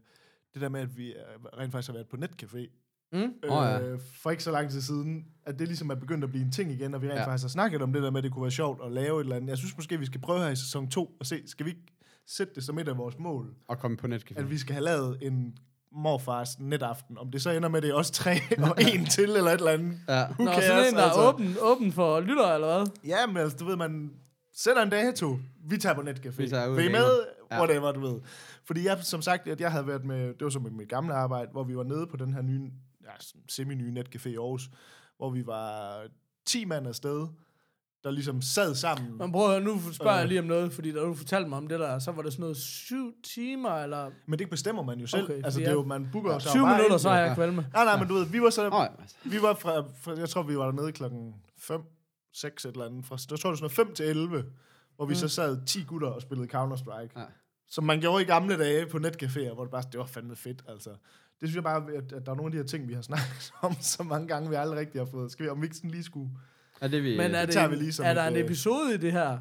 det 0.54 0.60
der 0.62 0.68
med, 0.68 0.80
at 0.80 0.96
vi 0.96 1.08
øh, 1.08 1.18
rent 1.58 1.72
faktisk 1.72 1.88
har 1.88 1.94
været 1.94 2.08
på 2.08 2.16
netcafé. 2.16 2.76
Mm? 3.12 3.18
Øh, 3.18 3.52
Åh, 3.52 3.64
ja. 3.64 3.96
For 4.22 4.30
ikke 4.30 4.42
så 4.42 4.50
lang 4.50 4.70
tid 4.70 4.80
siden, 4.80 5.24
at 5.46 5.58
det 5.58 5.68
ligesom 5.68 5.90
er 5.90 5.94
begyndt 5.94 6.24
at 6.24 6.30
blive 6.30 6.44
en 6.44 6.52
ting 6.52 6.70
igen, 6.72 6.94
og 6.94 7.02
vi 7.02 7.06
rent 7.08 7.18
Ja. 7.18 7.26
faktisk 7.26 7.44
har 7.44 7.48
snakket 7.48 7.82
om 7.82 7.92
det 7.92 8.02
der 8.02 8.10
med, 8.10 8.18
at 8.18 8.24
det 8.24 8.32
kunne 8.32 8.42
være 8.42 8.50
sjovt 8.50 8.80
at 8.84 8.92
lave 8.92 9.20
et 9.20 9.24
eller 9.24 9.36
andet. 9.36 9.48
Jeg 9.48 9.58
synes 9.58 9.76
måske, 9.76 9.98
vi 9.98 10.06
skal 10.06 10.20
prøve 10.20 10.40
her 10.40 10.48
i 10.48 10.56
sæson 10.56 10.88
2 10.90 11.16
og 11.20 11.26
se, 11.26 11.42
skal 11.48 11.66
vi 11.66 11.70
ikke 11.70 11.82
sætte 12.26 12.54
det 12.54 12.64
som 12.64 12.78
et 12.78 12.88
af 12.88 12.98
vores 12.98 13.18
mål, 13.18 13.54
Og 13.68 13.78
komme 13.78 13.96
på 13.96 14.06
netcafé. 14.06 14.38
at 14.38 14.50
vi 14.50 14.58
skal 14.58 14.72
have 14.74 14.84
lavet 14.84 15.18
en 15.22 15.58
morfars 15.92 16.58
netaften. 16.60 17.18
Om 17.18 17.30
det 17.30 17.42
så 17.42 17.50
ender 17.50 17.68
med, 17.68 17.76
at 17.76 17.82
det 17.82 17.90
er 17.90 17.94
os 17.94 18.10
tre 18.10 18.30
og 18.70 18.76
en 18.94 19.04
til, 19.06 19.24
eller 19.30 19.50
et 19.50 19.58
eller 19.58 19.70
andet. 19.72 19.98
Ja. 20.08 20.24
Who 20.30 20.44
Nå, 20.44 20.50
cares, 20.50 20.64
sådan 20.64 20.88
en, 20.88 20.94
der 20.94 21.02
altså? 21.02 21.20
er 21.20 21.32
åben, 21.32 21.56
åben 21.62 21.92
for 21.92 22.20
lyttere, 22.20 22.54
eller 22.54 22.66
hvad? 22.78 22.86
Ja, 23.04 23.26
men 23.26 23.36
altså, 23.36 23.56
du 23.58 23.64
ved, 23.64 23.76
man 23.76 24.12
sætter 24.54 24.82
en 24.82 24.90
dato, 24.90 25.38
vi 25.64 25.76
tager 25.78 25.94
på 25.94 26.00
netcafé. 26.00 26.36
Vi 26.42 26.48
tager 26.48 26.68
ud 26.68 26.76
Vil 26.76 26.84
I 26.84 26.88
og 26.88 26.92
med? 26.92 27.24
Ja. 27.52 27.58
Whatever, 27.58 27.92
du 27.92 28.00
ved. 28.00 28.20
Fordi 28.64 28.84
jeg, 28.86 28.98
som 29.02 29.22
sagt, 29.22 29.48
at 29.48 29.60
jeg 29.60 29.72
havde 29.72 29.86
været 29.86 30.04
med, 30.04 30.26
det 30.28 30.40
var 30.44 30.50
så 30.50 30.58
med 30.58 30.70
mit 30.70 30.88
gamle 30.88 31.14
arbejde, 31.14 31.48
hvor 31.52 31.64
vi 31.64 31.76
var 31.76 31.84
nede 31.84 32.06
på 32.06 32.16
den 32.16 32.34
her 32.34 32.42
nye, 32.42 32.70
ja, 33.04 33.10
semi-nye 33.48 34.00
netcafé 34.00 34.28
i 34.28 34.34
Aarhus, 34.36 34.70
hvor 35.16 35.30
vi 35.30 35.46
var 35.46 36.00
10 36.46 36.64
mand 36.64 36.88
afsted, 36.88 37.26
der 38.04 38.10
ligesom 38.10 38.42
sad 38.42 38.74
sammen. 38.74 39.18
Men 39.18 39.32
prøv 39.32 39.44
at 39.44 39.50
høre, 39.50 39.60
nu 39.60 39.92
spørger 39.92 40.14
jeg 40.16 40.22
Øh. 40.22 40.28
lige 40.28 40.40
om 40.40 40.46
noget, 40.46 40.72
fordi 40.72 40.92
da 40.92 41.00
du 41.00 41.14
fortalte 41.14 41.48
mig 41.48 41.58
om 41.58 41.66
det 41.68 41.80
der, 41.80 41.98
så 41.98 42.12
var 42.12 42.22
det 42.22 42.32
sådan 42.32 42.40
noget 42.40 42.56
syv 42.56 43.12
timer, 43.24 43.70
eller 43.82 44.10
Men 44.26 44.38
det 44.38 44.50
bestemmer 44.50 44.82
man 44.82 45.00
jo 45.00 45.06
selv. 45.06 45.24
Okay, 45.24 45.40
altså, 45.44 45.60
det 45.60 45.68
er 45.68 45.72
jo, 45.72 45.84
man 45.84 46.08
booker 46.12 46.32
jo 46.32 46.38
så 46.38 46.48
20 46.50 46.62
bare 46.62 46.72
minutter, 46.76 46.94
ind. 46.94 47.00
så 47.00 47.08
har 47.08 47.18
jeg 47.18 47.28
Ja. 47.28 47.34
kvalme. 47.34 47.66
Nej, 47.74 47.84
nej, 47.84 47.98
men 47.98 48.08
du 48.08 48.14
ved, 48.14 48.26
vi 48.26 48.40
var 48.42 48.50
så, 48.50 48.62
ja, 48.64 48.82
altså. 49.00 49.16
vi 49.24 49.42
var 49.42 49.54
fra, 49.54 49.80
fra, 50.00 50.12
jeg 50.18 50.28
tror, 50.28 50.42
vi 50.42 50.56
var 50.58 50.64
dernede 50.64 50.92
klokken 50.92 51.34
5, 51.58 51.80
6 52.32 52.64
et 52.64 52.72
eller 52.72 52.86
andet. 52.86 53.04
Fra, 53.06 53.16
jeg 53.30 53.38
tror, 53.38 53.50
det 53.50 53.60
var 53.62 53.68
sådan 53.68 53.76
noget 53.78 53.88
5 53.88 53.94
til 53.94 54.06
11, 54.06 54.44
hvor 54.96 55.06
vi 55.06 55.10
Mm. 55.12 55.14
så 55.14 55.28
sad 55.28 55.66
10 55.66 55.82
gutter 55.84 56.08
og 56.08 56.22
spillede 56.22 56.48
Counter-Strike. 56.56 57.20
Ja. 57.20 57.24
Som 57.68 57.84
man 57.84 58.00
gjorde 58.00 58.22
i 58.22 58.26
gamle 58.26 58.58
dage 58.58 58.86
på 58.86 58.98
netcaféer, 58.98 59.54
hvor 59.54 59.64
det 59.64 59.70
bare, 59.70 59.82
det 59.92 59.98
var 60.00 60.06
fandme 60.06 60.36
fedt, 60.36 60.62
altså. 60.68 60.90
Det 60.90 61.48
synes 61.48 61.54
jeg 61.54 61.62
bare, 61.62 61.92
at, 61.96 62.12
at 62.12 62.26
der 62.26 62.32
er 62.32 62.36
nogle 62.36 62.46
af 62.46 62.50
de 62.52 62.56
her 62.56 62.64
ting, 62.64 62.88
vi 62.88 62.94
har 62.94 63.02
snakket 63.10 63.52
om 63.62 63.74
så 63.80 64.02
mange 64.02 64.28
gange, 64.28 64.48
vi 64.50 64.54
aldrig 64.54 64.78
rigtig 64.78 65.00
har 65.00 65.06
fået. 65.06 65.32
Skal 65.32 65.44
vi, 65.44 65.50
om 65.50 65.60
vi 65.60 65.66
ikke 65.66 65.76
sådan 65.76 65.90
lige 65.90 66.04
skulle... 66.04 66.30
Ja, 66.82 66.88
det 66.88 66.98
er 66.98 67.02
vi... 67.02 67.16
Men 67.16 67.34
er, 67.34 67.46
tager 67.46 67.68
det, 67.68 67.78
vi 67.78 67.82
lige 67.84 67.92
som 67.92 68.06
er 68.06 68.10
et, 68.10 68.16
der 68.16 68.26
en 68.26 68.36
øh, 68.36 68.44
episode 68.44 68.94
i 68.94 68.96
det 68.96 69.12
her? 69.12 69.38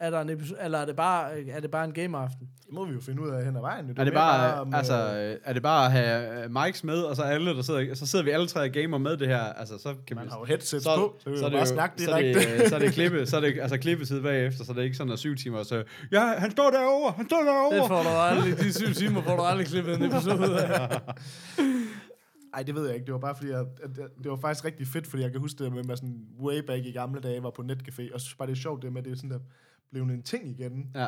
Er 0.00 0.10
der 0.10 0.20
en 0.20 0.30
episode, 0.30 0.58
eller 0.64 0.78
er 0.78 0.84
det 0.86 0.96
bare, 0.96 1.48
er 1.48 1.60
det 1.60 1.70
bare 1.70 1.84
en 1.84 1.92
gameaften? 1.92 2.48
Det 2.66 2.72
må 2.74 2.84
vi 2.84 2.94
jo 2.94 3.00
finde 3.00 3.22
ud 3.22 3.28
af 3.28 3.44
hen 3.44 3.56
ad 3.56 3.60
vejen. 3.60 3.84
Er 3.90 3.94
det 3.94 3.96
mere 4.04 4.12
bare, 4.14 4.60
om, 4.60 4.74
altså, 4.74 5.14
øh, 5.16 5.30
øh, 5.32 5.36
er 5.44 5.52
det 5.52 5.62
bare 5.62 5.86
at 5.86 5.92
have 5.92 6.44
øh, 6.44 6.50
mics 6.50 6.84
med, 6.84 6.98
og 7.02 7.16
så 7.16 7.22
alle, 7.22 7.50
der 7.56 7.62
sidder, 7.62 7.94
så 7.94 8.06
sidder 8.06 8.24
vi 8.24 8.30
alle 8.30 8.46
tre 8.46 8.60
og 8.60 8.70
gamer 8.70 8.98
med 8.98 9.16
det 9.16 9.28
her, 9.28 9.38
altså, 9.42 9.78
så 9.78 9.94
kan 10.06 10.16
man 10.16 10.24
vi... 10.24 10.30
har 10.30 10.38
jo 10.38 10.44
headsets 10.44 10.84
så, 10.84 10.96
på, 10.96 11.16
så 11.18 11.30
så 11.30 11.38
så 11.38 11.44
er 11.44 11.48
det 11.48 11.52
bare 11.52 11.60
jo- 11.68 11.74
snakke 11.74 12.02
så 12.02 12.10
er 12.10 12.22
det, 12.22 12.34
direkte. 12.34 12.62
øh, 12.62 12.68
så 12.68 12.74
er 12.74 12.78
det 12.78 12.92
klippe, 12.92 13.26
så 13.26 13.36
er 13.36 13.40
det 13.40 13.58
altså 13.60 13.78
klippetid 13.78 14.22
bagefter, 14.22 14.64
så 14.64 14.72
det 14.72 14.78
er 14.78 14.82
ikke 14.82 14.96
sådan 14.96 15.12
at 15.12 15.18
syv 15.18 15.36
timer, 15.36 15.62
så 15.62 15.84
ja, 16.12 16.20
han 16.38 16.50
står 16.50 16.70
derovre, 16.70 17.12
han 17.16 17.26
står 17.26 17.38
Det 17.38 17.46
derovre. 17.46 17.88
får 17.88 18.02
du 18.02 18.08
aldrig, 18.08 18.58
de 18.58 18.72
syv 18.72 18.92
timer 18.94 19.22
får 19.22 19.36
du 19.36 19.42
aldrig 19.42 19.66
klippet 19.66 19.94
en 19.96 20.02
episode 20.02 20.64
af. 20.64 21.00
Ej, 22.54 22.62
det 22.62 22.74
ved 22.74 22.86
jeg 22.86 22.94
ikke. 22.94 23.04
Det 23.06 23.12
var 23.14 23.20
bare 23.20 23.34
fordi, 23.34 23.50
at, 23.50 23.58
at, 23.58 23.98
at 23.98 24.10
det 24.22 24.30
var 24.30 24.36
faktisk 24.36 24.64
rigtig 24.64 24.86
fedt, 24.86 25.06
fordi 25.06 25.22
jeg 25.22 25.32
kan 25.32 25.40
huske 25.40 25.64
det 25.64 25.72
med, 25.72 25.90
at 25.90 25.98
sådan 25.98 26.20
way 26.40 26.58
back 26.66 26.84
i 26.84 26.90
gamle 26.92 27.20
dage 27.20 27.42
var 27.42 27.50
på 27.50 27.62
netcafé, 27.62 28.14
og 28.14 28.20
så 28.20 28.36
bare, 28.38 28.46
det 28.48 28.52
er 28.52 28.56
sjovt 28.60 28.82
det 28.82 28.92
med, 28.92 29.02
det 29.02 29.12
er 29.12 29.16
sådan 29.16 29.30
der 29.30 29.38
blev 30.02 30.14
en 30.14 30.22
ting 30.22 30.48
igen. 30.48 30.86
Ja, 30.94 31.06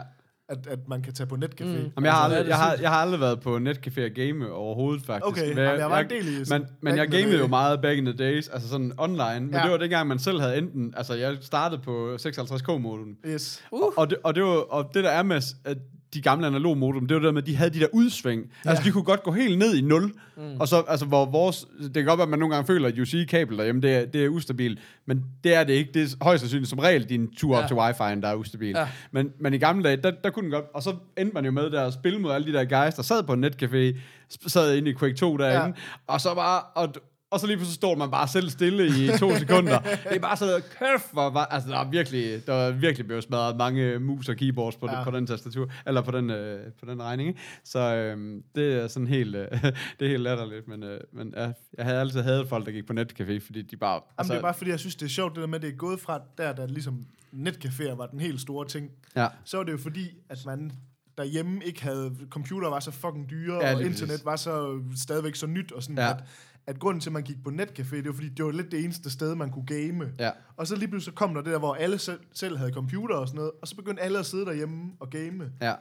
at, 0.48 0.66
at 0.66 0.78
man 0.88 1.02
kan 1.02 1.12
tage 1.14 1.26
på 1.26 1.34
netcafé. 1.34 1.64
Mm. 1.64 1.90
Jamen, 1.96 2.04
jeg, 2.04 2.12
har 2.12 2.24
Altså, 2.24 2.36
aldrig, 2.36 2.48
jeg, 2.48 2.56
har, 2.56 2.76
jeg 2.80 2.90
har 2.90 2.96
aldrig 2.96 3.20
været 3.20 3.40
på 3.40 3.56
netcafé 3.56 4.04
og 4.04 4.10
game 4.14 4.52
overhovedet, 4.52 5.06
faktisk. 5.06 5.26
Okay, 5.26 5.48
Men 5.48 5.58
jamen, 5.58 5.80
jeg 5.80 5.90
var 5.90 5.98
en 6.00 6.10
del 6.10 6.28
i 6.40 6.44
sådan 6.44 6.66
men 6.82 6.96
jeg 6.96 7.08
gamede 7.08 7.38
jo 7.38 7.46
meget 7.46 7.82
back 7.82 7.98
in 7.98 8.04
the 8.04 8.16
days, 8.16 8.48
altså 8.48 8.68
sådan 8.68 8.92
online. 8.98 9.40
Men 9.40 9.54
Ja. 9.54 9.62
det 9.62 9.70
var 9.70 9.76
dengang, 9.76 10.08
man 10.08 10.18
selv 10.18 10.40
havde 10.40 10.58
enten... 10.58 10.94
Altså, 10.96 11.14
jeg 11.14 11.36
startede 11.40 11.80
på 11.82 12.14
56K-modem. 12.14 13.16
Yes. 13.26 13.64
Uh. 13.72 13.80
Og, 13.82 13.92
og, 13.96 14.10
det, 14.10 14.18
og, 14.24 14.34
det 14.34 14.42
var, 14.42 14.48
og 14.48 14.90
det 14.94 15.04
der 15.04 15.10
er 15.10 15.22
med 15.22 15.36
at 15.64 15.78
de 16.14 16.20
gamle 16.22 16.46
analog 16.46 16.78
modem, 16.78 17.06
det 17.06 17.14
var 17.14 17.20
det 17.20 17.26
der 17.26 17.32
med, 17.32 17.42
at 17.42 17.46
de 17.46 17.56
havde 17.56 17.70
de 17.70 17.80
der 17.80 17.86
udsving. 17.92 18.42
Ja. 18.64 18.70
Altså, 18.70 18.84
de 18.84 18.90
kunne 18.90 19.04
godt 19.04 19.22
gå 19.22 19.32
helt 19.32 19.58
ned 19.58 19.74
i 19.76 19.80
0. 19.80 20.12
Mm. 20.36 20.60
Og 20.60 20.68
så, 20.68 20.84
altså, 20.88 21.06
hvor 21.06 21.24
vores... 21.24 21.66
Det 21.80 21.94
kan 21.94 22.04
godt 22.04 22.18
være, 22.18 22.22
at 22.22 22.28
man 22.28 22.38
nogle 22.38 22.54
gange 22.54 22.66
føler, 22.66 22.88
at 22.88 22.98
UC-kabel 22.98 23.58
derhjemme, 23.58 23.80
det 23.80 23.94
er, 23.94 24.06
det 24.06 24.24
er 24.24 24.28
ustabilt. 24.28 24.78
Men 25.06 25.24
det 25.44 25.54
er 25.54 25.64
det 25.64 25.72
ikke. 25.72 25.90
Det 25.94 26.02
er 26.02 26.24
højst 26.24 26.40
sandsynligt 26.40 26.70
som 26.70 26.78
regel 26.78 27.08
din 27.08 27.34
tur 27.34 27.56
op 27.56 27.62
Ja. 27.62 27.66
til 27.66 27.74
wifi'en, 27.74 28.20
der 28.20 28.28
er 28.28 28.34
ustabil. 28.34 28.74
Ja. 28.76 28.88
Men, 29.12 29.30
men 29.40 29.54
i 29.54 29.58
gamle 29.58 29.84
dage, 29.84 29.96
der, 29.96 30.10
der 30.24 30.30
kunne 30.30 30.42
den 30.42 30.50
godt... 30.52 30.64
Og 30.74 30.82
så 30.82 30.94
endte 31.18 31.34
man 31.34 31.44
jo 31.44 31.50
med 31.50 31.70
der 31.70 31.82
at 31.86 31.92
spille 31.92 32.18
mod 32.18 32.32
alle 32.32 32.52
de 32.52 32.58
der 32.58 32.84
guys, 32.84 32.94
der 32.94 33.02
sad 33.02 33.22
på 33.22 33.32
en 33.32 33.44
netcafé, 33.44 33.98
sad 34.46 34.76
inde 34.76 34.90
i 34.90 34.94
Quake 34.94 35.14
2 35.14 35.36
derinde, 35.36 35.64
ja. 35.66 35.72
og 36.06 36.20
så 36.20 36.34
bare... 36.34 36.62
Og, 36.74 36.94
og 37.30 37.40
så 37.40 37.46
lige 37.46 37.56
pludselig 37.56 37.74
står 37.74 37.94
man 37.94 38.10
bare 38.10 38.28
selv 38.28 38.50
stille 38.50 38.86
i 38.86 39.18
to 39.18 39.34
sekunder. 39.42 39.78
Det 39.80 40.16
er 40.16 40.18
bare 40.18 40.36
så 40.36 40.62
kæft, 40.78 41.12
hvor 41.12 41.30
var, 41.30 41.44
altså 41.44 41.70
der 41.70 41.78
er 41.78 41.90
virkelig, 41.90 42.46
der 42.46 42.54
er 42.54 42.70
virkelig 42.72 43.06
blevet 43.06 43.24
smadret 43.24 43.56
mange 43.56 43.98
mus 43.98 44.28
og 44.28 44.36
keyboards 44.36 44.76
på, 44.76 44.86
ja. 44.90 45.04
På 45.04 45.10
den 45.10 45.26
tastatur, 45.26 45.70
eller 45.86 46.02
på 46.02 46.10
den, 46.10 46.30
øh, 46.30 46.72
på 46.80 46.86
den 46.90 47.02
regning. 47.02 47.28
Ikke? 47.28 47.40
Så 47.64 47.78
øh, 47.94 48.42
det 48.54 48.74
er 48.74 48.88
sådan 48.88 49.06
helt, 49.06 49.36
øh, 49.36 49.48
det 49.98 50.04
er 50.04 50.08
helt 50.08 50.20
latterligt, 50.22 50.68
men, 50.68 50.82
øh, 50.82 51.00
men 51.12 51.34
ja, 51.36 51.52
jeg 51.78 51.84
havde 51.84 52.00
altid 52.00 52.22
hadet 52.22 52.48
folk, 52.48 52.66
der 52.66 52.72
gik 52.72 52.86
på 52.86 52.92
netcafé, 52.92 53.38
fordi 53.46 53.62
de 53.62 53.76
bare... 53.76 53.94
Altså, 53.96 54.12
Jamen, 54.18 54.30
det 54.30 54.36
er 54.36 54.42
bare 54.48 54.54
fordi, 54.54 54.70
jeg 54.70 54.80
synes, 54.80 54.96
det 54.96 55.06
er 55.06 55.10
sjovt, 55.10 55.34
det 55.34 55.40
der 55.40 55.46
med, 55.46 55.54
at 55.56 55.62
det 55.62 55.70
er 55.72 55.76
gået 55.76 56.00
fra 56.00 56.20
der, 56.38 56.52
der 56.52 56.66
ligesom 56.66 57.06
netcaféer 57.34 57.94
var 57.94 58.06
den 58.06 58.20
helt 58.20 58.40
store 58.40 58.66
ting. 58.68 58.90
ja, 59.16 59.26
Så 59.44 59.56
var 59.56 59.64
det 59.64 59.72
jo 59.72 59.78
fordi, 59.78 60.10
at 60.28 60.38
man 60.46 60.72
derhjemme 61.18 61.64
ikke 61.64 61.82
havde... 61.82 62.16
Computer 62.30 62.68
var 62.68 62.80
så 62.80 62.90
fucking 62.90 63.30
dyre, 63.30 63.54
Ja, 63.66 63.74
og 63.74 63.82
internet 63.82 64.08
præcis. 64.08 64.24
var 64.24 64.36
så 64.36 64.80
stadigvæk 64.96 65.34
så 65.34 65.46
nyt, 65.46 65.72
og 65.72 65.82
sådan, 65.82 65.98
ja. 65.98 66.10
at, 66.10 66.16
at 66.66 66.78
grunden 66.78 67.00
til, 67.00 67.08
at 67.08 67.12
man 67.12 67.22
gik 67.22 67.42
på 67.44 67.50
netcafé, 67.50 67.96
det 67.96 68.06
var 68.06 68.12
fordi, 68.12 68.28
det 68.28 68.44
var 68.44 68.50
lidt 68.50 68.72
det 68.72 68.84
eneste 68.84 69.10
sted, 69.10 69.34
man 69.34 69.50
kunne 69.50 69.66
game. 69.66 70.12
ja, 70.18 70.30
Og 70.56 70.66
så 70.66 70.76
lige 70.76 70.88
pludselig 70.88 71.12
så 71.12 71.16
kom 71.16 71.34
der 71.34 71.42
det 71.42 71.52
der, 71.52 71.58
hvor 71.58 71.74
alle 71.74 71.98
selv, 71.98 72.20
selv 72.32 72.56
havde 72.56 72.72
computer 72.72 73.14
og 73.14 73.28
sådan 73.28 73.36
noget, 73.36 73.52
og 73.62 73.68
så 73.68 73.76
begyndte 73.76 74.02
alle 74.02 74.18
at 74.18 74.26
sidde 74.26 74.46
derhjemme 74.46 74.92
og 75.00 75.10
game. 75.10 75.52
ja, 75.60 75.74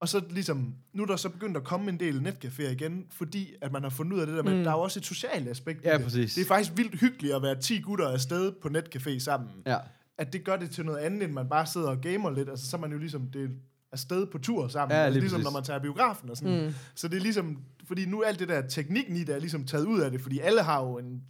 Og 0.00 0.08
så 0.08 0.22
ligesom, 0.30 0.74
nu 0.92 1.02
er 1.02 1.06
der 1.06 1.16
så 1.16 1.28
begyndt 1.28 1.56
at 1.56 1.64
komme 1.64 1.90
en 1.90 2.00
del 2.00 2.26
netcaféer 2.26 2.68
igen, 2.70 3.06
fordi 3.10 3.54
at 3.62 3.72
man 3.72 3.82
har 3.82 3.90
fundet 3.90 4.12
ud 4.16 4.20
af 4.20 4.26
det 4.26 4.36
der 4.36 4.42
med, 4.42 4.56
mm. 4.56 4.64
der 4.64 4.70
er 4.70 4.74
jo 4.74 4.80
også 4.80 5.00
et 5.00 5.06
socialt 5.06 5.48
aspekt 5.48 5.84
Ja, 5.84 5.94
det. 5.96 6.02
præcis. 6.04 6.34
Det 6.34 6.42
er 6.42 6.46
faktisk 6.48 6.72
vildt 6.76 7.00
hyggeligt 7.00 7.34
at 7.34 7.42
være 7.42 7.60
10 7.60 7.80
gutter 7.80 8.08
afsted 8.08 8.52
på 8.62 8.68
netcafé 8.68 9.18
sammen. 9.18 9.50
ja. 9.66 9.78
At 10.18 10.32
det 10.32 10.44
gør 10.44 10.56
det 10.56 10.70
til 10.70 10.84
noget 10.84 10.98
andet, 10.98 11.22
end 11.22 11.32
man 11.32 11.48
bare 11.48 11.66
sidder 11.66 11.88
og 11.88 12.00
gamer 12.00 12.30
lidt. 12.30 12.48
Altså 12.48 12.66
så 12.70 12.76
er 12.76 12.80
man 12.80 12.92
jo 12.92 12.98
ligesom, 12.98 13.26
det 13.26 13.50
afsted 13.92 14.26
på 14.26 14.38
tur 14.38 14.68
sammen. 14.68 14.96
Ja, 14.96 15.02
altså, 15.02 15.12
lige 15.12 15.20
ligesom 15.20 15.36
præcis. 15.36 15.44
når 15.44 15.58
man 15.58 15.64
tager 15.64 15.78
biografen 15.80 16.30
og 16.30 16.36
sådan. 16.36 16.64
Mm. 16.66 16.72
Så 16.94 17.08
det 17.08 17.16
er 17.16 17.20
ligesom, 17.20 17.58
fordi 17.84 18.06
nu 18.06 18.22
alt 18.22 18.38
det 18.40 18.48
der 18.48 18.60
teknikken 18.68 19.16
i 19.16 19.24
det 19.24 19.34
er 19.34 19.38
ligesom 19.38 19.64
taget 19.64 19.84
ud 19.86 20.00
af 20.00 20.10
det, 20.10 20.20
fordi 20.20 20.38
alle 20.38 20.62
har 20.62 20.82
jo 20.84 20.98
en 20.98 21.22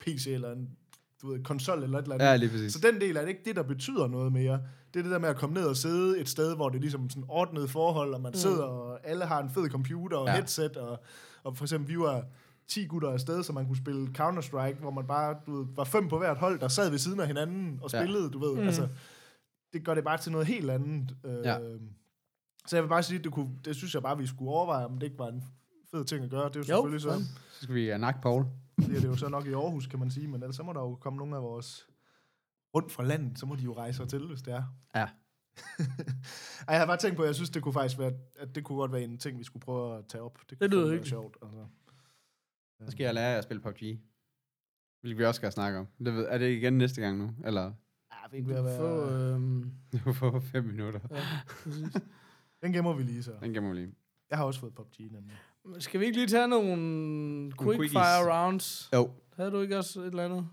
PC 0.00 0.26
eller 0.26 0.52
en 0.52 0.68
du 1.22 1.32
ved, 1.32 1.44
konsol 1.44 1.82
eller 1.82 1.98
et 1.98 2.02
eller 2.02 2.14
andet. 2.14 2.26
Ja, 2.26 2.36
lige 2.36 2.48
præcis. 2.50 2.72
Så 2.72 2.78
den 2.78 3.00
del 3.00 3.16
er 3.16 3.20
det 3.20 3.28
ikke 3.28 3.42
det, 3.44 3.56
der 3.56 3.62
betyder 3.62 4.06
noget 4.08 4.32
mere. 4.32 4.60
Det 4.94 4.98
er 4.98 5.02
det 5.02 5.12
der 5.12 5.18
med 5.18 5.28
at 5.28 5.36
komme 5.36 5.54
ned 5.54 5.64
og 5.64 5.76
sidde 5.76 6.18
et 6.20 6.28
sted, 6.28 6.56
hvor 6.56 6.68
det 6.68 6.76
er 6.76 6.80
ligesom 6.80 7.10
sådan 7.10 7.24
ordnet 7.28 7.70
forhold, 7.70 8.14
og 8.14 8.20
man 8.20 8.30
mm. 8.30 8.34
sidder, 8.38 8.62
og 8.62 9.00
alle 9.08 9.24
har 9.24 9.42
en 9.42 9.50
fed 9.50 9.68
computer 9.70 10.16
og 10.16 10.26
Ja. 10.26 10.30
ja. 10.32 10.36
headset, 10.36 10.76
og, 10.76 11.00
og 11.42 11.56
for 11.56 11.64
eksempel, 11.64 11.88
vi 11.94 11.98
var 11.98 12.24
10 12.68 12.84
gutter 12.86 13.10
afsted, 13.10 13.42
så 13.42 13.52
man 13.52 13.66
kunne 13.66 13.76
spille 13.76 14.08
Counter-Strike, 14.18 14.80
hvor 14.80 14.90
man 14.90 15.06
bare 15.06 15.36
du 15.46 15.56
ved, 15.58 15.66
var 15.76 15.84
fem 15.84 16.08
på 16.08 16.18
hvert 16.18 16.36
hold, 16.36 16.58
der 16.60 16.68
sad 16.68 16.90
ved 16.90 16.98
siden 16.98 17.20
af 17.20 17.26
hinanden 17.26 17.78
og 17.82 17.90
Ja. 17.92 18.02
spillede, 18.02 18.30
du 18.30 18.38
ved. 18.38 18.54
Mm. 18.54 18.66
Altså, 18.66 18.88
det 19.72 19.84
gør 19.84 19.94
det 19.94 20.04
bare 20.04 20.18
til 20.18 20.32
noget 20.32 20.46
helt 20.46 20.70
andet. 20.70 21.16
Øh, 21.24 21.32
Ja. 21.44 21.56
Så 22.66 22.76
jeg 22.76 22.82
vil 22.82 22.88
bare 22.88 23.02
sige, 23.02 23.18
det, 23.18 23.32
kunne, 23.32 23.58
det 23.64 23.76
synes 23.76 23.94
jeg 23.94 24.02
bare, 24.02 24.18
vi 24.18 24.26
skulle 24.26 24.50
overveje, 24.50 24.84
om 24.84 24.98
det 24.98 25.06
ikke 25.06 25.18
var 25.18 25.28
en 25.28 25.44
fed 25.90 26.04
ting 26.04 26.24
at 26.24 26.30
gøre. 26.30 26.48
Det 26.48 26.56
er 26.56 26.60
jo, 26.60 26.64
Jo, 26.76 26.82
selvfølgelig 26.82 27.02
fandme. 27.10 27.24
så, 27.26 27.56
Så 27.58 27.62
skal 27.62 27.74
vi 27.74 27.86
have 27.86 27.98
nak 27.98 28.22
Paul. 28.22 28.44
det 28.76 28.96
er 28.96 29.00
det 29.00 29.04
jo 29.08 29.16
så 29.16 29.28
nok 29.28 29.46
i 29.46 29.52
Aarhus, 29.52 29.86
kan 29.86 29.98
man 29.98 30.10
sige, 30.10 30.28
men 30.28 30.42
ellers 30.42 30.56
så 30.56 30.62
må 30.62 30.72
der 30.72 30.80
jo 30.80 30.94
komme 30.94 31.16
nogle 31.16 31.36
af 31.36 31.42
vores 31.42 31.86
rundt 32.74 32.92
fra 32.92 33.02
landet, 33.04 33.38
så 33.38 33.46
må 33.46 33.54
de 33.54 33.62
jo 33.62 33.72
rejse 33.76 34.06
til, 34.06 34.26
hvis 34.26 34.42
det 34.42 34.54
er. 34.54 34.62
Ja. 34.94 35.08
Ej, 36.68 36.74
jeg 36.74 36.78
har 36.78 36.86
bare 36.86 36.96
tænkt 36.96 37.16
på, 37.16 37.22
at 37.22 37.26
jeg 37.26 37.34
synes, 37.34 37.50
det 37.50 37.62
kunne 37.62 37.72
faktisk 37.72 37.98
være, 37.98 38.12
at 38.38 38.54
det 38.54 38.64
kunne 38.64 38.78
godt 38.78 38.92
være 38.92 39.02
en 39.02 39.18
ting, 39.18 39.38
vi 39.38 39.44
skulle 39.44 39.60
prøve 39.64 39.98
at 39.98 40.04
tage 40.06 40.22
op. 40.22 40.38
Det, 40.50 40.58
kunne 40.58 40.68
Det 40.68 40.70
lyder 40.74 40.84
hyggeligt. 40.86 41.08
sjovt. 41.08 41.36
Altså. 41.42 41.66
Så 42.84 42.90
skal 42.90 43.04
jeg 43.04 43.14
lære 43.14 43.36
at 43.38 43.44
spille 43.44 43.62
PUBG. 43.62 44.00
Hvilket 45.00 45.18
vi 45.18 45.24
også 45.24 45.38
skal 45.38 45.52
snakke 45.52 45.78
om. 45.78 45.86
Det 46.04 46.14
ved, 46.14 46.26
er 46.28 46.38
det 46.38 46.50
igen 46.50 46.78
næste 46.78 47.00
gang 47.00 47.18
nu? 47.18 47.30
Eller 47.44 47.72
Ja, 48.12 48.16
vi 48.30 48.36
ikke 48.36 48.48
ved 48.48 48.56
at 48.56 48.64
være... 48.64 48.76
Få, 48.78 49.10
øhm, 49.10 49.72
for 50.14 50.40
fem 50.40 50.64
minutter. 50.64 51.00
ja, 51.10 51.22
præcis. 51.48 51.96
Den 52.62 52.72
gemmer 52.72 52.92
vi 52.92 53.02
lige 53.02 53.22
så. 53.22 53.30
Den 53.42 53.54
kan 53.54 53.62
man 53.62 53.74
lige. 53.74 53.92
Jeg 54.30 54.38
har 54.38 54.44
også 54.44 54.60
fået 54.60 54.74
PUBG 54.74 55.00
nemlig. 55.00 55.32
Skal 55.78 56.00
vi 56.00 56.04
ikke 56.04 56.16
lige 56.18 56.26
tage 56.28 56.48
nogle 56.48 57.52
quickfire 57.62 58.42
rounds? 58.44 58.90
Jo. 58.94 59.10
Havde 59.36 59.50
du 59.50 59.60
ikke 59.60 59.78
også 59.78 60.00
et 60.00 60.06
eller 60.06 60.24
andet? 60.24 60.46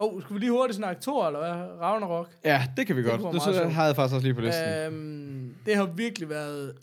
Åh, 0.00 0.14
oh, 0.14 0.22
skal 0.22 0.34
vi 0.34 0.40
lige 0.40 0.50
hurtigt 0.50 0.76
snakke 0.76 1.02
Thor, 1.02 1.26
eller 1.26 1.38
hvad? 1.38 1.78
Ragnarok? 1.80 2.30
Ja, 2.44 2.62
det 2.76 2.86
kan 2.86 2.96
vi 2.96 3.02
Det 3.02 3.10
godt. 3.20 3.34
Det, 3.34 3.42
så 3.42 3.68
har 3.68 3.86
jeg 3.86 3.96
faktisk 3.96 4.14
også 4.14 4.26
lige 4.26 4.34
på 4.34 4.40
listen. 4.40 4.68
Øhm, 4.68 5.54
det 5.66 5.76
har 5.76 5.84
virkelig 5.86 6.28
været... 6.28 6.74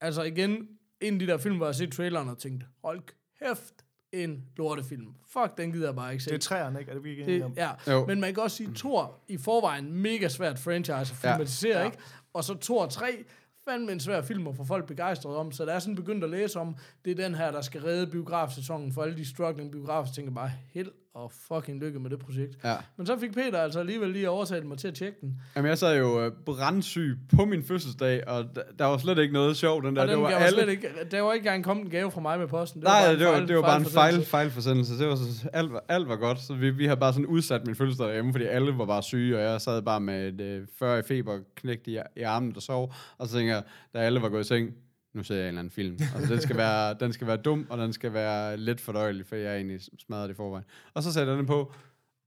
Altså 0.00 0.22
igen, 0.22 0.68
en 1.00 1.12
af 1.14 1.18
de 1.18 1.26
der 1.26 1.38
film, 1.38 1.56
hvor 1.56 1.66
jeg 1.66 1.68
har 1.68 1.72
set 1.72 1.92
traileren 1.92 2.28
og 2.28 2.38
tænkt, 2.38 2.64
hold 2.84 3.00
kæft, 3.42 3.74
en 4.12 4.44
lortefilm. 4.56 5.14
Fuck, 5.28 5.56
den 5.58 5.72
gider 5.72 5.86
jeg 5.86 5.94
bare 5.96 6.12
ikke 6.12 6.24
se. 6.24 6.30
Det 6.30 6.36
er 6.36 6.40
træerne, 6.40 6.78
ikke? 6.80 6.90
Er 6.90 6.94
det 6.94 7.04
vi 7.04 7.10
ikke 7.10 7.26
Det, 7.26 7.42
om? 7.44 7.52
ja, 7.56 7.70
Jo. 7.92 8.06
men 8.06 8.20
man 8.20 8.34
kan 8.34 8.42
også 8.42 8.56
sige, 8.56 8.70
Thor 8.74 9.18
i 9.28 9.36
forvejen 9.38 9.92
mega 9.92 10.28
svært 10.28 10.58
franchise 10.58 10.92
at 10.94 11.06
filmatisere, 11.06 11.72
ja. 11.72 11.78
Ja. 11.78 11.84
ikke? 11.84 11.98
Og 12.32 12.44
så 12.44 12.54
Thor 12.54 12.86
3, 12.86 13.24
fandme 13.70 13.92
en 13.92 14.00
svær 14.00 14.22
film 14.22 14.46
at 14.46 14.56
få 14.56 14.64
folk 14.64 14.86
begejstret 14.86 15.36
om, 15.36 15.52
så 15.52 15.64
der 15.64 15.72
er 15.72 15.78
sådan 15.78 15.94
begyndt 15.94 16.24
at 16.24 16.30
læse 16.30 16.60
om, 16.60 16.76
det 17.04 17.10
er 17.10 17.14
den 17.14 17.34
her, 17.34 17.50
der 17.50 17.60
skal 17.60 17.80
redde 17.80 18.06
biografsæsonen 18.06 18.92
for 18.92 19.02
alle 19.02 19.16
de 19.16 19.28
struggling 19.28 19.72
biografer, 19.72 20.12
tænker 20.12 20.32
bare, 20.32 20.50
held 20.72 20.90
og 21.14 21.32
fucking 21.48 21.80
lykke 21.80 21.98
med 22.00 22.10
det 22.10 22.18
projekt. 22.18 22.58
Ja. 22.64 22.74
Men 22.96 23.06
så 23.06 23.18
fik 23.18 23.32
Peter 23.32 23.58
altså 23.60 23.80
alligevel 23.80 24.10
lige 24.10 24.30
overtalt 24.30 24.66
mig 24.66 24.78
til 24.78 24.88
at 24.88 24.94
tjekke 24.94 25.18
den. 25.20 25.40
Jamen, 25.56 25.68
jeg 25.68 25.78
sad 25.78 25.98
jo 25.98 26.24
øh, 26.24 26.32
brandsyg 26.46 27.16
på 27.36 27.44
min 27.44 27.62
fødselsdag, 27.64 28.28
og 28.28 28.40
d- 28.40 28.76
der 28.78 28.84
var 28.84 28.98
slet 28.98 29.18
ikke 29.18 29.32
noget 29.34 29.56
sjovt. 29.56 29.84
Den 29.84 29.96
der, 29.96 30.02
Og 30.02 30.08
den 30.08 30.16
det 30.16 30.22
var 30.22 30.30
gav 30.30 30.38
alle... 30.38 30.58
slet 30.62 30.68
ikke, 30.68 30.88
der 31.10 31.20
var 31.20 31.32
ikke 31.32 31.42
engang 31.46 31.64
kommet 31.64 31.84
en 31.84 31.90
gave 31.90 32.10
fra 32.10 32.20
mig 32.20 32.38
med 32.38 32.48
posten. 32.48 32.80
Nej, 32.82 33.02
bare 33.02 33.12
en 33.12 33.18
det 33.18 33.26
var, 33.26 33.32
fejl- 33.32 33.46
det 33.48 33.56
var 33.56 33.62
bare 33.62 33.76
en 33.80 33.84
fejl, 33.86 34.22
fejlforsendelse. 34.24 34.98
Det 34.98 35.08
var 35.08 35.16
så, 35.16 35.48
alt, 35.52 35.72
var, 35.72 35.84
alt 35.88 36.08
var 36.08 36.16
godt. 36.16 36.40
Så 36.40 36.54
vi, 36.54 36.70
vi 36.70 36.86
har 36.86 36.94
bare 36.94 37.12
sådan 37.12 37.26
udsat 37.26 37.66
min 37.66 37.74
fødselsdag 37.76 38.06
derhjemme, 38.06 38.32
fordi 38.32 38.44
alle 38.44 38.78
var 38.78 38.84
bare 38.86 39.02
syge, 39.02 39.36
og 39.36 39.42
jeg 39.42 39.60
sad 39.60 39.82
bare 39.82 40.00
med 40.00 40.28
et 40.28 40.40
øh, 40.40 40.66
40 40.78 40.98
i 40.98 41.02
feber, 41.02 41.38
knægt 41.54 41.86
i, 41.86 41.98
i 42.16 42.22
armen 42.22 42.52
og 42.56 42.62
sov. 42.62 42.94
Og 43.18 43.28
så 43.28 43.34
tænker 43.34 43.54
jeg, 43.54 43.62
da 43.94 43.98
alle 43.98 44.22
var 44.22 44.28
gået 44.28 44.40
i 44.44 44.48
seng, 44.48 44.70
nu 45.14 45.22
ser 45.22 45.34
jeg 45.34 45.42
en 45.42 45.48
eller 45.48 45.58
anden 45.58 45.70
film. 45.72 45.98
Altså, 46.14 46.32
den, 46.34 46.40
skal 46.40 46.56
være, 46.56 46.94
den 47.00 47.12
skal 47.12 47.26
være 47.26 47.36
dum, 47.36 47.66
og 47.70 47.78
den 47.78 47.92
skal 47.92 48.12
være 48.12 48.56
let 48.56 48.80
fordøjelig, 48.80 49.26
for 49.26 49.36
jeg 49.36 49.52
er 49.52 49.56
egentlig 49.56 49.80
smadret 49.98 50.30
i 50.30 50.34
forvejen. 50.34 50.64
Og 50.94 51.02
så 51.02 51.12
satte 51.12 51.30
jeg 51.30 51.38
den 51.38 51.46
på, 51.46 51.72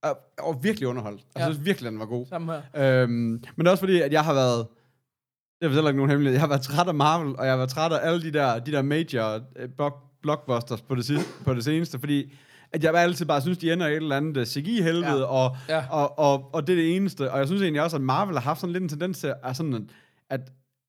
og, 0.03 0.17
og 0.39 0.63
virkelig 0.63 0.87
underholdt. 0.87 1.21
Jeg 1.35 1.41
Ja. 1.41 1.51
synes 1.53 1.65
virkelig, 1.65 1.91
den 1.91 1.99
var 1.99 2.05
god. 2.05 2.25
Samme 2.25 2.53
her. 2.73 3.03
Øhm, 3.03 3.09
men 3.11 3.41
det 3.59 3.67
er 3.67 3.71
også 3.71 3.81
fordi, 3.81 4.01
at 4.01 4.11
jeg 4.13 4.23
har 4.23 4.33
været... 4.33 4.67
Jeg 5.61 5.69
fortæller 5.69 5.89
ikke 5.89 5.97
nogen 5.97 6.09
hemmelighed. 6.09 6.33
Jeg 6.33 6.41
har 6.41 6.47
været 6.47 6.61
træt 6.61 6.87
af 6.87 6.93
Marvel, 6.95 7.35
og 7.37 7.43
jeg 7.45 7.51
har 7.51 7.57
været 7.57 7.69
træt 7.69 7.91
af 7.91 8.07
alle 8.07 8.21
de 8.21 8.31
der, 8.33 8.59
de 8.59 8.71
der 8.71 8.81
major 8.81 9.39
øh, 9.55 9.69
block, 9.69 9.95
blockbusters 10.21 10.81
på 10.81 10.95
det, 10.95 11.05
sidste, 11.05 11.25
på 11.45 11.53
det 11.53 11.63
seneste, 11.63 11.99
fordi 11.99 12.33
at 12.71 12.83
jeg 12.83 12.93
altid 12.95 13.25
bare 13.25 13.41
synes, 13.41 13.57
de 13.57 13.73
ender 13.73 13.87
i 13.87 13.91
et 13.91 13.95
eller 13.95 14.17
andet 14.17 14.47
CGI-helvede, 14.47 15.05
ja. 15.05 15.17
Ja. 15.17 15.23
og, 15.25 15.57
Ja. 15.69 15.85
og, 15.89 16.19
og, 16.19 16.53
og 16.53 16.67
det 16.67 16.73
er 16.73 16.77
det 16.77 16.95
eneste. 16.95 17.31
Og 17.31 17.39
jeg 17.39 17.47
synes 17.47 17.61
egentlig 17.61 17.81
også, 17.81 17.95
at 17.97 18.01
Marvel 18.01 18.33
har 18.35 18.41
haft 18.41 18.59
sådan 18.59 18.73
lidt 18.73 18.83
en 18.83 18.89
tendens 18.89 19.19
til, 19.19 19.33
at, 19.43 19.55
sådan, 19.57 19.89
at, 20.29 20.39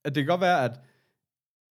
at 0.05 0.15
det 0.15 0.23
kan 0.23 0.25
godt 0.31 0.41
være, 0.41 0.63
at 0.63 0.71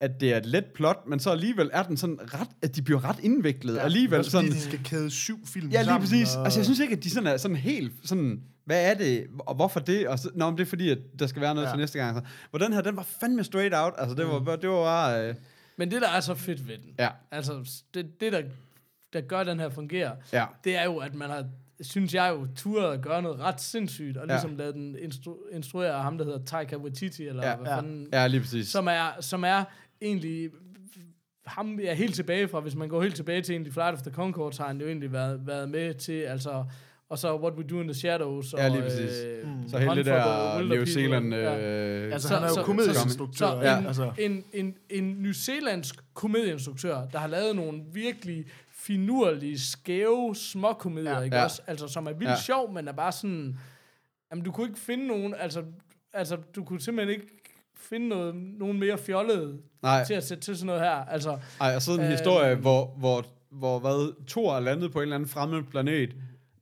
at 0.03 0.21
det 0.21 0.33
er 0.33 0.37
et 0.37 0.45
let 0.45 0.65
plot, 0.65 1.07
men 1.07 1.19
så 1.19 1.29
alligevel 1.31 1.69
er 1.73 1.83
den 1.83 1.97
sådan 1.97 2.19
ret, 2.33 2.47
at 2.61 2.75
de 2.75 2.81
bliver 2.81 3.05
ret 3.09 3.19
indviklet. 3.23 3.75
Ja, 3.75 3.79
alligevel 3.81 4.19
Også 4.19 4.31
fordi 4.31 4.45
sådan, 4.47 4.57
de 4.57 4.61
skal 4.63 4.79
kæde 4.83 5.09
syv 5.11 5.47
film 5.47 5.69
Ja, 5.69 5.81
lige 5.81 5.99
præcis. 5.99 6.35
Og... 6.35 6.43
Altså, 6.43 6.59
jeg 6.59 6.65
synes 6.65 6.79
ikke, 6.79 6.95
at 6.95 7.03
de 7.03 7.09
sådan 7.09 7.27
er 7.27 7.37
sådan 7.37 7.57
helt 7.57 7.91
sådan, 8.03 8.41
hvad 8.65 8.91
er 8.91 8.93
det, 8.93 9.27
og 9.39 9.55
hvorfor 9.55 9.79
det? 9.79 10.07
Og 10.07 10.19
så, 10.19 10.29
nå, 10.35 10.49
men 10.49 10.57
det 10.57 10.63
er 10.63 10.69
fordi, 10.69 10.89
at 10.89 10.97
der 11.19 11.27
skal 11.27 11.41
være 11.41 11.55
noget 11.55 11.65
ja. 11.65 11.69
Ja. 11.69 11.73
til 11.75 11.79
næste 11.79 11.99
gang. 11.99 12.17
Så, 12.17 12.23
hvor 12.49 12.59
den 12.59 12.73
her, 12.73 12.81
den 12.81 12.95
var 12.95 13.05
fandme 13.19 13.43
straight 13.43 13.73
out. 13.75 13.93
Altså, 13.97 14.15
det 14.15 14.27
var, 14.27 14.39
Mm. 14.39 14.61
det 14.61 14.69
var 14.69 14.83
bare... 14.83 15.27
Øh, 15.29 15.35
Men 15.77 15.91
det, 15.91 16.01
der 16.01 16.09
er 16.09 16.19
så 16.19 16.35
fedt 16.35 16.67
ved 16.67 16.77
den, 16.77 16.93
ja, 16.99 17.09
altså 17.31 17.83
det, 17.93 18.21
det 18.21 18.33
der, 18.33 18.41
der 19.13 19.21
gør, 19.21 19.39
at 19.39 19.47
den 19.47 19.59
her 19.59 19.69
fungerer, 19.69 20.11
ja, 20.33 20.45
det 20.63 20.75
er 20.77 20.83
jo, 20.83 20.97
at 20.97 21.15
man 21.15 21.29
har, 21.29 21.45
synes 21.81 22.13
jeg 22.13 22.29
jo, 22.39 22.47
turet 22.55 22.93
at 22.93 23.01
gøre 23.01 23.21
noget 23.21 23.39
ret 23.39 23.61
sindssygt, 23.61 24.17
og 24.17 24.27
Ja. 24.27 24.33
ligesom 24.33 24.55
lade 24.55 24.73
den 24.73 24.95
instru- 24.95 25.55
instruere 25.55 25.91
af 25.93 26.03
ham, 26.03 26.17
der 26.17 26.25
hedder 26.25 26.39
Taika 26.45 26.75
Waititi, 26.77 27.27
eller 27.27 27.47
Ja. 27.49 27.55
hvad 27.55 27.67
Ja. 27.67 27.77
fanden, 27.77 28.07
ja, 28.13 28.27
lige 28.27 28.41
præcis. 28.41 28.67
som 28.67 28.87
er, 28.87 29.07
som 29.19 29.43
er 29.43 29.63
egentlig 30.03 30.49
ham 31.45 31.79
er 31.83 31.93
helt 31.93 32.15
tilbage 32.15 32.47
fra, 32.47 32.59
hvis 32.59 32.75
man 32.75 32.89
går 32.89 33.01
helt 33.01 33.15
tilbage 33.15 33.41
til 33.41 33.53
egentlig 33.53 33.73
Flight 33.73 33.93
of 33.93 34.01
the 34.01 34.11
Conchords, 34.11 34.57
har 34.57 34.67
han 34.67 34.81
jo 34.81 34.87
egentlig 34.87 35.11
været, 35.13 35.47
været 35.47 35.69
med 35.69 35.93
til, 35.93 36.13
altså, 36.21 36.65
og 37.09 37.17
så 37.19 37.35
What 37.37 37.53
We 37.53 37.63
Do 37.63 37.79
in 37.81 37.87
the 37.87 37.93
Shadows, 37.93 38.53
Ja, 38.57 38.65
og, 38.65 38.71
lige 38.71 38.81
præcis. 38.81 39.23
Øh, 39.25 39.47
Mm. 39.47 39.69
så 39.69 39.77
hele 39.77 39.95
det 39.95 40.05
der 40.05 40.63
New. 40.75 40.85
Zealand... 40.85 41.33
Ja. 41.33 41.59
Øh, 41.59 42.13
Altså, 42.13 42.27
Så- 42.27 42.33
han 42.33 42.43
er 42.43 42.47
jo 42.47 42.53
så- 42.53 42.63
komedieinstruktør. 42.63 43.45
så 43.47 43.55
ikke? 43.61 43.77
en, 43.79 43.85
Altså, 43.85 44.11
en, 44.19 44.43
en, 44.53 44.75
en 44.89 45.21
nyzeelandsk 45.21 45.95
komedieinstruktør, 46.13 47.05
der 47.11 47.17
har 47.19 47.27
lavet 47.27 47.55
nogle 47.55 47.81
virkelig 47.93 48.45
finurlige, 48.71 49.59
skæve 49.59 50.35
småkomedier, 50.35 51.11
ja. 51.11 51.17
Ja. 51.17 51.23
ikke 51.23 51.35
Ja. 51.37 51.43
også? 51.43 51.61
Altså, 51.67 51.87
som 51.87 52.05
er 52.07 52.11
vildt 52.11 52.23
Ja. 52.23 52.29
ja. 52.29 52.39
sjov, 52.41 52.73
men 52.73 52.87
er 52.87 52.91
bare 52.91 53.11
sådan... 53.11 53.57
Jamen, 54.31 54.45
du 54.45 54.51
kunne 54.51 54.67
ikke 54.67 54.79
finde 54.79 55.07
nogen... 55.07 55.35
Altså, 55.39 55.63
altså, 56.13 56.37
du 56.55 56.63
kunne 56.63 56.81
simpelthen 56.81 57.15
ikke 57.19 57.42
finde 57.89 58.07
noget, 58.09 58.35
nogen 58.35 58.79
mere 58.79 58.97
fjollede 58.97 59.57
Nej, 59.81 60.03
til 60.03 60.13
at 60.13 60.23
sætte 60.23 60.43
til 60.43 60.55
sådan 60.57 60.65
noget 60.67 60.81
her. 60.81 60.91
Altså, 60.95 61.37
ej, 61.61 61.75
og 61.75 61.81
sådan 61.81 61.99
en 61.99 62.05
Øhm. 62.05 62.11
historie, 62.11 62.55
hvor, 62.55 62.95
hvor, 62.97 63.25
hvor 63.51 63.79
hvad, 63.79 64.25
Thor 64.27 64.55
er 64.55 64.59
landet 64.59 64.91
på 64.91 64.99
en 64.99 65.03
eller 65.03 65.15
anden 65.15 65.29
fremmed 65.29 65.63
planet. 65.63 66.09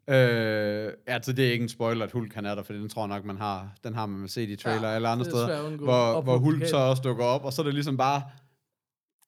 Øh, 0.09 0.93
altså, 1.07 1.34
det 1.34 1.47
er 1.47 1.51
ikke 1.51 1.63
en 1.63 1.69
spoiler, 1.69 2.05
at 2.05 2.11
Hulk 2.11 2.34
han 2.34 2.45
er 2.45 2.55
der, 2.55 2.63
for 2.63 2.74
den 2.74 2.89
tror 2.89 3.01
jeg 3.01 3.07
nok, 3.07 3.26
man 3.26 3.38
har, 3.38 3.74
den 3.84 3.93
har 3.95 4.05
man 4.05 4.28
set 4.28 4.49
i 4.49 4.55
trailer 4.55 4.89
Ja, 4.89 4.95
eller 4.95 5.09
andre 5.09 5.26
er 5.26 5.30
steder, 5.30 5.69
hvor, 5.69 6.22
hvor 6.22 6.38
Hulk 6.38 6.65
så 6.67 6.78
også 6.78 7.01
dukker 7.01 7.24
op, 7.26 7.45
og 7.45 7.53
så 7.53 7.61
er 7.61 7.63
det 7.63 7.74
ligesom 7.74 7.97
bare 7.97 8.22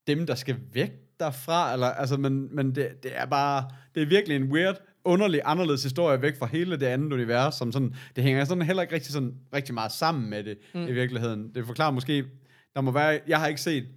dem, 0.08 0.26
der 0.28 0.36
skal 0.36 0.56
væk 0.74 0.92
derfra, 1.20 1.74
eller, 1.74 1.88
altså, 1.88 2.18
men, 2.18 2.56
men 2.56 2.76
det, 2.76 3.04
det 3.04 3.12
er 3.16 3.26
bare, 3.26 3.66
det 3.96 4.02
er 4.04 4.08
virkelig 4.08 4.36
en 4.36 4.52
weird, 4.52 4.82
underlig, 5.06 5.42
anderledes 5.46 5.84
historie 5.84 6.22
væk 6.22 6.38
fra 6.38 6.46
hele 6.46 6.80
det 6.80 6.86
andet 6.86 7.14
univers, 7.14 7.56
som 7.56 7.72
sådan, 7.72 7.96
det 8.16 8.24
hænger 8.24 8.46
sådan 8.46 8.62
heller 8.62 8.82
ikke 8.82 8.96
rigtig, 8.96 9.12
sådan, 9.14 9.34
rigtig 9.54 9.74
meget 9.74 9.92
sammen 9.92 10.30
med 10.30 10.44
det, 10.44 10.58
mm. 10.76 10.88
i 10.88 10.92
virkeligheden. 10.92 11.56
Det 11.56 11.66
forklarer 11.66 11.92
måske, 11.92 12.26
der 12.76 12.82
må 12.82 12.92
være, 12.92 13.20
jeg 13.28 13.40
har 13.40 13.48
ikke 13.48 13.62
set, 13.62 13.88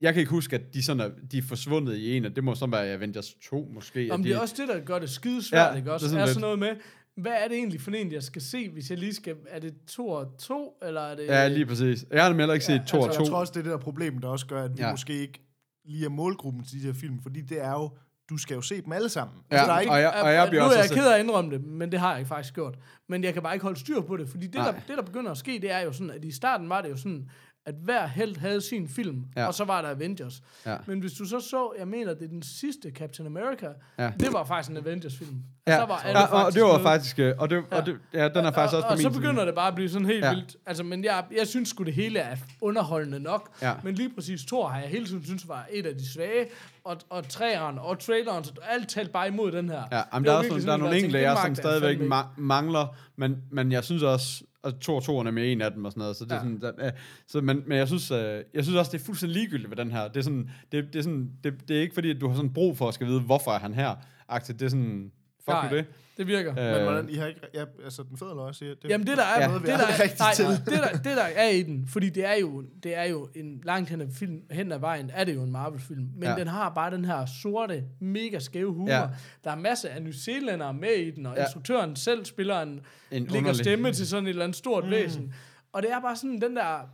jeg 0.00 0.14
kan 0.14 0.20
ikke 0.20 0.30
huske, 0.30 0.56
at 0.56 0.74
de, 0.74 0.82
sådan 0.82 1.00
er, 1.00 1.10
de 1.32 1.38
er 1.38 1.42
forsvundet 1.42 1.96
i 1.96 2.16
en, 2.16 2.24
og 2.24 2.36
det 2.36 2.44
må 2.44 2.54
så 2.54 2.66
være 2.66 2.86
Avengers 2.86 3.34
2 3.50 3.70
måske. 3.74 4.08
Om 4.12 4.20
at 4.20 4.24
det 4.24 4.30
de, 4.32 4.36
er 4.36 4.40
også 4.40 4.54
det, 4.58 4.68
der 4.68 4.80
gør 4.80 4.98
det 4.98 5.10
skidesvært, 5.10 5.72
Ja, 5.72 5.76
ikke 5.78 5.92
også? 5.92 6.06
det 6.06 6.14
er 6.14 6.18
Er, 6.18 6.26
sådan 6.26 6.34
sådan 6.34 6.50
lidt- 6.50 6.60
noget 6.60 6.76
med, 6.76 6.82
hvad 7.22 7.32
er 7.32 7.48
det 7.48 7.56
egentlig 7.56 7.80
for 7.80 7.90
en, 7.90 8.12
jeg 8.12 8.22
skal 8.22 8.42
se, 8.42 8.68
hvis 8.68 8.90
jeg 8.90 8.98
lige 8.98 9.14
skal... 9.14 9.36
Er 9.48 9.58
det 9.58 9.74
2 9.86 10.08
og 10.08 10.26
2, 10.40 10.72
eller 10.82 11.00
er 11.00 11.16
det... 11.16 11.26
Ja, 11.26 11.48
lige 11.48 11.66
præcis. 11.66 12.04
Jeg 12.10 12.22
har 12.22 12.28
nemlig 12.28 12.42
heller 12.42 12.54
ikke 12.54 12.66
set 12.66 12.82
2 12.86 12.98
og 12.98 13.04
Altså, 13.06 13.18
2. 13.18 13.24
jeg 13.24 13.30
tror 13.30 13.38
også, 13.38 13.52
det 13.52 13.58
er 13.58 13.62
det 13.62 13.70
der 13.72 13.78
problem, 13.78 14.18
der 14.18 14.28
også 14.28 14.46
gør, 14.46 14.64
at 14.64 14.76
vi 14.78 14.82
ja. 14.82 14.90
måske 14.90 15.12
ikke 15.20 15.40
lige 15.84 16.04
er 16.04 16.08
målgruppen 16.08 16.64
til 16.64 16.80
de 16.80 16.86
her 16.86 16.92
film, 16.92 17.22
fordi 17.22 17.40
det 17.40 17.60
er 17.64 17.70
jo, 17.70 17.90
du 18.30 18.36
skal 18.36 18.54
jo 18.54 18.60
se 18.60 18.82
dem 18.82 18.92
alle 18.92 19.08
sammen. 19.08 19.36
Ja, 19.50 19.56
Altså, 19.56 19.70
der 19.70 19.76
er 19.76 19.80
ikke, 19.80 19.92
og 19.92 20.00
jeg, 20.00 20.14
og 20.22 20.32
jeg 20.32 20.48
bliver 20.48 20.62
nu 20.62 20.66
også... 20.66 20.78
er 20.78 20.82
jeg 20.82 20.90
ked 20.90 21.06
af 21.08 21.14
at 21.14 21.20
indrømme 21.20 21.50
det, 21.50 21.64
men 21.64 21.92
det 21.92 22.00
har 22.00 22.16
jeg 22.16 22.26
faktisk 22.26 22.54
gjort. 22.54 22.78
Men 23.08 23.24
jeg 23.24 23.32
kan 23.34 23.42
bare 23.42 23.54
ikke 23.54 23.62
holde 23.62 23.80
styr 23.80 24.00
på 24.00 24.16
det, 24.16 24.28
fordi 24.28 24.46
det, 24.46 24.54
der, 24.54 24.72
det 24.72 24.96
der 24.96 25.02
begynder 25.02 25.30
at 25.30 25.36
ske, 25.38 25.58
det 25.62 25.70
er 25.72 25.80
jo 25.80 25.92
sådan, 25.92 26.10
at 26.10 26.24
i 26.24 26.32
starten 26.32 26.68
var 26.68 26.80
det 26.80 26.90
jo 26.90 26.96
sådan, 26.96 27.30
at 27.66 27.74
hver 27.84 28.06
held 28.06 28.36
havde 28.38 28.60
sin 28.60 28.88
film, 28.88 29.24
Ja. 29.36 29.46
og 29.46 29.54
så 29.54 29.64
var 29.64 29.82
der 29.82 29.88
Avengers. 29.90 30.42
Ja. 30.66 30.76
Men 30.86 31.00
hvis 31.00 31.12
du 31.12 31.24
så 31.24 31.40
så, 31.40 31.72
jeg 31.78 31.88
mener, 31.88 32.14
det 32.14 32.22
er 32.24 32.28
den 32.28 32.42
sidste 32.42 32.90
Captain 32.90 33.26
America, 33.26 33.66
Ja. 33.98 34.10
det 34.20 34.32
var 34.32 34.44
faktisk 34.44 34.70
en 34.70 34.76
Avengers-film. 34.76 35.42
Ja, 35.66 35.76
Så 35.80 35.86
var 35.86 35.96
alle 35.96 36.20
ja 36.20 36.44
og 36.44 36.52
det 36.54 36.62
var 36.62 36.78
faktisk... 36.82 37.18
øh, 37.18 37.34
Og, 37.38 37.50
det, 37.50 37.64
og 37.70 37.86
det, 37.86 37.96
ja, 38.12 38.28
den 38.28 38.44
er 38.44 38.52
faktisk 38.52 38.56
og, 38.56 38.62
også 38.62 38.80
på 38.82 38.86
og 38.86 38.96
min 38.96 39.02
så 39.02 39.10
side. 39.10 39.20
begynder 39.20 39.44
det 39.44 39.54
bare 39.54 39.68
at 39.68 39.74
blive 39.74 39.88
sådan 39.88 40.06
helt 40.06 40.24
Ja. 40.24 40.34
vildt. 40.34 40.56
Altså, 40.66 40.82
men 40.84 41.04
jeg, 41.04 41.24
jeg 41.38 41.46
synes 41.46 41.68
sgu, 41.68 41.84
det 41.84 41.94
hele 41.94 42.18
er 42.18 42.36
underholdende 42.60 43.20
nok. 43.20 43.48
Ja. 43.62 43.72
Men 43.84 43.94
lige 43.94 44.10
præcis 44.14 44.44
Thor 44.44 44.68
har 44.68 44.80
jeg 44.80 44.88
hele 44.88 45.06
tiden 45.06 45.24
synes 45.24 45.48
var 45.48 45.66
et 45.72 45.86
af 45.86 45.94
de 45.94 46.12
svage. 46.12 46.46
Og, 46.84 46.96
og 47.10 47.28
træeren 47.28 47.78
og 47.78 47.98
traileren, 47.98 48.44
så 48.44 48.52
alt 48.68 48.88
talte 48.88 49.12
bare 49.12 49.28
imod 49.28 49.52
den 49.52 49.68
her. 49.68 49.82
Ja, 49.92 50.02
Det 50.18 50.26
der 50.26 50.32
er, 50.32 50.42
sådan, 50.42 50.62
der 50.66 50.72
er 50.72 50.76
nogle 50.76 50.96
enkelte, 50.96 51.18
jeg 51.20 51.38
som 51.44 51.54
stadigvæk 51.54 51.98
ma- 52.12 52.26
mangler, 52.40 52.96
men, 53.16 53.36
men 53.50 53.72
jeg 53.72 53.84
synes 53.84 54.02
også, 54.02 54.44
at 54.66 54.74
to 54.80 54.96
og 54.96 55.02
toeren 55.02 55.26
er 55.26 55.30
med 55.30 55.52
en 55.52 55.60
af 55.60 55.72
dem 55.72 55.84
og 55.84 55.92
sådan 55.92 56.00
noget, 56.00 56.16
så 56.16 56.24
det 56.24 56.32
er 56.32 56.36
Ja. 56.36 56.40
sådan, 56.42 56.60
der, 56.60 56.90
så, 57.26 57.40
men, 57.40 57.62
men 57.66 57.78
jeg 57.78 57.88
synes, 57.88 58.10
øh, 58.10 58.42
jeg 58.54 58.64
synes 58.64 58.76
også, 58.78 58.92
det 58.92 59.00
er 59.00 59.04
fuldstændig 59.04 59.36
ligegyldigt 59.36 59.70
ved 59.70 59.76
den 59.76 59.90
her. 59.92 60.08
Det 60.08 60.16
er 60.16 60.22
sådan, 60.22 60.50
det, 60.72 60.84
det 60.92 60.98
er 60.98 61.02
sådan, 61.02 61.30
det, 61.44 61.68
det 61.68 61.76
er 61.76 61.80
ikke 61.80 61.94
fordi, 61.94 62.10
at 62.10 62.20
du 62.20 62.28
har 62.28 62.34
sådan 62.36 62.52
brug 62.52 62.76
for 62.76 62.88
at 62.88 62.94
skal 62.94 63.06
vide, 63.06 63.20
hvorfor 63.20 63.50
er 63.50 63.58
han 63.58 63.74
her, 63.74 63.94
agtigt. 64.28 64.60
Det 64.60 64.66
er 64.66 64.70
sådan, 64.70 65.12
fuck 65.38 65.48
Nej, 65.48 65.68
det. 65.68 65.86
Det 66.16 66.26
virker. 66.26 66.50
Øh, 66.50 66.74
men 66.74 66.82
hvordan, 66.82 67.08
I 67.10 67.14
har 67.14 67.26
ikke, 67.26 67.40
ja, 67.54 67.64
altså 67.84 68.02
den 68.02 68.16
fede 68.18 68.30
også 68.32 68.58
siger, 68.58 68.74
det, 68.82 68.88
Jamen 68.90 69.06
det 69.06 69.16
der 69.16 69.22
er, 69.24 69.40
Ja. 69.40 69.46
noget, 69.46 69.62
det, 69.62 69.68
der 69.68 69.74
er, 69.86 70.00
rigtig 70.02 70.18
nej, 70.18 70.34
til. 70.34 70.46
det, 70.46 70.66
der, 70.82 70.88
det 70.92 71.16
der 71.16 71.22
er 71.22 71.48
i 71.48 71.62
den, 71.62 71.86
fordi 71.88 72.10
det 72.10 72.24
er 72.26 72.34
jo, 72.40 72.64
det 72.82 72.96
er 72.98 73.04
jo 73.04 73.28
en 73.34 73.60
langt 73.64 73.90
hen 73.90 74.00
ad, 74.00 74.06
film, 74.14 74.40
hen 74.50 74.72
ad 74.72 74.78
vejen, 74.78 75.10
er 75.14 75.24
det 75.24 75.34
jo 75.34 75.42
en 75.42 75.52
Marvel-film, 75.52 76.08
men 76.16 76.28
Ja. 76.28 76.34
den 76.34 76.48
har 76.48 76.72
bare 76.74 76.90
den 76.90 77.04
her 77.04 77.26
sorte, 77.42 77.84
mega 78.00 78.38
skæve 78.38 78.72
humor. 78.72 78.90
Ja. 78.92 79.06
Der 79.44 79.50
er 79.50 79.56
masser 79.56 79.88
af 79.88 80.02
New 80.02 80.12
Zealandere 80.12 80.74
med 80.74 80.92
i 80.96 81.10
den, 81.10 81.26
og 81.26 81.34
Ja. 81.36 81.42
instruktøren 81.42 81.96
selv 81.96 82.24
spiller 82.24 82.60
en, 82.62 82.80
En 83.10 83.26
lægger 83.26 83.52
stemme 83.52 83.92
til 83.92 84.08
sådan 84.08 84.24
et 84.26 84.30
eller 84.30 84.44
andet 84.44 84.56
stort 84.56 84.84
mm. 84.84 84.90
væsen. 84.90 85.34
Og 85.72 85.82
det 85.82 85.92
er 85.92 86.00
bare 86.00 86.16
sådan 86.16 86.40
den 86.40 86.56
der... 86.56 86.88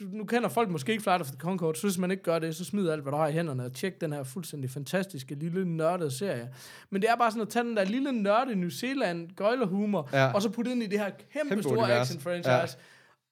du- 0.00 0.04
Nu 0.12 0.24
kender 0.24 0.48
folk 0.48 0.68
måske 0.70 0.92
ikke 0.92 1.02
Flight 1.02 1.20
of 1.20 1.26
the 1.26 1.36
Conchords, 1.38 1.78
så 1.78 1.86
hvis 1.86 1.98
man 1.98 2.10
ikke 2.10 2.22
gør 2.22 2.38
det, 2.38 2.56
så 2.56 2.64
smid 2.64 2.88
alt, 2.88 3.02
hvad 3.02 3.12
du 3.12 3.16
har 3.18 3.28
i 3.28 3.32
hænderne, 3.32 3.64
og 3.64 3.72
tjek 3.72 4.00
den 4.00 4.12
her 4.12 4.24
fuldstændig 4.24 4.70
fantastiske, 4.70 5.34
lille 5.34 5.64
nørdede 5.76 6.10
serie. 6.10 6.48
Men 6.90 7.02
det 7.02 7.10
er 7.10 7.16
bare 7.16 7.30
sådan 7.30 7.42
at 7.42 7.48
tage 7.48 7.64
den 7.64 7.76
der 7.76 7.84
lille 7.84 8.12
nørde 8.12 8.56
New 8.56 8.68
Zealand 8.70 9.28
gøjlerhumor, 9.36 10.08
Ja. 10.12 10.24
ja. 10.24 10.32
og 10.32 10.42
så 10.42 10.48
putte 10.50 10.70
ind 10.70 10.82
i 10.82 10.86
det 10.86 10.98
her 10.98 11.10
kæmpe, 11.32 11.48
Kæmpe 11.48 11.62
store 11.62 11.78
univers. 11.78 12.00
action 12.10 12.20
franchise. 12.20 12.78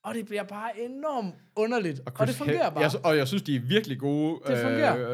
Og 0.05 0.15
det 0.15 0.27
bliver 0.27 0.43
bare 0.43 0.71
enormt 0.81 1.35
underligt. 1.57 2.01
Og, 2.01 2.13
og 2.19 2.27
det 2.27 2.35
Chris 2.35 2.39
fungerer 2.39 2.71
bare. 2.71 2.81
Jeg, 2.81 2.91
sy- 2.91 2.97
og 3.05 3.17
jeg 3.17 3.29
synes, 3.29 3.43
de 3.43 3.57
er 3.57 3.61
virkelig 3.61 3.99
gode 3.99 4.39
øh, 4.47 4.53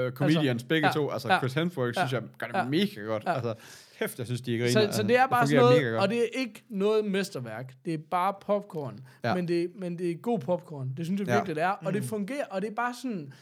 øh, 0.06 0.12
comedians, 0.12 0.46
Altså, 0.48 0.66
begge 0.66 0.86
ja, 0.86 0.92
to. 0.92 1.10
Altså, 1.10 1.32
ja, 1.32 1.38
Chris 1.38 1.52
Hemsworth, 1.54 1.98
synes 1.98 2.12
jeg, 2.12 2.22
gør 2.38 2.46
det 2.46 2.54
ja, 2.54 2.64
mega 2.64 3.00
godt. 3.00 3.22
ja. 3.26 3.34
Altså, 3.34 3.54
kæft, 3.98 4.18
jeg 4.18 4.26
synes, 4.26 4.40
de 4.40 4.54
er 4.54 4.58
griner. 4.58 4.90
Så, 4.90 4.96
så 4.96 5.02
det 5.02 5.16
er 5.16 5.26
bare 5.26 5.46
sådan 5.46 5.62
fungerer 5.62 5.82
noget, 5.82 6.02
og 6.02 6.08
det 6.08 6.18
er 6.18 6.28
ikke 6.40 6.64
noget 6.68 7.04
mesterværk. 7.04 7.74
Det 7.84 7.94
er 7.94 7.98
bare 8.10 8.34
popcorn. 8.40 9.00
Ja. 9.24 9.34
Men, 9.34 9.48
det, 9.48 9.70
men 9.74 9.98
det 9.98 10.10
er 10.10 10.14
god 10.14 10.38
popcorn. 10.38 10.92
Det 10.96 11.04
synes 11.06 11.20
jeg 11.20 11.28
Ja. 11.28 11.34
virkelig, 11.34 11.56
det 11.56 11.64
er. 11.64 11.68
Og 11.70 11.92
det 11.92 12.04
fungerer, 12.04 12.44
og 12.50 12.62
det 12.62 12.70
er 12.70 12.74
bare 12.74 12.94
sådan... 13.02 13.32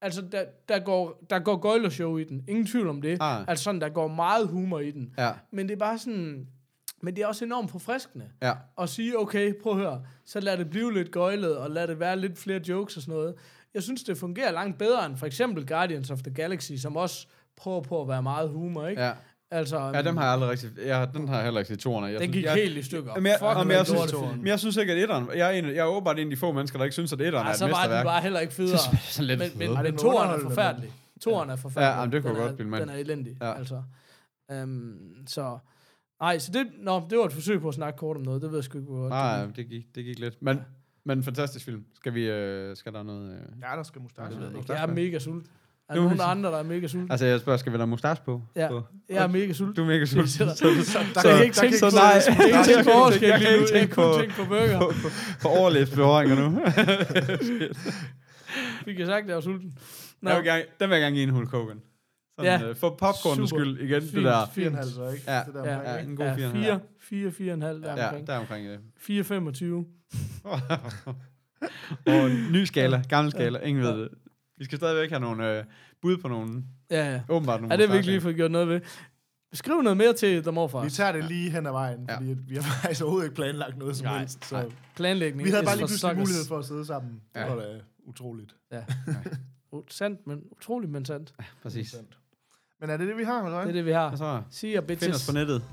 Altså, 0.00 0.22
der, 0.32 0.44
der 0.68 0.78
går, 0.78 1.24
der 1.30 1.38
går 1.38 1.56
gøjlershow 1.56 2.16
i 2.16 2.24
den. 2.24 2.44
Ingen 2.48 2.66
tvivl 2.66 2.88
om 2.88 3.02
det. 3.02 3.18
Ah. 3.20 3.44
Altså 3.48 3.64
sådan, 3.64 3.80
der 3.80 3.88
går 3.88 4.08
meget 4.08 4.48
humor 4.48 4.78
i 4.80 4.90
den. 4.90 5.14
Ja, 5.18 5.32
Men 5.52 5.68
det 5.68 5.74
er 5.74 5.78
bare 5.78 5.98
sådan... 5.98 6.46
Men 7.02 7.16
det 7.16 7.22
er 7.22 7.26
også 7.26 7.44
enormt 7.44 7.70
forfriskende 7.70 8.24
ja. 8.42 8.52
at 8.80 8.88
sige, 8.88 9.18
okay, 9.18 9.52
prøv 9.62 9.72
at 9.72 9.78
høre, 9.78 10.02
så 10.24 10.40
lad 10.40 10.56
det 10.58 10.70
blive 10.70 10.94
lidt 10.94 11.10
gøjlet, 11.10 11.56
og 11.56 11.70
lad 11.70 11.88
det 11.88 12.00
være 12.00 12.18
lidt 12.18 12.38
flere 12.38 12.60
jokes 12.68 12.96
og 12.96 13.02
sådan 13.02 13.14
noget. 13.14 13.34
Jeg 13.74 13.82
synes, 13.82 14.02
det 14.02 14.18
fungerer 14.18 14.52
langt 14.52 14.78
bedre 14.78 15.06
end 15.06 15.16
for 15.16 15.26
eksempel 15.26 15.66
Guardians 15.66 16.10
of 16.10 16.18
the 16.22 16.34
Galaxy, 16.34 16.72
som 16.72 16.96
også 16.96 17.26
prøver 17.56 17.80
på 17.80 18.02
at 18.02 18.08
være 18.08 18.22
meget 18.22 18.48
humor, 18.48 18.86
ikke? 18.86 19.02
Ja. 19.02 19.12
Altså, 19.50 19.78
Ja, 19.94 20.02
dem 20.02 20.16
har 20.16 20.24
jeg 20.24 20.32
aldrig 20.32 20.50
rigtig... 20.50 20.70
Jeg, 20.86 21.08
den 21.14 21.28
har 21.28 21.34
jeg 21.34 21.44
heller 21.44 21.60
ikke 21.60 21.68
set 21.68 21.78
toerne. 21.78 22.06
Jeg 22.06 22.14
den 22.14 22.20
synes- 22.22 22.34
gik 22.36 22.44
jeg, 22.44 22.54
helt 22.54 22.78
i 22.78 22.82
stykker. 22.82 23.12
Jamen, 23.14 23.26
jeg, 23.26 23.36
Fuck, 23.40 23.48
jamen, 23.58 23.70
jeg, 23.72 23.80
er 23.80 23.84
synes, 23.84 24.12
men 24.36 24.46
jeg 24.46 24.58
synes 24.58 24.76
ikke, 24.76 24.92
at 24.92 24.98
etteren... 25.02 25.28
Jeg 25.36 25.46
er, 25.54 25.58
en, 25.58 25.64
jeg 25.66 25.76
er 25.76 25.84
åbenbart 25.84 26.18
en 26.18 26.26
af 26.26 26.30
de 26.30 26.36
få 26.36 26.52
mennesker, 26.52 26.78
der 26.78 26.84
ikke 26.84 26.92
synes, 26.92 27.12
at 27.12 27.20
etteren 27.20 27.34
er 27.34 27.48
Ej, 27.48 27.50
et 27.52 27.58
så 27.58 27.64
var 27.66 27.72
den 27.72 27.80
mesterværk. 27.82 28.04
bare 28.04 28.20
heller 28.22 28.40
ikke 28.40 28.52
federe. 28.60 28.78
sådan 28.78 29.26
lidt 29.26 29.38
men, 29.40 29.50
men, 29.58 29.74
men 29.76 29.84
den 29.84 29.96
toeren 29.96 30.30
er 30.40 30.42
forfærdelig. 30.48 30.92
Toeren 31.20 31.50
er 31.50 31.56
forfærdelig. 31.56 31.90
Ja, 31.90 31.98
jamen, 31.98 32.12
det 32.12 32.22
kunne 32.22 32.30
Den 32.30 32.36
jeg 32.36 32.42
er- 32.44 32.48
godt 32.48 32.56
bilde 32.56 32.70
mig. 32.70 32.80
Den 32.80 32.88
er 32.88 32.94
elendig, 32.94 33.36
Ja. 33.40 33.46
ja. 33.48 33.54
altså. 33.58 33.82
Um, 34.62 34.94
så... 35.26 35.58
Nej, 36.20 36.38
så 36.38 36.52
det, 36.52 36.66
nå, 36.78 37.02
det 37.10 37.18
var 37.18 37.24
et 37.24 37.32
forsøg 37.32 37.60
på 37.60 37.68
at 37.68 37.74
snakke 37.74 37.96
kort 37.98 38.16
om 38.16 38.22
noget. 38.22 38.42
Det 38.42 38.50
ved 38.50 38.56
jeg 38.58 38.64
sgu 38.64 38.78
ikke, 38.78 38.90
hvor 38.90 39.00
godt 39.00 39.10
Nej, 39.10 39.46
det 39.46 39.56
det 39.56 39.68
gik, 39.68 39.94
det 39.94 40.04
gik 40.04 40.18
lidt. 40.18 40.42
Men, 40.42 40.60
men 41.04 41.22
fantastisk 41.22 41.64
film. 41.64 41.84
Skal 41.94 42.14
vi... 42.14 42.30
Øh, 42.30 42.76
skal 42.76 42.92
der 42.92 43.02
noget... 43.02 43.32
Øh... 43.32 43.38
Ja, 43.62 43.76
der 43.76 43.82
skal 43.82 44.00
mustache. 44.02 44.38
Ja, 44.40 44.46
jeg 44.58 44.68
Jeg 44.68 44.82
er 44.82 44.86
mega 44.86 45.18
sulten. 45.18 45.46
Er 45.88 45.94
der 45.94 46.02
nogen 46.02 46.20
andre, 46.22 46.50
der 46.50 46.58
er 46.58 46.62
mega 46.62 46.86
sulten? 46.86 47.10
Altså, 47.10 47.26
jeg 47.26 47.40
spørger, 47.40 47.56
skal 47.56 47.72
vi 47.72 47.76
have 47.78 47.86
mustache 47.86 48.24
på? 48.24 48.42
Ja. 48.56 48.68
På? 48.68 48.82
Jeg 49.08 49.22
er 49.24 49.26
mega 49.26 49.52
sulten. 49.52 49.74
Du 49.76 49.82
er 49.82 49.86
mega 49.86 50.04
sulten. 50.04 50.28
Så- 50.28 50.44
Så, 50.46 50.54
så, 50.56 50.92
Så, 50.92 50.98
Der 51.14 51.20
så 51.20 51.28
jeg 51.28 51.38
kan- 51.38 51.38
kan 51.38 51.44
ikke 51.44 51.54
der 51.54 51.60
tænke 51.60 51.78
kan 51.78 51.90
på 51.90 51.96
nej, 51.96 52.22
jeg 52.26 52.34
kan 52.36 52.46
ikke 52.46 52.58
tænke 52.64 52.84
på 52.84 53.24
Jeg 53.26 53.40
kan 53.40 53.40
lige 53.40 53.56
nu. 53.56 53.64
ikke 53.64 53.78
Jeg 53.78 53.88
kan 53.88 54.20
tænke 54.20 54.34
på 54.36 54.44
burger. 54.44 54.78
på, 54.78 54.86
på, 55.02 55.08
på 55.42 55.48
overlæbsberøringer 55.48 56.36
nu. 56.50 56.60
Fik 58.84 58.98
jeg 58.98 59.06
sagt, 59.06 59.22
at 59.22 59.28
jeg 59.28 59.34
var 59.34 59.40
sulten? 59.40 59.78
Nå, 60.22 60.30
jeg 60.30 60.38
vil 60.38 60.44
gerne, 60.46 60.62
den 60.80 60.88
vil 60.90 60.94
jeg 60.96 61.02
gerne 61.02 61.16
give 61.16 61.22
en 61.22 61.30
Hulk 61.30 61.50
Hogan. 61.50 61.80
Sådan, 62.38 62.60
Ja. 62.60 62.68
øh, 62.68 62.76
for 62.76 62.90
popcornens 62.90 63.50
Super. 63.50 63.62
skyld 63.64 63.80
igen, 63.80 64.02
det 64.02 64.10
Fint. 64.10 64.24
der. 64.24 64.46
Fire 64.54 64.66
og 64.66 64.70
en 64.72 64.76
halv, 64.78 64.88
så 64.88 65.08
ikke? 65.10 65.22
Ja. 65.32 65.42
Det 65.46 65.54
der 65.54 65.64
Ja, 65.72 65.92
Ja, 65.94 65.98
en 66.02 66.16
god 66.16 66.24
ja, 66.26 66.34
4,5. 66.34 66.52
4, 66.52 66.80
4, 67.00 67.30
4,5 67.30 67.82
der 67.82 67.96
Ja, 67.96 68.06
omkring. 68.08 68.26
der 68.26 68.36
omkring 68.38 68.68
det. 68.68 68.78
4, 69.00 69.24
25. 69.24 69.84
Og 72.06 72.26
en 72.30 72.46
ny 72.52 72.64
skala, 72.64 73.02
gammel 73.08 73.30
skala, 73.32 73.58
ingen 73.58 73.84
ved 73.84 74.00
det. 74.00 74.08
Vi 74.58 74.64
skal 74.64 74.78
stadigvæk 74.78 75.10
have 75.10 75.20
nogle 75.20 75.58
øh, 75.58 75.64
bud 76.02 76.16
på 76.16 76.28
nogle, 76.28 76.64
Ja, 76.90 77.12
ja. 77.12 77.20
åbenbart 77.28 77.60
nogle 77.60 77.74
Ja, 77.74 77.76
det 77.80 77.86
har 77.88 77.94
vi 77.94 77.98
ikke 77.98 78.10
lige 78.10 78.20
fået 78.20 78.36
gjort 78.36 78.50
noget 78.50 78.68
ved. 78.68 78.80
Skriv 79.52 79.82
noget 79.82 79.96
mere 79.96 80.12
til 80.12 80.42
The 80.42 80.52
Morfars. 80.52 80.84
Vi 80.84 80.90
tager 80.90 81.12
det 81.12 81.24
lige 81.24 81.50
hen 81.50 81.66
ad 81.66 81.72
vejen, 81.72 82.06
Ja. 82.08 82.16
fordi 82.16 82.34
vi 82.48 82.54
har 82.56 82.62
faktisk 82.82 83.02
overhovedet 83.02 83.26
ikke 83.26 83.34
planlagt 83.36 83.78
noget 83.78 83.96
som 83.96 84.04
Nej, 84.06 84.18
helst. 84.18 84.44
Så 84.46 84.54
nej. 84.56 84.66
Planlægning. 84.96 85.44
vi 85.44 85.50
havde 85.50 85.64
bare 85.64 85.76
lige 85.76 85.86
pludselig 85.86 86.16
mulighed 86.16 86.44
for 86.48 86.58
at 86.58 86.64
sidde 86.64 86.86
sammen. 86.86 87.12
Det 87.34 87.40
Ja. 87.40 87.48
var 87.48 87.56
da 87.56 87.80
utroligt. 88.06 88.54
Uh, 89.72 89.80
sandt, 89.90 90.26
men 90.26 90.42
utroligt, 90.50 90.92
men 90.92 91.04
sandt. 91.04 91.34
Præcis. 91.62 91.90
Sandt. 91.90 92.18
Men 92.80 92.90
er 92.90 92.96
det 92.96 93.08
det, 93.08 93.16
vi 93.16 93.24
har, 93.24 93.44
eller 93.44 93.58
Det 93.60 93.68
er 93.68 93.72
det, 93.72 93.84
vi 93.86 93.92
har. 93.92 94.16
Så 94.16 94.42
See 94.50 94.74
you, 94.76 94.82
find 94.86 94.90
os 94.92 94.98
bitches. 94.98 95.26
på 95.26 95.32
nettet. 95.32 95.62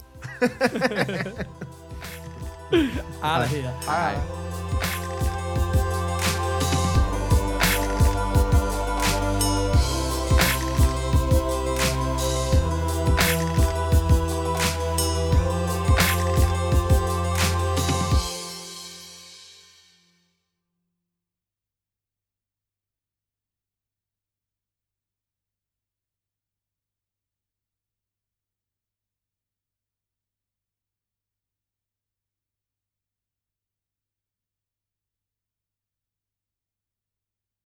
Here. 2.74 3.72
Hej. 3.86 4.14
hej. 4.14 4.53